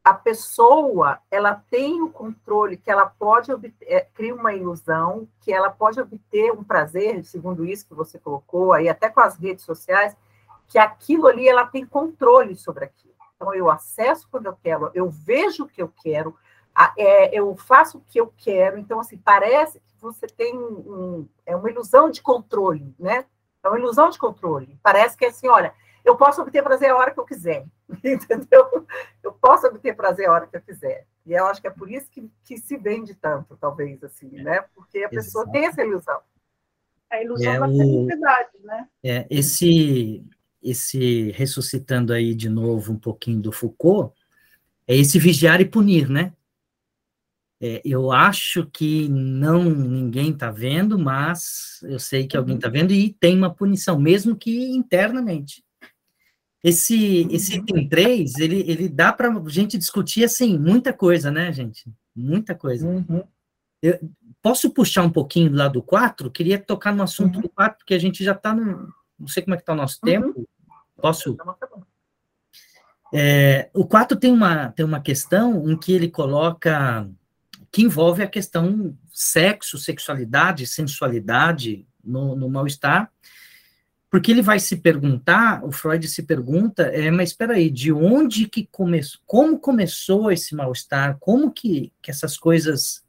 a 0.03 0.15
pessoa 0.15 1.19
ela 1.29 1.63
tem 1.69 2.01
o 2.01 2.09
controle, 2.09 2.75
que 2.75 2.89
ela 2.89 3.05
pode 3.05 3.53
obter, 3.53 3.85
é, 3.87 4.01
cria 4.01 4.33
uma 4.33 4.51
ilusão, 4.51 5.27
que 5.41 5.53
ela 5.53 5.69
pode 5.69 6.01
obter 6.01 6.51
um 6.51 6.63
prazer, 6.63 7.23
segundo 7.23 7.63
isso 7.63 7.87
que 7.87 7.93
você 7.93 8.17
colocou 8.17 8.73
aí, 8.73 8.89
até 8.89 9.07
com 9.07 9.19
as 9.19 9.35
redes 9.35 9.63
sociais, 9.63 10.17
que 10.67 10.79
aquilo 10.79 11.27
ali 11.27 11.47
ela 11.47 11.67
tem 11.67 11.85
controle 11.85 12.55
sobre 12.55 12.85
aquilo. 12.85 13.13
Então 13.35 13.53
eu 13.53 13.69
acesso 13.69 14.27
quando 14.31 14.47
eu 14.47 14.57
quero, 14.59 14.89
eu 14.95 15.07
vejo 15.07 15.65
o 15.65 15.67
que 15.67 15.83
eu 15.83 15.93
quero, 16.01 16.35
é, 16.97 17.37
eu 17.37 17.55
faço 17.55 17.99
o 17.99 18.03
que 18.09 18.19
eu 18.19 18.33
quero. 18.35 18.79
Então 18.79 18.99
assim 18.99 19.17
parece 19.17 19.79
que 19.79 20.01
você 20.01 20.25
tem 20.25 20.57
um, 20.57 21.27
é 21.45 21.55
uma 21.55 21.69
ilusão 21.69 22.09
de 22.09 22.23
controle, 22.23 22.95
né? 22.97 23.25
É 23.61 23.69
uma 23.69 23.77
ilusão 23.77 24.09
de 24.09 24.17
controle. 24.17 24.79
Parece 24.81 25.15
que 25.15 25.25
é 25.25 25.27
assim, 25.27 25.47
olha, 25.47 25.71
eu 26.03 26.15
posso 26.15 26.41
obter 26.41 26.63
prazer 26.63 26.89
a 26.89 26.97
hora 26.97 27.11
que 27.11 27.19
eu 27.19 27.25
quiser, 27.25 27.65
entendeu? 28.03 28.87
Eu 29.23 29.31
posso 29.33 29.67
obter 29.67 29.95
prazer 29.95 30.27
a 30.27 30.33
hora 30.33 30.47
que 30.47 30.55
eu 30.55 30.61
quiser. 30.61 31.05
E 31.25 31.33
eu 31.33 31.45
acho 31.45 31.61
que 31.61 31.67
é 31.67 31.71
por 31.71 31.91
isso 31.91 32.09
que, 32.09 32.29
que 32.43 32.57
se 32.57 32.77
vende 32.77 33.13
tanto, 33.13 33.57
talvez, 33.57 34.03
assim, 34.03 34.29
né? 34.41 34.63
Porque 34.73 35.03
a 35.03 35.09
pessoa 35.09 35.43
Exato. 35.43 35.51
tem 35.51 35.65
essa 35.65 35.83
ilusão. 35.83 36.19
A 37.09 37.23
ilusão 37.23 37.53
é 37.53 37.59
da 37.59 37.67
felicidade, 37.67 38.49
né? 38.63 38.87
É, 39.03 39.27
esse, 39.29 40.23
esse, 40.61 41.31
ressuscitando 41.31 42.13
aí 42.13 42.33
de 42.33 42.49
novo 42.49 42.93
um 42.93 42.97
pouquinho 42.97 43.41
do 43.41 43.51
Foucault, 43.51 44.13
é 44.87 44.95
esse 44.95 45.19
vigiar 45.19 45.61
e 45.61 45.65
punir, 45.65 46.09
né? 46.09 46.33
É, 47.61 47.81
eu 47.83 48.11
acho 48.11 48.65
que 48.67 49.09
não 49.09 49.65
ninguém 49.65 50.31
está 50.31 50.49
vendo, 50.49 50.97
mas 50.97 51.79
eu 51.83 51.99
sei 51.99 52.25
que 52.25 52.37
alguém 52.37 52.55
está 52.55 52.67
uhum. 52.67 52.73
vendo 52.73 52.93
e 52.93 53.11
tem 53.11 53.35
uma 53.35 53.53
punição, 53.53 53.99
mesmo 53.99 54.35
que 54.35 54.71
internamente. 54.71 55.63
Esse, 56.63 57.27
esse 57.31 57.53
uhum. 57.57 57.63
item 57.63 57.87
3, 57.87 58.35
ele, 58.37 58.63
ele 58.67 58.89
dá 58.89 59.13
para 59.13 59.29
a 59.29 59.49
gente 59.49 59.77
discutir, 59.77 60.23
assim, 60.23 60.57
muita 60.57 60.91
coisa, 60.91 61.31
né, 61.31 61.51
gente? 61.53 61.85
Muita 62.15 62.53
coisa. 62.53 62.85
Uhum. 62.85 63.23
Eu, 63.81 63.97
posso 64.41 64.69
puxar 64.69 65.03
um 65.03 65.09
pouquinho 65.09 65.53
lado 65.53 65.73
do 65.73 65.81
4? 65.81 66.29
Queria 66.31 66.59
tocar 66.59 66.93
no 66.93 67.03
assunto 67.03 67.37
uhum. 67.37 67.41
do 67.43 67.49
4, 67.49 67.77
porque 67.77 67.93
a 67.93 67.99
gente 67.99 68.23
já 68.23 68.33
está 68.33 68.53
no... 68.53 68.93
Não 69.17 69.27
sei 69.27 69.43
como 69.43 69.53
é 69.53 69.57
que 69.57 69.63
está 69.63 69.73
o 69.73 69.77
nosso 69.77 69.99
uhum. 70.03 70.09
tempo. 70.09 70.49
Posso... 71.01 71.33
Tá 71.35 71.53
tá 71.53 71.67
é, 73.13 73.69
o 73.73 73.85
4 73.85 74.17
tem 74.17 74.31
uma, 74.31 74.71
tem 74.71 74.85
uma 74.85 75.01
questão 75.01 75.69
em 75.69 75.77
que 75.77 75.93
ele 75.93 76.09
coloca... 76.09 77.09
que 77.71 77.83
envolve 77.83 78.21
a 78.21 78.27
questão 78.27 78.97
sexo, 79.09 79.77
sexualidade, 79.77 80.67
sensualidade 80.67 81.87
no, 82.03 82.35
no 82.35 82.49
mal-estar, 82.49 83.11
porque 84.09 84.31
ele 84.31 84.41
vai 84.41 84.59
se 84.59 84.77
perguntar, 84.77 85.63
o 85.63 85.71
Freud 85.71 86.07
se 86.07 86.23
pergunta, 86.23 86.83
é, 86.83 87.11
mas 87.11 87.29
espera 87.29 87.53
aí, 87.53 87.69
de 87.69 87.91
onde 87.91 88.47
que 88.47 88.67
começou, 88.71 89.21
como 89.25 89.59
começou 89.59 90.31
esse 90.31 90.55
mal-estar, 90.55 91.17
como 91.19 91.51
que, 91.51 91.93
que 92.01 92.09
essas 92.09 92.37
coisas 92.37 93.03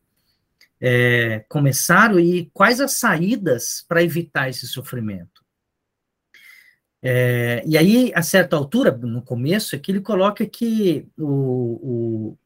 é, 0.79 1.45
começaram 1.49 2.21
e 2.21 2.51
quais 2.53 2.81
as 2.81 2.93
saídas 2.93 3.85
para 3.89 4.03
evitar 4.03 4.51
esse 4.51 4.67
sofrimento. 4.67 5.41
É, 7.03 7.63
e 7.67 7.79
aí, 7.79 8.13
a 8.15 8.21
certa 8.21 8.57
altura, 8.57 8.93
no 8.93 9.23
começo, 9.23 9.75
é 9.75 9.79
que 9.79 9.91
ele 9.91 10.03
coloca 10.03 10.45
que 10.45 11.09
o, 11.17 12.37
o, 12.37 12.39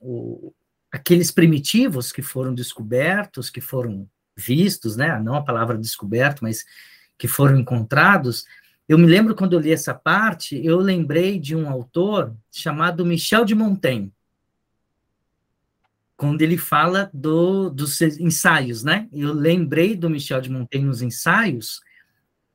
o, 0.00 0.54
aqueles 0.92 1.32
primitivos 1.32 2.12
que 2.12 2.22
foram 2.22 2.54
descobertos, 2.54 3.50
que 3.50 3.60
foram 3.60 4.08
vistos, 4.36 4.96
né, 4.96 5.18
não 5.20 5.34
a 5.34 5.44
palavra 5.44 5.76
descoberto, 5.76 6.42
mas 6.42 6.64
que 7.18 7.28
foram 7.28 7.58
encontrados, 7.58 8.44
eu 8.88 8.98
me 8.98 9.06
lembro 9.06 9.34
quando 9.34 9.54
eu 9.54 9.60
li 9.60 9.72
essa 9.72 9.94
parte, 9.94 10.60
eu 10.64 10.78
lembrei 10.78 11.38
de 11.38 11.56
um 11.56 11.68
autor 11.68 12.34
chamado 12.50 13.06
Michel 13.06 13.44
de 13.44 13.54
Montaigne, 13.54 14.12
quando 16.16 16.42
ele 16.42 16.58
fala 16.58 17.10
do, 17.12 17.70
dos 17.70 18.00
ensaios, 18.00 18.84
né? 18.84 19.08
Eu 19.12 19.32
lembrei 19.32 19.96
do 19.96 20.10
Michel 20.10 20.40
de 20.40 20.50
Montaigne 20.50 20.86
nos 20.86 21.02
ensaios, 21.02 21.80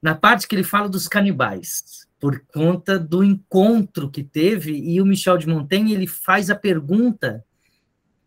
na 0.02 0.16
parte 0.16 0.48
que 0.48 0.56
ele 0.56 0.64
fala 0.64 0.88
dos 0.88 1.08
canibais, 1.08 2.08
por 2.20 2.40
conta 2.54 3.00
do 3.00 3.24
encontro 3.24 4.10
que 4.10 4.24
teve, 4.24 4.72
e 4.72 5.02
o 5.02 5.06
Michel 5.06 5.38
de 5.38 5.48
Montaigne 5.48 5.94
ele 5.94 6.08
faz 6.08 6.50
a 6.50 6.56
pergunta: 6.56 7.44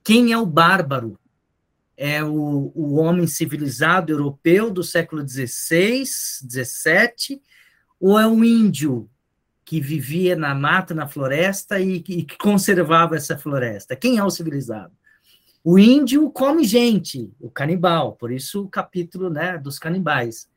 quem 0.03 0.33
é 0.33 0.39
o 0.39 0.45
bárbaro? 0.45 1.19
É 2.05 2.20
o, 2.24 2.73
o 2.74 2.97
homem 2.97 3.29
civilizado 3.29 4.11
europeu 4.11 4.73
do 4.73 4.83
século 4.83 5.23
XVI, 5.24 6.03
XVII, 6.05 7.41
ou 8.01 8.19
é 8.19 8.27
um 8.27 8.43
índio 8.43 9.09
que 9.65 9.81
vivia 9.81 10.35
na 10.35 10.53
mata, 10.53 10.93
na 10.93 11.07
floresta 11.07 11.79
e, 11.79 12.01
que 12.01 12.27
conservava 12.37 13.15
essa 13.15 13.39
floresta? 13.39 13.95
Quem 13.95 14.19
é 14.19 14.24
o 14.24 14.31
civilizado? 14.31 14.93
O 15.62 15.79
índio 15.79 16.29
come 16.33 16.65
gente, 16.65 17.33
o 17.39 17.49
canibal, 17.49 18.16
por 18.16 18.33
isso 18.33 18.65
o 18.65 18.69
capítulo 18.69 19.31
né, 19.31 19.57
dos 19.57 19.79
canibais, 19.79 20.49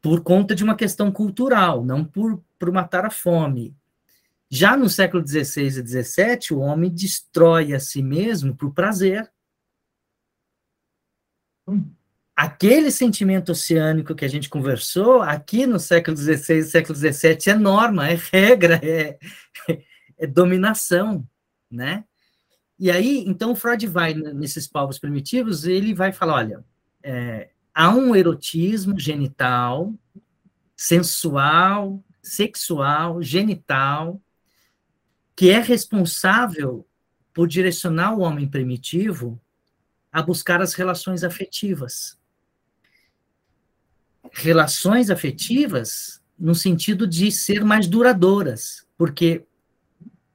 por 0.00 0.20
conta 0.22 0.54
de 0.54 0.62
uma 0.62 0.76
questão 0.76 1.10
cultural, 1.10 1.84
não 1.84 2.04
por, 2.04 2.40
por 2.56 2.70
matar 2.70 3.04
a 3.04 3.10
fome. 3.10 3.74
Já 4.48 4.76
no 4.76 4.88
século 4.88 5.26
XVI 5.26 5.66
e 5.66 5.70
XVII, 5.70 6.52
o 6.52 6.60
homem 6.60 6.88
destrói 6.88 7.74
a 7.74 7.80
si 7.80 8.00
mesmo 8.00 8.54
por 8.54 8.72
prazer, 8.72 9.28
Aquele 12.36 12.90
sentimento 12.90 13.52
oceânico 13.52 14.14
que 14.14 14.24
a 14.24 14.28
gente 14.28 14.48
conversou, 14.48 15.22
aqui 15.22 15.66
no 15.66 15.78
século 15.78 16.16
XVI 16.16 16.58
e 16.58 16.62
século 16.64 16.98
XVII, 16.98 17.52
é 17.52 17.54
norma, 17.54 18.08
é 18.08 18.18
regra, 18.32 18.80
é, 18.82 19.18
é 20.18 20.26
dominação, 20.26 21.26
né? 21.70 22.04
E 22.78 22.90
aí, 22.90 23.24
então, 23.26 23.54
Freud 23.54 23.86
vai 23.86 24.14
nesses 24.14 24.66
povos 24.66 24.98
primitivos, 24.98 25.64
ele 25.64 25.94
vai 25.94 26.12
falar, 26.12 26.34
olha, 26.34 26.64
é, 27.02 27.50
há 27.72 27.94
um 27.94 28.16
erotismo 28.16 28.98
genital, 28.98 29.94
sensual, 30.76 32.02
sexual, 32.20 33.22
genital, 33.22 34.20
que 35.36 35.50
é 35.50 35.60
responsável 35.60 36.86
por 37.32 37.46
direcionar 37.46 38.14
o 38.14 38.20
homem 38.20 38.48
primitivo 38.48 39.40
a 40.14 40.22
buscar 40.22 40.62
as 40.62 40.74
relações 40.74 41.24
afetivas. 41.24 42.16
Relações 44.30 45.10
afetivas 45.10 46.22
no 46.38 46.54
sentido 46.54 47.04
de 47.04 47.32
ser 47.32 47.64
mais 47.64 47.88
duradouras, 47.88 48.86
porque 48.96 49.44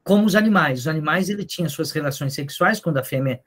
como 0.03 0.26
os 0.26 0.35
animais, 0.35 0.81
os 0.81 0.88
animais 0.88 1.30
ele 1.30 1.45
tinha 1.45 1.69
suas 1.69 1.91
relações 1.91 2.34
sexuais 2.34 2.81
quando 2.81 2.97
a 2.97 3.03
fêmea 3.06 3.39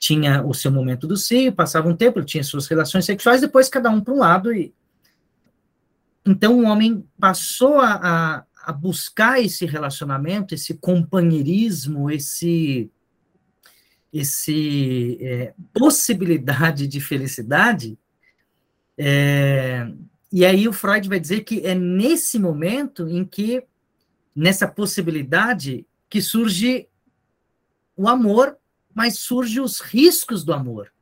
tinha 0.00 0.44
o 0.44 0.52
seu 0.52 0.72
momento 0.72 1.06
do 1.06 1.16
cio, 1.16 1.52
passava 1.52 1.88
um 1.88 1.96
tempo, 1.96 2.18
ele 2.18 2.26
tinha 2.26 2.42
suas 2.42 2.66
relações 2.66 3.04
sexuais, 3.04 3.40
depois 3.40 3.68
cada 3.68 3.88
um 3.88 4.00
para 4.00 4.14
um 4.14 4.18
lado 4.18 4.52
e 4.52 4.74
então 6.26 6.58
o 6.58 6.64
homem 6.64 7.06
passou 7.20 7.78
a, 7.78 7.92
a, 8.02 8.44
a 8.64 8.72
buscar 8.72 9.40
esse 9.40 9.64
relacionamento, 9.64 10.54
esse 10.54 10.74
companheirismo, 10.74 12.10
esse 12.10 12.90
esse 14.12 15.18
é, 15.20 15.54
possibilidade 15.72 16.86
de 16.86 17.00
felicidade, 17.00 17.98
é, 18.96 19.90
e 20.32 20.44
aí 20.44 20.66
o 20.68 20.72
Freud 20.72 21.08
vai 21.08 21.20
dizer 21.20 21.42
que 21.42 21.64
é 21.66 21.74
nesse 21.74 22.38
momento 22.38 23.08
em 23.08 23.24
que 23.24 23.64
nessa 24.34 24.68
possibilidade 24.68 25.86
que 26.08 26.20
surge 26.20 26.88
o 27.96 28.08
amor, 28.08 28.56
mas 28.94 29.18
surge 29.18 29.60
os 29.60 29.80
riscos 29.80 30.44
do 30.44 30.52
amor. 30.52 30.92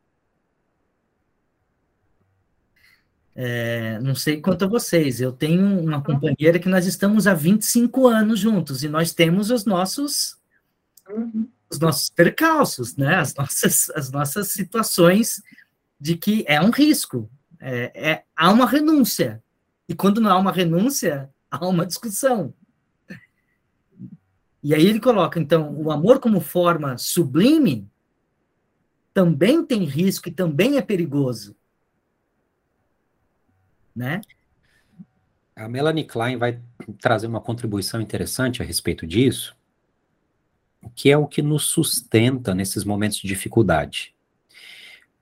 É, 3.35 3.99
não 4.01 4.15
sei 4.15 4.41
quanto 4.41 4.65
a 4.65 4.69
vocês, 4.69 5.21
eu 5.21 5.31
tenho 5.31 5.79
uma 5.79 6.03
companheira 6.03 6.59
que 6.59 6.71
nós 6.71 6.87
estamos 6.87 7.27
há 7.27 7.35
25 7.35 8.07
anos 8.07 8.41
juntos 8.41 8.83
e 8.83 8.89
nós 8.89 9.13
temos 9.13 9.51
os 9.51 9.67
nossos 9.67 10.39
uhum. 11.07 11.47
Os 11.71 11.79
nossos 11.79 12.09
percalços, 12.09 12.97
né? 12.97 13.17
As 13.17 13.35
nossas, 13.35 13.91
as 13.91 14.11
nossas 14.11 14.49
situações 14.49 15.43
de 15.99 16.17
que 16.17 16.45
é 16.47 16.61
um 16.61 16.71
risco, 16.71 17.31
é, 17.59 18.11
é, 18.11 18.25
há 18.37 18.51
uma 18.53 18.67
renúncia. 18.67 19.43
E 19.89 19.95
quando 19.95 20.21
não 20.21 20.31
há 20.31 20.39
uma 20.39 20.53
renúncia, 20.53 21.31
há 21.51 21.67
uma 21.67 21.87
discussão. 21.87 22.53
E 24.63 24.75
aí 24.75 24.85
ele 24.85 25.01
coloca, 25.01 25.39
então, 25.39 25.75
o 25.81 25.93
amor 25.93 26.19
como 26.19 26.41
forma 26.41 26.99
sublime 26.99 27.89
também 29.15 29.65
tem 29.65 29.85
risco 29.85 30.29
e 30.29 30.33
também 30.33 30.77
é 30.77 30.83
perigoso. 30.83 31.57
Né? 33.95 34.21
A 35.55 35.69
Melanie 35.69 36.05
Klein 36.05 36.37
vai 36.37 36.61
trazer 37.01 37.27
uma 37.27 37.41
contribuição 37.41 38.01
interessante 38.01 38.61
a 38.61 38.65
respeito 38.65 39.07
disso, 39.07 39.57
que 40.95 41.11
é 41.11 41.17
o 41.17 41.27
que 41.27 41.43
nos 41.43 41.65
sustenta 41.65 42.55
nesses 42.55 42.85
momentos 42.85 43.19
de 43.19 43.29
dificuldade. 43.29 44.15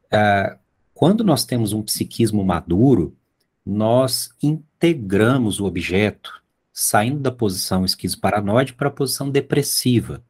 Uh, 0.06 0.59
quando 0.93 1.24
nós 1.24 1.44
temos 1.44 1.72
um 1.72 1.82
psiquismo 1.82 2.44
maduro, 2.44 3.16
nós 3.64 4.31
integramos 4.43 5.59
o 5.59 5.64
objeto, 5.64 6.43
saindo 6.72 7.20
da 7.20 7.32
posição 7.32 7.85
esquizoparanoide 7.85 8.74
para 8.74 8.89
a 8.89 8.93
posição 8.93 9.31
depressiva. 9.31 10.22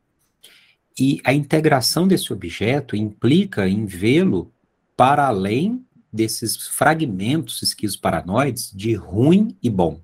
E 0.99 1.21
a 1.25 1.35
integração 1.35 2.07
desse 2.07 2.33
objeto 2.33 2.95
implica 2.95 3.69
em 3.69 3.85
vê-lo 3.85 4.53
para 4.97 5.27
além 5.27 5.85
desses 6.13 6.69
fragmentos 6.69 7.61
esquizoparanoides 7.63 8.71
de 8.73 8.95
ruim 8.95 9.57
e 9.61 9.69
bom. 9.69 10.01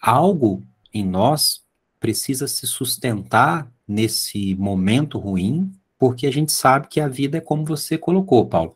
Algo 0.00 0.62
em 0.92 1.04
nós 1.04 1.62
precisa 2.00 2.48
se 2.48 2.66
sustentar 2.66 3.70
nesse 3.90 4.54
momento 4.54 5.18
ruim, 5.18 5.72
porque 5.98 6.26
a 6.26 6.32
gente 6.32 6.52
sabe 6.52 6.88
que 6.88 7.00
a 7.00 7.08
vida 7.08 7.38
é 7.38 7.40
como 7.40 7.64
você 7.64 7.98
colocou, 7.98 8.46
Paulo 8.46 8.74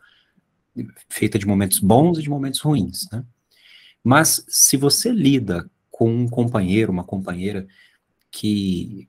feita 1.09 1.39
de 1.39 1.47
momentos 1.47 1.78
bons 1.78 2.19
e 2.19 2.23
de 2.23 2.31
momentos 2.31 2.61
ruins, 2.61 3.09
né? 3.12 3.24
Mas 4.03 4.45
se 4.49 4.77
você 4.77 5.11
lida 5.11 5.69
com 5.91 6.11
um 6.11 6.28
companheiro, 6.28 6.93
uma 6.93 7.05
companheira 7.05 7.66
que 8.31 9.09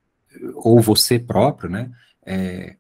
ou 0.56 0.80
você 0.82 1.18
próprio, 1.18 1.70
né, 1.70 1.92
é, 2.26 2.76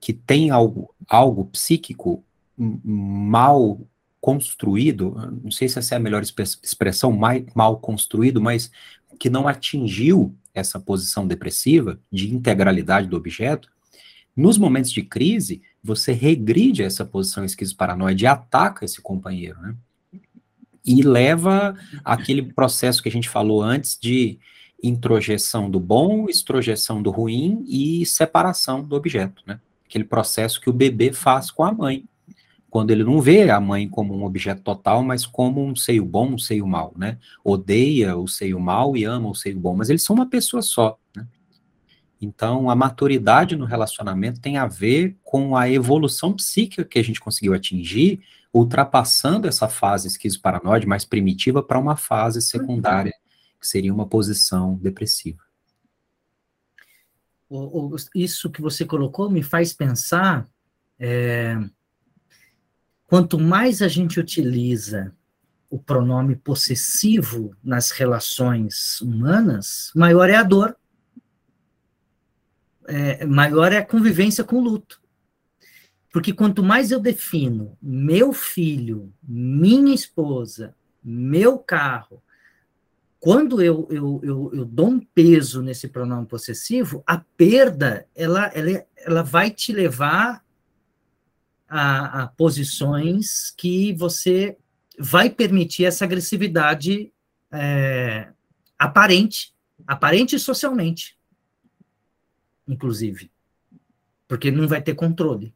que 0.00 0.12
tem 0.12 0.50
algo, 0.50 0.94
algo 1.08 1.44
psíquico 1.46 2.24
mal 2.56 3.80
construído, 4.20 5.14
não 5.42 5.50
sei 5.50 5.68
se 5.68 5.78
essa 5.78 5.94
é 5.94 5.96
a 5.96 6.00
melhor 6.00 6.22
expressão, 6.22 7.12
mal, 7.12 7.34
mal 7.54 7.78
construído, 7.78 8.40
mas 8.40 8.70
que 9.18 9.30
não 9.30 9.46
atingiu 9.46 10.34
essa 10.58 10.78
posição 10.78 11.26
depressiva 11.26 11.98
de 12.10 12.32
integralidade 12.32 13.08
do 13.08 13.16
objeto, 13.16 13.68
nos 14.36 14.56
momentos 14.56 14.92
de 14.92 15.02
crise, 15.02 15.62
você 15.82 16.12
regride 16.12 16.82
essa 16.82 17.04
posição 17.04 17.44
esquizoparanoide 17.44 18.24
e 18.24 18.26
ataca 18.26 18.84
esse 18.84 19.00
companheiro, 19.00 19.60
né? 19.60 19.74
E 20.86 21.02
leva 21.02 21.76
aquele 22.04 22.42
processo 22.42 23.02
que 23.02 23.08
a 23.08 23.12
gente 23.12 23.28
falou 23.28 23.62
antes 23.62 23.98
de 24.00 24.38
introjeção 24.82 25.68
do 25.68 25.80
bom, 25.80 26.28
extrojeção 26.28 27.02
do 27.02 27.10
ruim 27.10 27.64
e 27.66 28.06
separação 28.06 28.82
do 28.82 28.94
objeto, 28.94 29.42
né? 29.44 29.60
Aquele 29.84 30.04
processo 30.04 30.60
que 30.60 30.70
o 30.70 30.72
bebê 30.72 31.12
faz 31.12 31.50
com 31.50 31.64
a 31.64 31.72
mãe, 31.72 32.04
quando 32.70 32.90
ele 32.90 33.04
não 33.04 33.20
vê 33.20 33.50
a 33.50 33.60
mãe 33.60 33.88
como 33.88 34.14
um 34.14 34.24
objeto 34.24 34.62
total, 34.62 35.02
mas 35.02 35.24
como 35.24 35.64
um 35.64 35.74
seio 35.74 36.04
bom, 36.04 36.34
um 36.34 36.38
seio 36.38 36.66
mal, 36.66 36.92
né? 36.96 37.18
Odeia 37.42 38.16
o 38.16 38.28
seio 38.28 38.60
mal 38.60 38.96
e 38.96 39.04
ama 39.04 39.28
o 39.28 39.34
seio 39.34 39.58
bom, 39.58 39.74
mas 39.74 39.88
eles 39.88 40.02
são 40.02 40.14
uma 40.14 40.26
pessoa 40.26 40.62
só, 40.62 40.98
né? 41.16 41.26
Então, 42.20 42.68
a 42.68 42.74
maturidade 42.74 43.54
no 43.54 43.64
relacionamento 43.64 44.40
tem 44.40 44.56
a 44.56 44.66
ver 44.66 45.16
com 45.22 45.56
a 45.56 45.70
evolução 45.70 46.34
psíquica 46.34 46.84
que 46.84 46.98
a 46.98 47.04
gente 47.04 47.20
conseguiu 47.20 47.54
atingir, 47.54 48.20
ultrapassando 48.52 49.46
essa 49.46 49.68
fase 49.68 50.08
esquizoparanoide 50.08 50.86
mais 50.86 51.04
primitiva 51.04 51.62
para 51.62 51.78
uma 51.78 51.96
fase 51.96 52.42
secundária, 52.42 53.14
que 53.60 53.66
seria 53.66 53.94
uma 53.94 54.06
posição 54.06 54.74
depressiva. 54.74 55.38
Isso 58.14 58.50
que 58.50 58.60
você 58.60 58.84
colocou 58.84 59.30
me 59.30 59.42
faz 59.42 59.72
pensar. 59.72 60.46
É, 60.98 61.56
quanto 63.08 63.40
mais 63.40 63.82
a 63.82 63.88
gente 63.88 64.20
utiliza 64.20 65.12
o 65.68 65.78
pronome 65.78 66.36
possessivo 66.36 67.56
nas 67.64 67.90
relações 67.90 69.00
humanas, 69.00 69.90
maior 69.96 70.30
é 70.30 70.36
a 70.36 70.42
dor 70.44 70.76
é, 72.88 73.26
maior 73.26 73.72
é 73.72 73.78
a 73.78 73.86
convivência 73.86 74.42
com 74.42 74.56
o 74.56 74.60
luto. 74.62 75.00
Porque 76.10 76.32
quanto 76.32 76.62
mais 76.62 76.90
eu 76.90 76.98
defino 76.98 77.76
meu 77.82 78.32
filho, 78.32 79.12
minha 79.22 79.94
esposa, 79.94 80.74
meu 81.04 81.58
carro, 81.58 82.22
quando 83.20 83.60
eu, 83.60 83.86
eu, 83.90 84.20
eu, 84.22 84.50
eu 84.54 84.64
dou 84.64 84.88
um 84.88 85.00
peso 85.00 85.60
nesse 85.60 85.88
pronome 85.88 86.26
possessivo, 86.26 87.02
a 87.06 87.18
perda 87.18 88.06
ela, 88.14 88.46
ela, 88.54 88.86
ela 88.96 89.22
vai 89.22 89.50
te 89.50 89.72
levar 89.72 90.42
a, 91.68 92.22
a 92.22 92.26
posições 92.28 93.52
que 93.56 93.92
você 93.94 94.56
vai 94.98 95.30
permitir 95.30 95.84
essa 95.84 96.04
agressividade 96.04 97.12
é, 97.52 98.28
aparente, 98.78 99.54
aparente 99.86 100.38
socialmente 100.38 101.18
inclusive, 102.68 103.30
porque 104.28 104.50
não 104.50 104.68
vai 104.68 104.82
ter 104.82 104.94
controle. 104.94 105.54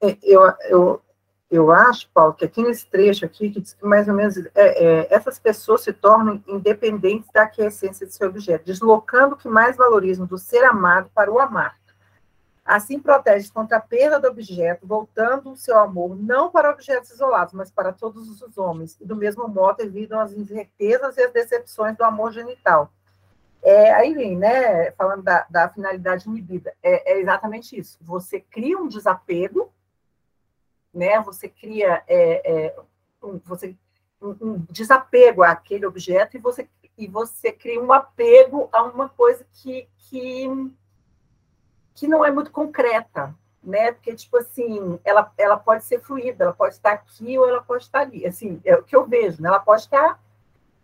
É, 0.00 0.16
eu, 0.22 0.42
eu, 0.68 1.02
eu 1.50 1.72
acho, 1.72 2.08
Paulo, 2.12 2.34
que 2.34 2.44
aqui 2.44 2.62
nesse 2.62 2.86
trecho 2.86 3.24
aqui, 3.24 3.50
que 3.50 3.60
diz 3.60 3.72
que 3.72 3.84
mais 3.84 4.06
ou 4.06 4.14
menos 4.14 4.36
é, 4.36 4.50
é, 4.54 5.14
essas 5.14 5.38
pessoas 5.38 5.80
se 5.82 5.92
tornam 5.92 6.42
independentes 6.46 7.30
da 7.32 7.46
que 7.46 7.62
é 7.62 7.64
a 7.64 7.68
essência 7.68 8.06
de 8.06 8.14
seu 8.14 8.28
objeto, 8.28 8.66
deslocando 8.66 9.34
o 9.34 9.38
que 9.38 9.48
mais 9.48 9.76
valorizam 9.76 10.26
do 10.26 10.36
ser 10.36 10.64
amado 10.64 11.10
para 11.14 11.32
o 11.32 11.38
amar. 11.38 11.80
Assim 12.72 12.98
protege 12.98 13.50
contra 13.52 13.76
a 13.76 13.80
perda 13.80 14.18
do 14.18 14.28
objeto, 14.28 14.86
voltando 14.86 15.52
o 15.52 15.56
seu 15.56 15.78
amor 15.78 16.16
não 16.16 16.50
para 16.50 16.70
objetos 16.70 17.10
isolados, 17.10 17.52
mas 17.52 17.70
para 17.70 17.92
todos 17.92 18.40
os 18.40 18.56
homens, 18.56 18.96
e 18.98 19.04
do 19.04 19.14
mesmo 19.14 19.46
modo 19.46 19.82
evitam 19.82 20.18
as 20.18 20.32
incertezas 20.32 21.18
e 21.18 21.22
as 21.22 21.30
decepções 21.30 21.94
do 21.98 22.02
amor 22.02 22.32
genital. 22.32 22.90
É, 23.62 23.92
aí 23.92 24.14
vem, 24.14 24.38
né, 24.38 24.90
falando 24.92 25.22
da, 25.22 25.46
da 25.50 25.68
finalidade 25.68 26.26
inibida, 26.26 26.74
é, 26.82 27.12
é, 27.12 27.20
exatamente 27.20 27.78
isso. 27.78 27.98
Você 28.00 28.40
cria 28.40 28.78
um 28.78 28.88
desapego, 28.88 29.70
né, 30.94 31.20
você 31.20 31.50
cria 31.50 32.02
é, 32.08 32.68
é 32.70 32.76
um, 33.22 33.38
você, 33.44 33.76
um, 34.18 34.30
um, 34.40 34.66
desapego 34.70 35.42
àquele 35.42 35.84
objeto 35.84 36.38
e 36.38 36.40
você, 36.40 36.66
e 36.96 37.06
você 37.06 37.52
cria 37.52 37.82
um 37.82 37.92
apego 37.92 38.70
a 38.72 38.82
uma 38.82 39.10
coisa 39.10 39.46
que, 39.52 39.86
que, 39.98 40.48
que 41.94 42.06
não 42.06 42.24
é 42.24 42.30
muito 42.30 42.50
concreta, 42.50 43.34
né, 43.62 43.92
porque, 43.92 44.14
tipo 44.14 44.36
assim, 44.38 44.98
ela, 45.04 45.32
ela 45.38 45.56
pode 45.56 45.84
ser 45.84 46.00
fluida, 46.00 46.44
ela 46.44 46.52
pode 46.52 46.74
estar 46.74 46.92
aqui 46.92 47.38
ou 47.38 47.48
ela 47.48 47.62
pode 47.62 47.84
estar 47.84 48.00
ali, 48.00 48.26
assim, 48.26 48.60
é 48.64 48.74
o 48.74 48.82
que 48.82 48.96
eu 48.96 49.06
vejo, 49.06 49.40
né, 49.40 49.48
ela 49.48 49.60
pode 49.60 49.82
estar 49.82 50.18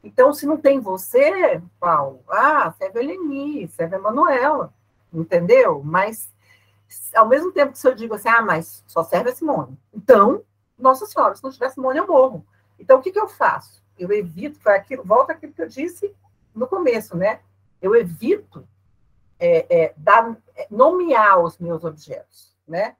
então, 0.03 0.33
se 0.33 0.47
não 0.47 0.57
tem 0.57 0.81
você, 0.81 1.61
Paulo, 1.81 2.23
ah, 2.29 2.73
serve 2.79 3.01
a 3.01 3.03
Eleni, 3.03 3.69
serve 3.69 3.97
a 3.97 3.99
Manuela, 3.99 4.73
entendeu? 5.13 5.83
Mas, 5.85 6.33
ao 7.15 7.29
mesmo 7.29 7.53
tempo 7.53 7.73
que 7.73 7.79
se 7.79 7.89
eu 7.89 7.95
digo 7.95 8.15
assim, 8.15 8.29
ah, 8.29 8.43
mas 8.43 8.85
só 8.87 9.03
serve 9.03 9.31
a 9.31 9.35
Simone. 9.35 9.79
Então, 9.93 10.43
Nossa 10.79 11.07
Senhora, 11.07 11.35
se 11.35 11.43
não 11.43 11.51
tiver 11.51 11.71
Simone, 11.71 11.99
eu 11.99 12.07
morro. 12.07 12.47
Então, 12.79 12.99
o 12.99 13.03
que, 13.03 13.11
que 13.11 13.19
eu 13.19 13.29
faço? 13.29 13.83
Eu 13.99 14.13
evito, 14.13 14.61
foi 14.61 14.77
aquilo, 14.77 15.03
volta 15.03 15.33
aquilo 15.33 15.53
que 15.53 15.63
eu 15.63 15.69
disse 15.69 16.15
no 16.55 16.69
começo, 16.69 17.17
né? 17.17 17.41
Eu 17.83 17.95
evito 17.97 18.67
é, 19.39 19.83
é, 19.83 19.95
dar, 19.97 20.37
é, 20.57 20.67
nomear 20.71 21.43
os 21.43 21.59
meus 21.59 21.85
objetos, 21.85 22.57
né? 22.67 22.97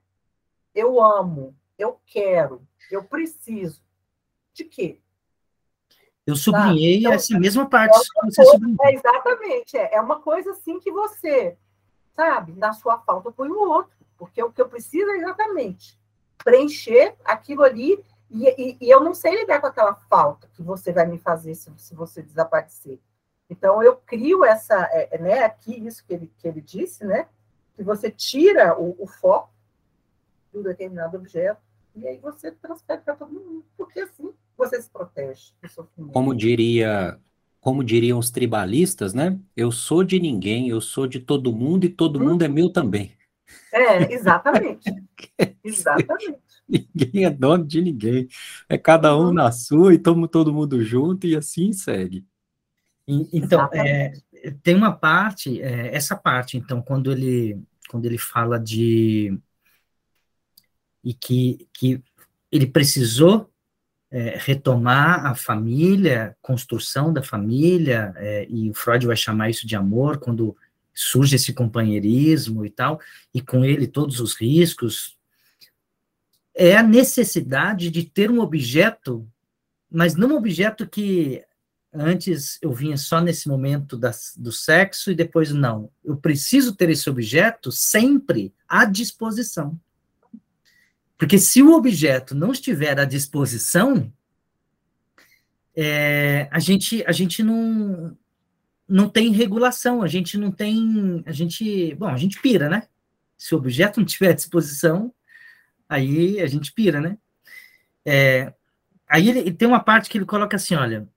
Eu 0.73 1.01
amo, 1.01 1.55
eu 1.77 1.99
quero, 2.05 2.65
eu 2.89 3.03
preciso. 3.03 3.81
De 4.53 4.63
quê? 4.63 4.99
Eu 6.25 6.35
sublinhei 6.35 6.99
então, 6.99 7.13
essa 7.13 7.39
mesma 7.39 7.67
parte 7.67 7.97
é 7.97 8.45
sublinhou. 8.45 8.77
É, 8.85 8.93
exatamente, 8.93 9.77
é, 9.77 9.95
é 9.95 10.01
uma 10.01 10.19
coisa 10.21 10.51
assim 10.51 10.79
que 10.79 10.91
você, 10.91 11.57
sabe, 12.15 12.53
na 12.53 12.73
sua 12.73 12.99
falta 12.99 13.31
põe 13.31 13.49
o 13.49 13.59
outro, 13.59 13.97
porque 14.17 14.43
o 14.43 14.51
que 14.51 14.61
eu 14.61 14.69
preciso 14.69 15.09
é 15.11 15.17
exatamente 15.17 15.99
preencher 16.43 17.15
aquilo 17.23 17.63
ali, 17.63 18.03
e, 18.29 18.47
e, 18.47 18.77
e, 18.81 18.89
eu 18.89 19.03
não 19.03 19.13
sei 19.13 19.39
lidar 19.39 19.59
com 19.59 19.67
aquela 19.67 19.95
falta 19.95 20.47
que 20.53 20.61
você 20.61 20.91
vai 20.91 21.05
me 21.05 21.17
fazer 21.17 21.55
se, 21.55 21.71
se 21.77 21.95
você 21.95 22.21
desaparecer. 22.21 22.99
Então, 23.49 23.81
eu 23.81 23.95
crio 23.95 24.45
essa, 24.45 24.87
é, 24.91 25.15
é, 25.15 25.17
né, 25.17 25.43
aqui, 25.43 25.85
isso 25.85 26.05
que 26.05 26.13
ele, 26.13 26.31
que 26.37 26.47
ele 26.47 26.61
disse, 26.61 27.03
né, 27.03 27.27
que 27.75 27.83
você 27.83 28.11
tira 28.11 28.79
o, 28.79 28.95
o 28.99 29.07
foco 29.07 29.51
do 30.53 30.63
determinado 30.63 31.17
objeto 31.17 31.61
e 31.95 32.07
aí 32.07 32.17
você 32.17 32.51
transfere 32.51 33.01
para 33.01 33.15
todo 33.15 33.33
mundo, 33.33 33.65
porque 33.77 33.99
assim 34.01 34.31
você 34.57 34.81
se 34.81 34.89
protege 34.89 35.51
do 35.61 35.69
sofrimento. 35.69 36.13
Como 36.13 36.35
diria, 36.35 37.17
como 37.59 37.83
diriam 37.83 38.19
os 38.19 38.29
tribalistas, 38.29 39.13
né? 39.13 39.39
Eu 39.55 39.71
sou 39.71 40.03
de 40.03 40.19
ninguém, 40.19 40.69
eu 40.69 40.81
sou 40.81 41.07
de 41.07 41.19
todo 41.19 41.51
mundo 41.51 41.85
e 41.85 41.89
todo 41.89 42.19
hum. 42.19 42.29
mundo 42.29 42.43
é 42.43 42.47
meu 42.47 42.69
também. 42.69 43.13
É, 43.71 44.13
exatamente. 44.13 44.89
exatamente. 45.63 46.39
Ninguém 46.67 47.25
é 47.25 47.29
dono 47.29 47.65
de 47.65 47.81
ninguém. 47.81 48.27
É 48.67 48.77
cada 48.77 49.17
um 49.17 49.27
uhum. 49.27 49.33
na 49.33 49.51
sua 49.51 49.93
e 49.93 49.97
toma 49.97 50.27
todo 50.27 50.53
mundo 50.53 50.83
junto 50.83 51.25
e 51.25 51.35
assim 51.35 51.73
segue. 51.73 52.25
Então, 53.33 53.67
é, 53.73 54.13
tem 54.61 54.75
uma 54.75 54.91
parte, 54.91 55.61
é, 55.61 55.95
essa 55.95 56.15
parte, 56.15 56.57
então, 56.57 56.81
quando 56.81 57.11
ele, 57.11 57.59
quando 57.89 58.05
ele 58.05 58.17
fala 58.17 58.59
de 58.59 59.37
e 61.03 61.13
que, 61.13 61.67
que 61.73 62.03
ele 62.51 62.67
precisou 62.67 63.49
é, 64.11 64.37
retomar 64.37 65.25
a 65.25 65.33
família, 65.33 66.35
construção 66.41 67.11
da 67.11 67.23
família, 67.23 68.13
é, 68.17 68.45
e 68.49 68.69
o 68.69 68.73
Freud 68.73 69.07
vai 69.07 69.15
chamar 69.15 69.49
isso 69.49 69.65
de 69.65 69.75
amor, 69.75 70.19
quando 70.19 70.55
surge 70.93 71.35
esse 71.35 71.53
companheirismo 71.53 72.65
e 72.65 72.69
tal, 72.69 72.99
e 73.33 73.41
com 73.41 73.63
ele 73.63 73.87
todos 73.87 74.19
os 74.19 74.35
riscos, 74.35 75.17
é 76.53 76.75
a 76.75 76.83
necessidade 76.83 77.89
de 77.89 78.03
ter 78.03 78.29
um 78.29 78.39
objeto, 78.39 79.25
mas 79.89 80.15
não 80.15 80.31
um 80.31 80.37
objeto 80.37 80.87
que 80.87 81.43
antes 81.93 82.57
eu 82.61 82.71
vinha 82.71 82.97
só 82.97 83.19
nesse 83.19 83.47
momento 83.47 83.99
do 84.37 84.51
sexo 84.51 85.11
e 85.11 85.15
depois 85.15 85.51
não. 85.51 85.91
Eu 86.03 86.17
preciso 86.17 86.75
ter 86.75 86.89
esse 86.89 87.09
objeto 87.09 87.71
sempre 87.71 88.53
à 88.67 88.85
disposição. 88.85 89.79
Porque 91.17 91.37
se 91.37 91.61
o 91.61 91.73
objeto 91.73 92.33
não 92.33 92.51
estiver 92.51 92.97
à 92.99 93.05
disposição, 93.05 94.11
é, 95.75 96.47
a, 96.51 96.59
gente, 96.59 97.03
a 97.05 97.11
gente 97.11 97.43
não, 97.43 98.17
não 98.87 99.09
tem 99.09 99.31
regulação, 99.31 100.01
a 100.01 100.07
gente 100.07 100.37
não 100.37 100.51
tem. 100.51 101.21
A 101.25 101.31
gente. 101.31 101.93
Bom, 101.95 102.07
a 102.07 102.17
gente 102.17 102.41
pira, 102.41 102.69
né? 102.69 102.87
Se 103.37 103.53
o 103.53 103.57
objeto 103.57 103.99
não 103.99 104.05
estiver 104.05 104.29
à 104.29 104.33
disposição, 104.33 105.13
aí 105.87 106.39
a 106.39 106.47
gente 106.47 106.71
pira, 106.71 107.01
né? 107.01 107.17
É, 108.05 108.53
aí 109.07 109.29
ele, 109.29 109.51
tem 109.51 109.67
uma 109.67 109.79
parte 109.79 110.09
que 110.09 110.17
ele 110.17 110.25
coloca 110.25 110.55
assim: 110.55 110.75
olha, 110.75 111.07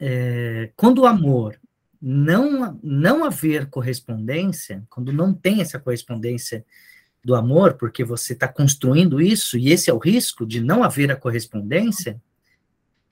é, 0.00 0.72
quando 0.74 1.02
o 1.02 1.06
amor 1.06 1.60
não, 2.00 2.80
não 2.82 3.24
haver 3.24 3.68
correspondência, 3.68 4.82
quando 4.88 5.12
não 5.12 5.34
tem 5.34 5.60
essa 5.60 5.78
correspondência 5.78 6.64
do 7.22 7.34
amor, 7.34 7.74
porque 7.74 8.02
você 8.02 8.32
está 8.32 8.48
construindo 8.48 9.20
isso, 9.20 9.58
e 9.58 9.68
esse 9.68 9.90
é 9.90 9.92
o 9.92 9.98
risco 9.98 10.46
de 10.46 10.60
não 10.60 10.82
haver 10.82 11.12
a 11.12 11.16
correspondência, 11.16 12.20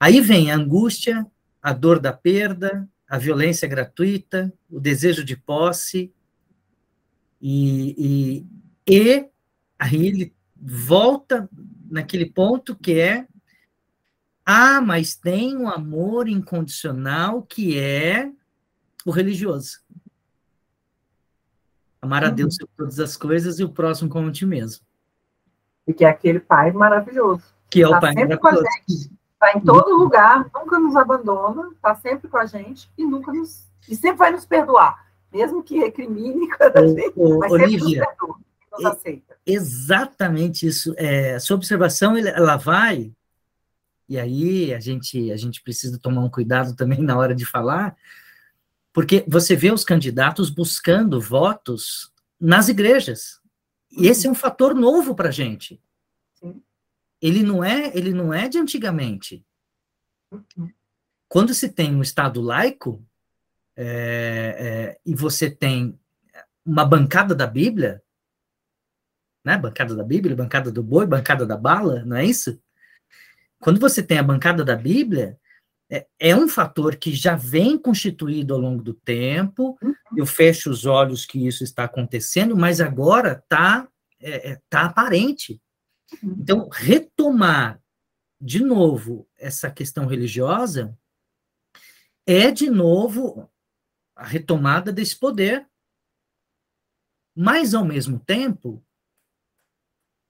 aí 0.01 0.19
vem 0.23 0.51
a 0.51 0.57
angústia, 0.57 1.27
a 1.63 1.75
dor 1.75 2.01
da 2.01 2.13
perda, 2.13 2.89
a 3.07 3.19
violência 3.19 3.69
gratuita, 3.69 4.51
o 4.71 4.81
desejo 4.81 5.23
de 5.23 5.37
posse, 5.37 6.11
e, 7.41 8.47
e, 8.89 8.95
e 8.95 9.29
aí 9.79 10.07
ele 10.07 10.35
volta 10.57 11.49
naquele 11.91 12.27
ponto 12.27 12.75
que 12.75 12.99
é 12.99 13.27
ah, 14.51 14.81
mas 14.81 15.15
tem 15.15 15.55
um 15.59 15.69
amor 15.69 16.27
incondicional 16.27 17.43
que 17.43 17.79
é 17.79 18.33
o 19.05 19.11
religioso. 19.11 19.81
Amar 22.01 22.25
a 22.25 22.31
Deus 22.31 22.55
uhum. 22.55 22.61
sobre 22.61 22.75
todas 22.79 22.99
as 22.99 23.15
coisas 23.15 23.59
e 23.59 23.65
o 23.65 23.69
próximo 23.69 24.09
como 24.09 24.33
ti 24.33 24.47
mesmo. 24.47 24.83
E 25.87 25.93
que 25.93 26.03
é 26.03 26.09
aquele 26.09 26.41
pai 26.41 26.73
maravilhoso. 26.73 27.43
Que 27.69 27.83
é 27.83 27.89
o 27.89 27.91
tá 27.91 28.01
pai 28.01 28.15
sempre 28.15 28.39
maravilhoso. 28.41 28.63
Com 28.63 28.69
a 28.69 28.73
gente, 28.73 29.11
está 29.35 29.53
em 29.55 29.61
todo 29.61 29.99
lugar, 29.99 30.51
nunca 30.55 30.79
nos 30.79 30.97
abandona, 30.97 31.69
está 31.75 31.95
sempre 31.97 32.27
com 32.27 32.39
a 32.39 32.47
gente 32.47 32.91
e 32.97 33.05
nunca 33.05 33.31
nos. 33.31 33.69
E 33.87 33.95
sempre 33.95 34.17
vai 34.17 34.31
nos 34.31 34.47
perdoar. 34.47 35.09
Mesmo 35.31 35.63
que 35.63 35.79
recrimine 35.79 36.49
cada 36.57 36.81
vez, 36.81 37.13
mas 37.15 37.53
Olivia, 37.53 37.81
sempre 37.81 37.99
nos 37.99 37.99
perdoa, 37.99 38.37
nos 38.73 38.85
aceita. 38.87 39.37
Exatamente 39.45 40.67
isso. 40.67 40.95
É, 40.97 41.39
sua 41.39 41.57
observação, 41.57 42.17
ela 42.17 42.57
vai, 42.57 43.13
e 44.09 44.19
aí 44.19 44.73
a 44.73 44.81
gente, 44.81 45.31
a 45.31 45.37
gente 45.37 45.63
precisa 45.63 45.99
tomar 45.99 46.23
um 46.23 46.31
cuidado 46.31 46.75
também 46.75 47.03
na 47.03 47.17
hora 47.17 47.35
de 47.35 47.45
falar, 47.45 47.97
porque 48.93 49.25
você 49.29 49.55
vê 49.55 49.71
os 49.71 49.85
candidatos 49.85 50.49
buscando 50.49 51.21
votos 51.21 52.13
nas 52.41 52.69
igrejas. 52.69 53.41
E 53.91 54.07
esse 54.07 54.27
é 54.27 54.31
um 54.31 54.35
fator 54.35 54.75
novo 54.75 55.15
para 55.15 55.29
a 55.29 55.33
gente. 55.33 55.81
Ele 57.21 57.43
não 57.43 57.63
é, 57.63 57.97
ele 57.97 58.13
não 58.13 58.33
é 58.33 58.49
de 58.49 58.59
antigamente. 58.59 59.45
Quando 61.29 61.53
se 61.53 61.69
tem 61.69 61.95
um 61.95 62.03
Estado 62.03 62.41
laico 62.41 63.05
é, 63.77 63.87
é, 64.59 65.01
e 65.05 65.15
você 65.15 65.51
tem 65.51 65.99
uma 66.65 66.85
bancada 66.85 67.35
da 67.35 67.47
Bíblia, 67.47 68.03
né? 69.45 69.57
Bancada 69.57 69.95
da 69.95 70.05
Bíblia, 70.05 70.37
bancada 70.37 70.71
do 70.71 70.83
boi, 70.83 71.07
bancada 71.07 71.47
da 71.47 71.57
bala, 71.57 72.05
não 72.05 72.17
é 72.17 72.25
isso? 72.25 72.61
Quando 73.61 73.81
você 73.81 74.03
tem 74.03 74.19
a 74.19 74.23
bancada 74.23 74.65
da 74.65 74.77
Bíblia, 74.77 75.39
é, 75.91 76.07
é, 76.19 76.37
um 76.37 76.49
fator 76.49 76.97
que 76.97 77.13
já 77.13 77.35
vem 77.35 77.79
constituído 77.79 78.55
ao 78.55 78.61
longo 78.61 78.83
do 78.83 78.93
tempo. 78.93 79.79
Uhum. 79.83 79.95
Eu 80.17 80.27
fecho 80.27 80.71
os 80.71 80.85
olhos 80.85 81.25
que 81.25 81.47
isso 81.47 81.65
está 81.65 81.85
acontecendo, 81.85 82.57
mas 82.57 82.81
agora 82.81 83.33
está 83.33 83.89
é, 84.21 84.51
é, 84.51 84.61
tá 84.69 84.87
aparente. 84.87 85.61
Uhum. 86.23 86.37
Então, 86.41 86.69
retomar 86.71 87.81
de 88.41 88.63
novo 88.63 89.27
essa 89.37 89.71
questão 89.71 90.07
religiosa 90.07 90.97
é 92.27 92.51
de 92.51 92.71
novo 92.71 93.51
a 94.15 94.25
retomada 94.25 94.93
desse 94.93 95.17
poder. 95.17 95.67
Mas, 97.35 97.73
ao 97.73 97.85
mesmo 97.85 98.19
tempo, 98.19 98.85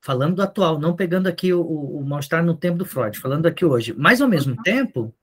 falando 0.00 0.36
do 0.36 0.42
atual, 0.42 0.78
não 0.78 0.94
pegando 0.94 1.26
aqui 1.26 1.52
o, 1.52 1.60
o, 1.60 1.98
o 1.98 2.04
mal-estar 2.04 2.44
no 2.44 2.56
tempo 2.56 2.78
do 2.78 2.86
Freud, 2.86 3.18
falando 3.18 3.46
aqui 3.46 3.64
hoje, 3.64 3.94
mas 3.96 4.20
ao 4.20 4.28
mesmo 4.28 4.54
uhum. 4.56 4.62
tempo, 4.62 5.14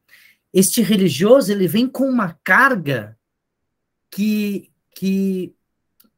este 0.53 0.81
religioso 0.81 1.51
ele 1.51 1.67
vem 1.67 1.87
com 1.87 2.09
uma 2.09 2.37
carga 2.43 3.17
que, 4.09 4.71
que 4.91 5.53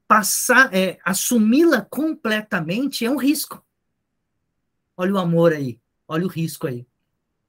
passar, 0.07 0.73
é, 0.73 0.97
assumi-la 1.03 1.81
completamente 1.81 3.05
é 3.05 3.09
um 3.09 3.17
risco. 3.17 3.63
Olha 4.95 5.13
o 5.13 5.17
amor 5.17 5.53
aí, 5.53 5.79
olha 6.07 6.25
o 6.25 6.29
risco 6.29 6.67
aí. 6.67 6.85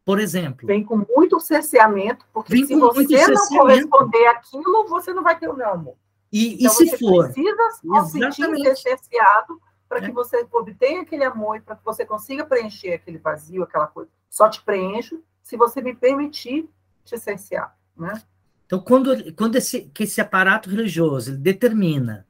Por 0.04 0.18
exemplo. 0.18 0.66
Vem 0.66 0.82
com 0.82 1.04
muito 1.14 1.38
cerceamento, 1.38 2.24
porque 2.32 2.64
se 2.64 2.74
você 2.74 3.26
não 3.28 3.48
corresponder 3.48 4.26
àquilo, 4.28 4.88
você 4.88 5.12
não 5.12 5.22
vai 5.22 5.38
ter 5.38 5.48
o 5.48 5.56
meu 5.56 5.68
amor. 5.68 5.96
E, 6.32 6.54
então, 6.54 6.66
e 6.66 6.70
se 6.70 6.86
você 6.88 6.98
for? 6.98 7.30
precisa 7.30 8.30
sentir 8.32 8.56
ser 8.56 8.76
cerceado 8.76 9.60
para 9.88 10.02
que 10.02 10.12
você 10.12 10.46
obtenha 10.52 11.02
aquele 11.02 11.24
amor 11.24 11.56
e 11.56 11.60
para 11.60 11.76
que 11.76 11.84
você 11.84 12.04
consiga 12.04 12.44
preencher 12.44 12.92
aquele 12.92 13.18
vazio, 13.18 13.62
aquela 13.62 13.86
coisa. 13.86 14.10
Só 14.28 14.48
te 14.48 14.62
preencho 14.62 15.22
se 15.42 15.56
você 15.56 15.80
me 15.80 15.94
permitir 15.94 16.68
te 17.04 17.16
cercear, 17.18 17.76
né? 17.96 18.22
Então, 18.66 18.80
quando, 18.80 19.34
quando 19.34 19.56
esse, 19.56 19.88
que 19.94 20.02
esse 20.02 20.20
aparato 20.20 20.68
religioso 20.68 21.36
determina 21.38 22.26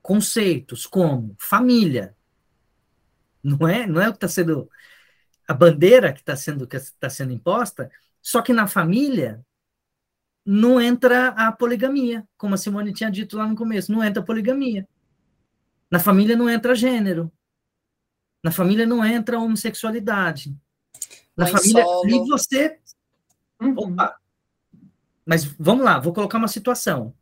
conceitos 0.00 0.86
como 0.86 1.36
família, 1.38 2.16
não 3.42 3.68
é, 3.68 3.86
não 3.86 4.00
é 4.00 4.08
o 4.08 4.12
que 4.12 4.16
está 4.16 4.28
sendo 4.28 4.70
a 5.46 5.52
bandeira 5.52 6.10
que 6.10 6.20
está 6.20 6.34
sendo 6.34 6.66
que 6.66 6.76
está 6.76 7.10
sendo 7.10 7.34
imposta, 7.34 7.90
só 8.22 8.40
que 8.40 8.54
na 8.54 8.66
família 8.66 9.44
não 10.44 10.80
entra 10.80 11.28
a 11.28 11.52
poligamia, 11.52 12.26
como 12.36 12.54
a 12.54 12.58
Simone 12.58 12.94
tinha 12.94 13.10
dito 13.10 13.36
lá 13.36 13.46
no 13.46 13.54
começo, 13.54 13.92
não 13.92 14.02
entra 14.02 14.22
a 14.22 14.26
poligamia. 14.26 14.88
Na 15.94 16.00
família 16.00 16.34
não 16.34 16.50
entra 16.50 16.74
gênero. 16.74 17.30
Na 18.42 18.50
família 18.50 18.84
não 18.84 19.04
entra 19.04 19.38
homossexualidade. 19.38 20.52
Na 21.36 21.44
Mãe 21.44 21.52
família, 21.52 21.84
solo. 21.84 22.10
e 22.10 22.28
você 22.28 22.80
Uhum. 23.62 23.74
Opa! 23.76 24.16
Mas 25.24 25.44
vamos 25.56 25.84
lá, 25.84 26.00
vou 26.00 26.12
colocar 26.12 26.36
uma 26.36 26.48
situação. 26.48 27.14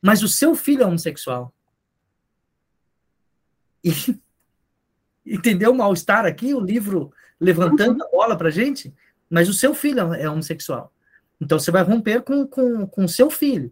Mas 0.00 0.22
o 0.22 0.28
seu 0.28 0.54
filho 0.54 0.82
é 0.82 0.86
homossexual. 0.86 1.52
E, 3.84 3.90
entendeu 5.26 5.72
o 5.72 5.76
mal-estar 5.76 6.24
aqui? 6.24 6.54
O 6.54 6.60
livro 6.60 7.12
levantando 7.38 8.00
uhum. 8.00 8.06
a 8.06 8.10
bola 8.10 8.38
para 8.38 8.48
gente? 8.48 8.94
Mas 9.28 9.46
o 9.46 9.52
seu 9.52 9.74
filho 9.74 10.14
é 10.14 10.26
homossexual. 10.26 10.90
Então 11.38 11.58
você 11.58 11.70
vai 11.70 11.82
romper 11.82 12.22
com 12.22 12.40
o 12.40 12.48
com, 12.48 12.86
com 12.86 13.06
seu 13.06 13.28
filho. 13.28 13.70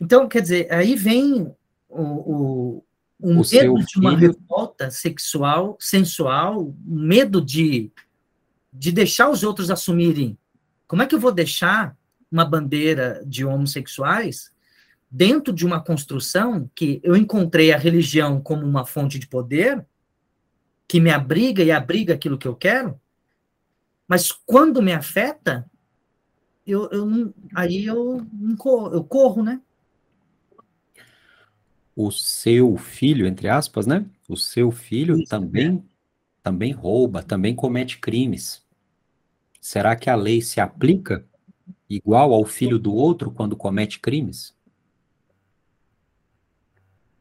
Então, 0.00 0.28
quer 0.28 0.42
dizer, 0.42 0.66
aí 0.72 0.96
vem 0.96 1.54
o, 1.96 2.02
o, 2.02 2.84
o, 3.18 3.30
o 3.30 3.34
medo 3.34 3.84
de 3.84 3.98
uma 3.98 4.16
filho... 4.16 4.32
revolta 4.32 4.90
sexual, 4.90 5.76
sensual, 5.80 6.74
medo 6.84 7.40
de 7.40 7.92
de 8.78 8.92
deixar 8.92 9.30
os 9.30 9.42
outros 9.42 9.70
assumirem. 9.70 10.36
Como 10.86 11.02
é 11.02 11.06
que 11.06 11.14
eu 11.14 11.20
vou 11.20 11.32
deixar 11.32 11.96
uma 12.30 12.44
bandeira 12.44 13.22
de 13.26 13.44
homossexuais 13.44 14.52
dentro 15.10 15.52
de 15.52 15.64
uma 15.64 15.80
construção 15.80 16.70
que 16.74 17.00
eu 17.02 17.16
encontrei 17.16 17.72
a 17.72 17.78
religião 17.78 18.40
como 18.40 18.66
uma 18.66 18.84
fonte 18.84 19.18
de 19.18 19.26
poder 19.26 19.84
que 20.86 21.00
me 21.00 21.10
abriga 21.10 21.62
e 21.62 21.72
abriga 21.72 22.14
aquilo 22.14 22.38
que 22.38 22.46
eu 22.46 22.54
quero, 22.54 23.00
mas 24.06 24.30
quando 24.30 24.82
me 24.82 24.92
afeta, 24.92 25.68
eu, 26.66 26.88
eu 26.90 27.34
aí 27.54 27.84
eu, 27.86 28.24
eu 28.92 29.04
corro, 29.04 29.42
né? 29.42 29.60
O 31.96 32.10
seu 32.10 32.76
filho, 32.76 33.26
entre 33.26 33.48
aspas, 33.48 33.86
né? 33.86 34.04
O 34.28 34.36
seu 34.36 34.70
filho 34.70 35.18
Isso, 35.18 35.30
também, 35.30 35.78
é. 35.78 35.82
também 36.42 36.70
rouba, 36.70 37.22
também 37.22 37.54
comete 37.56 37.98
crimes. 37.98 38.62
Será 39.58 39.96
que 39.96 40.10
a 40.10 40.14
lei 40.14 40.42
se 40.42 40.60
aplica 40.60 41.26
igual 41.88 42.34
ao 42.34 42.44
filho 42.44 42.78
do 42.78 42.94
outro 42.94 43.30
quando 43.30 43.56
comete 43.56 43.98
crimes? 43.98 44.54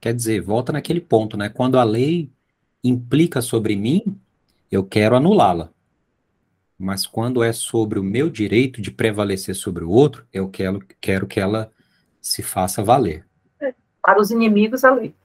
Quer 0.01 0.13
dizer, 0.13 0.41
volta 0.41 0.73
naquele 0.73 1.01
ponto, 1.01 1.37
né? 1.37 1.49
Quando 1.49 1.79
a 1.79 1.83
lei 1.83 2.29
implica 2.83 3.41
sobre 3.41 3.75
mim, 3.75 4.19
eu 4.71 4.83
quero 4.83 5.15
anulá-la. 5.15 5.71
Mas 6.77 7.07
quando 7.07 7.41
é 7.41 7.53
sobre 7.53 7.97
o 7.97 8.03
meu 8.03 8.29
direito 8.29 8.81
de 8.81 8.91
prevalecer 8.91 9.55
sobre 9.55 9.83
o 9.83 9.89
outro, 9.89 10.27
eu 10.33 10.49
quero, 10.49 10.85
quero 10.99 11.25
que 11.25 11.39
ela 11.39 11.71
se 12.21 12.43
faça 12.43 12.83
valer. 12.83 13.25
Para 14.05 14.21
os 14.21 14.29
inimigos, 14.29 14.83
a 14.83 14.93
lei. 14.93 15.15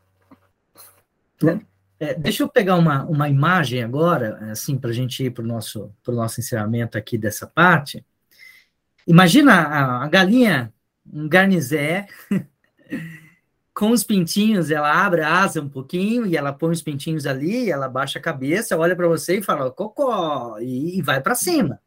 Né? 1.43 1.61
É, 1.99 2.15
deixa 2.15 2.43
eu 2.43 2.49
pegar 2.49 2.77
uma, 2.77 3.05
uma 3.05 3.29
imagem 3.29 3.83
agora, 3.83 4.39
assim, 4.51 4.79
para 4.79 4.89
a 4.89 4.93
gente 4.93 5.23
ir 5.23 5.31
para 5.31 5.45
o 5.45 5.47
nosso, 5.47 5.93
nosso 6.09 6.41
encerramento 6.41 6.97
aqui 6.97 7.19
dessa 7.19 7.47
parte. 7.47 8.03
Imagina 9.07 9.53
a, 9.53 10.05
a 10.05 10.09
galinha, 10.09 10.73
um 11.13 11.29
garnizé, 11.29 12.07
com 13.75 13.91
os 13.91 14.03
pintinhos, 14.03 14.71
ela 14.71 15.05
abre 15.05 15.21
a 15.21 15.43
asa 15.43 15.61
um 15.61 15.69
pouquinho 15.69 16.25
e 16.25 16.39
ela 16.39 16.55
põe 16.55 16.73
os 16.73 16.81
pintinhos 16.81 17.27
ali, 17.27 17.71
ela 17.71 17.87
baixa 17.87 18.19
a 18.19 18.23
cabeça, 18.23 18.79
olha 18.79 18.97
para 18.97 19.07
você 19.07 19.39
e 19.39 19.43
fala 19.43 19.71
cocó 19.71 20.59
e, 20.59 20.99
e 20.99 21.03
vai 21.03 21.21
para 21.21 21.35
cima. 21.35 21.79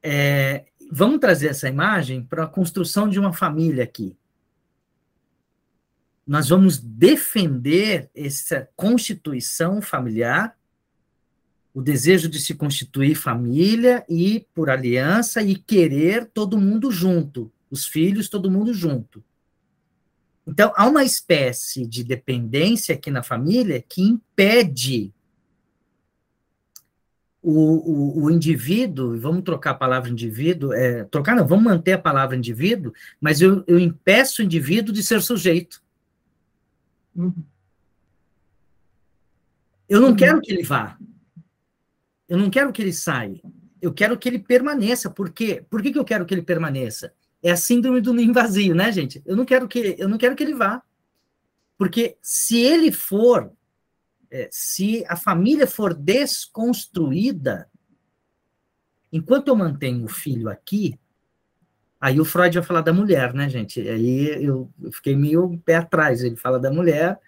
É, 0.00 0.66
vamos 0.92 1.18
trazer 1.18 1.48
essa 1.48 1.68
imagem 1.68 2.22
para 2.22 2.44
a 2.44 2.48
construção 2.48 3.08
de 3.08 3.18
uma 3.18 3.32
família 3.32 3.82
aqui. 3.82 4.16
Nós 6.26 6.48
vamos 6.48 6.78
defender 6.78 8.10
essa 8.14 8.68
constituição 8.74 9.82
familiar, 9.82 10.56
o 11.72 11.82
desejo 11.82 12.28
de 12.28 12.40
se 12.40 12.54
constituir 12.54 13.14
família 13.14 14.04
e 14.08 14.46
por 14.54 14.70
aliança 14.70 15.42
e 15.42 15.54
querer 15.54 16.26
todo 16.32 16.58
mundo 16.58 16.90
junto, 16.90 17.52
os 17.70 17.86
filhos, 17.86 18.28
todo 18.28 18.50
mundo 18.50 18.72
junto. 18.72 19.22
Então, 20.46 20.72
há 20.76 20.86
uma 20.86 21.04
espécie 21.04 21.86
de 21.86 22.04
dependência 22.04 22.94
aqui 22.94 23.10
na 23.10 23.22
família 23.22 23.82
que 23.82 24.02
impede 24.02 25.12
o, 27.44 28.22
o, 28.22 28.24
o 28.24 28.30
indivíduo, 28.30 29.18
vamos 29.18 29.42
trocar 29.42 29.72
a 29.72 29.74
palavra 29.74 30.08
indivíduo, 30.08 30.72
é, 30.72 31.04
trocar 31.04 31.36
não, 31.36 31.46
vamos 31.46 31.64
manter 31.64 31.92
a 31.92 31.98
palavra 31.98 32.34
indivíduo, 32.34 32.92
mas 33.20 33.42
eu, 33.42 33.62
eu 33.66 33.78
impeço 33.78 34.40
o 34.40 34.44
indivíduo 34.44 34.94
de 34.94 35.02
ser 35.02 35.20
sujeito. 35.20 35.83
Eu 39.88 40.00
não 40.00 40.08
uhum. 40.08 40.16
quero 40.16 40.40
que 40.40 40.52
ele 40.52 40.62
vá. 40.62 40.98
Eu 42.28 42.38
não 42.38 42.50
quero 42.50 42.72
que 42.72 42.82
ele 42.82 42.92
saia. 42.92 43.40
Eu 43.80 43.92
quero 43.92 44.18
que 44.18 44.28
ele 44.28 44.38
permaneça. 44.38 45.10
Por 45.10 45.30
quê? 45.30 45.64
Por 45.68 45.82
que, 45.82 45.92
que 45.92 45.98
eu 45.98 46.04
quero 46.04 46.24
que 46.24 46.34
ele 46.34 46.42
permaneça? 46.42 47.12
É 47.42 47.50
a 47.50 47.56
síndrome 47.56 48.00
do 48.00 48.14
ninho 48.14 48.32
vazio, 48.32 48.74
né, 48.74 48.90
gente? 48.90 49.22
Eu 49.26 49.36
não 49.36 49.44
quero 49.44 49.68
que 49.68 49.94
eu 49.98 50.08
não 50.08 50.18
quero 50.18 50.34
que 50.34 50.42
ele 50.42 50.54
vá. 50.54 50.82
Porque 51.76 52.16
se 52.22 52.58
ele 52.58 52.90
for, 52.90 53.52
é, 54.30 54.48
se 54.50 55.04
a 55.06 55.16
família 55.16 55.66
for 55.66 55.92
desconstruída, 55.92 57.68
enquanto 59.12 59.48
eu 59.48 59.56
mantenho 59.56 60.04
o 60.04 60.08
filho 60.08 60.48
aqui, 60.48 60.98
aí 62.04 62.20
o 62.20 62.24
Freud 62.24 62.58
vai 62.58 62.62
falar 62.62 62.82
da 62.82 62.92
mulher, 62.92 63.32
né, 63.32 63.48
gente? 63.48 63.80
Aí 63.88 64.44
eu, 64.44 64.70
fiquei 64.92 65.16
meio 65.16 65.58
pé 65.64 65.76
atrás. 65.76 66.22
Ele 66.22 66.36
fala 66.36 66.60
da 66.60 66.70
mulher, 66.70 67.18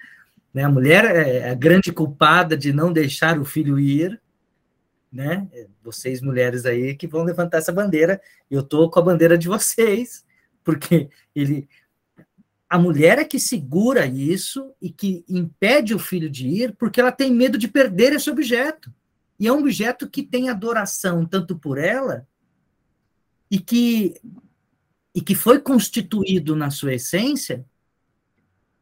né? 0.53 0.65
A 0.65 0.69
mulher 0.69 1.05
é 1.07 1.51
a 1.51 1.55
grande 1.55 1.91
culpada 1.91 2.55
de 2.59 2.75
não 2.75 2.93
deixar 2.93 3.39
o 3.39 3.45
filho 3.45 3.79
ir, 3.79 4.21
né? 5.11 5.49
Vocês 5.83 6.21
mulheres 6.21 6.67
aí 6.67 6.95
que 6.95 7.07
vão 7.07 7.23
levantar 7.23 7.57
essa 7.57 7.73
bandeira, 7.73 8.21
eu 8.51 8.63
tô 8.63 8.91
com 8.91 8.99
a 8.99 9.03
bandeira 9.03 9.39
de 9.39 9.49
vocês, 9.49 10.27
porque 10.63 11.09
ele 11.35 11.67
a 12.69 12.79
mulher 12.79 13.19
é 13.19 13.25
que 13.25 13.39
segura 13.39 14.05
isso 14.05 14.75
e 14.83 14.91
que 14.91 15.25
impede 15.27 15.95
o 15.95 15.99
filho 15.99 16.29
de 16.29 16.49
ir, 16.49 16.75
porque 16.77 17.01
ela 17.01 17.13
tem 17.13 17.33
medo 17.33 17.57
de 17.57 17.69
perder 17.69 18.13
esse 18.13 18.29
objeto. 18.29 18.93
E 19.41 19.47
é 19.47 19.53
um 19.53 19.61
objeto 19.61 20.11
que 20.11 20.23
tem 20.23 20.51
adoração 20.51 21.25
tanto 21.25 21.57
por 21.57 21.79
ela 21.79 22.27
e 23.51 23.59
que 23.59 24.21
e 25.17 25.23
que 25.23 25.35
foi 25.35 25.59
constituído 25.59 26.55
na 26.55 26.71
sua 26.71 26.93
essência, 26.93 27.65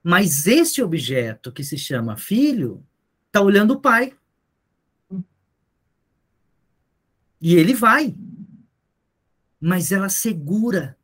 mas 0.02 0.48
esse 0.48 0.82
objeto 0.82 1.52
que 1.52 1.62
se 1.62 1.78
chama 1.78 2.16
filho 2.16 2.84
está 3.28 3.40
olhando 3.40 3.74
o 3.74 3.80
pai. 3.80 4.12
E 7.40 7.54
ele 7.54 7.72
vai. 7.72 8.16
Mas 9.60 9.92
ela 9.92 10.08
segura. 10.08 10.98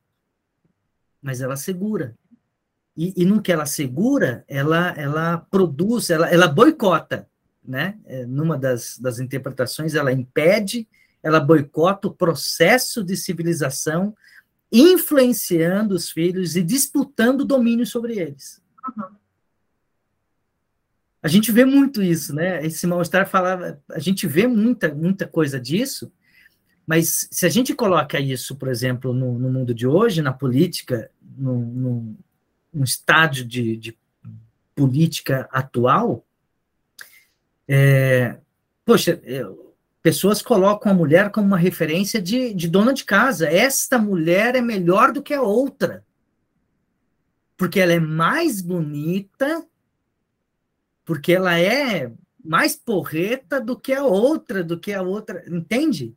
Mas 1.23 1.41
ela 1.41 1.57
segura. 1.57 2.19
E, 2.97 3.23
e 3.23 3.25
no 3.25 3.41
que 3.41 3.53
ela 3.53 3.67
segura, 3.67 4.45
ela, 4.49 4.91
ela 4.97 5.39
produz, 5.39 6.11
ela, 6.11 6.29
ela 6.29 6.49
boicota. 6.49 7.29
Né? 7.65 7.97
É, 8.05 8.27
numa 8.27 8.59
das, 8.59 8.99
das 8.99 9.21
interpretações, 9.21 9.95
ela 9.95 10.13
impede, 10.13 10.89
ela 11.23 11.39
boicota 11.39 12.09
o 12.09 12.15
processo 12.15 13.05
de 13.05 13.17
civilização, 13.17 14.13
influenciando 14.73 15.95
os 15.95 16.11
filhos 16.11 16.57
e 16.57 16.63
disputando 16.63 17.45
domínio 17.45 17.87
sobre 17.87 18.19
eles. 18.19 18.63
Uhum. 18.97 19.21
A 21.23 21.29
gente 21.29 21.53
vê 21.53 21.65
muito 21.65 22.03
isso, 22.03 22.35
né? 22.35 22.65
Esse 22.65 22.87
mal-estar 22.87 23.29
falava, 23.29 23.79
a 23.91 23.99
gente 23.99 24.27
vê 24.27 24.47
muita, 24.47 24.93
muita 24.95 25.27
coisa 25.27 25.61
disso, 25.61 26.11
mas 26.87 27.29
se 27.31 27.45
a 27.45 27.49
gente 27.49 27.75
coloca 27.75 28.19
isso, 28.19 28.57
por 28.57 28.69
exemplo, 28.69 29.13
no, 29.13 29.39
no 29.39 29.51
mundo 29.51 29.75
de 29.75 29.87
hoje, 29.87 30.23
na 30.23 30.33
política, 30.33 31.11
no 31.37 32.17
estádio 32.83 33.45
de, 33.45 33.77
de, 33.77 33.99
política 34.75 35.47
atual, 35.53 36.25
é, 37.69 38.39
poxa, 38.85 39.21
é, 39.23 39.45
pessoas 40.03 40.41
colocam 40.41 40.93
a 40.93 40.95
mulher 40.95 41.31
como 41.31 41.47
uma 41.47 41.59
referência 41.59 42.21
de, 42.21 42.55
de 42.55 42.69
dona 42.69 42.93
de 42.93 43.05
casa. 43.05 43.47
Esta 43.49 43.99
mulher 43.99 44.55
é 44.55 44.61
melhor 44.61 45.13
do 45.13 45.23
que 45.23 45.35
a 45.35 45.43
outra, 45.43 46.05
porque 47.57 47.81
ela 47.81 47.93
é 47.93 48.01
mais 48.01 48.61
bonita, 48.61 49.67
porque 51.05 51.33
ela 51.33 51.59
é 51.59 52.13
mais 52.43 52.75
porreta 52.75 53.61
do 53.61 53.79
que 53.79 53.93
a 53.93 54.05
outra, 54.05 54.65
do 54.65 54.79
que 54.79 54.93
a 54.93 55.03
outra, 55.03 55.45
entende? 55.47 56.15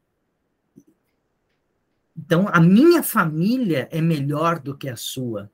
Então, 2.15 2.47
a 2.47 2.61
minha 2.61 3.03
família 3.03 3.89
é 3.91 3.99
melhor 3.99 4.59
do 4.59 4.77
que 4.77 4.87
a 4.87 4.95
sua. 4.95 5.51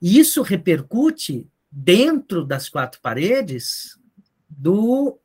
E 0.00 0.18
isso 0.18 0.40
repercute 0.42 1.46
dentro 1.70 2.44
das 2.44 2.68
quatro 2.68 3.00
paredes 3.00 3.98
do, 4.48 5.18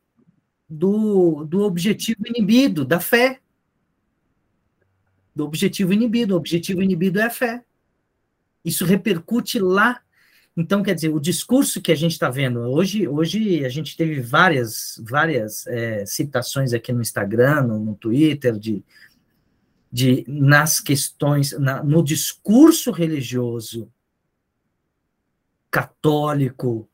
do, 0.68 1.44
do 1.44 1.62
objetivo 1.62 2.26
inibido, 2.26 2.84
da 2.84 3.00
fé. 3.00 3.40
Do 5.34 5.44
objetivo 5.44 5.92
inibido. 5.92 6.34
O 6.34 6.36
objetivo 6.36 6.82
inibido 6.82 7.20
é 7.20 7.24
a 7.24 7.30
fé. 7.30 7.64
Isso 8.64 8.84
repercute 8.84 9.58
lá. 9.58 10.00
Então, 10.56 10.82
quer 10.82 10.94
dizer, 10.94 11.10
o 11.10 11.20
discurso 11.20 11.80
que 11.80 11.92
a 11.92 11.94
gente 11.94 12.12
está 12.12 12.28
vendo 12.28 12.58
hoje, 12.60 13.06
hoje 13.06 13.64
a 13.64 13.68
gente 13.68 13.96
teve 13.96 14.20
várias, 14.20 15.00
várias 15.08 15.66
é, 15.68 16.04
citações 16.04 16.72
aqui 16.72 16.92
no 16.92 17.00
Instagram, 17.00 17.62
no, 17.62 17.78
no 17.78 17.94
Twitter, 17.94 18.58
de 18.58 18.84
de 19.90 20.24
nas 20.28 20.80
questões, 20.80 21.58
na, 21.58 21.82
no 21.82 22.02
discurso 22.02 22.90
religioso 22.90 23.90
católico, 25.70 26.88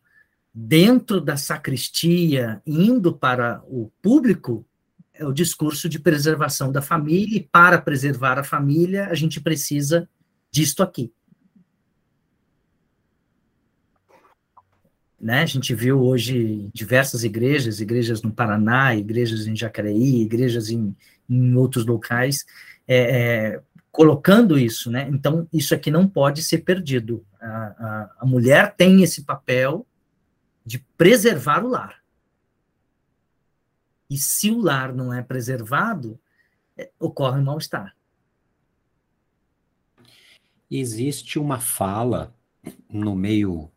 dentro 0.54 1.20
da 1.20 1.36
sacristia, 1.36 2.62
indo 2.64 3.12
para 3.12 3.60
o 3.66 3.90
público, 4.00 4.64
é 5.12 5.26
o 5.26 5.32
discurso 5.32 5.88
de 5.88 5.98
preservação 5.98 6.70
da 6.70 6.80
família, 6.80 7.38
e 7.38 7.40
para 7.42 7.80
preservar 7.80 8.38
a 8.38 8.44
família, 8.44 9.08
a 9.08 9.14
gente 9.14 9.40
precisa 9.40 10.08
disto 10.52 10.82
aqui. 10.82 11.12
Né? 15.20 15.42
A 15.42 15.46
gente 15.46 15.74
viu 15.74 16.00
hoje 16.00 16.68
diversas 16.72 17.24
igrejas, 17.24 17.80
igrejas 17.80 18.22
no 18.22 18.30
Paraná, 18.30 18.94
igrejas 18.94 19.46
em 19.46 19.56
Jacareí, 19.56 20.20
igrejas 20.22 20.68
em, 20.70 20.94
em 21.28 21.54
outros 21.56 21.86
locais, 21.86 22.44
é, 22.86 22.96
é, 22.96 23.60
colocando 23.90 24.58
isso, 24.58 24.90
né? 24.90 25.08
Então, 25.10 25.48
isso 25.52 25.74
aqui 25.74 25.90
não 25.90 26.06
pode 26.06 26.42
ser 26.42 26.58
perdido. 26.58 27.24
A, 27.40 27.46
a, 27.46 28.10
a 28.20 28.26
mulher 28.26 28.74
tem 28.76 29.02
esse 29.02 29.22
papel 29.22 29.86
de 30.64 30.78
preservar 30.96 31.64
o 31.64 31.68
lar. 31.68 32.02
E 34.08 34.16
se 34.16 34.50
o 34.50 34.60
lar 34.60 34.94
não 34.94 35.12
é 35.12 35.22
preservado, 35.22 36.18
é, 36.76 36.90
ocorre 36.98 37.40
um 37.40 37.44
mal-estar. 37.44 37.96
Existe 40.70 41.38
uma 41.38 41.58
fala 41.58 42.34
no 42.88 43.14
meio, 43.14 43.70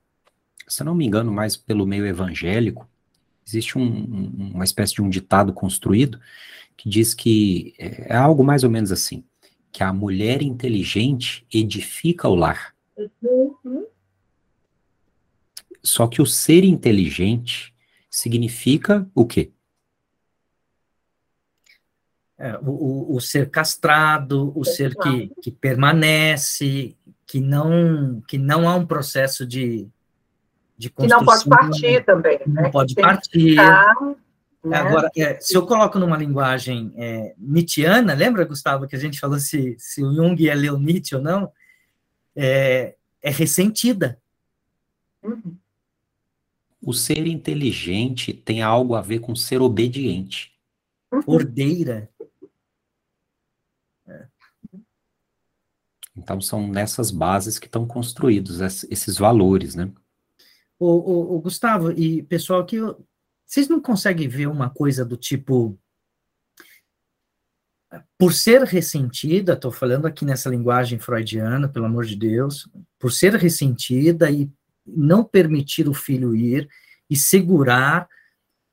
se 0.67 0.83
não 0.83 0.95
me 0.95 1.05
engano, 1.05 1.31
mais 1.31 1.57
pelo 1.57 1.85
meio 1.85 2.05
evangélico, 2.05 2.87
existe 3.45 3.77
um, 3.77 4.51
uma 4.53 4.63
espécie 4.63 4.95
de 4.95 5.01
um 5.01 5.09
ditado 5.09 5.53
construído 5.53 6.19
que 6.75 6.87
diz 6.87 7.13
que 7.13 7.73
é, 7.79 8.13
é 8.13 8.15
algo 8.15 8.43
mais 8.43 8.63
ou 8.63 8.69
menos 8.69 8.91
assim, 8.91 9.23
que 9.71 9.83
a 9.83 9.91
mulher 9.91 10.41
inteligente 10.41 11.45
edifica 11.51 12.27
o 12.27 12.35
lar. 12.35 12.75
Uhum. 13.21 13.86
Só 15.87 16.07
que 16.07 16.21
o 16.21 16.25
ser 16.25 16.63
inteligente 16.63 17.73
significa 18.09 19.07
o 19.15 19.25
quê? 19.25 19.51
É, 22.37 22.57
o, 22.61 23.15
o, 23.15 23.19
ser 23.19 23.49
castrado, 23.49 24.51
o 24.55 24.63
ser 24.63 24.95
que, 24.95 25.31
que 25.41 25.49
permanece, 25.49 26.95
que 27.25 27.39
não, 27.39 28.21
que 28.27 28.37
não 28.37 28.69
há 28.69 28.75
um 28.75 28.85
processo 28.85 29.43
de, 29.43 29.87
de 30.77 30.89
construção. 30.89 31.19
Que 31.19 31.25
não 31.25 31.33
pode 31.33 31.49
partir 31.49 32.05
também. 32.05 32.39
Não 32.45 32.63
né? 32.63 32.69
pode 32.69 32.93
partir. 32.93 33.55
né? 33.55 34.77
Agora, 34.77 35.09
é, 35.17 35.39
se 35.39 35.55
eu 35.55 35.65
coloco 35.65 35.97
numa 35.97 36.17
linguagem 36.17 36.93
é, 36.95 37.33
Nietzscheana, 37.39 38.13
lembra, 38.13 38.45
Gustavo, 38.45 38.87
que 38.87 38.95
a 38.95 38.99
gente 38.99 39.19
falou 39.19 39.39
se, 39.39 39.75
se 39.79 40.03
o 40.03 40.13
Jung 40.13 40.47
é 40.47 40.53
leu 40.53 40.77
Nietzsche 40.77 41.15
ou 41.15 41.21
não? 41.21 41.51
É, 42.35 42.95
é 43.23 43.31
ressentida. 43.31 44.19
Uhum. 45.23 45.57
O 46.87 46.93
ser 46.93 47.27
inteligente 47.27 48.31
tem 48.31 48.61
algo 48.61 48.95
a 48.95 49.01
ver 49.01 49.19
com 49.19 49.35
ser 49.35 49.61
obediente. 49.61 50.57
Uhum. 51.11 51.21
Ordeira. 51.27 52.09
Então, 56.15 56.39
são 56.39 56.65
nessas 56.65 57.11
bases 57.11 57.59
que 57.59 57.65
estão 57.65 57.85
construídos 57.85 58.61
esses 58.61 59.17
valores, 59.17 59.75
né? 59.75 59.91
O, 60.79 60.87
o, 60.87 61.35
o 61.35 61.41
Gustavo, 61.41 61.91
e 61.91 62.23
pessoal, 62.23 62.65
que 62.65 62.77
vocês 63.45 63.67
não 63.67 63.81
conseguem 63.81 64.29
ver 64.29 64.47
uma 64.47 64.69
coisa 64.69 65.03
do 65.03 65.17
tipo. 65.17 65.77
Por 68.17 68.31
ser 68.31 68.63
ressentida, 68.63 69.53
estou 69.53 69.73
falando 69.73 70.05
aqui 70.05 70.23
nessa 70.23 70.49
linguagem 70.49 70.97
freudiana, 70.99 71.67
pelo 71.67 71.85
amor 71.85 72.05
de 72.05 72.15
Deus, 72.15 72.69
por 72.97 73.11
ser 73.11 73.33
ressentida 73.35 74.31
e 74.31 74.49
não 74.87 75.23
permitir 75.23 75.87
o 75.87 75.93
filho 75.93 76.35
ir 76.35 76.69
e 77.09 77.15
segurar 77.15 78.07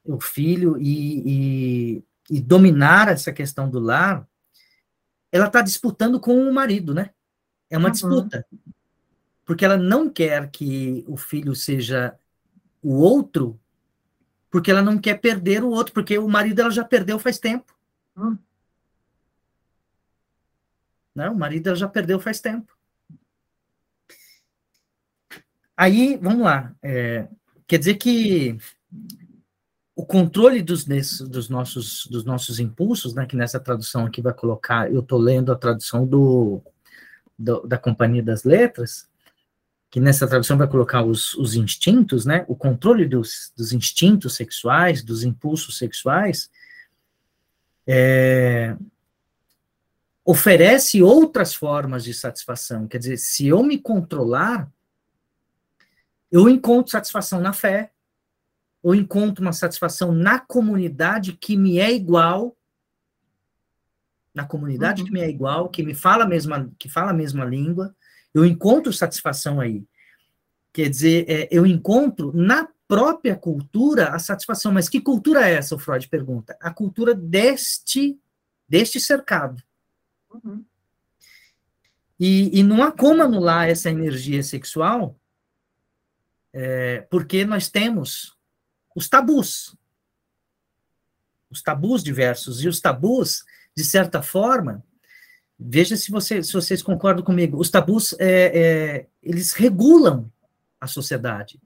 o 0.04 0.20
filho 0.20 0.76
e, 0.78 1.98
e, 1.98 2.04
e 2.30 2.40
dominar 2.40 3.08
essa 3.08 3.32
questão 3.32 3.70
do 3.70 3.78
lar, 3.78 4.26
ela 5.32 5.46
está 5.46 5.62
disputando 5.62 6.20
com 6.20 6.48
o 6.48 6.52
marido, 6.52 6.94
né? 6.94 7.10
É 7.70 7.78
uma 7.78 7.88
uhum. 7.88 7.92
disputa. 7.92 8.46
Porque 9.44 9.64
ela 9.64 9.76
não 9.76 10.08
quer 10.08 10.50
que 10.50 11.04
o 11.08 11.16
filho 11.16 11.54
seja 11.54 12.16
o 12.82 12.94
outro, 12.94 13.58
porque 14.50 14.70
ela 14.70 14.82
não 14.82 14.98
quer 14.98 15.20
perder 15.20 15.64
o 15.64 15.70
outro, 15.70 15.92
porque 15.92 16.18
o 16.18 16.28
marido 16.28 16.60
ela 16.60 16.70
já 16.70 16.84
perdeu 16.84 17.18
faz 17.18 17.38
tempo. 17.38 17.74
Uhum. 18.16 18.38
Não, 21.14 21.32
o 21.32 21.38
marido 21.38 21.68
ela 21.68 21.76
já 21.76 21.88
perdeu 21.88 22.20
faz 22.20 22.40
tempo. 22.40 22.73
Aí, 25.76 26.16
vamos 26.20 26.42
lá. 26.42 26.74
É, 26.82 27.26
quer 27.66 27.78
dizer 27.78 27.94
que 27.94 28.56
o 29.96 30.04
controle 30.04 30.62
dos, 30.62 30.84
dos, 30.84 31.48
nossos, 31.48 32.06
dos 32.06 32.24
nossos 32.24 32.58
impulsos, 32.58 33.14
né, 33.14 33.26
que 33.26 33.36
nessa 33.36 33.60
tradução 33.60 34.06
aqui 34.06 34.20
vai 34.20 34.34
colocar, 34.34 34.92
eu 34.92 35.00
estou 35.00 35.18
lendo 35.18 35.52
a 35.52 35.56
tradução 35.56 36.06
do, 36.06 36.60
do, 37.38 37.66
da 37.66 37.78
Companhia 37.78 38.22
das 38.22 38.44
Letras, 38.44 39.08
que 39.90 40.00
nessa 40.00 40.26
tradução 40.26 40.58
vai 40.58 40.66
colocar 40.66 41.04
os, 41.04 41.34
os 41.34 41.54
instintos, 41.54 42.26
né, 42.26 42.44
o 42.48 42.56
controle 42.56 43.06
dos, 43.06 43.52
dos 43.56 43.72
instintos 43.72 44.34
sexuais, 44.34 45.04
dos 45.04 45.22
impulsos 45.22 45.78
sexuais, 45.78 46.50
é, 47.86 48.76
oferece 50.24 51.02
outras 51.02 51.54
formas 51.54 52.02
de 52.02 52.12
satisfação. 52.12 52.88
Quer 52.88 52.98
dizer, 52.98 53.18
se 53.18 53.46
eu 53.46 53.62
me 53.62 53.78
controlar, 53.78 54.68
eu 56.34 56.48
encontro 56.48 56.90
satisfação 56.90 57.40
na 57.40 57.52
fé, 57.52 57.92
eu 58.82 58.94
encontro 58.94 59.42
uma 59.42 59.52
satisfação 59.52 60.12
na 60.12 60.38
comunidade 60.38 61.32
que 61.34 61.56
me 61.56 61.78
é 61.78 61.92
igual 61.92 62.56
na 64.34 64.44
comunidade 64.44 65.00
uhum. 65.00 65.06
que 65.06 65.12
me 65.12 65.20
é 65.20 65.30
igual, 65.30 65.68
que 65.68 65.82
me 65.82 65.94
fala 65.94 66.24
a 66.24 66.26
mesma, 66.26 66.68
que 66.76 66.88
fala 66.88 67.12
a 67.12 67.14
mesma 67.14 67.44
língua, 67.44 67.94
eu 68.34 68.44
encontro 68.44 68.92
satisfação 68.92 69.60
aí. 69.60 69.86
Quer 70.72 70.90
dizer, 70.90 71.24
é, 71.28 71.48
eu 71.52 71.64
encontro 71.64 72.32
na 72.34 72.68
própria 72.88 73.36
cultura 73.36 74.08
a 74.08 74.18
satisfação. 74.18 74.72
Mas 74.72 74.88
que 74.88 75.00
cultura 75.00 75.48
é 75.48 75.54
essa, 75.54 75.76
o 75.76 75.78
Freud 75.78 76.08
pergunta? 76.08 76.56
A 76.60 76.72
cultura 76.72 77.14
deste, 77.14 78.18
deste 78.68 78.98
cercado. 78.98 79.62
Uhum. 80.32 80.64
E, 82.18 82.58
e 82.58 82.62
não 82.64 82.82
há 82.82 82.90
como 82.90 83.22
anular 83.22 83.68
essa 83.68 83.88
energia 83.88 84.42
sexual, 84.42 85.16
é, 86.56 87.00
porque 87.10 87.44
nós 87.44 87.68
temos 87.68 88.36
os 88.94 89.08
tabus. 89.08 89.76
Os 91.50 91.60
tabus 91.60 92.02
diversos. 92.02 92.62
E 92.62 92.68
os 92.68 92.78
tabus, 92.80 93.44
de 93.76 93.84
certa 93.84 94.22
forma, 94.22 94.84
veja 95.58 95.96
se, 95.96 96.12
você, 96.12 96.44
se 96.44 96.52
vocês 96.52 96.80
concordam 96.80 97.24
comigo, 97.24 97.58
os 97.58 97.70
tabus, 97.70 98.14
é, 98.20 98.52
é, 98.54 99.06
eles 99.20 99.52
regulam 99.52 100.30
a 100.80 100.86
sociedade. 100.86 101.60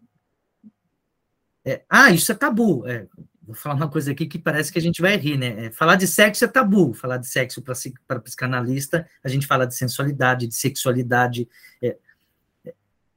É, 1.65 1.83
ah, 1.87 2.11
isso 2.11 2.33
é 2.33 2.35
tabu. 2.35 2.87
É, 2.87 3.07
vou 3.43 3.55
falar 3.55 3.75
uma 3.75 3.91
coisa 3.91 4.13
aqui 4.13 4.27
que 4.27 4.39
parece 4.39 4.73
que 4.73 4.79
a 4.79 4.83
gente 4.83 5.03
vai 5.03 5.17
rir, 5.19 5.37
né? 5.37 5.67
É, 5.67 5.71
falar 5.71 5.97
de 5.97 6.07
sexo 6.07 6.47
é 6.47 6.49
tabu. 6.49 6.95
Falar 6.95 7.19
de 7.19 7.27
sexo 7.27 7.63
para 7.63 8.21
psicanalista, 8.21 9.07
a 9.23 9.29
gente 9.29 9.47
fala 9.47 9.67
de 9.67 9.75
sensualidade, 9.75 10.47
de 10.47 10.55
sexualidade. 10.55 11.47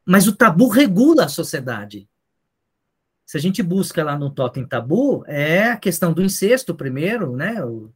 Mas 0.05 0.27
o 0.27 0.35
tabu 0.35 0.67
regula 0.67 1.25
a 1.25 1.29
sociedade. 1.29 2.07
Se 3.25 3.37
a 3.37 3.39
gente 3.39 3.63
busca 3.63 4.03
lá 4.03 4.17
no 4.17 4.29
Totem 4.29 4.65
Tabu, 4.65 5.23
é 5.25 5.69
a 5.69 5.77
questão 5.77 6.11
do 6.11 6.21
incesto 6.21 6.75
primeiro, 6.75 7.35
né? 7.35 7.63
O, 7.63 7.89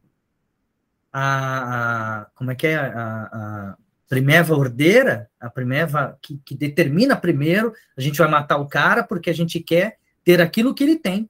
a, 1.12 2.20
a, 2.20 2.24
como 2.34 2.50
é 2.50 2.54
que 2.54 2.66
é 2.66 2.76
a, 2.76 3.28
a 3.32 3.76
primeva 4.08 4.54
ordeira, 4.54 5.28
a 5.40 5.50
primeva 5.50 6.16
que, 6.22 6.38
que 6.44 6.54
determina 6.54 7.16
primeiro, 7.16 7.74
a 7.96 8.00
gente 8.00 8.18
vai 8.18 8.28
matar 8.28 8.56
o 8.56 8.66
cara 8.66 9.02
porque 9.02 9.28
a 9.28 9.34
gente 9.34 9.60
quer 9.60 9.98
ter 10.24 10.40
aquilo 10.40 10.74
que 10.74 10.84
ele 10.84 10.96
tem. 10.96 11.28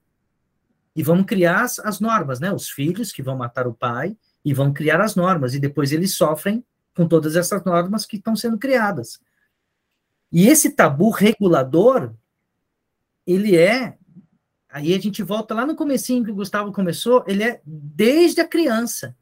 E 0.95 1.03
vamos 1.03 1.25
criar 1.25 1.63
as, 1.63 1.77
as 1.79 1.99
normas, 1.99 2.39
né? 2.39 2.51
Os 2.51 2.69
filhos 2.69 3.11
que 3.11 3.21
vão 3.21 3.35
matar 3.35 3.67
o 3.67 3.73
pai 3.73 4.15
e 4.43 4.53
vão 4.53 4.71
criar 4.71 5.01
as 5.01 5.15
normas, 5.15 5.53
e 5.53 5.59
depois 5.59 5.91
eles 5.91 6.15
sofrem 6.15 6.63
com 6.95 7.07
todas 7.07 7.35
essas 7.35 7.63
normas 7.65 8.05
que 8.05 8.15
estão 8.15 8.35
sendo 8.35 8.57
criadas. 8.57 9.19
E 10.31 10.47
esse 10.47 10.71
tabu 10.71 11.09
regulador, 11.09 12.13
ele 13.25 13.55
é, 13.55 13.97
aí 14.69 14.93
a 14.93 14.99
gente 14.99 15.23
volta 15.23 15.53
lá 15.53 15.65
no 15.65 15.75
comecinho 15.75 16.23
que 16.23 16.31
o 16.31 16.35
Gustavo 16.35 16.71
começou, 16.71 17.23
ele 17.27 17.43
é 17.43 17.61
desde 17.65 18.41
a 18.41 18.47
criança. 18.47 19.15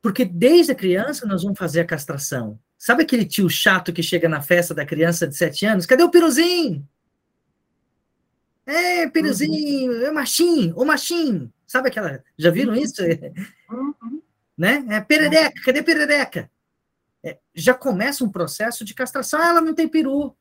Porque 0.00 0.24
desde 0.24 0.72
a 0.72 0.74
criança 0.74 1.26
nós 1.26 1.42
vamos 1.42 1.58
fazer 1.58 1.80
a 1.80 1.86
castração. 1.86 2.58
Sabe 2.78 3.02
aquele 3.02 3.24
tio 3.24 3.48
chato 3.48 3.92
que 3.92 4.02
chega 4.02 4.28
na 4.28 4.42
festa 4.42 4.74
da 4.74 4.84
criança 4.84 5.26
de 5.26 5.34
sete 5.34 5.64
anos? 5.64 5.86
Cadê 5.86 6.02
o 6.02 6.10
piruzinho? 6.10 6.86
É, 8.66 9.08
piruzinho, 9.08 9.92
uhum. 9.92 10.06
é 10.06 10.10
machinho, 10.10 10.74
o 10.76 10.84
machinho. 10.84 11.52
Sabe 11.66 11.88
aquela. 11.88 12.22
Já 12.38 12.50
viram 12.50 12.74
uhum. 12.74 12.80
isso? 12.80 13.02
Uhum. 13.70 14.22
Né? 14.56 14.84
É 14.90 15.00
perereca, 15.00 15.60
cadê 15.64 15.82
perereca? 15.82 16.50
É, 17.24 17.38
já 17.54 17.72
começa 17.72 18.22
um 18.22 18.28
processo 18.28 18.84
de 18.84 18.92
castração. 18.92 19.40
Ah, 19.40 19.48
ela 19.48 19.60
não 19.62 19.74
tem 19.74 19.88
peru. 19.88 20.36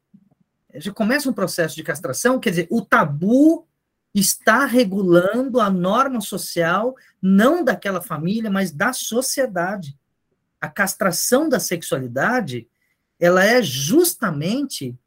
Já 0.76 0.92
começa 0.92 1.30
um 1.30 1.34
processo 1.34 1.76
de 1.76 1.84
castração, 1.84 2.40
quer 2.40 2.50
dizer, 2.50 2.68
o 2.70 2.82
tabu 2.82 3.66
está 4.14 4.66
regulando 4.66 5.62
a 5.62 5.70
norma 5.70 6.20
social, 6.20 6.96
não 7.22 7.64
daquela 7.64 8.02
família, 8.02 8.52
mas 8.52 8.72
da 8.72 8.92
sociedade. 8.92 9.98
A 10.60 10.68
castração 10.68 11.48
da 11.48 11.60
sexualidade, 11.60 12.68
ela 13.20 13.44
é 13.44 13.62
justamente 13.62 14.98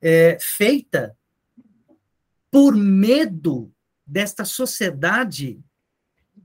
é, 0.00 0.38
feita 0.40 1.16
por 2.50 2.74
medo 2.74 3.72
desta 4.06 4.44
sociedade 4.44 5.60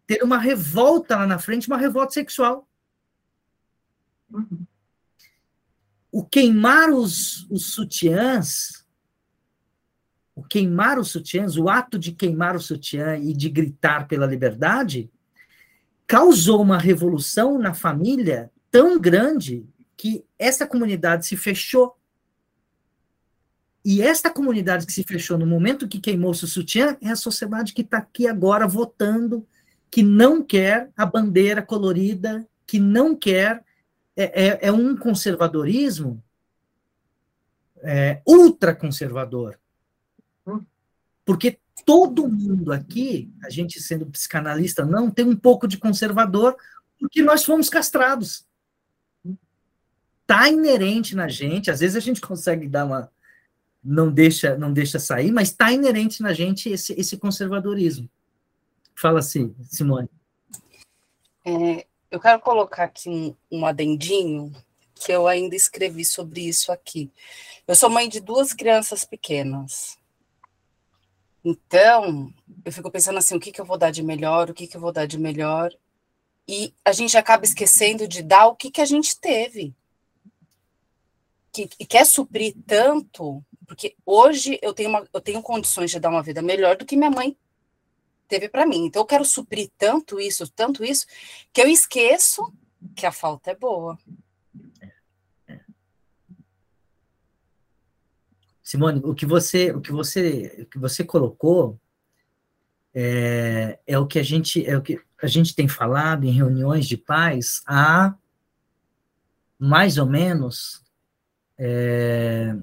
ter 0.06 0.22
uma 0.22 0.38
revolta 0.38 1.16
lá 1.16 1.26
na 1.26 1.40
frente, 1.40 1.68
uma 1.68 1.78
revolta 1.78 2.14
sexual. 2.14 2.68
O 6.12 6.24
queimar 6.24 6.90
os, 6.90 7.50
os 7.50 7.74
sutiãs, 7.74 8.86
o 10.36 10.44
queimar 10.44 11.00
os 11.00 11.10
sutiãs, 11.10 11.58
o 11.58 11.70
ato 11.70 11.98
de 11.98 12.12
queimar 12.12 12.56
o 12.56 12.62
sutiã 12.62 13.18
e 13.18 13.34
de 13.34 13.50
gritar 13.50 14.08
pela 14.08 14.26
liberdade, 14.26 15.10
causou 16.08 16.62
uma 16.62 16.78
revolução 16.78 17.58
na 17.58 17.74
família 17.74 18.52
tão 18.70 19.00
grande 19.00 19.66
que 19.96 20.26
essa 20.38 20.68
comunidade 20.68 21.26
se 21.26 21.38
fechou. 21.38 21.96
E 23.86 24.02
esta 24.02 24.30
comunidade 24.30 24.86
que 24.86 24.94
se 24.94 25.04
fechou 25.04 25.38
no 25.38 25.46
momento 25.46 25.88
que 25.88 26.00
queimou 26.00 26.34
seu 26.34 26.48
sutiã 26.48 26.98
é 27.02 27.10
a 27.10 27.16
sociedade 27.16 27.74
que 27.74 27.82
está 27.82 27.98
aqui 27.98 28.28
agora 28.28 28.68
votando, 28.68 29.46
que 29.92 30.02
não 30.02 30.42
quer 30.42 30.90
a 30.96 31.06
bandeira 31.06 31.62
colorida, 31.62 32.48
que 32.66 32.80
não 32.80 33.16
quer. 33.16 33.64
É, 34.16 34.48
é, 34.48 34.60
é 34.68 34.72
um 34.72 34.96
conservadorismo 34.96 36.24
é, 37.84 38.22
ultraconservador. 38.26 39.58
Hum. 40.48 40.64
Porque 41.26 41.60
todo 41.86 42.28
mundo 42.28 42.72
aqui, 42.72 43.32
a 43.44 43.50
gente 43.50 43.82
sendo 43.82 44.06
psicanalista, 44.06 44.86
não 44.86 45.10
tem 45.10 45.26
um 45.26 45.36
pouco 45.36 45.68
de 45.68 45.78
conservador, 45.78 46.56
porque 47.00 47.22
nós 47.22 47.44
fomos 47.44 47.70
castrados. 47.70 48.46
Está 50.22 50.50
inerente 50.50 51.16
na 51.16 51.28
gente, 51.28 51.70
às 51.70 51.82
vezes 51.82 51.98
a 51.98 52.00
gente 52.00 52.22
consegue 52.22 52.68
dar 52.68 52.86
uma. 52.86 53.12
Não 53.84 54.10
deixa, 54.10 54.58
não 54.58 54.72
deixa 54.72 54.98
sair, 54.98 55.30
mas 55.30 55.50
está 55.50 55.70
inerente 55.70 56.22
na 56.22 56.32
gente 56.32 56.70
esse, 56.70 56.94
esse 56.94 57.18
conservadorismo. 57.18 58.10
Fala 58.96 59.20
assim, 59.20 59.54
Simone. 59.64 60.10
É, 61.46 61.86
eu 62.14 62.20
quero 62.20 62.40
colocar 62.40 62.84
aqui 62.84 63.10
um, 63.10 63.36
um 63.52 63.66
adendinho, 63.66 64.54
que 64.94 65.12
eu 65.12 65.28
ainda 65.28 65.56
escrevi 65.56 66.06
sobre 66.06 66.42
isso 66.42 66.72
aqui. 66.72 67.12
Eu 67.68 67.76
sou 67.76 67.90
mãe 67.90 68.08
de 68.08 68.20
duas 68.20 68.54
crianças 68.54 69.04
pequenas. 69.04 69.98
Então, 71.44 72.32
eu 72.64 72.72
fico 72.72 72.92
pensando 72.92 73.18
assim, 73.18 73.36
o 73.36 73.40
que, 73.40 73.52
que 73.52 73.60
eu 73.60 73.66
vou 73.66 73.80
dar 73.80 73.90
de 73.90 74.04
melhor, 74.04 74.48
o 74.48 74.54
que, 74.54 74.68
que 74.68 74.78
eu 74.78 74.82
vou 74.82 74.92
dar 74.92 75.08
de 75.08 75.18
melhor, 75.18 75.74
e 76.48 76.72
a 76.86 76.92
gente 76.92 77.18
acaba 77.18 77.46
esquecendo 77.46 78.08
de 78.08 78.22
dar 78.22 78.46
o 78.46 78.56
que, 78.56 78.70
que 78.70 78.82
a 78.82 78.86
gente 78.86 79.20
teve. 79.20 79.74
Que, 81.52 81.68
quer 81.68 82.06
suprir 82.06 82.54
tanto, 82.68 83.44
porque 83.66 83.96
hoje 84.06 84.60
eu 84.62 84.72
tenho, 84.72 84.90
uma, 84.90 85.04
eu 85.12 85.20
tenho 85.20 85.42
condições 85.42 85.90
de 85.90 86.00
dar 86.00 86.10
uma 86.10 86.22
vida 86.22 86.44
melhor 86.44 86.78
do 86.78 86.86
que 86.86 86.96
minha 86.96 87.10
mãe 87.10 87.36
teve 88.34 88.50
para 88.50 88.66
mim. 88.66 88.86
Então, 88.86 89.04
eu 89.04 89.06
quero 89.06 89.24
suprir 89.24 89.70
tanto 89.78 90.20
isso, 90.20 90.52
tanto 90.52 90.84
isso, 90.84 91.06
que 91.54 91.62
eu 91.62 91.68
esqueço 91.68 92.52
que 92.96 93.06
a 93.06 93.12
falta 93.12 93.52
é 93.52 93.56
boa. 93.56 93.96
Simone, 98.64 99.02
o 99.04 99.14
que 99.14 99.26
você, 99.26 99.72
o 99.72 99.80
que 99.80 99.92
você, 99.92 100.62
o 100.64 100.66
que 100.66 100.80
você 100.80 101.04
colocou 101.04 101.80
é, 102.92 103.78
é 103.86 104.00
o 104.00 104.08
que 104.08 104.18
a 104.18 104.24
gente, 104.24 104.66
é 104.66 104.76
o 104.76 104.82
que 104.82 105.00
a 105.22 105.28
gente 105.28 105.54
tem 105.54 105.68
falado 105.68 106.24
em 106.24 106.32
reuniões 106.32 106.88
de 106.88 106.98
pais 106.98 107.62
há 107.68 108.16
mais 109.60 110.00
ou 110.00 110.08
menos 110.08 110.84
é, 111.56 112.56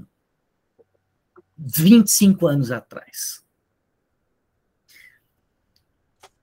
25 1.56 2.48
anos 2.48 2.72
atrás. 2.72 3.48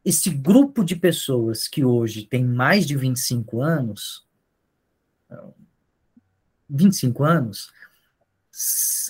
Esse 0.08 0.30
grupo 0.30 0.86
de 0.86 0.96
pessoas 0.96 1.68
que 1.68 1.84
hoje 1.84 2.26
tem 2.26 2.42
mais 2.42 2.88
de 2.88 2.96
25 2.96 3.62
anos, 3.62 4.26
25 6.70 7.26
anos, 7.26 7.74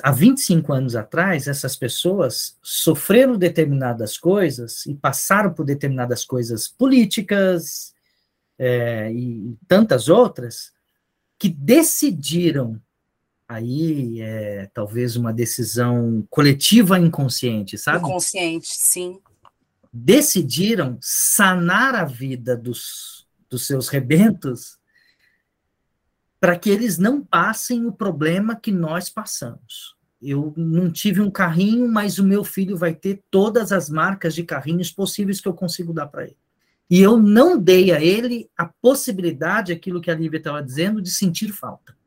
há 0.02 0.12
25 0.12 0.74
anos 0.74 0.96
atrás, 0.96 1.48
essas 1.48 1.76
pessoas 1.76 2.58
sofreram 2.64 3.38
determinadas 3.38 4.18
coisas 4.18 4.88
e 4.88 4.96
passaram 4.96 5.54
por 5.54 5.68
determinadas 5.68 6.26
coisas 6.26 6.68
políticas 6.68 7.94
é, 8.58 9.12
e 9.14 9.56
tantas 9.68 10.10
outras 10.10 10.74
que 11.38 11.48
decidiram 11.48 12.82
aí 13.48 14.20
é, 14.20 14.68
talvez 14.74 15.16
uma 15.16 15.32
decisão 15.32 16.28
coletiva 16.28 16.98
inconsciente, 16.98 17.78
sabe? 17.78 18.00
Inconsciente, 18.00 18.70
sim. 18.70 19.22
Decidiram 20.00 20.98
sanar 21.02 21.96
a 21.96 22.06
vida 22.06 22.56
dos, 22.56 23.28
dos 23.50 23.66
seus 23.66 23.88
rebentos 23.88 24.78
para 26.40 26.58
que 26.58 26.70
eles 26.70 27.00
não 27.00 27.24
passem 27.24 27.86
o 27.86 27.92
problema 27.92 28.56
que 28.56 28.72
nós 28.72 29.10
passamos. 29.10 29.96
Eu 30.22 30.54
não 30.56 30.92
tive 30.92 31.20
um 31.20 31.32
carrinho, 31.32 31.88
mas 31.88 32.20
o 32.20 32.24
meu 32.24 32.44
filho 32.44 32.78
vai 32.78 32.94
ter 32.94 33.24
todas 33.32 33.72
as 33.72 33.90
marcas 33.90 34.36
de 34.36 34.44
carrinhos 34.44 34.92
possíveis 34.92 35.42
que 35.42 35.48
eu 35.48 35.54
consigo 35.54 35.94
dar 35.94 36.08
para 36.08 36.26
ele. 36.26 36.38
E 36.90 37.02
eu 37.02 37.18
não 37.18 37.60
dei 37.60 37.92
a 37.92 38.00
ele 38.00 38.50
a 38.56 38.66
possibilidade, 38.66 39.74
aquilo 39.74 40.00
que 40.00 40.12
a 40.12 40.16
Lívia 40.16 40.38
estava 40.38 40.62
dizendo, 40.62 41.02
de 41.02 41.12
sentir 41.12 41.52
falta. 41.52 41.98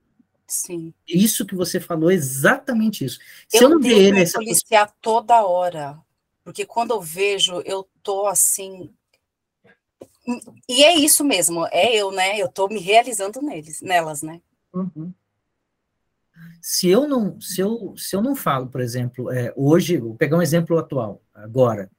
Sim. 0.47 0.95
Isso 1.07 1.45
que 1.45 1.55
você 1.55 1.79
falou, 1.79 2.11
exatamente 2.11 3.05
isso. 3.05 3.19
Se 3.49 3.59
eu, 3.59 3.63
eu 3.63 3.69
não 3.71 3.81
dei 3.81 3.99
ele 3.99 4.21
essa 4.21 4.39
policiar 4.39 4.93
toda 5.01 5.45
hora, 5.45 5.99
porque 6.45 6.65
quando 6.65 6.93
eu 6.93 7.01
vejo, 7.01 7.61
eu 7.65 7.89
tô 8.03 8.27
assim 8.27 8.93
e 10.69 10.85
é 10.85 10.95
isso 10.95 11.25
mesmo, 11.25 11.67
é 11.73 11.95
eu, 11.95 12.13
né? 12.13 12.39
Eu 12.41 12.47
estou 12.47 12.69
me 12.69 12.79
realizando 12.79 13.41
neles, 13.43 13.81
nelas, 13.81 14.23
né? 14.23 14.41
Uhum. 14.73 15.13
Se 16.61 16.89
eu 16.89 17.09
não, 17.09 17.41
se 17.41 17.61
eu, 17.61 17.95
se 17.97 18.15
eu 18.15 18.23
não 18.23 18.37
falo, 18.37 18.69
por 18.69 18.81
exemplo, 18.81 19.31
é, 19.31 19.53
hoje, 19.57 19.97
vou 19.97 20.15
pegar 20.15 20.37
um 20.37 20.43
exemplo 20.43 20.79
atual, 20.79 21.23
agora. 21.35 21.91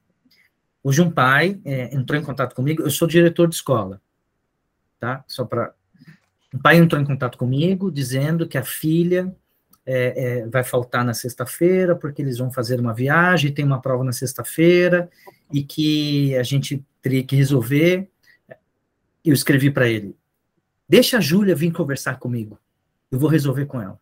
Hoje 0.84 1.02
um 1.02 1.12
pai 1.12 1.60
é, 1.66 1.94
entrou 1.96 2.20
em 2.20 2.24
contato 2.24 2.56
comigo, 2.56 2.82
eu 2.82 2.90
sou 2.90 3.08
diretor 3.08 3.48
de 3.48 3.56
escola, 3.56 4.02
tá? 5.00 5.24
Só 5.28 5.46
para 5.46 5.74
um 6.54 6.60
pai 6.60 6.78
entrou 6.78 7.02
em 7.02 7.06
contato 7.06 7.38
comigo 7.38 7.92
dizendo 7.92 8.48
que 8.48 8.58
a 8.58 8.64
filha 8.64 9.36
é, 9.92 10.40
é, 10.40 10.48
vai 10.48 10.64
faltar 10.64 11.04
na 11.04 11.14
sexta-feira 11.14 11.96
porque 11.96 12.22
eles 12.22 12.38
vão 12.38 12.52
fazer 12.52 12.80
uma 12.80 12.94
viagem, 12.94 13.54
tem 13.54 13.66
uma 13.66 13.82
prova 13.82 14.04
na 14.04 14.12
sexta-feira 14.12 15.10
e 15.52 15.64
que 15.64 16.36
a 16.38 16.44
gente 16.44 16.84
teria 17.02 17.24
que 17.24 17.36
resolver 17.36 18.12
eu 19.24 19.34
escrevi 19.34 19.70
para 19.70 19.88
ele: 19.88 20.16
Deixa 20.88 21.18
a 21.18 21.22
Júlia 21.22 21.56
vir 21.56 21.72
conversar 21.72 22.20
comigo. 22.20 22.60
Eu 23.12 23.20
vou 23.20 23.30
resolver 23.30 23.66
com 23.66 23.82
ela. 23.82 24.00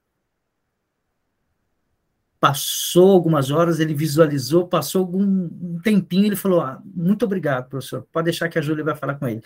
Passou 2.40 3.12
algumas 3.12 3.52
horas, 3.52 3.82
ele 3.82 3.94
visualizou, 3.94 4.68
passou 4.68 5.02
algum 5.02 5.80
tempinho, 5.82 6.28
ele 6.28 6.36
falou: 6.36 6.62
ah, 6.62 6.82
Muito 6.86 7.26
obrigado, 7.26 7.70
professor. 7.70 8.08
Pode 8.12 8.26
deixar 8.26 8.50
que 8.50 8.58
a 8.58 8.62
Júlia 8.62 8.84
vai 8.84 8.96
falar 8.96 9.16
com 9.16 9.28
ele. 9.28 9.42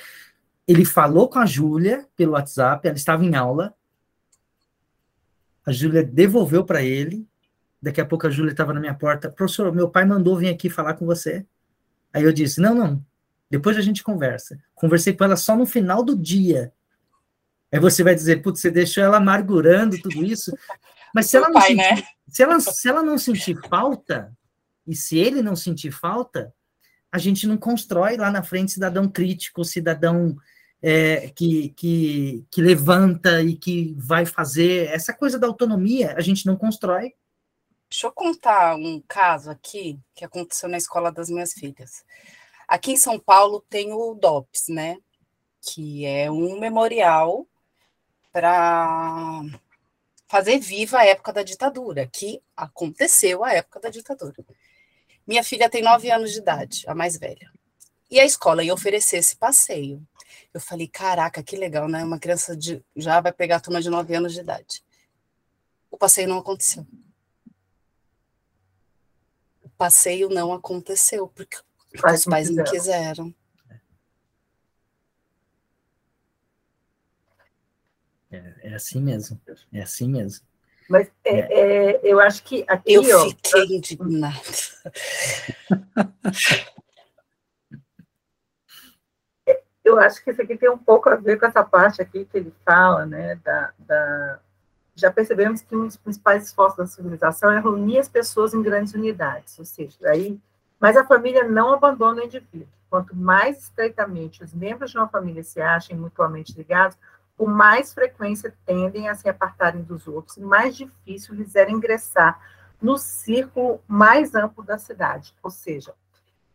Ele 0.68 0.86
falou 0.86 1.28
com 1.28 1.40
a 1.40 1.46
Júlia 1.46 2.08
pelo 2.16 2.34
WhatsApp, 2.34 2.88
ela 2.88 2.96
estava 2.96 3.26
em 3.26 3.36
aula. 3.36 3.74
A 5.66 5.72
Júlia 5.72 6.04
devolveu 6.04 6.66
para 6.66 6.82
ele. 6.82 7.28
Daqui 7.82 8.00
a 8.00 8.06
pouco 8.06 8.28
a 8.28 8.30
Júlia 8.30 8.52
estava 8.52 8.74
na 8.74 8.80
minha 8.80 8.94
porta. 8.94 9.30
Professor, 9.30 9.74
meu 9.74 9.90
pai 9.90 10.06
mandou 10.06 10.38
vir 10.38 10.50
aqui 10.50 10.70
falar 10.70 10.94
com 10.94 11.06
você. 11.06 11.46
Aí 12.14 12.24
eu 12.24 12.32
disse: 12.32 12.62
Não, 12.62 12.74
não, 12.74 13.06
depois 13.50 13.78
a 13.78 13.82
gente 13.82 14.04
conversa. 14.04 14.58
Conversei 14.74 15.14
com 15.14 15.24
ela 15.24 15.36
só 15.36 15.56
no 15.56 15.66
final 15.66 16.04
do 16.04 16.18
dia. 16.18 16.74
Aí 17.72 17.80
você 17.80 18.04
vai 18.04 18.16
dizer, 18.16 18.42
putz, 18.42 18.62
você 18.62 18.70
deixou 18.70 19.04
ela 19.04 19.18
amargurando 19.18 20.00
tudo 20.02 20.24
isso. 20.24 20.56
Mas 21.14 21.28
se 21.28 21.38
ela, 21.38 21.48
não 21.48 21.54
pai, 21.54 21.70
sentir, 21.70 21.78
né? 21.78 22.04
se, 22.28 22.44
ela, 22.44 22.60
se 22.60 22.90
ela 22.90 23.04
não 23.04 23.18
sentir 23.18 23.58
falta, 23.68 24.32
e 24.88 24.96
se 24.96 25.18
ele 25.18 25.42
não 25.42 25.56
sentir 25.56 25.92
falta, 25.92 26.54
a 27.12 27.18
gente 27.18 27.46
não 27.48 27.56
constrói 27.56 28.18
lá 28.18 28.32
na 28.32 28.42
frente 28.42 28.72
cidadão 28.72 29.08
crítico, 29.08 29.64
cidadão 29.64 30.36
é, 30.86 31.30
que, 31.30 31.70
que, 31.70 32.46
que 32.52 32.62
levanta 32.62 33.42
e 33.42 33.56
que 33.56 33.96
vai 33.98 34.26
fazer. 34.26 34.90
Essa 34.90 35.14
coisa 35.14 35.40
da 35.40 35.48
autonomia, 35.48 36.14
a 36.18 36.20
gente 36.20 36.46
não 36.46 36.58
constrói. 36.58 37.14
Deixa 37.90 38.08
eu 38.08 38.12
contar 38.12 38.76
um 38.76 39.02
caso 39.08 39.50
aqui 39.50 39.98
que 40.14 40.26
aconteceu 40.26 40.68
na 40.68 40.78
escola 40.78 41.10
das 41.10 41.30
minhas 41.30 41.54
filhas. 41.54 42.04
Aqui 42.68 42.92
em 42.92 42.98
São 42.98 43.18
Paulo 43.18 43.64
tem 43.70 43.94
o 43.94 44.14
DOPS, 44.14 44.68
né? 44.68 44.98
Que 45.62 46.06
é 46.06 46.30
um 46.30 46.60
memorial 46.60 47.48
para 48.34 49.42
fazer 50.28 50.60
viva 50.60 50.98
a 50.98 51.06
época 51.06 51.32
da 51.32 51.44
ditadura, 51.44 52.08
que 52.08 52.42
aconteceu 52.58 53.44
a 53.46 53.54
época 53.54 53.80
da 53.80 53.90
ditadura. 53.90 54.44
Minha 55.26 55.44
filha 55.44 55.70
tem 55.70 55.82
nove 55.82 56.12
anos 56.12 56.34
de 56.34 56.40
idade, 56.40 56.84
a 56.88 56.96
mais 56.96 57.18
velha. 57.18 57.50
E 58.10 58.20
a 58.20 58.26
escola 58.26 58.64
ia 58.64 58.74
oferecer 58.74 59.18
esse 59.18 59.36
passeio. 59.36 60.06
Eu 60.54 60.60
falei, 60.60 60.88
caraca, 60.88 61.44
que 61.44 61.56
legal, 61.56 61.88
né? 61.88 62.04
Uma 62.04 62.20
criança 62.20 62.56
de, 62.56 62.84
já 62.96 63.20
vai 63.22 63.32
pegar 63.32 63.58
a 63.58 63.60
turma 63.60 63.82
de 63.82 63.90
9 63.90 64.16
anos 64.16 64.34
de 64.34 64.40
idade. 64.40 64.84
O 65.90 65.98
passeio 65.98 66.28
não 66.28 66.38
aconteceu. 66.38 66.86
O 69.62 69.70
passeio 69.70 70.30
não 70.30 70.54
aconteceu, 70.54 71.28
porque, 71.28 71.58
os 71.94 72.26
pais 72.26 72.50
não 72.50 72.64
quiseram. 72.64 73.34
É, 78.32 78.72
é 78.72 78.74
assim 78.74 79.00
mesmo, 79.00 79.40
é 79.72 79.82
assim 79.82 80.10
mesmo. 80.10 80.44
Mas 80.90 81.08
é, 81.24 81.40
é. 81.40 81.92
É, 81.92 82.02
eu 82.04 82.20
acho 82.20 82.44
que 82.44 82.66
aqui. 82.68 82.94
Eu 82.94 83.02
ó, 83.02 83.30
fiquei 83.30 83.78
indignada. 83.78 84.40
eu 89.84 90.00
acho 90.00 90.24
que 90.24 90.32
isso 90.32 90.42
aqui 90.42 90.58
tem 90.58 90.70
um 90.70 90.78
pouco 90.78 91.10
a 91.10 91.16
ver 91.16 91.38
com 91.40 91.46
essa 91.46 91.64
parte 91.64 92.02
aqui 92.02 92.26
que 92.26 92.38
ele 92.38 92.54
fala, 92.66 93.06
né, 93.06 93.36
da, 93.44 93.74
da... 93.80 94.40
já 94.96 95.12
percebemos 95.12 95.62
que 95.62 95.76
um 95.76 95.86
dos 95.88 95.98
principais 95.98 96.46
esforços 96.46 96.78
da 96.78 96.88
civilização 96.88 97.52
é 97.52 97.60
reunir 97.60 98.00
as 98.00 98.08
pessoas 98.08 98.54
em 98.54 98.62
grandes 98.62 98.94
unidades, 98.94 99.60
ou 99.60 99.66
seja, 99.66 99.98
aí, 100.06 100.40
mas 100.80 100.96
a 100.96 101.06
família 101.06 101.48
não 101.48 101.74
abandona 101.74 102.22
o 102.22 102.26
indivíduo. 102.26 102.68
Quanto 102.90 103.16
mais 103.16 103.64
estreitamente 103.64 104.44
os 104.44 104.54
membros 104.54 104.92
de 104.92 104.98
uma 104.98 105.08
família 105.08 105.44
se 105.44 105.60
achem 105.60 105.98
mutuamente 105.98 106.56
ligados, 106.56 106.98
com 107.36 107.48
mais 107.48 107.94
frequência 107.94 108.54
tendem 108.66 109.10
a 109.10 109.16
se 109.16 109.28
apartarem 109.28 109.82
dos 109.82 110.08
outros 110.08 110.38
e 110.38 110.42
mais 110.42 110.76
difícil 110.76 111.34
lhes 111.34 111.56
é 111.56 111.70
ingressar 111.70 112.40
no 112.82 112.98
círculo 112.98 113.82
mais 113.88 114.36
amplo 114.36 114.64
da 114.64 114.78
cidade. 114.78 115.34
Ou 115.42 115.50
seja, 115.50 115.94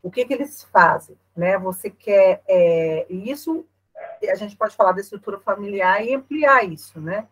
o 0.03 0.11
que, 0.11 0.25
que 0.25 0.33
eles 0.33 0.63
fazem? 0.65 1.17
Né? 1.37 1.59
Você 1.59 1.91
quer. 1.91 2.43
É, 2.47 3.07
isso, 3.11 3.65
a 4.29 4.35
gente 4.35 4.57
pode 4.57 4.77
falar 4.77 4.93
da 4.93 5.01
estrutura 5.01 5.39
familiar 5.39 6.05
e 6.05 6.15
ampliar 6.15 6.65
isso, 6.65 7.01
né? 7.01 7.27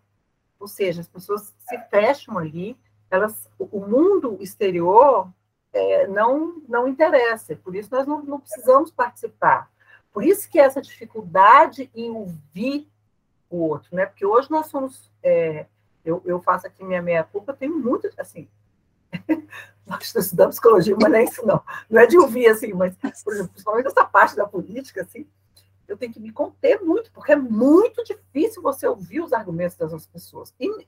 Ou 0.59 0.67
seja, 0.67 1.01
as 1.01 1.09
pessoas 1.09 1.55
se 1.69 1.79
fecham 1.91 2.39
ali, 2.39 2.77
elas, 3.11 3.49
o 3.59 3.81
mundo 3.81 4.39
exterior 4.41 5.29
é, 5.73 6.07
não, 6.07 6.63
não 6.69 6.89
interessa, 6.89 7.55
por 7.57 7.77
isso 7.77 7.89
nós 7.93 8.07
não, 8.07 8.23
não 8.23 8.41
precisamos 8.41 8.91
participar. 8.91 9.71
Por 10.13 10.25
isso 10.25 10.49
que 10.49 10.59
essa 10.59 10.81
dificuldade 10.81 11.91
em 11.95 12.11
ouvir 12.11 12.89
o 13.51 13.59
outro, 13.59 13.95
né? 13.95 14.07
Porque 14.07 14.25
hoje 14.25 14.51
nós 14.51 14.67
somos, 14.67 15.11
é, 15.23 15.67
eu, 16.05 16.23
eu 16.25 16.41
faço 16.41 16.67
aqui 16.67 16.83
minha 16.83 17.03
meia 17.03 17.23
culpa, 17.23 17.53
tem 17.53 17.69
muito, 17.69 18.09
assim, 18.17 18.49
nós 19.87 20.15
estudamos 20.15 20.57
psicologia, 20.57 20.97
mas 21.01 21.11
não 21.11 21.19
é 21.19 21.25
isso 21.25 21.47
não, 21.47 21.63
não 21.89 22.01
é 22.01 22.07
de 22.07 22.19
ouvir 22.19 22.49
assim, 22.49 22.73
mas, 22.73 22.97
por 23.23 23.33
exemplo, 23.33 23.51
principalmente 23.53 23.87
essa 23.87 24.05
parte 24.05 24.35
da 24.35 24.47
política, 24.47 25.03
assim, 25.03 25.27
eu 25.87 25.97
tenho 25.97 26.13
que 26.13 26.21
me 26.21 26.33
conter 26.33 26.83
muito, 26.83 27.11
porque 27.13 27.33
é 27.33 27.37
muito 27.37 28.03
difícil 28.05 28.61
você 28.61 28.87
ouvir 28.87 29.21
os 29.21 29.33
argumentos 29.33 29.77
das 29.77 29.93
outras 29.93 30.09
pessoas. 30.09 30.53
E, 30.59 30.87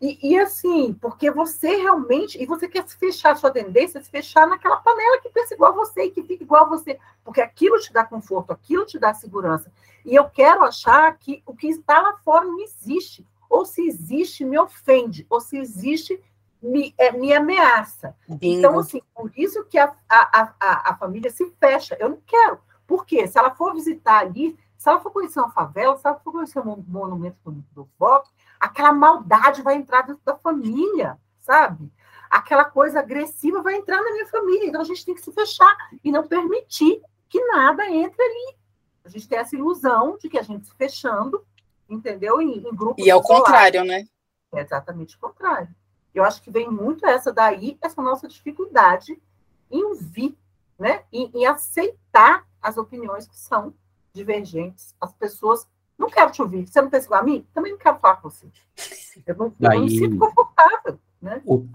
e, 0.00 0.32
e, 0.32 0.38
assim, 0.38 0.92
porque 0.94 1.30
você 1.30 1.76
realmente, 1.76 2.42
e 2.42 2.44
você 2.44 2.66
quer 2.66 2.86
se 2.88 2.96
fechar, 2.96 3.36
sua 3.36 3.52
tendência 3.52 3.98
é 3.98 4.02
se 4.02 4.10
fechar 4.10 4.48
naquela 4.48 4.78
panela 4.78 5.20
que 5.20 5.28
pensa 5.28 5.54
igual 5.54 5.72
a 5.72 5.76
você 5.76 6.04
e 6.04 6.10
que 6.10 6.24
fica 6.24 6.42
igual 6.42 6.64
a 6.64 6.68
você, 6.68 6.98
porque 7.24 7.40
aquilo 7.40 7.78
te 7.78 7.92
dá 7.92 8.04
conforto, 8.04 8.52
aquilo 8.52 8.84
te 8.84 8.98
dá 8.98 9.14
segurança. 9.14 9.72
E 10.04 10.14
eu 10.14 10.28
quero 10.28 10.64
achar 10.64 11.16
que 11.16 11.40
o 11.46 11.54
que 11.54 11.68
está 11.68 12.00
lá 12.02 12.16
fora 12.24 12.44
não 12.44 12.60
existe. 12.60 13.24
Ou 13.48 13.64
se 13.64 13.86
existe, 13.86 14.44
me 14.44 14.58
ofende. 14.58 15.24
Ou 15.30 15.40
se 15.40 15.56
existe, 15.56 16.20
me, 16.62 16.94
é, 16.96 17.12
me 17.12 17.32
ameaça. 17.32 18.16
Bingo. 18.28 18.58
Então, 18.58 18.78
assim, 18.78 19.02
por 19.14 19.30
isso 19.36 19.64
que 19.64 19.78
a, 19.78 19.92
a, 20.08 20.54
a, 20.60 20.90
a 20.90 20.96
família 20.96 21.30
se 21.30 21.50
fecha. 21.58 21.96
Eu 21.98 22.10
não 22.10 22.22
quero. 22.26 22.58
Por 22.86 23.04
quê? 23.04 23.26
Se 23.26 23.38
ela 23.38 23.54
for 23.54 23.74
visitar 23.74 24.18
ali, 24.18 24.56
se 24.78 24.88
ela 24.88 25.00
for 25.00 25.10
conhecer 25.10 25.40
uma 25.40 25.50
favela, 25.50 25.96
se 25.96 26.06
ela 26.06 26.18
for 26.18 26.32
conhecer 26.32 26.60
um 26.60 26.84
monumento 26.86 27.38
do, 27.44 27.64
do 27.72 27.88
Bob, 27.98 28.24
aquela 28.60 28.92
maldade 28.92 29.62
vai 29.62 29.74
entrar 29.74 30.02
dentro 30.02 30.22
da 30.24 30.36
família, 30.36 31.18
sabe? 31.38 31.90
Aquela 32.30 32.64
coisa 32.64 33.00
agressiva 33.00 33.62
vai 33.62 33.76
entrar 33.76 34.00
na 34.02 34.12
minha 34.12 34.26
família. 34.26 34.66
Então 34.66 34.80
a 34.80 34.84
gente 34.84 35.04
tem 35.04 35.14
que 35.14 35.22
se 35.22 35.32
fechar 35.32 35.76
e 36.02 36.10
não 36.10 36.26
permitir 36.26 37.02
que 37.28 37.44
nada 37.46 37.88
entre 37.90 38.22
ali. 38.22 38.56
A 39.04 39.08
gente 39.08 39.28
tem 39.28 39.38
essa 39.38 39.56
ilusão 39.56 40.16
de 40.18 40.28
que 40.28 40.38
a 40.38 40.42
gente 40.42 40.66
se 40.66 40.74
fechando, 40.74 41.44
entendeu? 41.88 42.40
Em, 42.40 42.58
em 42.58 42.74
grupos. 42.74 43.04
E 43.04 43.10
ao 43.10 43.22
contrário, 43.22 43.84
né? 43.84 44.04
É 44.54 44.60
exatamente 44.60 45.16
o 45.16 45.18
contrário. 45.18 45.68
Eu 46.14 46.24
acho 46.24 46.42
que 46.42 46.50
vem 46.50 46.68
muito 46.70 47.06
essa 47.06 47.32
daí, 47.32 47.78
essa 47.80 48.02
nossa 48.02 48.28
dificuldade 48.28 49.20
em 49.70 49.84
ouvir, 49.84 50.36
né? 50.78 51.02
Em, 51.12 51.30
em 51.34 51.46
aceitar 51.46 52.46
as 52.60 52.76
opiniões 52.76 53.26
que 53.26 53.38
são 53.38 53.74
divergentes. 54.12 54.94
As 55.00 55.12
pessoas 55.12 55.66
não 55.98 56.10
quero 56.10 56.30
te 56.30 56.42
ouvir. 56.42 56.66
Você 56.66 56.80
não 56.80 56.90
pensa 56.90 57.06
igual 57.06 57.20
a 57.20 57.24
mim? 57.24 57.46
Também 57.54 57.72
não 57.72 57.78
quero 57.78 57.98
falar 57.98 58.16
com 58.16 58.28
você. 58.28 58.46
Eu 59.26 59.36
não, 59.36 59.54
Daí, 59.58 59.76
eu 59.76 59.80
não 59.80 59.86
me 59.86 59.98
sinto 59.98 60.18
confortável. 60.18 60.98
Né? 61.20 61.40
O 61.46 61.66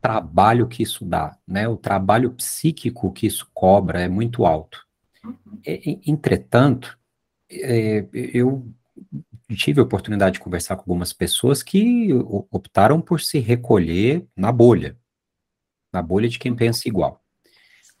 trabalho 0.00 0.68
que 0.68 0.82
isso 0.82 1.04
dá, 1.04 1.36
né? 1.46 1.68
o 1.68 1.76
trabalho 1.76 2.32
psíquico 2.32 3.12
que 3.12 3.26
isso 3.26 3.48
cobra 3.52 4.00
é 4.00 4.08
muito 4.08 4.44
alto. 4.44 4.86
Uhum. 5.24 5.60
Entretanto, 6.06 6.98
é, 7.50 8.06
eu 8.12 8.66
tive 9.56 9.80
a 9.80 9.84
oportunidade 9.84 10.34
de 10.34 10.40
conversar 10.40 10.76
com 10.76 10.82
algumas 10.82 11.12
pessoas 11.12 11.62
que 11.62 12.12
optaram 12.50 13.00
por 13.00 13.20
se 13.20 13.38
recolher 13.38 14.26
na 14.36 14.52
bolha, 14.52 14.96
na 15.92 16.02
bolha 16.02 16.28
de 16.28 16.38
quem 16.38 16.54
pensa 16.54 16.88
igual. 16.88 17.22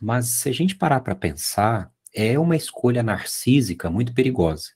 Mas 0.00 0.26
se 0.26 0.48
a 0.48 0.52
gente 0.52 0.76
parar 0.76 1.00
para 1.00 1.14
pensar, 1.14 1.92
é 2.14 2.38
uma 2.38 2.56
escolha 2.56 3.02
narcísica 3.02 3.90
muito 3.90 4.14
perigosa 4.14 4.70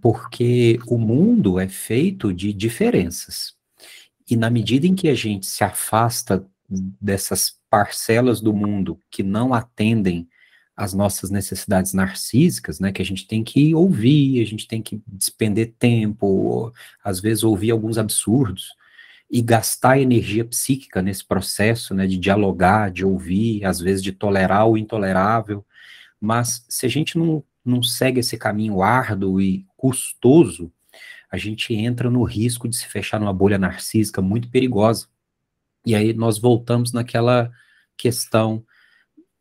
porque 0.00 0.78
o 0.86 0.98
mundo 0.98 1.58
é 1.58 1.68
feito 1.68 2.32
de 2.32 2.52
diferenças. 2.52 3.54
E 4.28 4.36
na 4.36 4.50
medida 4.50 4.86
em 4.86 4.94
que 4.94 5.08
a 5.08 5.14
gente 5.14 5.46
se 5.46 5.64
afasta 5.64 6.46
dessas 6.68 7.58
parcelas 7.68 8.40
do 8.40 8.52
mundo 8.52 8.98
que 9.10 9.22
não 9.22 9.52
atendem 9.52 10.28
às 10.76 10.94
nossas 10.94 11.30
necessidades 11.30 11.92
narcísicas, 11.92 12.80
né, 12.80 12.92
que 12.92 13.02
a 13.02 13.04
gente 13.04 13.26
tem 13.26 13.44
que 13.44 13.74
ouvir, 13.74 14.40
a 14.42 14.46
gente 14.46 14.66
tem 14.66 14.82
que 14.82 15.02
despender 15.06 15.74
tempo, 15.78 16.72
às 17.04 17.20
vezes 17.20 17.44
ouvir 17.44 17.70
alguns 17.70 17.98
absurdos 17.98 18.74
e 19.30 19.40
gastar 19.42 19.98
energia 19.98 20.44
psíquica 20.44 21.02
nesse 21.02 21.24
processo, 21.24 21.94
né, 21.94 22.06
de 22.06 22.18
dialogar, 22.18 22.90
de 22.90 23.04
ouvir, 23.04 23.64
às 23.64 23.80
vezes 23.80 24.02
de 24.02 24.12
tolerar 24.12 24.66
o 24.68 24.76
intolerável. 24.76 25.64
Mas 26.20 26.64
se 26.68 26.86
a 26.86 26.88
gente 26.88 27.18
não 27.18 27.44
não 27.64 27.82
segue 27.82 28.20
esse 28.20 28.36
caminho 28.36 28.82
árduo 28.82 29.40
e 29.40 29.64
custoso, 29.76 30.72
a 31.30 31.36
gente 31.36 31.72
entra 31.74 32.10
no 32.10 32.24
risco 32.24 32.68
de 32.68 32.76
se 32.76 32.86
fechar 32.86 33.18
numa 33.20 33.32
bolha 33.32 33.58
narcísica 33.58 34.20
muito 34.20 34.50
perigosa. 34.50 35.06
E 35.86 35.94
aí 35.94 36.12
nós 36.12 36.38
voltamos 36.38 36.92
naquela 36.92 37.50
questão 37.96 38.64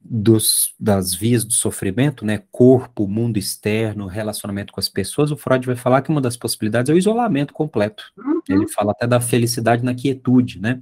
dos, 0.03 0.73
das 0.79 1.13
vias 1.13 1.45
do 1.45 1.53
sofrimento, 1.53 2.25
né? 2.25 2.43
Corpo, 2.51 3.07
mundo 3.07 3.37
externo, 3.37 4.07
relacionamento 4.07 4.73
com 4.73 4.79
as 4.79 4.89
pessoas. 4.89 5.31
O 5.31 5.37
Freud 5.37 5.65
vai 5.65 5.75
falar 5.75 6.01
que 6.01 6.09
uma 6.09 6.21
das 6.21 6.35
possibilidades 6.35 6.89
é 6.89 6.93
o 6.93 6.97
isolamento 6.97 7.53
completo. 7.53 8.11
Uhum. 8.17 8.41
Ele 8.49 8.67
fala 8.67 8.91
até 8.91 9.05
da 9.05 9.21
felicidade 9.21 9.83
na 9.83 9.93
quietude, 9.93 10.59
né? 10.59 10.81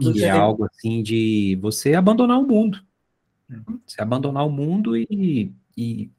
Que 0.00 0.24
é 0.24 0.30
algo 0.30 0.64
assim 0.64 1.02
de 1.02 1.58
você 1.60 1.94
abandonar 1.94 2.38
o 2.38 2.46
mundo. 2.46 2.80
Uhum. 3.50 3.80
Você 3.86 4.00
abandonar 4.00 4.46
o 4.46 4.50
mundo 4.50 4.96
e 4.96 5.52
e, 5.76 6.10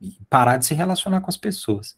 e 0.00 0.16
parar 0.28 0.56
de 0.56 0.66
se 0.66 0.74
relacionar 0.74 1.20
com 1.20 1.30
as 1.30 1.36
pessoas. 1.36 1.96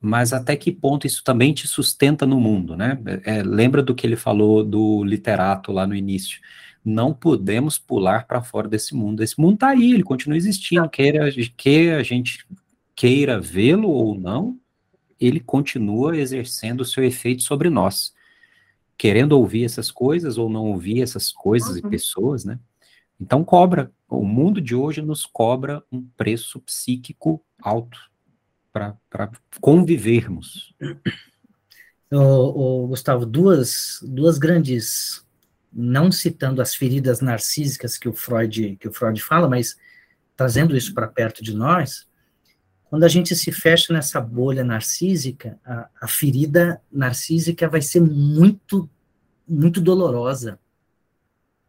Mas 0.00 0.32
até 0.32 0.56
que 0.56 0.72
ponto 0.72 1.06
isso 1.06 1.22
também 1.22 1.52
te 1.52 1.68
sustenta 1.68 2.26
no 2.26 2.40
mundo, 2.40 2.76
né? 2.76 2.98
É, 3.24 3.42
lembra 3.42 3.82
do 3.82 3.94
que 3.94 4.06
ele 4.06 4.16
falou 4.16 4.64
do 4.64 5.04
literato 5.04 5.70
lá 5.70 5.86
no 5.86 5.94
início? 5.94 6.40
Não 6.88 7.12
podemos 7.12 7.78
pular 7.78 8.28
para 8.28 8.40
fora 8.40 8.68
desse 8.68 8.94
mundo. 8.94 9.20
Esse 9.20 9.40
mundo 9.40 9.54
está 9.54 9.70
aí, 9.70 9.92
ele 9.92 10.04
continua 10.04 10.36
existindo, 10.36 10.88
queira 10.88 11.28
que 11.56 11.90
a 11.90 12.02
gente 12.04 12.46
queira 12.94 13.40
vê-lo 13.40 13.88
ou 13.90 14.16
não, 14.16 14.56
ele 15.18 15.40
continua 15.40 16.16
exercendo 16.16 16.82
o 16.82 16.84
seu 16.84 17.02
efeito 17.02 17.42
sobre 17.42 17.68
nós. 17.68 18.14
Querendo 18.96 19.32
ouvir 19.32 19.64
essas 19.64 19.90
coisas 19.90 20.38
ou 20.38 20.48
não 20.48 20.66
ouvir 20.66 21.02
essas 21.02 21.32
coisas 21.32 21.72
uhum. 21.72 21.78
e 21.78 21.90
pessoas, 21.90 22.44
né? 22.44 22.58
Então 23.20 23.42
cobra. 23.42 23.90
O 24.08 24.24
mundo 24.24 24.60
de 24.60 24.76
hoje 24.76 25.02
nos 25.02 25.26
cobra 25.26 25.82
um 25.90 26.06
preço 26.16 26.60
psíquico 26.60 27.42
alto 27.60 27.98
para 28.72 28.96
convivermos. 29.60 30.72
O, 32.12 32.84
o, 32.84 32.86
Gustavo, 32.86 33.26
duas, 33.26 33.98
duas 34.04 34.38
grandes, 34.38 35.25
não 35.78 36.10
citando 36.10 36.62
as 36.62 36.74
feridas 36.74 37.20
narcísicas 37.20 37.98
que 37.98 38.08
o 38.08 38.14
Freud 38.14 38.76
que 38.80 38.88
o 38.88 38.92
Freud 38.92 39.22
fala, 39.22 39.46
mas 39.46 39.76
trazendo 40.34 40.74
isso 40.74 40.94
para 40.94 41.06
perto 41.06 41.44
de 41.44 41.54
nós, 41.54 42.08
quando 42.84 43.04
a 43.04 43.08
gente 43.08 43.36
se 43.36 43.52
fecha 43.52 43.92
nessa 43.92 44.18
bolha 44.20 44.64
narcísica, 44.64 45.58
a, 45.64 45.88
a 46.00 46.08
ferida 46.08 46.80
narcísica 46.90 47.68
vai 47.68 47.82
ser 47.82 48.00
muito 48.00 48.88
muito 49.46 49.80
dolorosa 49.80 50.58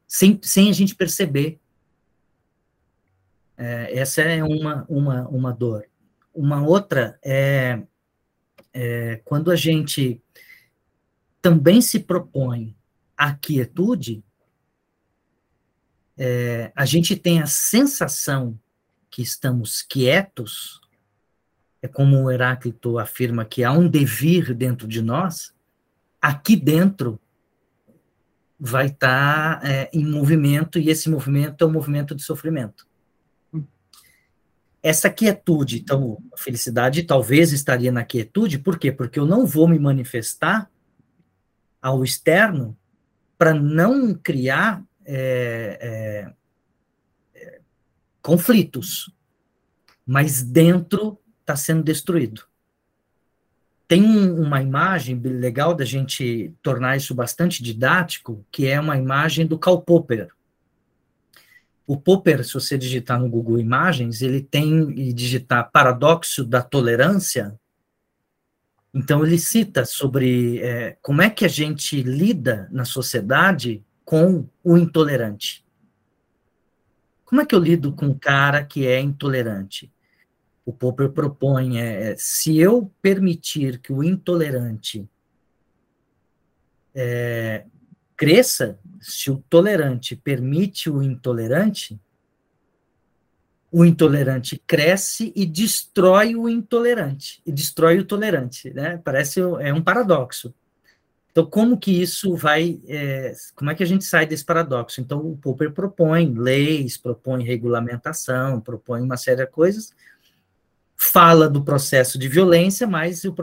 sem, 0.07 0.39
sem 0.41 0.69
a 0.69 0.73
gente 0.73 0.95
perceber. 0.95 1.59
É, 3.57 3.99
essa 3.99 4.21
é 4.21 4.41
uma, 4.41 4.85
uma, 4.87 5.27
uma 5.27 5.51
dor. 5.51 5.85
Uma 6.33 6.65
outra 6.65 7.19
é, 7.23 7.81
é 8.73 9.21
quando 9.25 9.51
a 9.51 9.55
gente 9.55 10.21
também 11.41 11.81
se 11.81 11.99
propõe 11.99 12.76
a 13.17 13.33
quietude, 13.33 14.23
é, 16.17 16.71
a 16.75 16.85
gente 16.85 17.15
tem 17.15 17.41
a 17.41 17.47
sensação 17.47 18.57
que 19.09 19.21
estamos 19.21 19.81
quietos, 19.81 20.79
é 21.81 21.87
como 21.87 22.23
o 22.23 22.31
Heráclito 22.31 22.99
afirma 22.99 23.45
que 23.45 23.63
há 23.63 23.71
um 23.71 23.87
devir 23.87 24.53
dentro 24.53 24.87
de 24.87 25.01
nós, 25.01 25.53
aqui 26.21 26.55
dentro 26.55 27.19
vai 28.59 28.87
estar 28.87 29.59
tá, 29.59 29.67
é, 29.67 29.89
em 29.93 30.05
movimento, 30.05 30.79
e 30.79 30.89
esse 30.89 31.09
movimento 31.09 31.63
é 31.63 31.67
um 31.67 31.71
movimento 31.71 32.15
de 32.15 32.23
sofrimento. 32.23 32.87
Essa 34.81 35.09
quietude, 35.09 35.79
então, 35.79 36.17
a 36.33 36.37
felicidade 36.37 37.03
talvez 37.03 37.51
estaria 37.51 37.91
na 37.91 38.03
quietude, 38.03 38.57
por 38.57 38.79
quê? 38.79 38.91
Porque 38.91 39.19
eu 39.19 39.25
não 39.25 39.45
vou 39.45 39.67
me 39.67 39.77
manifestar 39.77 40.69
ao 41.81 42.03
externo 42.03 42.77
para 43.37 43.53
não 43.53 44.13
criar 44.13 44.83
é, 45.05 46.33
é, 47.33 47.59
conflitos, 48.21 49.11
mas 50.05 50.41
dentro 50.41 51.19
está 51.41 51.55
sendo 51.55 51.83
destruído. 51.83 52.43
Tem 53.87 54.03
uma 54.03 54.61
imagem 54.61 55.17
legal 55.17 55.73
da 55.73 55.85
gente 55.85 56.53
tornar 56.61 56.97
isso 56.97 57.15
bastante 57.15 57.63
didático, 57.63 58.45
que 58.51 58.67
é 58.67 58.77
uma 58.77 58.97
imagem 58.97 59.47
do 59.47 59.57
Karl 59.57 59.81
Popper. 59.81 60.27
O 61.85 61.95
Popper, 61.95 62.45
se 62.45 62.53
você 62.53 62.77
digitar 62.77 63.17
no 63.17 63.29
Google 63.29 63.59
Imagens, 63.59 64.21
ele 64.21 64.41
tem 64.41 64.91
e 64.91 65.13
digitar 65.13 65.71
paradoxo 65.71 66.43
da 66.43 66.61
tolerância. 66.61 67.57
Então 68.97 69.25
ele 69.25 69.37
cita 69.37 69.85
sobre 69.85 70.59
é, 70.59 70.97
como 71.01 71.21
é 71.21 71.29
que 71.29 71.45
a 71.45 71.49
gente 71.49 72.01
lida 72.01 72.67
na 72.71 72.83
sociedade 72.83 73.83
com 74.03 74.47
o 74.63 74.77
intolerante. 74.77 75.65
Como 77.23 77.41
é 77.41 77.45
que 77.45 77.53
eu 77.53 77.59
lido 77.59 77.93
com 77.93 78.07
um 78.07 78.17
cara 78.17 78.63
que 78.63 78.87
é 78.87 78.99
intolerante? 78.99 79.91
o 80.67 80.73
Popper 80.73 81.09
propõe 81.11 81.79
é, 81.79 82.11
é, 82.11 82.15
se 82.17 82.57
eu 82.57 82.91
permitir 83.01 83.79
que 83.79 83.93
o 83.93 84.03
intolerante 84.03 85.07
é, 86.93 87.63
cresça, 88.17 88.77
se 88.99 89.31
o 89.31 89.37
tolerante 89.49 90.13
permite 90.13 90.89
o 90.89 91.01
intolerante, 91.01 91.97
o 93.71 93.83
intolerante 93.83 94.61
cresce 94.65 95.33
e 95.35 95.45
destrói 95.45 96.35
o 96.35 96.47
intolerante, 96.47 97.41
e 97.45 97.51
destrói 97.51 97.99
o 97.99 98.05
tolerante, 98.05 98.69
né? 98.71 98.99
Parece 99.03 99.41
é 99.41 99.73
um 99.73 99.81
paradoxo. 99.81 100.53
Então, 101.31 101.45
como 101.45 101.77
que 101.77 102.01
isso 102.01 102.35
vai, 102.35 102.79
é, 102.87 103.31
como 103.53 103.69
é 103.69 103.75
que 103.75 103.83
a 103.83 103.85
gente 103.85 104.03
sai 104.05 104.25
desse 104.25 104.43
paradoxo? 104.43 104.99
Então, 104.99 105.19
o 105.19 105.37
Popper 105.37 105.71
propõe 105.71 106.33
leis, 106.33 106.97
propõe 106.97 107.43
regulamentação, 107.43 108.59
propõe 108.59 109.01
uma 109.01 109.17
série 109.17 109.45
de 109.45 109.51
coisas, 109.51 109.93
fala 110.95 111.47
do 111.47 111.63
processo 111.63 112.17
de 112.17 112.27
violência, 112.27 112.87
mas 112.87 113.23
o, 113.23 113.35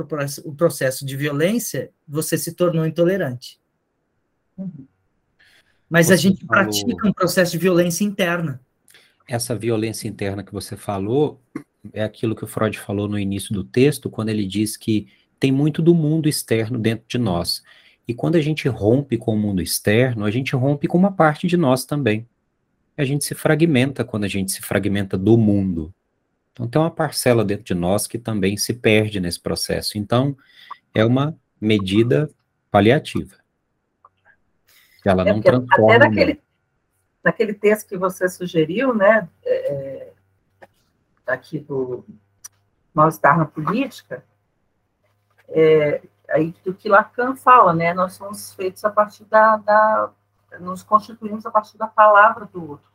o 0.44 0.54
processo 0.54 1.06
de 1.06 1.16
violência, 1.16 1.92
você 2.08 2.36
se 2.36 2.52
tornou 2.52 2.84
intolerante. 2.84 3.60
Mas 5.88 6.06
você 6.06 6.14
a 6.14 6.16
gente 6.16 6.44
falou... 6.44 6.64
pratica 6.64 7.06
um 7.06 7.12
processo 7.12 7.52
de 7.52 7.58
violência 7.58 8.02
interna. 8.02 8.60
Essa 9.26 9.54
violência 9.54 10.08
interna 10.08 10.42
que 10.42 10.52
você 10.52 10.76
falou 10.76 11.40
é 11.92 12.02
aquilo 12.02 12.34
que 12.34 12.44
o 12.44 12.46
Freud 12.46 12.78
falou 12.78 13.08
no 13.08 13.18
início 13.18 13.52
do 13.52 13.64
texto, 13.64 14.10
quando 14.10 14.28
ele 14.28 14.46
diz 14.46 14.76
que 14.76 15.08
tem 15.38 15.52
muito 15.52 15.82
do 15.82 15.94
mundo 15.94 16.28
externo 16.28 16.78
dentro 16.78 17.04
de 17.08 17.18
nós. 17.18 17.62
E 18.06 18.14
quando 18.14 18.36
a 18.36 18.40
gente 18.40 18.68
rompe 18.68 19.16
com 19.16 19.34
o 19.34 19.38
mundo 19.38 19.62
externo, 19.62 20.24
a 20.24 20.30
gente 20.30 20.54
rompe 20.54 20.86
com 20.86 20.98
uma 20.98 21.12
parte 21.12 21.46
de 21.46 21.56
nós 21.56 21.84
também. 21.84 22.26
A 22.96 23.04
gente 23.04 23.24
se 23.24 23.34
fragmenta 23.34 24.04
quando 24.04 24.24
a 24.24 24.28
gente 24.28 24.52
se 24.52 24.60
fragmenta 24.60 25.16
do 25.16 25.36
mundo. 25.36 25.92
Então, 26.52 26.68
tem 26.68 26.80
uma 26.80 26.90
parcela 26.90 27.44
dentro 27.44 27.64
de 27.64 27.74
nós 27.74 28.06
que 28.06 28.18
também 28.18 28.56
se 28.56 28.74
perde 28.74 29.18
nesse 29.18 29.40
processo. 29.40 29.98
Então, 29.98 30.36
é 30.94 31.04
uma 31.04 31.36
medida 31.60 32.30
paliativa. 32.70 33.36
Ela 35.04 35.28
é 35.28 35.32
não 35.32 35.40
transforma. 35.40 35.96
Até 35.96 35.98
naquele, 35.98 36.40
naquele 37.24 37.54
texto 37.54 37.88
que 37.88 37.96
você 37.96 38.28
sugeriu, 38.28 38.94
né, 38.94 39.28
é, 39.44 40.12
é 41.26 41.32
aqui 41.32 41.58
do 41.58 42.04
mal-estar 42.92 43.38
na 43.38 43.46
política, 43.46 44.22
é, 45.48 46.02
aí 46.28 46.54
do 46.64 46.74
que 46.74 46.88
Lacan 46.88 47.34
fala, 47.34 47.72
né, 47.72 47.94
nós 47.94 48.12
somos 48.12 48.52
feitos 48.54 48.84
a 48.84 48.90
partir 48.90 49.24
da, 49.24 49.56
da 49.56 50.10
nos 50.60 50.84
constituímos 50.84 51.44
a 51.44 51.50
partir 51.50 51.76
da 51.76 51.88
palavra 51.88 52.44
do 52.44 52.70
outro. 52.70 52.88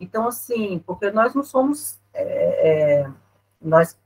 Então, 0.00 0.26
assim, 0.26 0.82
porque 0.86 1.10
nós 1.10 1.34
não 1.34 1.42
somos 1.42 2.00
é, 2.14 3.02
é, 3.02 3.10
nós, 3.60 3.98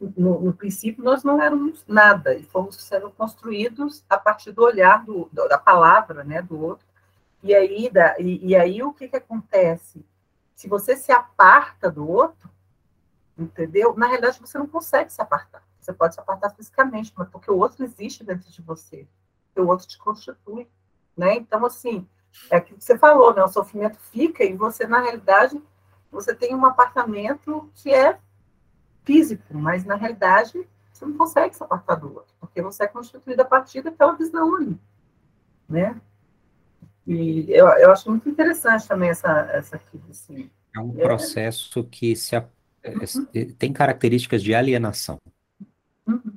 no, 0.00 0.40
no, 0.40 0.52
princípio, 0.52 1.04
nós 1.04 1.22
não 1.22 1.40
éramos 1.40 1.84
nada, 1.86 2.34
e 2.34 2.42
fomos 2.42 2.76
sendo 2.76 3.10
construídos 3.10 4.04
a 4.10 4.18
partir 4.18 4.50
do 4.50 4.62
olhar, 4.62 5.04
do, 5.04 5.30
da 5.32 5.56
palavra, 5.56 6.24
né, 6.24 6.42
do 6.42 6.60
outro. 6.60 6.86
E 7.42 7.54
aí, 7.54 7.90
da, 7.90 8.18
e, 8.18 8.46
e 8.46 8.56
aí 8.56 8.82
o 8.82 8.92
que, 8.92 9.08
que 9.08 9.16
acontece? 9.16 10.04
Se 10.54 10.68
você 10.68 10.96
se 10.96 11.10
aparta 11.10 11.90
do 11.90 12.08
outro, 12.08 12.48
entendeu? 13.36 13.94
Na 13.96 14.06
realidade, 14.06 14.38
você 14.40 14.58
não 14.58 14.66
consegue 14.66 15.12
se 15.12 15.20
apartar. 15.20 15.62
Você 15.80 15.92
pode 15.92 16.14
se 16.14 16.20
apartar 16.20 16.50
fisicamente, 16.50 17.12
mas 17.16 17.28
porque 17.28 17.50
o 17.50 17.58
outro 17.58 17.84
existe 17.84 18.22
dentro 18.22 18.48
de 18.50 18.62
você, 18.62 19.06
o 19.56 19.66
outro 19.66 19.86
te 19.86 19.98
constitui, 19.98 20.68
né? 21.16 21.34
Então, 21.34 21.64
assim, 21.66 22.08
é 22.50 22.56
aquilo 22.56 22.78
que 22.78 22.84
você 22.84 22.96
falou, 22.96 23.34
né? 23.34 23.42
O 23.42 23.48
sofrimento 23.48 23.98
fica 23.98 24.44
e 24.44 24.56
você, 24.56 24.86
na 24.86 25.00
realidade, 25.00 25.60
você 26.10 26.34
tem 26.34 26.54
um 26.54 26.64
apartamento 26.64 27.70
que 27.74 27.92
é 27.92 28.18
físico, 29.04 29.54
mas 29.54 29.84
na 29.84 29.96
realidade 29.96 30.68
você 30.92 31.04
não 31.04 31.16
consegue 31.16 31.56
se 31.56 31.64
apartar 31.64 31.96
do 31.96 32.14
outro, 32.14 32.32
porque 32.38 32.62
você 32.62 32.84
é 32.84 32.86
constituído 32.86 33.42
a 33.42 33.44
partir 33.44 33.82
daquela 33.82 34.12
visão 34.12 34.54
ali, 34.54 34.78
né? 35.68 36.00
E 37.06 37.46
eu, 37.48 37.66
eu 37.66 37.90
acho 37.90 38.08
muito 38.08 38.28
interessante 38.28 38.86
também 38.86 39.10
essa, 39.10 39.48
essa 39.52 39.76
aqui, 39.76 40.00
assim. 40.10 40.50
É 40.74 40.80
um 40.80 40.92
processo 40.92 41.80
é... 41.80 41.82
que 41.90 42.16
se, 42.16 42.36
uhum. 42.36 43.26
tem 43.58 43.72
características 43.72 44.42
de 44.42 44.54
alienação. 44.54 45.18
Uhum. 46.06 46.34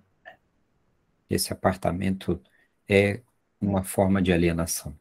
Esse 1.29 1.53
apartamento 1.53 2.39
é 2.87 3.21
uma 3.61 3.83
forma 3.83 4.21
de 4.21 4.31
alienação 4.31 4.95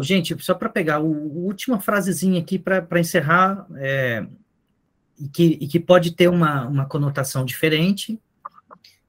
gente, 0.00 0.36
só 0.42 0.54
para 0.54 0.68
pegar 0.68 0.96
a 0.96 1.00
última 1.00 1.80
frasezinha 1.80 2.40
aqui 2.40 2.58
para 2.58 3.00
encerrar, 3.00 3.66
é, 3.76 4.26
e, 5.18 5.28
que, 5.28 5.58
e 5.60 5.66
que 5.66 5.80
pode 5.80 6.12
ter 6.12 6.28
uma, 6.28 6.66
uma 6.66 6.86
conotação 6.86 7.44
diferente, 7.44 8.20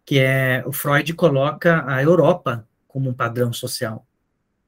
que 0.05 0.19
é 0.19 0.63
o 0.65 0.71
Freud 0.71 1.13
coloca 1.13 1.83
a 1.87 2.01
Europa 2.01 2.67
como 2.87 3.09
um 3.09 3.13
padrão 3.13 3.53
social. 3.53 4.05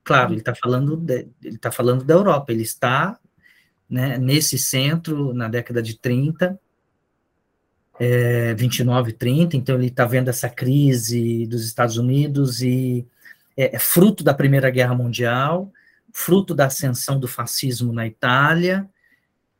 Claro, 0.04 0.34
ele 0.34 0.40
está 0.40 0.56
falando, 0.56 0.98
de, 0.98 1.28
ele 1.44 1.58
tá 1.58 1.72
falando 1.72 2.04
da 2.04 2.14
Europa, 2.14 2.52
ele 2.52 2.64
está 2.64 3.20
né, 3.90 4.18
nesse 4.18 4.58
centro 4.58 5.34
na 5.34 5.48
década 5.48 5.82
de 5.82 5.98
30, 5.98 6.60
é, 8.00 8.54
29, 8.56 9.14
30, 9.14 9.56
então 9.58 9.76
ele 9.76 9.88
está 9.88 10.06
vendo 10.06 10.30
essa 10.30 10.50
crise 10.50 11.46
dos 11.46 11.66
Estados 11.66 11.98
Unidos 11.98 12.62
e 12.62 13.06
é, 13.56 13.76
é 13.76 13.80
fruto 13.80 14.24
da 14.24 14.34
Primeira 14.34 14.70
Guerra 14.72 14.96
Mundial, 14.96 15.72
fruto 16.12 16.56
da 16.56 16.66
ascensão 16.66 17.20
do 17.20 17.28
fascismo 17.28 17.94
na 17.94 18.08
Itália 18.08 18.90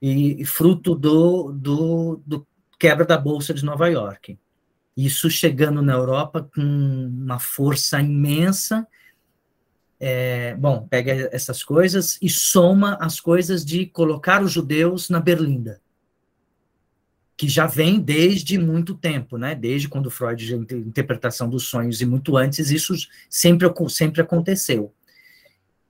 e, 0.02 0.42
e 0.42 0.46
fruto 0.46 0.96
do, 0.96 1.52
do, 1.52 2.22
do 2.26 2.48
quebra 2.80 3.06
da 3.06 3.18
Bolsa 3.18 3.54
de 3.54 3.64
Nova 3.64 3.88
York. 3.88 4.40
Isso 4.98 5.30
chegando 5.30 5.82
na 5.82 5.94
Europa 5.94 6.50
com 6.54 6.62
uma 6.62 7.40
força 7.40 8.02
imensa. 8.02 8.88
É, 10.04 10.56
bom, 10.56 10.88
pega 10.90 11.30
essas 11.32 11.64
coisas 11.64 12.18
e 12.20 12.28
soma 12.28 12.98
as 13.00 13.20
coisas 13.20 13.64
de 13.64 13.86
colocar 13.86 14.42
os 14.42 14.52
judeus 14.52 15.12
na 15.12 15.20
Berlinda, 15.20 15.80
que 17.38 17.48
já 17.48 17.68
vem 17.68 18.00
desde 18.00 18.58
muito 18.58 18.96
tempo, 18.96 19.38
né? 19.38 19.54
Desde 19.54 19.88
quando 19.88 20.10
Freud 20.10 20.56
interpretação 20.56 21.48
dos 21.48 21.66
sonhos 21.66 22.02
e 22.02 22.06
muito 22.08 22.36
antes 22.36 22.72
isso 22.72 22.96
sempre 23.30 23.72
sempre 23.90 24.22
aconteceu. 24.22 24.92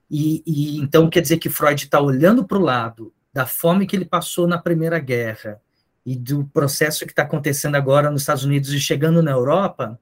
E, 0.09 0.43
e 0.45 0.77
então 0.80 1.09
quer 1.09 1.22
dizer 1.22 1.38
que 1.38 1.49
Freud 1.49 1.81
está 1.81 2.01
olhando 2.01 2.43
para 2.45 2.57
o 2.57 2.61
lado 2.61 3.14
da 3.33 3.45
fome 3.45 3.88
que 3.88 3.95
ele 3.95 4.03
passou 4.03 4.45
na 4.45 4.57
Primeira 4.57 4.99
Guerra 4.99 5.61
e 6.06 6.17
do 6.17 6.43
processo 6.48 7.06
que 7.06 7.14
está 7.14 7.23
acontecendo 7.23 7.75
agora 7.75 8.11
nos 8.11 8.23
Estados 8.23 8.43
Unidos 8.43 8.73
e 8.73 8.80
chegando 8.81 9.23
na 9.23 9.31
Europa, 9.31 9.98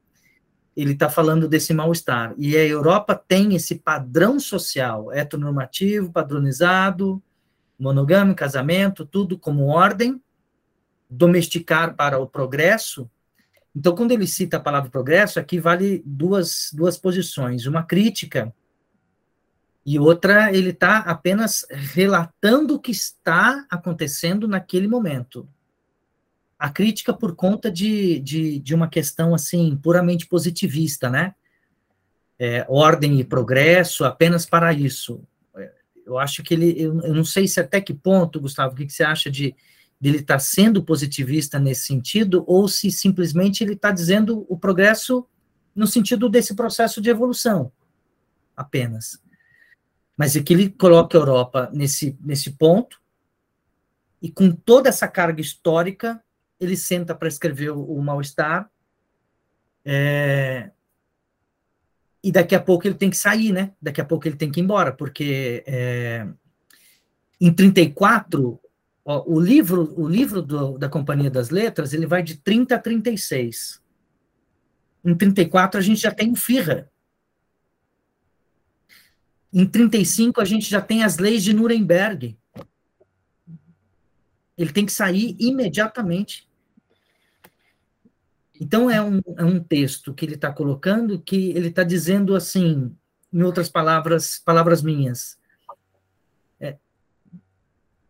ele 0.81 0.93
está 0.93 1.09
falando 1.09 1.47
desse 1.47 1.73
mal-estar. 1.73 2.33
E 2.37 2.55
a 2.55 2.65
Europa 2.65 3.13
tem 3.13 3.53
esse 3.53 3.75
padrão 3.75 4.39
social 4.39 5.11
heteronormativo, 5.11 6.11
padronizado, 6.11 7.21
monogâmico, 7.77 8.39
casamento, 8.39 9.05
tudo 9.05 9.37
como 9.37 9.67
ordem, 9.67 10.21
domesticar 11.09 11.95
para 11.95 12.17
o 12.17 12.27
progresso. 12.27 13.09
Então, 13.75 13.93
quando 13.93 14.11
ele 14.11 14.25
cita 14.25 14.55
a 14.55 14.59
palavra 14.61 14.89
progresso, 14.89 15.37
aqui 15.37 15.59
vale 15.59 16.01
duas, 16.05 16.69
duas 16.73 16.97
posições. 16.97 17.65
Uma 17.65 17.83
crítica 17.83 18.53
e 19.85 19.99
outra 19.99 20.53
ele 20.53 20.69
está 20.69 20.99
apenas 20.99 21.65
relatando 21.69 22.75
o 22.75 22.79
que 22.79 22.91
está 22.91 23.65
acontecendo 23.69 24.47
naquele 24.47 24.87
momento. 24.87 25.47
A 26.59 26.69
crítica 26.69 27.13
por 27.13 27.35
conta 27.35 27.71
de, 27.71 28.19
de, 28.19 28.59
de 28.59 28.75
uma 28.75 28.89
questão, 28.89 29.33
assim, 29.33 29.77
puramente 29.81 30.27
positivista, 30.27 31.09
né? 31.09 31.33
É, 32.37 32.65
ordem 32.67 33.19
e 33.19 33.23
progresso 33.23 34.03
apenas 34.03 34.45
para 34.45 34.73
isso. 34.73 35.23
É, 35.55 35.71
eu 36.05 36.19
acho 36.19 36.43
que 36.43 36.53
ele, 36.53 36.75
eu, 36.77 36.99
eu 37.01 37.15
não 37.15 37.23
sei 37.23 37.47
se 37.47 37.61
até 37.61 37.79
que 37.79 37.93
ponto, 37.93 38.41
Gustavo, 38.41 38.73
o 38.73 38.77
que, 38.77 38.85
que 38.85 38.93
você 38.93 39.03
acha 39.03 39.31
de 39.31 39.55
dele 39.99 40.17
estar 40.17 40.35
tá 40.35 40.39
sendo 40.39 40.83
positivista 40.83 41.59
nesse 41.59 41.85
sentido, 41.85 42.43
ou 42.47 42.67
se 42.67 42.89
simplesmente 42.89 43.63
ele 43.63 43.73
está 43.73 43.91
dizendo 43.91 44.45
o 44.47 44.57
progresso 44.57 45.27
no 45.75 45.85
sentido 45.85 46.29
desse 46.29 46.55
processo 46.55 47.01
de 47.01 47.09
evolução, 47.09 47.71
apenas. 48.55 49.21
Mas 50.17 50.35
é 50.35 50.41
que 50.41 50.53
ele 50.53 50.69
coloca 50.69 51.17
a 51.17 51.21
Europa 51.21 51.69
nesse, 51.73 52.17
nesse 52.21 52.51
ponto, 52.51 52.99
e 54.21 54.29
com 54.29 54.51
toda 54.51 54.89
essa 54.89 55.07
carga 55.07 55.41
histórica, 55.41 56.21
ele 56.59 56.75
senta 56.75 57.15
para 57.15 57.27
escrever 57.27 57.71
o, 57.71 57.83
o 57.83 58.01
mal-estar, 58.01 58.69
é, 59.85 60.71
e 62.23 62.31
daqui 62.31 62.53
a 62.53 62.59
pouco 62.59 62.85
ele 62.85 62.95
tem 62.95 63.09
que 63.09 63.17
sair, 63.17 63.53
né? 63.53 63.73
Daqui 63.81 64.01
a 64.01 64.05
pouco 64.05 64.27
ele 64.27 64.35
tem 64.35 64.51
que 64.51 64.59
ir 64.59 64.63
embora, 64.63 64.91
porque 64.91 65.63
é, 65.65 66.27
em 67.39 67.53
34 67.53 68.59
Ó, 69.05 69.23
o 69.25 69.39
livro, 69.39 69.93
o 69.99 70.07
livro 70.07 70.41
do, 70.41 70.77
da 70.77 70.89
Companhia 70.89 71.31
das 71.31 71.49
Letras, 71.49 71.93
ele 71.93 72.05
vai 72.05 72.21
de 72.21 72.35
30 72.37 72.75
a 72.75 72.79
36. 72.79 73.81
Em 75.03 75.15
34 75.15 75.79
a 75.79 75.81
gente 75.81 76.01
já 76.01 76.11
tem 76.11 76.31
o 76.31 76.35
Führer. 76.35 76.89
Em 79.51 79.65
35 79.65 80.41
a 80.41 80.45
gente 80.45 80.69
já 80.69 80.81
tem 80.81 81.03
as 81.03 81.17
leis 81.17 81.43
de 81.43 81.53
Nuremberg. 81.53 82.37
Ele 84.57 84.71
tem 84.71 84.85
que 84.85 84.91
sair 84.91 85.35
imediatamente. 85.39 86.47
Então 88.59 88.89
é 88.89 89.01
um, 89.01 89.21
é 89.37 89.45
um 89.45 89.59
texto 89.59 90.13
que 90.13 90.25
ele 90.25 90.35
está 90.35 90.51
colocando 90.51 91.19
que 91.19 91.51
ele 91.51 91.69
está 91.69 91.83
dizendo 91.83 92.35
assim, 92.35 92.93
em 93.31 93.41
outras 93.43 93.69
palavras, 93.69 94.41
palavras 94.43 94.81
minhas, 94.81 95.39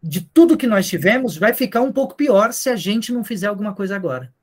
de 0.02 0.22
tudo 0.22 0.58
que 0.58 0.68
nós 0.68 0.88
tivemos, 0.88 1.38
vai 1.38 1.54
ficar 1.54 1.82
um 1.82 1.92
pouco 1.92 2.16
pior 2.16 2.54
se 2.54 2.70
a 2.70 2.76
gente 2.76 3.12
não 3.12 3.24
fizer 3.24 3.48
alguma 3.48 3.74
coisa 3.76 3.96
agora. 3.96 4.34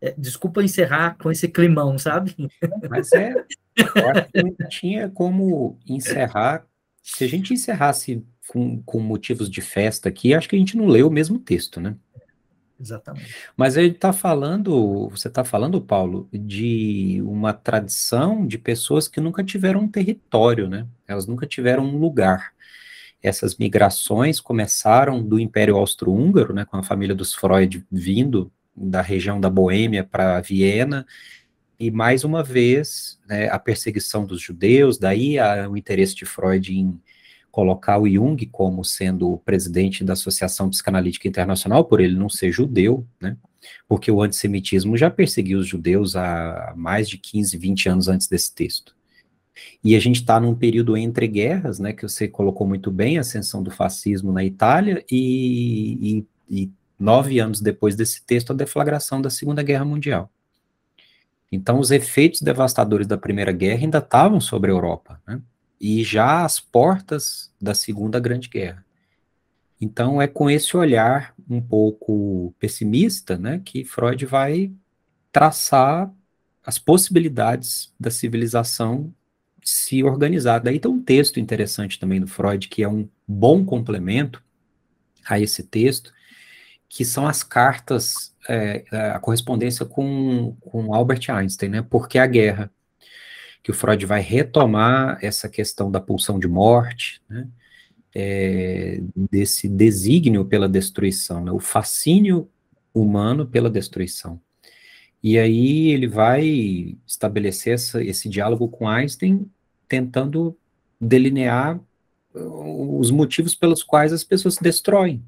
É, 0.00 0.14
desculpa 0.16 0.62
encerrar 0.62 1.16
com 1.18 1.30
esse 1.30 1.48
climão, 1.48 1.98
sabe? 1.98 2.34
Mas 2.90 3.12
é, 3.12 3.34
eu 3.76 4.08
acho 4.10 4.32
que 4.32 4.42
não 4.42 4.68
tinha 4.68 5.08
como 5.08 5.78
encerrar. 5.86 6.66
Se 7.02 7.24
a 7.24 7.28
gente 7.28 7.52
encerrasse 7.52 8.24
com, 8.48 8.82
com 8.82 9.00
motivos 9.00 9.48
de 9.50 9.60
festa 9.60 10.08
aqui, 10.08 10.34
acho 10.34 10.48
que 10.48 10.56
a 10.56 10.58
gente 10.58 10.76
não 10.76 10.86
leu 10.86 11.08
o 11.08 11.12
mesmo 11.12 11.38
texto, 11.38 11.80
né? 11.80 11.96
Exatamente. 12.80 13.34
Mas 13.56 13.76
ele 13.76 13.88
está 13.88 14.12
falando, 14.12 15.08
você 15.08 15.28
está 15.28 15.44
falando, 15.44 15.80
Paulo, 15.80 16.28
de 16.32 17.22
uma 17.24 17.52
tradição 17.52 18.46
de 18.46 18.58
pessoas 18.58 19.06
que 19.06 19.20
nunca 19.20 19.44
tiveram 19.44 19.80
um 19.80 19.88
território, 19.88 20.68
né? 20.68 20.86
Elas 21.06 21.26
nunca 21.26 21.46
tiveram 21.46 21.84
um 21.84 21.98
lugar. 21.98 22.52
Essas 23.22 23.56
migrações 23.56 24.40
começaram 24.40 25.22
do 25.22 25.38
Império 25.38 25.76
Austro-Húngaro, 25.76 26.52
né, 26.52 26.64
com 26.66 26.76
a 26.76 26.82
família 26.82 27.14
dos 27.14 27.32
Freud 27.32 27.86
vindo 27.90 28.52
da 28.76 29.00
região 29.00 29.40
da 29.40 29.48
Boêmia 29.48 30.04
para 30.04 30.40
Viena, 30.40 31.06
e 31.78 31.90
mais 31.90 32.24
uma 32.24 32.42
vez 32.42 33.18
né, 33.26 33.48
a 33.48 33.58
perseguição 33.58 34.26
dos 34.26 34.40
judeus, 34.40 34.98
daí 34.98 35.36
o 35.70 35.76
interesse 35.76 36.14
de 36.14 36.24
Freud 36.24 36.72
em 36.72 37.00
colocar 37.54 37.98
o 37.98 38.08
Jung 38.08 38.44
como 38.46 38.84
sendo 38.84 39.30
o 39.30 39.38
presidente 39.38 40.02
da 40.02 40.14
Associação 40.14 40.68
Psicanalítica 40.68 41.28
Internacional, 41.28 41.84
por 41.84 42.00
ele 42.00 42.16
não 42.16 42.28
ser 42.28 42.50
judeu, 42.50 43.06
né? 43.20 43.36
Porque 43.86 44.10
o 44.10 44.20
antissemitismo 44.20 44.96
já 44.96 45.08
perseguiu 45.08 45.60
os 45.60 45.68
judeus 45.68 46.16
há 46.16 46.74
mais 46.76 47.08
de 47.08 47.16
15, 47.16 47.56
20 47.56 47.88
anos 47.88 48.08
antes 48.08 48.26
desse 48.26 48.52
texto. 48.52 48.96
E 49.84 49.94
a 49.94 50.00
gente 50.00 50.16
está 50.16 50.40
num 50.40 50.52
período 50.52 50.96
entre 50.96 51.28
guerras, 51.28 51.78
né, 51.78 51.92
que 51.92 52.02
você 52.02 52.26
colocou 52.26 52.66
muito 52.66 52.90
bem, 52.90 53.18
a 53.18 53.20
ascensão 53.20 53.62
do 53.62 53.70
fascismo 53.70 54.32
na 54.32 54.44
Itália, 54.44 55.04
e, 55.08 56.26
e, 56.50 56.64
e 56.64 56.70
nove 56.98 57.38
anos 57.38 57.60
depois 57.60 57.94
desse 57.94 58.26
texto, 58.26 58.50
a 58.50 58.56
deflagração 58.56 59.22
da 59.22 59.30
Segunda 59.30 59.62
Guerra 59.62 59.84
Mundial. 59.84 60.28
Então, 61.52 61.78
os 61.78 61.92
efeitos 61.92 62.42
devastadores 62.42 63.06
da 63.06 63.16
Primeira 63.16 63.52
Guerra 63.52 63.84
ainda 63.84 63.98
estavam 63.98 64.40
sobre 64.40 64.72
a 64.72 64.74
Europa, 64.74 65.22
né? 65.24 65.40
E 65.80 66.02
já 66.02 66.44
às 66.44 66.60
portas 66.60 67.52
da 67.60 67.74
Segunda 67.74 68.18
Grande 68.20 68.48
Guerra. 68.48 68.84
Então 69.80 70.20
é 70.20 70.26
com 70.26 70.48
esse 70.48 70.76
olhar 70.76 71.34
um 71.48 71.60
pouco 71.60 72.54
pessimista, 72.58 73.36
né, 73.36 73.60
que 73.64 73.84
Freud 73.84 74.24
vai 74.24 74.72
traçar 75.30 76.10
as 76.64 76.78
possibilidades 76.78 77.92
da 77.98 78.10
civilização 78.10 79.12
se 79.62 80.02
organizar. 80.02 80.60
Daí 80.60 80.78
tem 80.78 80.90
um 80.90 81.02
texto 81.02 81.40
interessante 81.40 81.98
também 81.98 82.20
do 82.20 82.26
Freud 82.26 82.68
que 82.68 82.82
é 82.82 82.88
um 82.88 83.08
bom 83.26 83.64
complemento 83.64 84.42
a 85.26 85.40
esse 85.40 85.62
texto, 85.62 86.12
que 86.88 87.04
são 87.04 87.26
as 87.26 87.42
cartas, 87.42 88.34
é, 88.48 88.84
a 88.92 89.18
correspondência 89.18 89.84
com, 89.84 90.54
com 90.60 90.94
Albert 90.94 91.30
Einstein, 91.30 91.70
né? 91.70 91.82
Porque 91.82 92.18
a 92.18 92.26
guerra 92.26 92.70
que 93.64 93.70
o 93.70 93.74
Freud 93.74 94.04
vai 94.04 94.20
retomar 94.20 95.18
essa 95.22 95.48
questão 95.48 95.90
da 95.90 95.98
pulsão 95.98 96.38
de 96.38 96.46
morte, 96.46 97.22
né, 97.26 97.48
é, 98.14 99.00
desse 99.16 99.66
desígnio 99.66 100.44
pela 100.44 100.68
destruição, 100.68 101.42
né, 101.42 101.50
o 101.50 101.58
fascínio 101.58 102.46
humano 102.92 103.46
pela 103.46 103.70
destruição. 103.70 104.38
E 105.22 105.38
aí 105.38 105.88
ele 105.88 106.06
vai 106.06 106.94
estabelecer 107.06 107.72
essa, 107.72 108.04
esse 108.04 108.28
diálogo 108.28 108.68
com 108.68 108.86
Einstein, 108.86 109.50
tentando 109.88 110.54
delinear 111.00 111.80
uh, 112.34 112.98
os 112.98 113.10
motivos 113.10 113.54
pelos 113.54 113.82
quais 113.82 114.12
as 114.12 114.22
pessoas 114.22 114.56
se 114.56 114.62
destroem. 114.62 115.24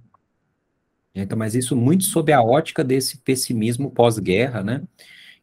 Então, 1.14 1.38
mas 1.38 1.54
isso 1.54 1.74
muito 1.74 2.04
sob 2.04 2.30
a 2.30 2.42
ótica 2.42 2.84
desse 2.84 3.16
pessimismo 3.16 3.90
pós-guerra, 3.90 4.62
né? 4.62 4.82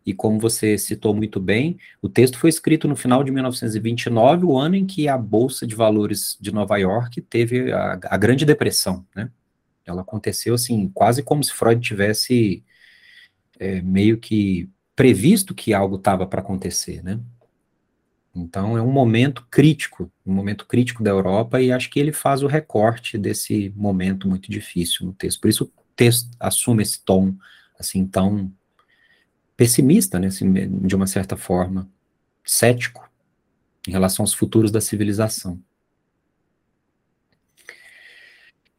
E 0.05 0.13
como 0.13 0.39
você 0.39 0.77
citou 0.77 1.15
muito 1.15 1.39
bem, 1.39 1.77
o 2.01 2.09
texto 2.09 2.37
foi 2.37 2.49
escrito 2.49 2.87
no 2.87 2.95
final 2.95 3.23
de 3.23 3.31
1929, 3.31 4.45
o 4.45 4.57
ano 4.57 4.75
em 4.75 4.85
que 4.85 5.07
a 5.07 5.17
Bolsa 5.17 5.65
de 5.65 5.75
Valores 5.75 6.37
de 6.41 6.51
Nova 6.51 6.77
York 6.77 7.21
teve 7.21 7.71
a, 7.71 7.99
a 8.03 8.17
Grande 8.17 8.45
Depressão, 8.45 9.05
né? 9.15 9.29
Ela 9.85 10.01
aconteceu 10.01 10.53
assim, 10.53 10.89
quase 10.93 11.23
como 11.23 11.43
se 11.43 11.53
Freud 11.53 11.81
tivesse 11.81 12.63
é, 13.59 13.81
meio 13.81 14.17
que 14.17 14.69
previsto 14.95 15.53
que 15.53 15.73
algo 15.73 15.95
estava 15.95 16.25
para 16.25 16.41
acontecer, 16.41 17.03
né? 17.03 17.19
Então 18.35 18.77
é 18.77 18.81
um 18.81 18.91
momento 18.91 19.45
crítico, 19.49 20.11
um 20.25 20.33
momento 20.33 20.65
crítico 20.65 21.03
da 21.03 21.11
Europa, 21.11 21.61
e 21.61 21.71
acho 21.71 21.89
que 21.89 21.99
ele 21.99 22.11
faz 22.11 22.41
o 22.41 22.47
recorte 22.47 23.17
desse 23.17 23.71
momento 23.75 24.27
muito 24.27 24.49
difícil 24.49 25.05
no 25.05 25.13
texto. 25.13 25.39
Por 25.39 25.49
isso 25.49 25.65
o 25.65 25.71
texto 25.95 26.29
assume 26.39 26.83
esse 26.83 27.03
tom 27.05 27.35
assim 27.77 28.05
tão 28.05 28.51
pessimista, 29.55 30.19
né, 30.19 30.27
assim, 30.27 30.51
de 30.85 30.95
uma 30.95 31.07
certa 31.07 31.37
forma, 31.37 31.89
cético 32.43 33.09
em 33.87 33.91
relação 33.91 34.23
aos 34.23 34.33
futuros 34.33 34.71
da 34.71 34.81
civilização. 34.81 35.59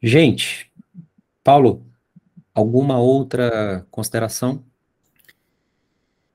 Gente, 0.01 0.71
Paulo, 1.43 1.85
alguma 2.53 2.99
outra 2.99 3.85
consideração? 3.89 4.63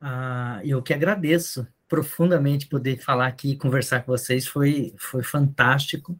Ah, 0.00 0.60
eu 0.64 0.82
que 0.82 0.94
agradeço 0.94 1.66
profundamente 1.88 2.68
poder 2.68 2.98
falar 2.98 3.26
aqui 3.26 3.50
e 3.50 3.56
conversar 3.56 4.02
com 4.02 4.12
vocês, 4.12 4.46
foi, 4.46 4.94
foi 4.96 5.22
fantástico, 5.22 6.18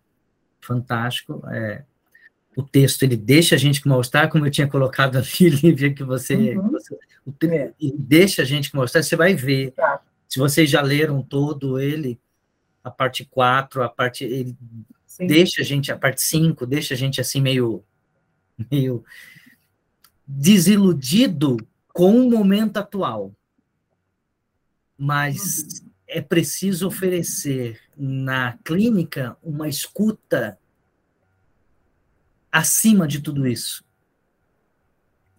fantástico. 0.60 1.42
É, 1.48 1.84
o 2.56 2.62
texto 2.62 3.02
ele 3.02 3.16
deixa 3.16 3.54
a 3.54 3.58
gente 3.58 3.80
com 3.80 3.88
mal-estar, 3.88 4.28
como 4.28 4.46
eu 4.46 4.50
tinha 4.50 4.66
colocado 4.66 5.16
ali, 5.16 5.48
Lívia, 5.62 5.92
que 5.94 6.04
você, 6.04 6.34
uhum. 6.56 6.70
você 6.70 6.94
o, 7.24 7.32
é. 7.46 7.72
deixa 7.96 8.42
a 8.42 8.44
gente 8.44 8.70
com 8.70 8.78
mal-estar, 8.78 9.02
você 9.02 9.16
vai 9.16 9.34
ver. 9.34 9.72
Tá. 9.72 10.00
Se 10.28 10.38
vocês 10.38 10.70
já 10.70 10.80
leram 10.80 11.22
todo 11.22 11.80
ele, 11.80 12.18
a 12.82 12.90
parte 12.90 13.24
4, 13.24 13.82
a 13.82 13.88
parte. 13.88 14.24
Ele 14.24 14.56
Sim. 15.06 15.26
deixa 15.26 15.60
a 15.60 15.64
gente, 15.64 15.92
a 15.92 15.98
parte 15.98 16.22
5, 16.22 16.66
deixa 16.66 16.94
a 16.94 16.96
gente 16.96 17.20
assim 17.20 17.40
meio, 17.40 17.84
meio 18.70 19.04
desiludido 20.26 21.56
com 21.88 22.26
o 22.26 22.30
momento 22.30 22.76
atual. 22.76 23.34
Mas 24.96 25.80
uhum. 25.80 25.90
é 26.06 26.20
preciso 26.20 26.86
oferecer 26.86 27.80
na 27.96 28.58
clínica 28.64 29.36
uma 29.42 29.68
escuta 29.68 30.58
acima 32.50 33.06
de 33.06 33.20
tudo 33.20 33.46
isso. 33.46 33.84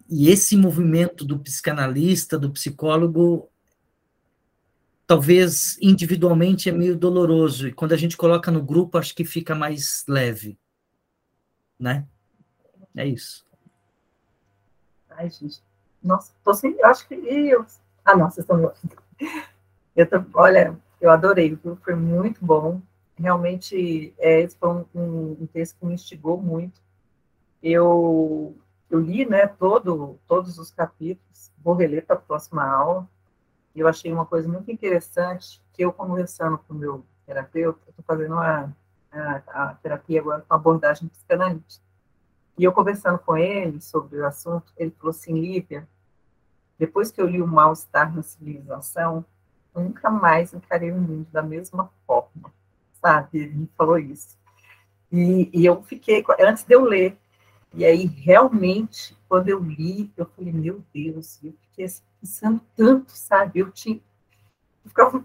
E 0.09 0.29
esse 0.29 0.57
movimento 0.57 1.23
do 1.23 1.39
psicanalista, 1.39 2.37
do 2.37 2.51
psicólogo, 2.51 3.49
talvez 5.07 5.77
individualmente 5.81 6.69
é 6.69 6.71
meio 6.71 6.97
doloroso, 6.97 7.67
e 7.67 7.73
quando 7.73 7.93
a 7.93 7.97
gente 7.97 8.17
coloca 8.17 8.51
no 8.51 8.61
grupo, 8.61 8.97
acho 8.97 9.15
que 9.15 9.25
fica 9.25 9.55
mais 9.55 10.03
leve, 10.07 10.57
né? 11.79 12.05
É 12.95 13.05
isso. 13.05 13.45
Ai, 15.09 15.29
gente. 15.29 15.61
Nossa, 16.03 16.33
tô 16.43 16.53
sem. 16.53 16.71
Eu 16.77 16.85
acho 16.87 17.07
que. 17.07 17.15
Eu... 17.15 17.65
Ah, 18.03 18.15
não, 18.15 18.29
vocês 18.29 18.43
estão. 18.43 18.73
Eu 19.95 20.09
tô... 20.09 20.23
Olha, 20.33 20.77
eu 20.99 21.11
adorei? 21.11 21.57
Foi 21.83 21.95
muito 21.95 22.43
bom. 22.43 22.81
Realmente, 23.17 24.13
é, 24.17 24.41
esse 24.41 24.57
foi 24.57 24.69
um, 24.69 24.85
um, 24.95 25.37
um 25.41 25.47
texto 25.47 25.77
que 25.79 25.85
me 25.85 25.93
instigou 25.93 26.41
muito. 26.41 26.81
Eu, 27.61 28.55
eu 28.89 28.99
li 28.99 29.25
né, 29.25 29.47
todo, 29.47 30.19
todos 30.27 30.57
os 30.57 30.71
capítulos, 30.71 31.51
vou 31.63 31.75
reler 31.75 32.05
para 32.05 32.15
a 32.15 32.19
próxima 32.19 32.63
aula. 32.63 33.07
E 33.73 33.79
eu 33.79 33.87
achei 33.87 34.11
uma 34.11 34.25
coisa 34.25 34.47
muito 34.49 34.71
interessante 34.71 35.61
que 35.73 35.83
eu, 35.83 35.93
conversando 35.93 36.57
com 36.57 36.73
o 36.73 36.77
meu 36.77 37.05
terapeuta, 37.25 37.79
estou 37.89 38.03
fazendo 38.05 38.35
a, 38.35 38.69
a, 39.11 39.41
a, 39.47 39.73
terapia 39.75 40.19
agora 40.19 40.43
com 40.47 40.53
abordagem 40.53 41.07
psicanalítica. 41.07 41.83
E 42.57 42.63
eu 42.63 42.71
conversando 42.71 43.17
com 43.19 43.37
ele 43.37 43.79
sobre 43.79 44.19
o 44.19 44.25
assunto, 44.25 44.73
ele 44.75 44.91
falou 44.91 45.11
assim, 45.11 45.39
Lívia, 45.39 45.87
depois 46.77 47.11
que 47.11 47.21
eu 47.21 47.27
li 47.27 47.41
o 47.41 47.47
Mal-Estar 47.47 48.13
na 48.13 48.23
Civilização, 48.23 49.23
eu 49.73 49.83
nunca 49.83 50.09
mais 50.09 50.53
encarei 50.53 50.91
o 50.91 50.99
mundo 50.99 51.27
da 51.31 51.41
mesma 51.41 51.89
forma, 52.05 52.51
sabe? 53.01 53.39
Ele 53.39 53.53
me 53.53 53.69
falou 53.77 53.97
isso. 53.97 54.37
E, 55.11 55.49
e 55.53 55.65
eu 55.65 55.81
fiquei, 55.83 56.23
antes 56.39 56.63
de 56.63 56.73
eu 56.73 56.83
ler, 56.83 57.17
e 57.73 57.85
aí, 57.85 58.05
realmente, 58.05 59.17
quando 59.29 59.47
eu 59.47 59.59
li, 59.59 60.11
eu 60.17 60.25
falei, 60.25 60.51
meu 60.51 60.83
Deus, 60.93 61.39
eu 61.41 61.53
fiquei 61.53 61.85
assim, 61.85 62.03
pensando 62.19 62.61
tanto, 62.75 63.11
sabe? 63.11 63.59
Eu 63.59 63.71
tinha. 63.71 63.95
Eu 64.83 64.89
ficava, 64.89 65.23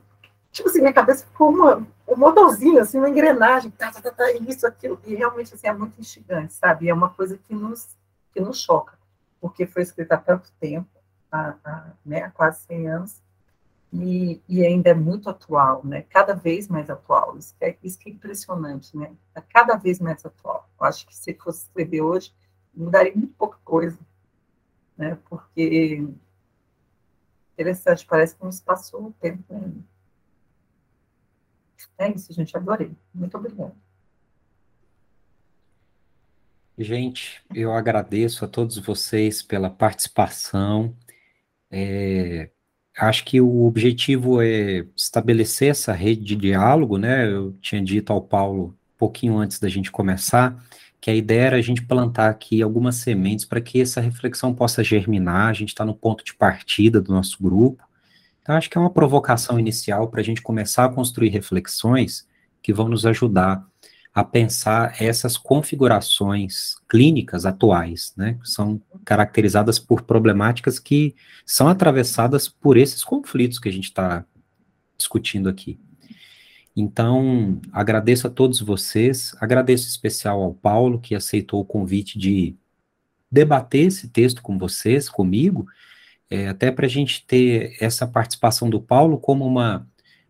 tipo 0.52 0.68
assim, 0.68 0.80
minha 0.80 0.92
cabeça 0.92 1.26
ficou 1.26 1.50
uma, 1.50 1.86
um 2.06 2.16
motorzinho, 2.16 2.80
assim, 2.80 2.98
uma 2.98 3.10
engrenagem, 3.10 3.70
tá, 3.72 3.90
tá, 3.90 4.00
tá, 4.00 4.12
tá, 4.12 4.32
isso, 4.32 4.66
aquilo. 4.66 5.00
E 5.04 5.14
realmente, 5.14 5.54
assim, 5.54 5.66
é 5.66 5.72
muito 5.72 6.00
instigante, 6.00 6.52
sabe? 6.52 6.88
É 6.88 6.94
uma 6.94 7.10
coisa 7.10 7.36
que 7.36 7.54
nos, 7.54 7.96
que 8.32 8.40
nos 8.40 8.62
choca, 8.62 8.96
porque 9.40 9.66
foi 9.66 9.82
escrita 9.82 10.14
há 10.14 10.18
tanto 10.18 10.52
tempo, 10.60 10.88
há, 11.32 11.54
há, 11.64 11.92
né, 12.04 12.22
há 12.22 12.30
quase 12.30 12.60
100 12.66 12.88
anos, 12.88 13.22
e, 13.92 14.42
e, 14.48 14.66
ainda 14.66 14.90
é 14.90 14.94
muito 14.94 15.30
atual, 15.30 15.84
né? 15.84 16.02
Cada 16.02 16.34
vez 16.34 16.68
mais 16.68 16.90
atual. 16.90 17.36
Isso, 17.38 17.54
é, 17.60 17.76
isso 17.82 17.98
que 17.98 18.10
é 18.10 18.12
impressionante, 18.12 18.96
né? 18.96 19.14
É 19.34 19.40
cada 19.40 19.76
vez 19.76 20.00
mais 20.00 20.24
atual. 20.24 20.68
Eu 20.78 20.86
acho 20.86 21.06
que 21.06 21.16
se 21.16 21.32
fosse 21.34 21.64
escrever 21.64 22.02
hoje, 22.02 22.34
mudaria 22.74 23.14
muito 23.14 23.34
pouca 23.34 23.58
coisa, 23.64 23.98
né? 24.96 25.18
Porque 25.28 26.04
interessante, 27.54 28.04
parece 28.06 28.36
que 28.36 28.44
nos 28.44 28.60
passou 28.60 29.06
o 29.06 29.12
tempo. 29.12 29.54
Né? 29.54 29.72
É 31.98 32.10
isso, 32.10 32.32
gente, 32.32 32.56
adorei. 32.56 32.94
Muito 33.14 33.36
obrigada. 33.36 33.74
Gente, 36.78 37.42
eu 37.54 37.72
agradeço 37.72 38.44
a 38.44 38.48
todos 38.48 38.76
vocês 38.76 39.42
pela 39.42 39.70
participação. 39.70 40.94
É, 41.70 42.50
acho 42.98 43.24
que 43.24 43.40
o 43.40 43.64
objetivo 43.64 44.40
é 44.40 44.86
estabelecer 44.96 45.70
essa 45.70 45.92
rede 45.92 46.24
de 46.24 46.36
diálogo, 46.36 46.98
né? 46.98 47.30
Eu 47.30 47.52
tinha 47.60 47.82
dito 47.82 48.12
ao 48.12 48.22
Paulo 48.22 48.68
um 48.94 48.98
pouquinho 48.98 49.38
antes 49.38 49.58
da 49.58 49.68
gente 49.68 49.90
começar 49.90 50.56
que 51.00 51.10
a 51.10 51.14
ideia 51.14 51.42
era 51.42 51.56
a 51.56 51.62
gente 51.62 51.82
plantar 51.82 52.28
aqui 52.28 52.62
algumas 52.62 52.96
sementes 52.96 53.44
para 53.44 53.60
que 53.60 53.80
essa 53.80 54.00
reflexão 54.00 54.54
possa 54.54 54.82
germinar. 54.82 55.48
A 55.48 55.52
gente 55.52 55.68
está 55.68 55.84
no 55.84 55.94
ponto 55.94 56.24
de 56.24 56.34
partida 56.34 57.00
do 57.00 57.12
nosso 57.12 57.40
grupo. 57.40 57.84
Então, 58.42 58.56
acho 58.56 58.68
que 58.70 58.76
é 58.76 58.80
uma 58.80 58.90
provocação 58.90 59.58
inicial 59.58 60.08
para 60.08 60.20
a 60.20 60.24
gente 60.24 60.42
começar 60.42 60.84
a 60.84 60.88
construir 60.88 61.28
reflexões 61.28 62.26
que 62.62 62.72
vão 62.72 62.88
nos 62.88 63.06
ajudar 63.06 63.64
a 64.16 64.24
pensar 64.24 64.96
essas 64.98 65.36
configurações 65.36 66.76
clínicas 66.88 67.44
atuais, 67.44 68.14
né, 68.16 68.38
que 68.42 68.48
são 68.48 68.80
caracterizadas 69.04 69.78
por 69.78 70.04
problemáticas 70.04 70.78
que 70.78 71.14
são 71.44 71.68
atravessadas 71.68 72.48
por 72.48 72.78
esses 72.78 73.04
conflitos 73.04 73.58
que 73.58 73.68
a 73.68 73.72
gente 73.72 73.84
está 73.84 74.24
discutindo 74.96 75.50
aqui. 75.50 75.78
Então, 76.74 77.60
agradeço 77.70 78.26
a 78.26 78.30
todos 78.30 78.58
vocês, 78.58 79.36
agradeço 79.38 79.86
especial 79.86 80.42
ao 80.42 80.54
Paulo, 80.54 80.98
que 80.98 81.14
aceitou 81.14 81.60
o 81.60 81.66
convite 81.66 82.18
de 82.18 82.56
debater 83.30 83.88
esse 83.88 84.08
texto 84.08 84.40
com 84.40 84.56
vocês, 84.56 85.10
comigo, 85.10 85.66
é, 86.30 86.48
até 86.48 86.72
para 86.72 86.86
a 86.86 86.88
gente 86.88 87.22
ter 87.26 87.76
essa 87.78 88.06
participação 88.06 88.70
do 88.70 88.80
Paulo 88.80 89.18
como 89.18 89.46
uma 89.46 89.86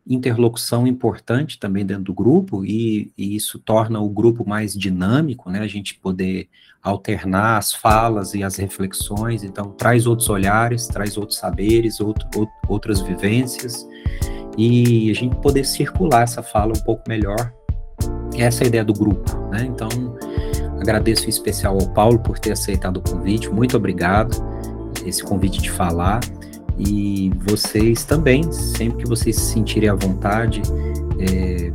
interlocução 0.08 0.86
importante 0.86 1.58
também 1.58 1.84
dentro 1.84 2.04
do 2.04 2.14
grupo, 2.14 2.64
e, 2.64 3.10
e, 3.18 3.34
isso 3.34 3.58
torna 3.58 4.00
o 4.00 4.08
grupo 4.08 4.48
mais 4.48 4.72
dinâmico, 4.72 5.50
né, 5.50 5.60
a 5.60 5.66
gente 5.66 5.98
poder 5.98 6.48
alternar 6.80 7.58
as 7.58 7.72
falas 7.72 8.32
e 8.32 8.44
as 8.44 8.56
reflexões, 8.56 9.42
então 9.42 9.72
traz 9.72 10.06
outros 10.06 10.28
olhares, 10.28 10.86
traz 10.86 11.16
outros 11.16 11.38
saberes, 11.38 12.00
outro, 12.00 12.28
outras 12.68 13.00
vivências, 13.00 13.86
e 14.56 15.10
a 15.10 15.14
gente 15.14 15.34
poder 15.36 15.64
circular 15.64 16.22
essa 16.22 16.42
fala 16.42 16.72
um 16.76 16.80
pouco 16.84 17.02
melhor, 17.08 17.52
essa 18.36 18.62
é 18.62 18.64
a 18.66 18.68
ideia 18.68 18.84
do 18.84 18.92
grupo, 18.92 19.36
né, 19.50 19.66
então 19.66 19.88
agradeço 20.80 21.26
em 21.26 21.30
especial 21.30 21.76
ao 21.80 21.88
Paulo 21.92 22.20
por 22.20 22.38
ter 22.38 22.52
aceitado 22.52 22.98
o 22.98 23.02
convite, 23.02 23.50
muito 23.50 23.76
obrigado, 23.76 24.36
esse 25.04 25.24
convite 25.24 25.60
de 25.60 25.70
falar, 25.70 26.20
e 26.78 27.32
vocês 27.46 28.04
também, 28.04 28.50
sempre 28.52 29.04
que 29.04 29.08
vocês 29.08 29.36
se 29.36 29.52
sentirem 29.52 29.88
à 29.88 29.94
vontade, 29.94 30.62
é, 31.18 31.70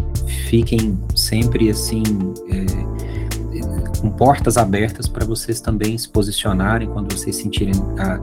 fiquem 0.48 0.98
sempre 1.16 1.70
assim, 1.70 2.04
é, 2.50 4.00
com 4.00 4.10
portas 4.12 4.58
abertas 4.58 5.08
para 5.08 5.26
vocês 5.26 5.60
também 5.60 5.98
se 5.98 6.10
posicionarem 6.10 6.88
quando 6.90 7.14
vocês 7.14 7.36
sentirem 7.36 7.74
a, 8.00 8.20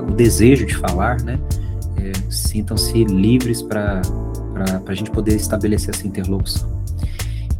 o 0.00 0.12
desejo 0.12 0.66
de 0.66 0.76
falar, 0.76 1.20
né? 1.22 1.38
É, 1.98 2.12
Sintam-se 2.30 3.04
livres 3.04 3.62
para 3.62 4.02
a 4.86 4.94
gente 4.94 5.10
poder 5.10 5.36
estabelecer 5.36 5.94
essa 5.94 6.06
interlocução. 6.06 6.76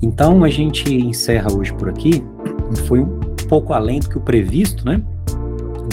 Então 0.03 0.45
a 0.45 0.49
gente 0.49 0.93
encerra 0.93 1.53
hoje 1.53 1.73
por 1.73 1.89
aqui. 1.89 2.23
Foi 2.87 3.01
um 3.01 3.21
pouco 3.49 3.73
além 3.73 4.01
do 4.01 4.09
que 4.09 4.19
o 4.19 4.21
previsto, 4.21 4.85
né? 4.85 5.03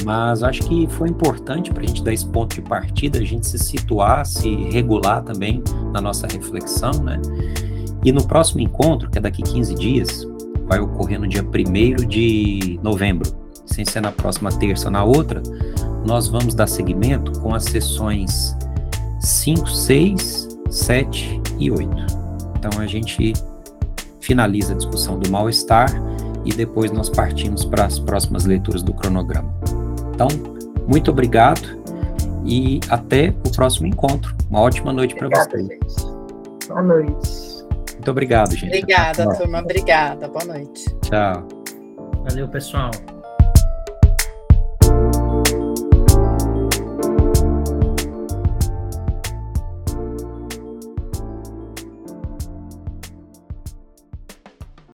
Mas 0.03 0.43
acho 0.43 0.61
que 0.63 0.87
foi 0.87 1.09
importante 1.09 1.71
para 1.71 1.83
a 1.83 1.87
gente 1.87 2.03
dar 2.03 2.13
esse 2.13 2.25
ponto 2.25 2.55
de 2.55 2.61
partida, 2.61 3.19
a 3.19 3.23
gente 3.23 3.47
se 3.47 3.57
situar, 3.57 4.25
se 4.25 4.49
regular 4.71 5.23
também 5.23 5.63
na 5.91 6.01
nossa 6.01 6.27
reflexão, 6.27 6.91
né? 7.03 7.19
E 8.03 8.11
no 8.11 8.25
próximo 8.27 8.61
encontro, 8.61 9.09
que 9.09 9.17
é 9.17 9.21
daqui 9.21 9.41
15 9.41 9.75
dias, 9.75 10.27
vai 10.65 10.79
ocorrer 10.79 11.19
no 11.19 11.27
dia 11.27 11.43
1 11.43 12.07
de 12.07 12.79
novembro, 12.83 13.31
sem 13.65 13.85
ser 13.85 14.01
na 14.01 14.11
próxima 14.11 14.51
terça 14.51 14.87
ou 14.87 14.91
na 14.91 15.03
outra, 15.03 15.41
nós 16.05 16.27
vamos 16.27 16.53
dar 16.53 16.67
seguimento 16.67 17.39
com 17.39 17.55
as 17.55 17.63
sessões 17.63 18.55
5, 19.19 19.69
6, 19.69 20.59
7 20.69 21.41
e 21.59 21.71
8. 21.71 21.87
Então 22.57 22.81
a 22.81 22.85
gente 22.85 23.33
finaliza 24.19 24.73
a 24.73 24.77
discussão 24.77 25.17
do 25.17 25.29
mal-estar 25.29 25.89
e 26.45 26.51
depois 26.51 26.91
nós 26.91 27.09
partimos 27.09 27.63
para 27.63 27.85
as 27.85 27.99
próximas 27.99 28.45
leituras 28.45 28.83
do 28.83 28.93
cronograma. 28.93 29.62
Então, 30.13 30.27
muito 30.87 31.11
obrigado 31.11 31.81
e 32.45 32.79
até 32.89 33.33
o 33.45 33.51
próximo 33.51 33.87
encontro. 33.87 34.35
Uma 34.49 34.61
ótima 34.61 34.93
noite 34.93 35.15
para 35.15 35.29
vocês. 35.29 35.67
Gente. 35.67 36.67
Boa 36.67 36.81
noite. 36.81 37.53
Muito 37.93 38.11
obrigado, 38.11 38.55
gente. 38.55 38.77
Obrigada, 38.77 39.37
turma. 39.37 39.59
Obrigada. 39.59 40.27
Boa 40.27 40.45
noite. 40.45 40.85
Tchau. 41.01 41.47
Valeu, 42.25 42.47
pessoal. 42.47 42.91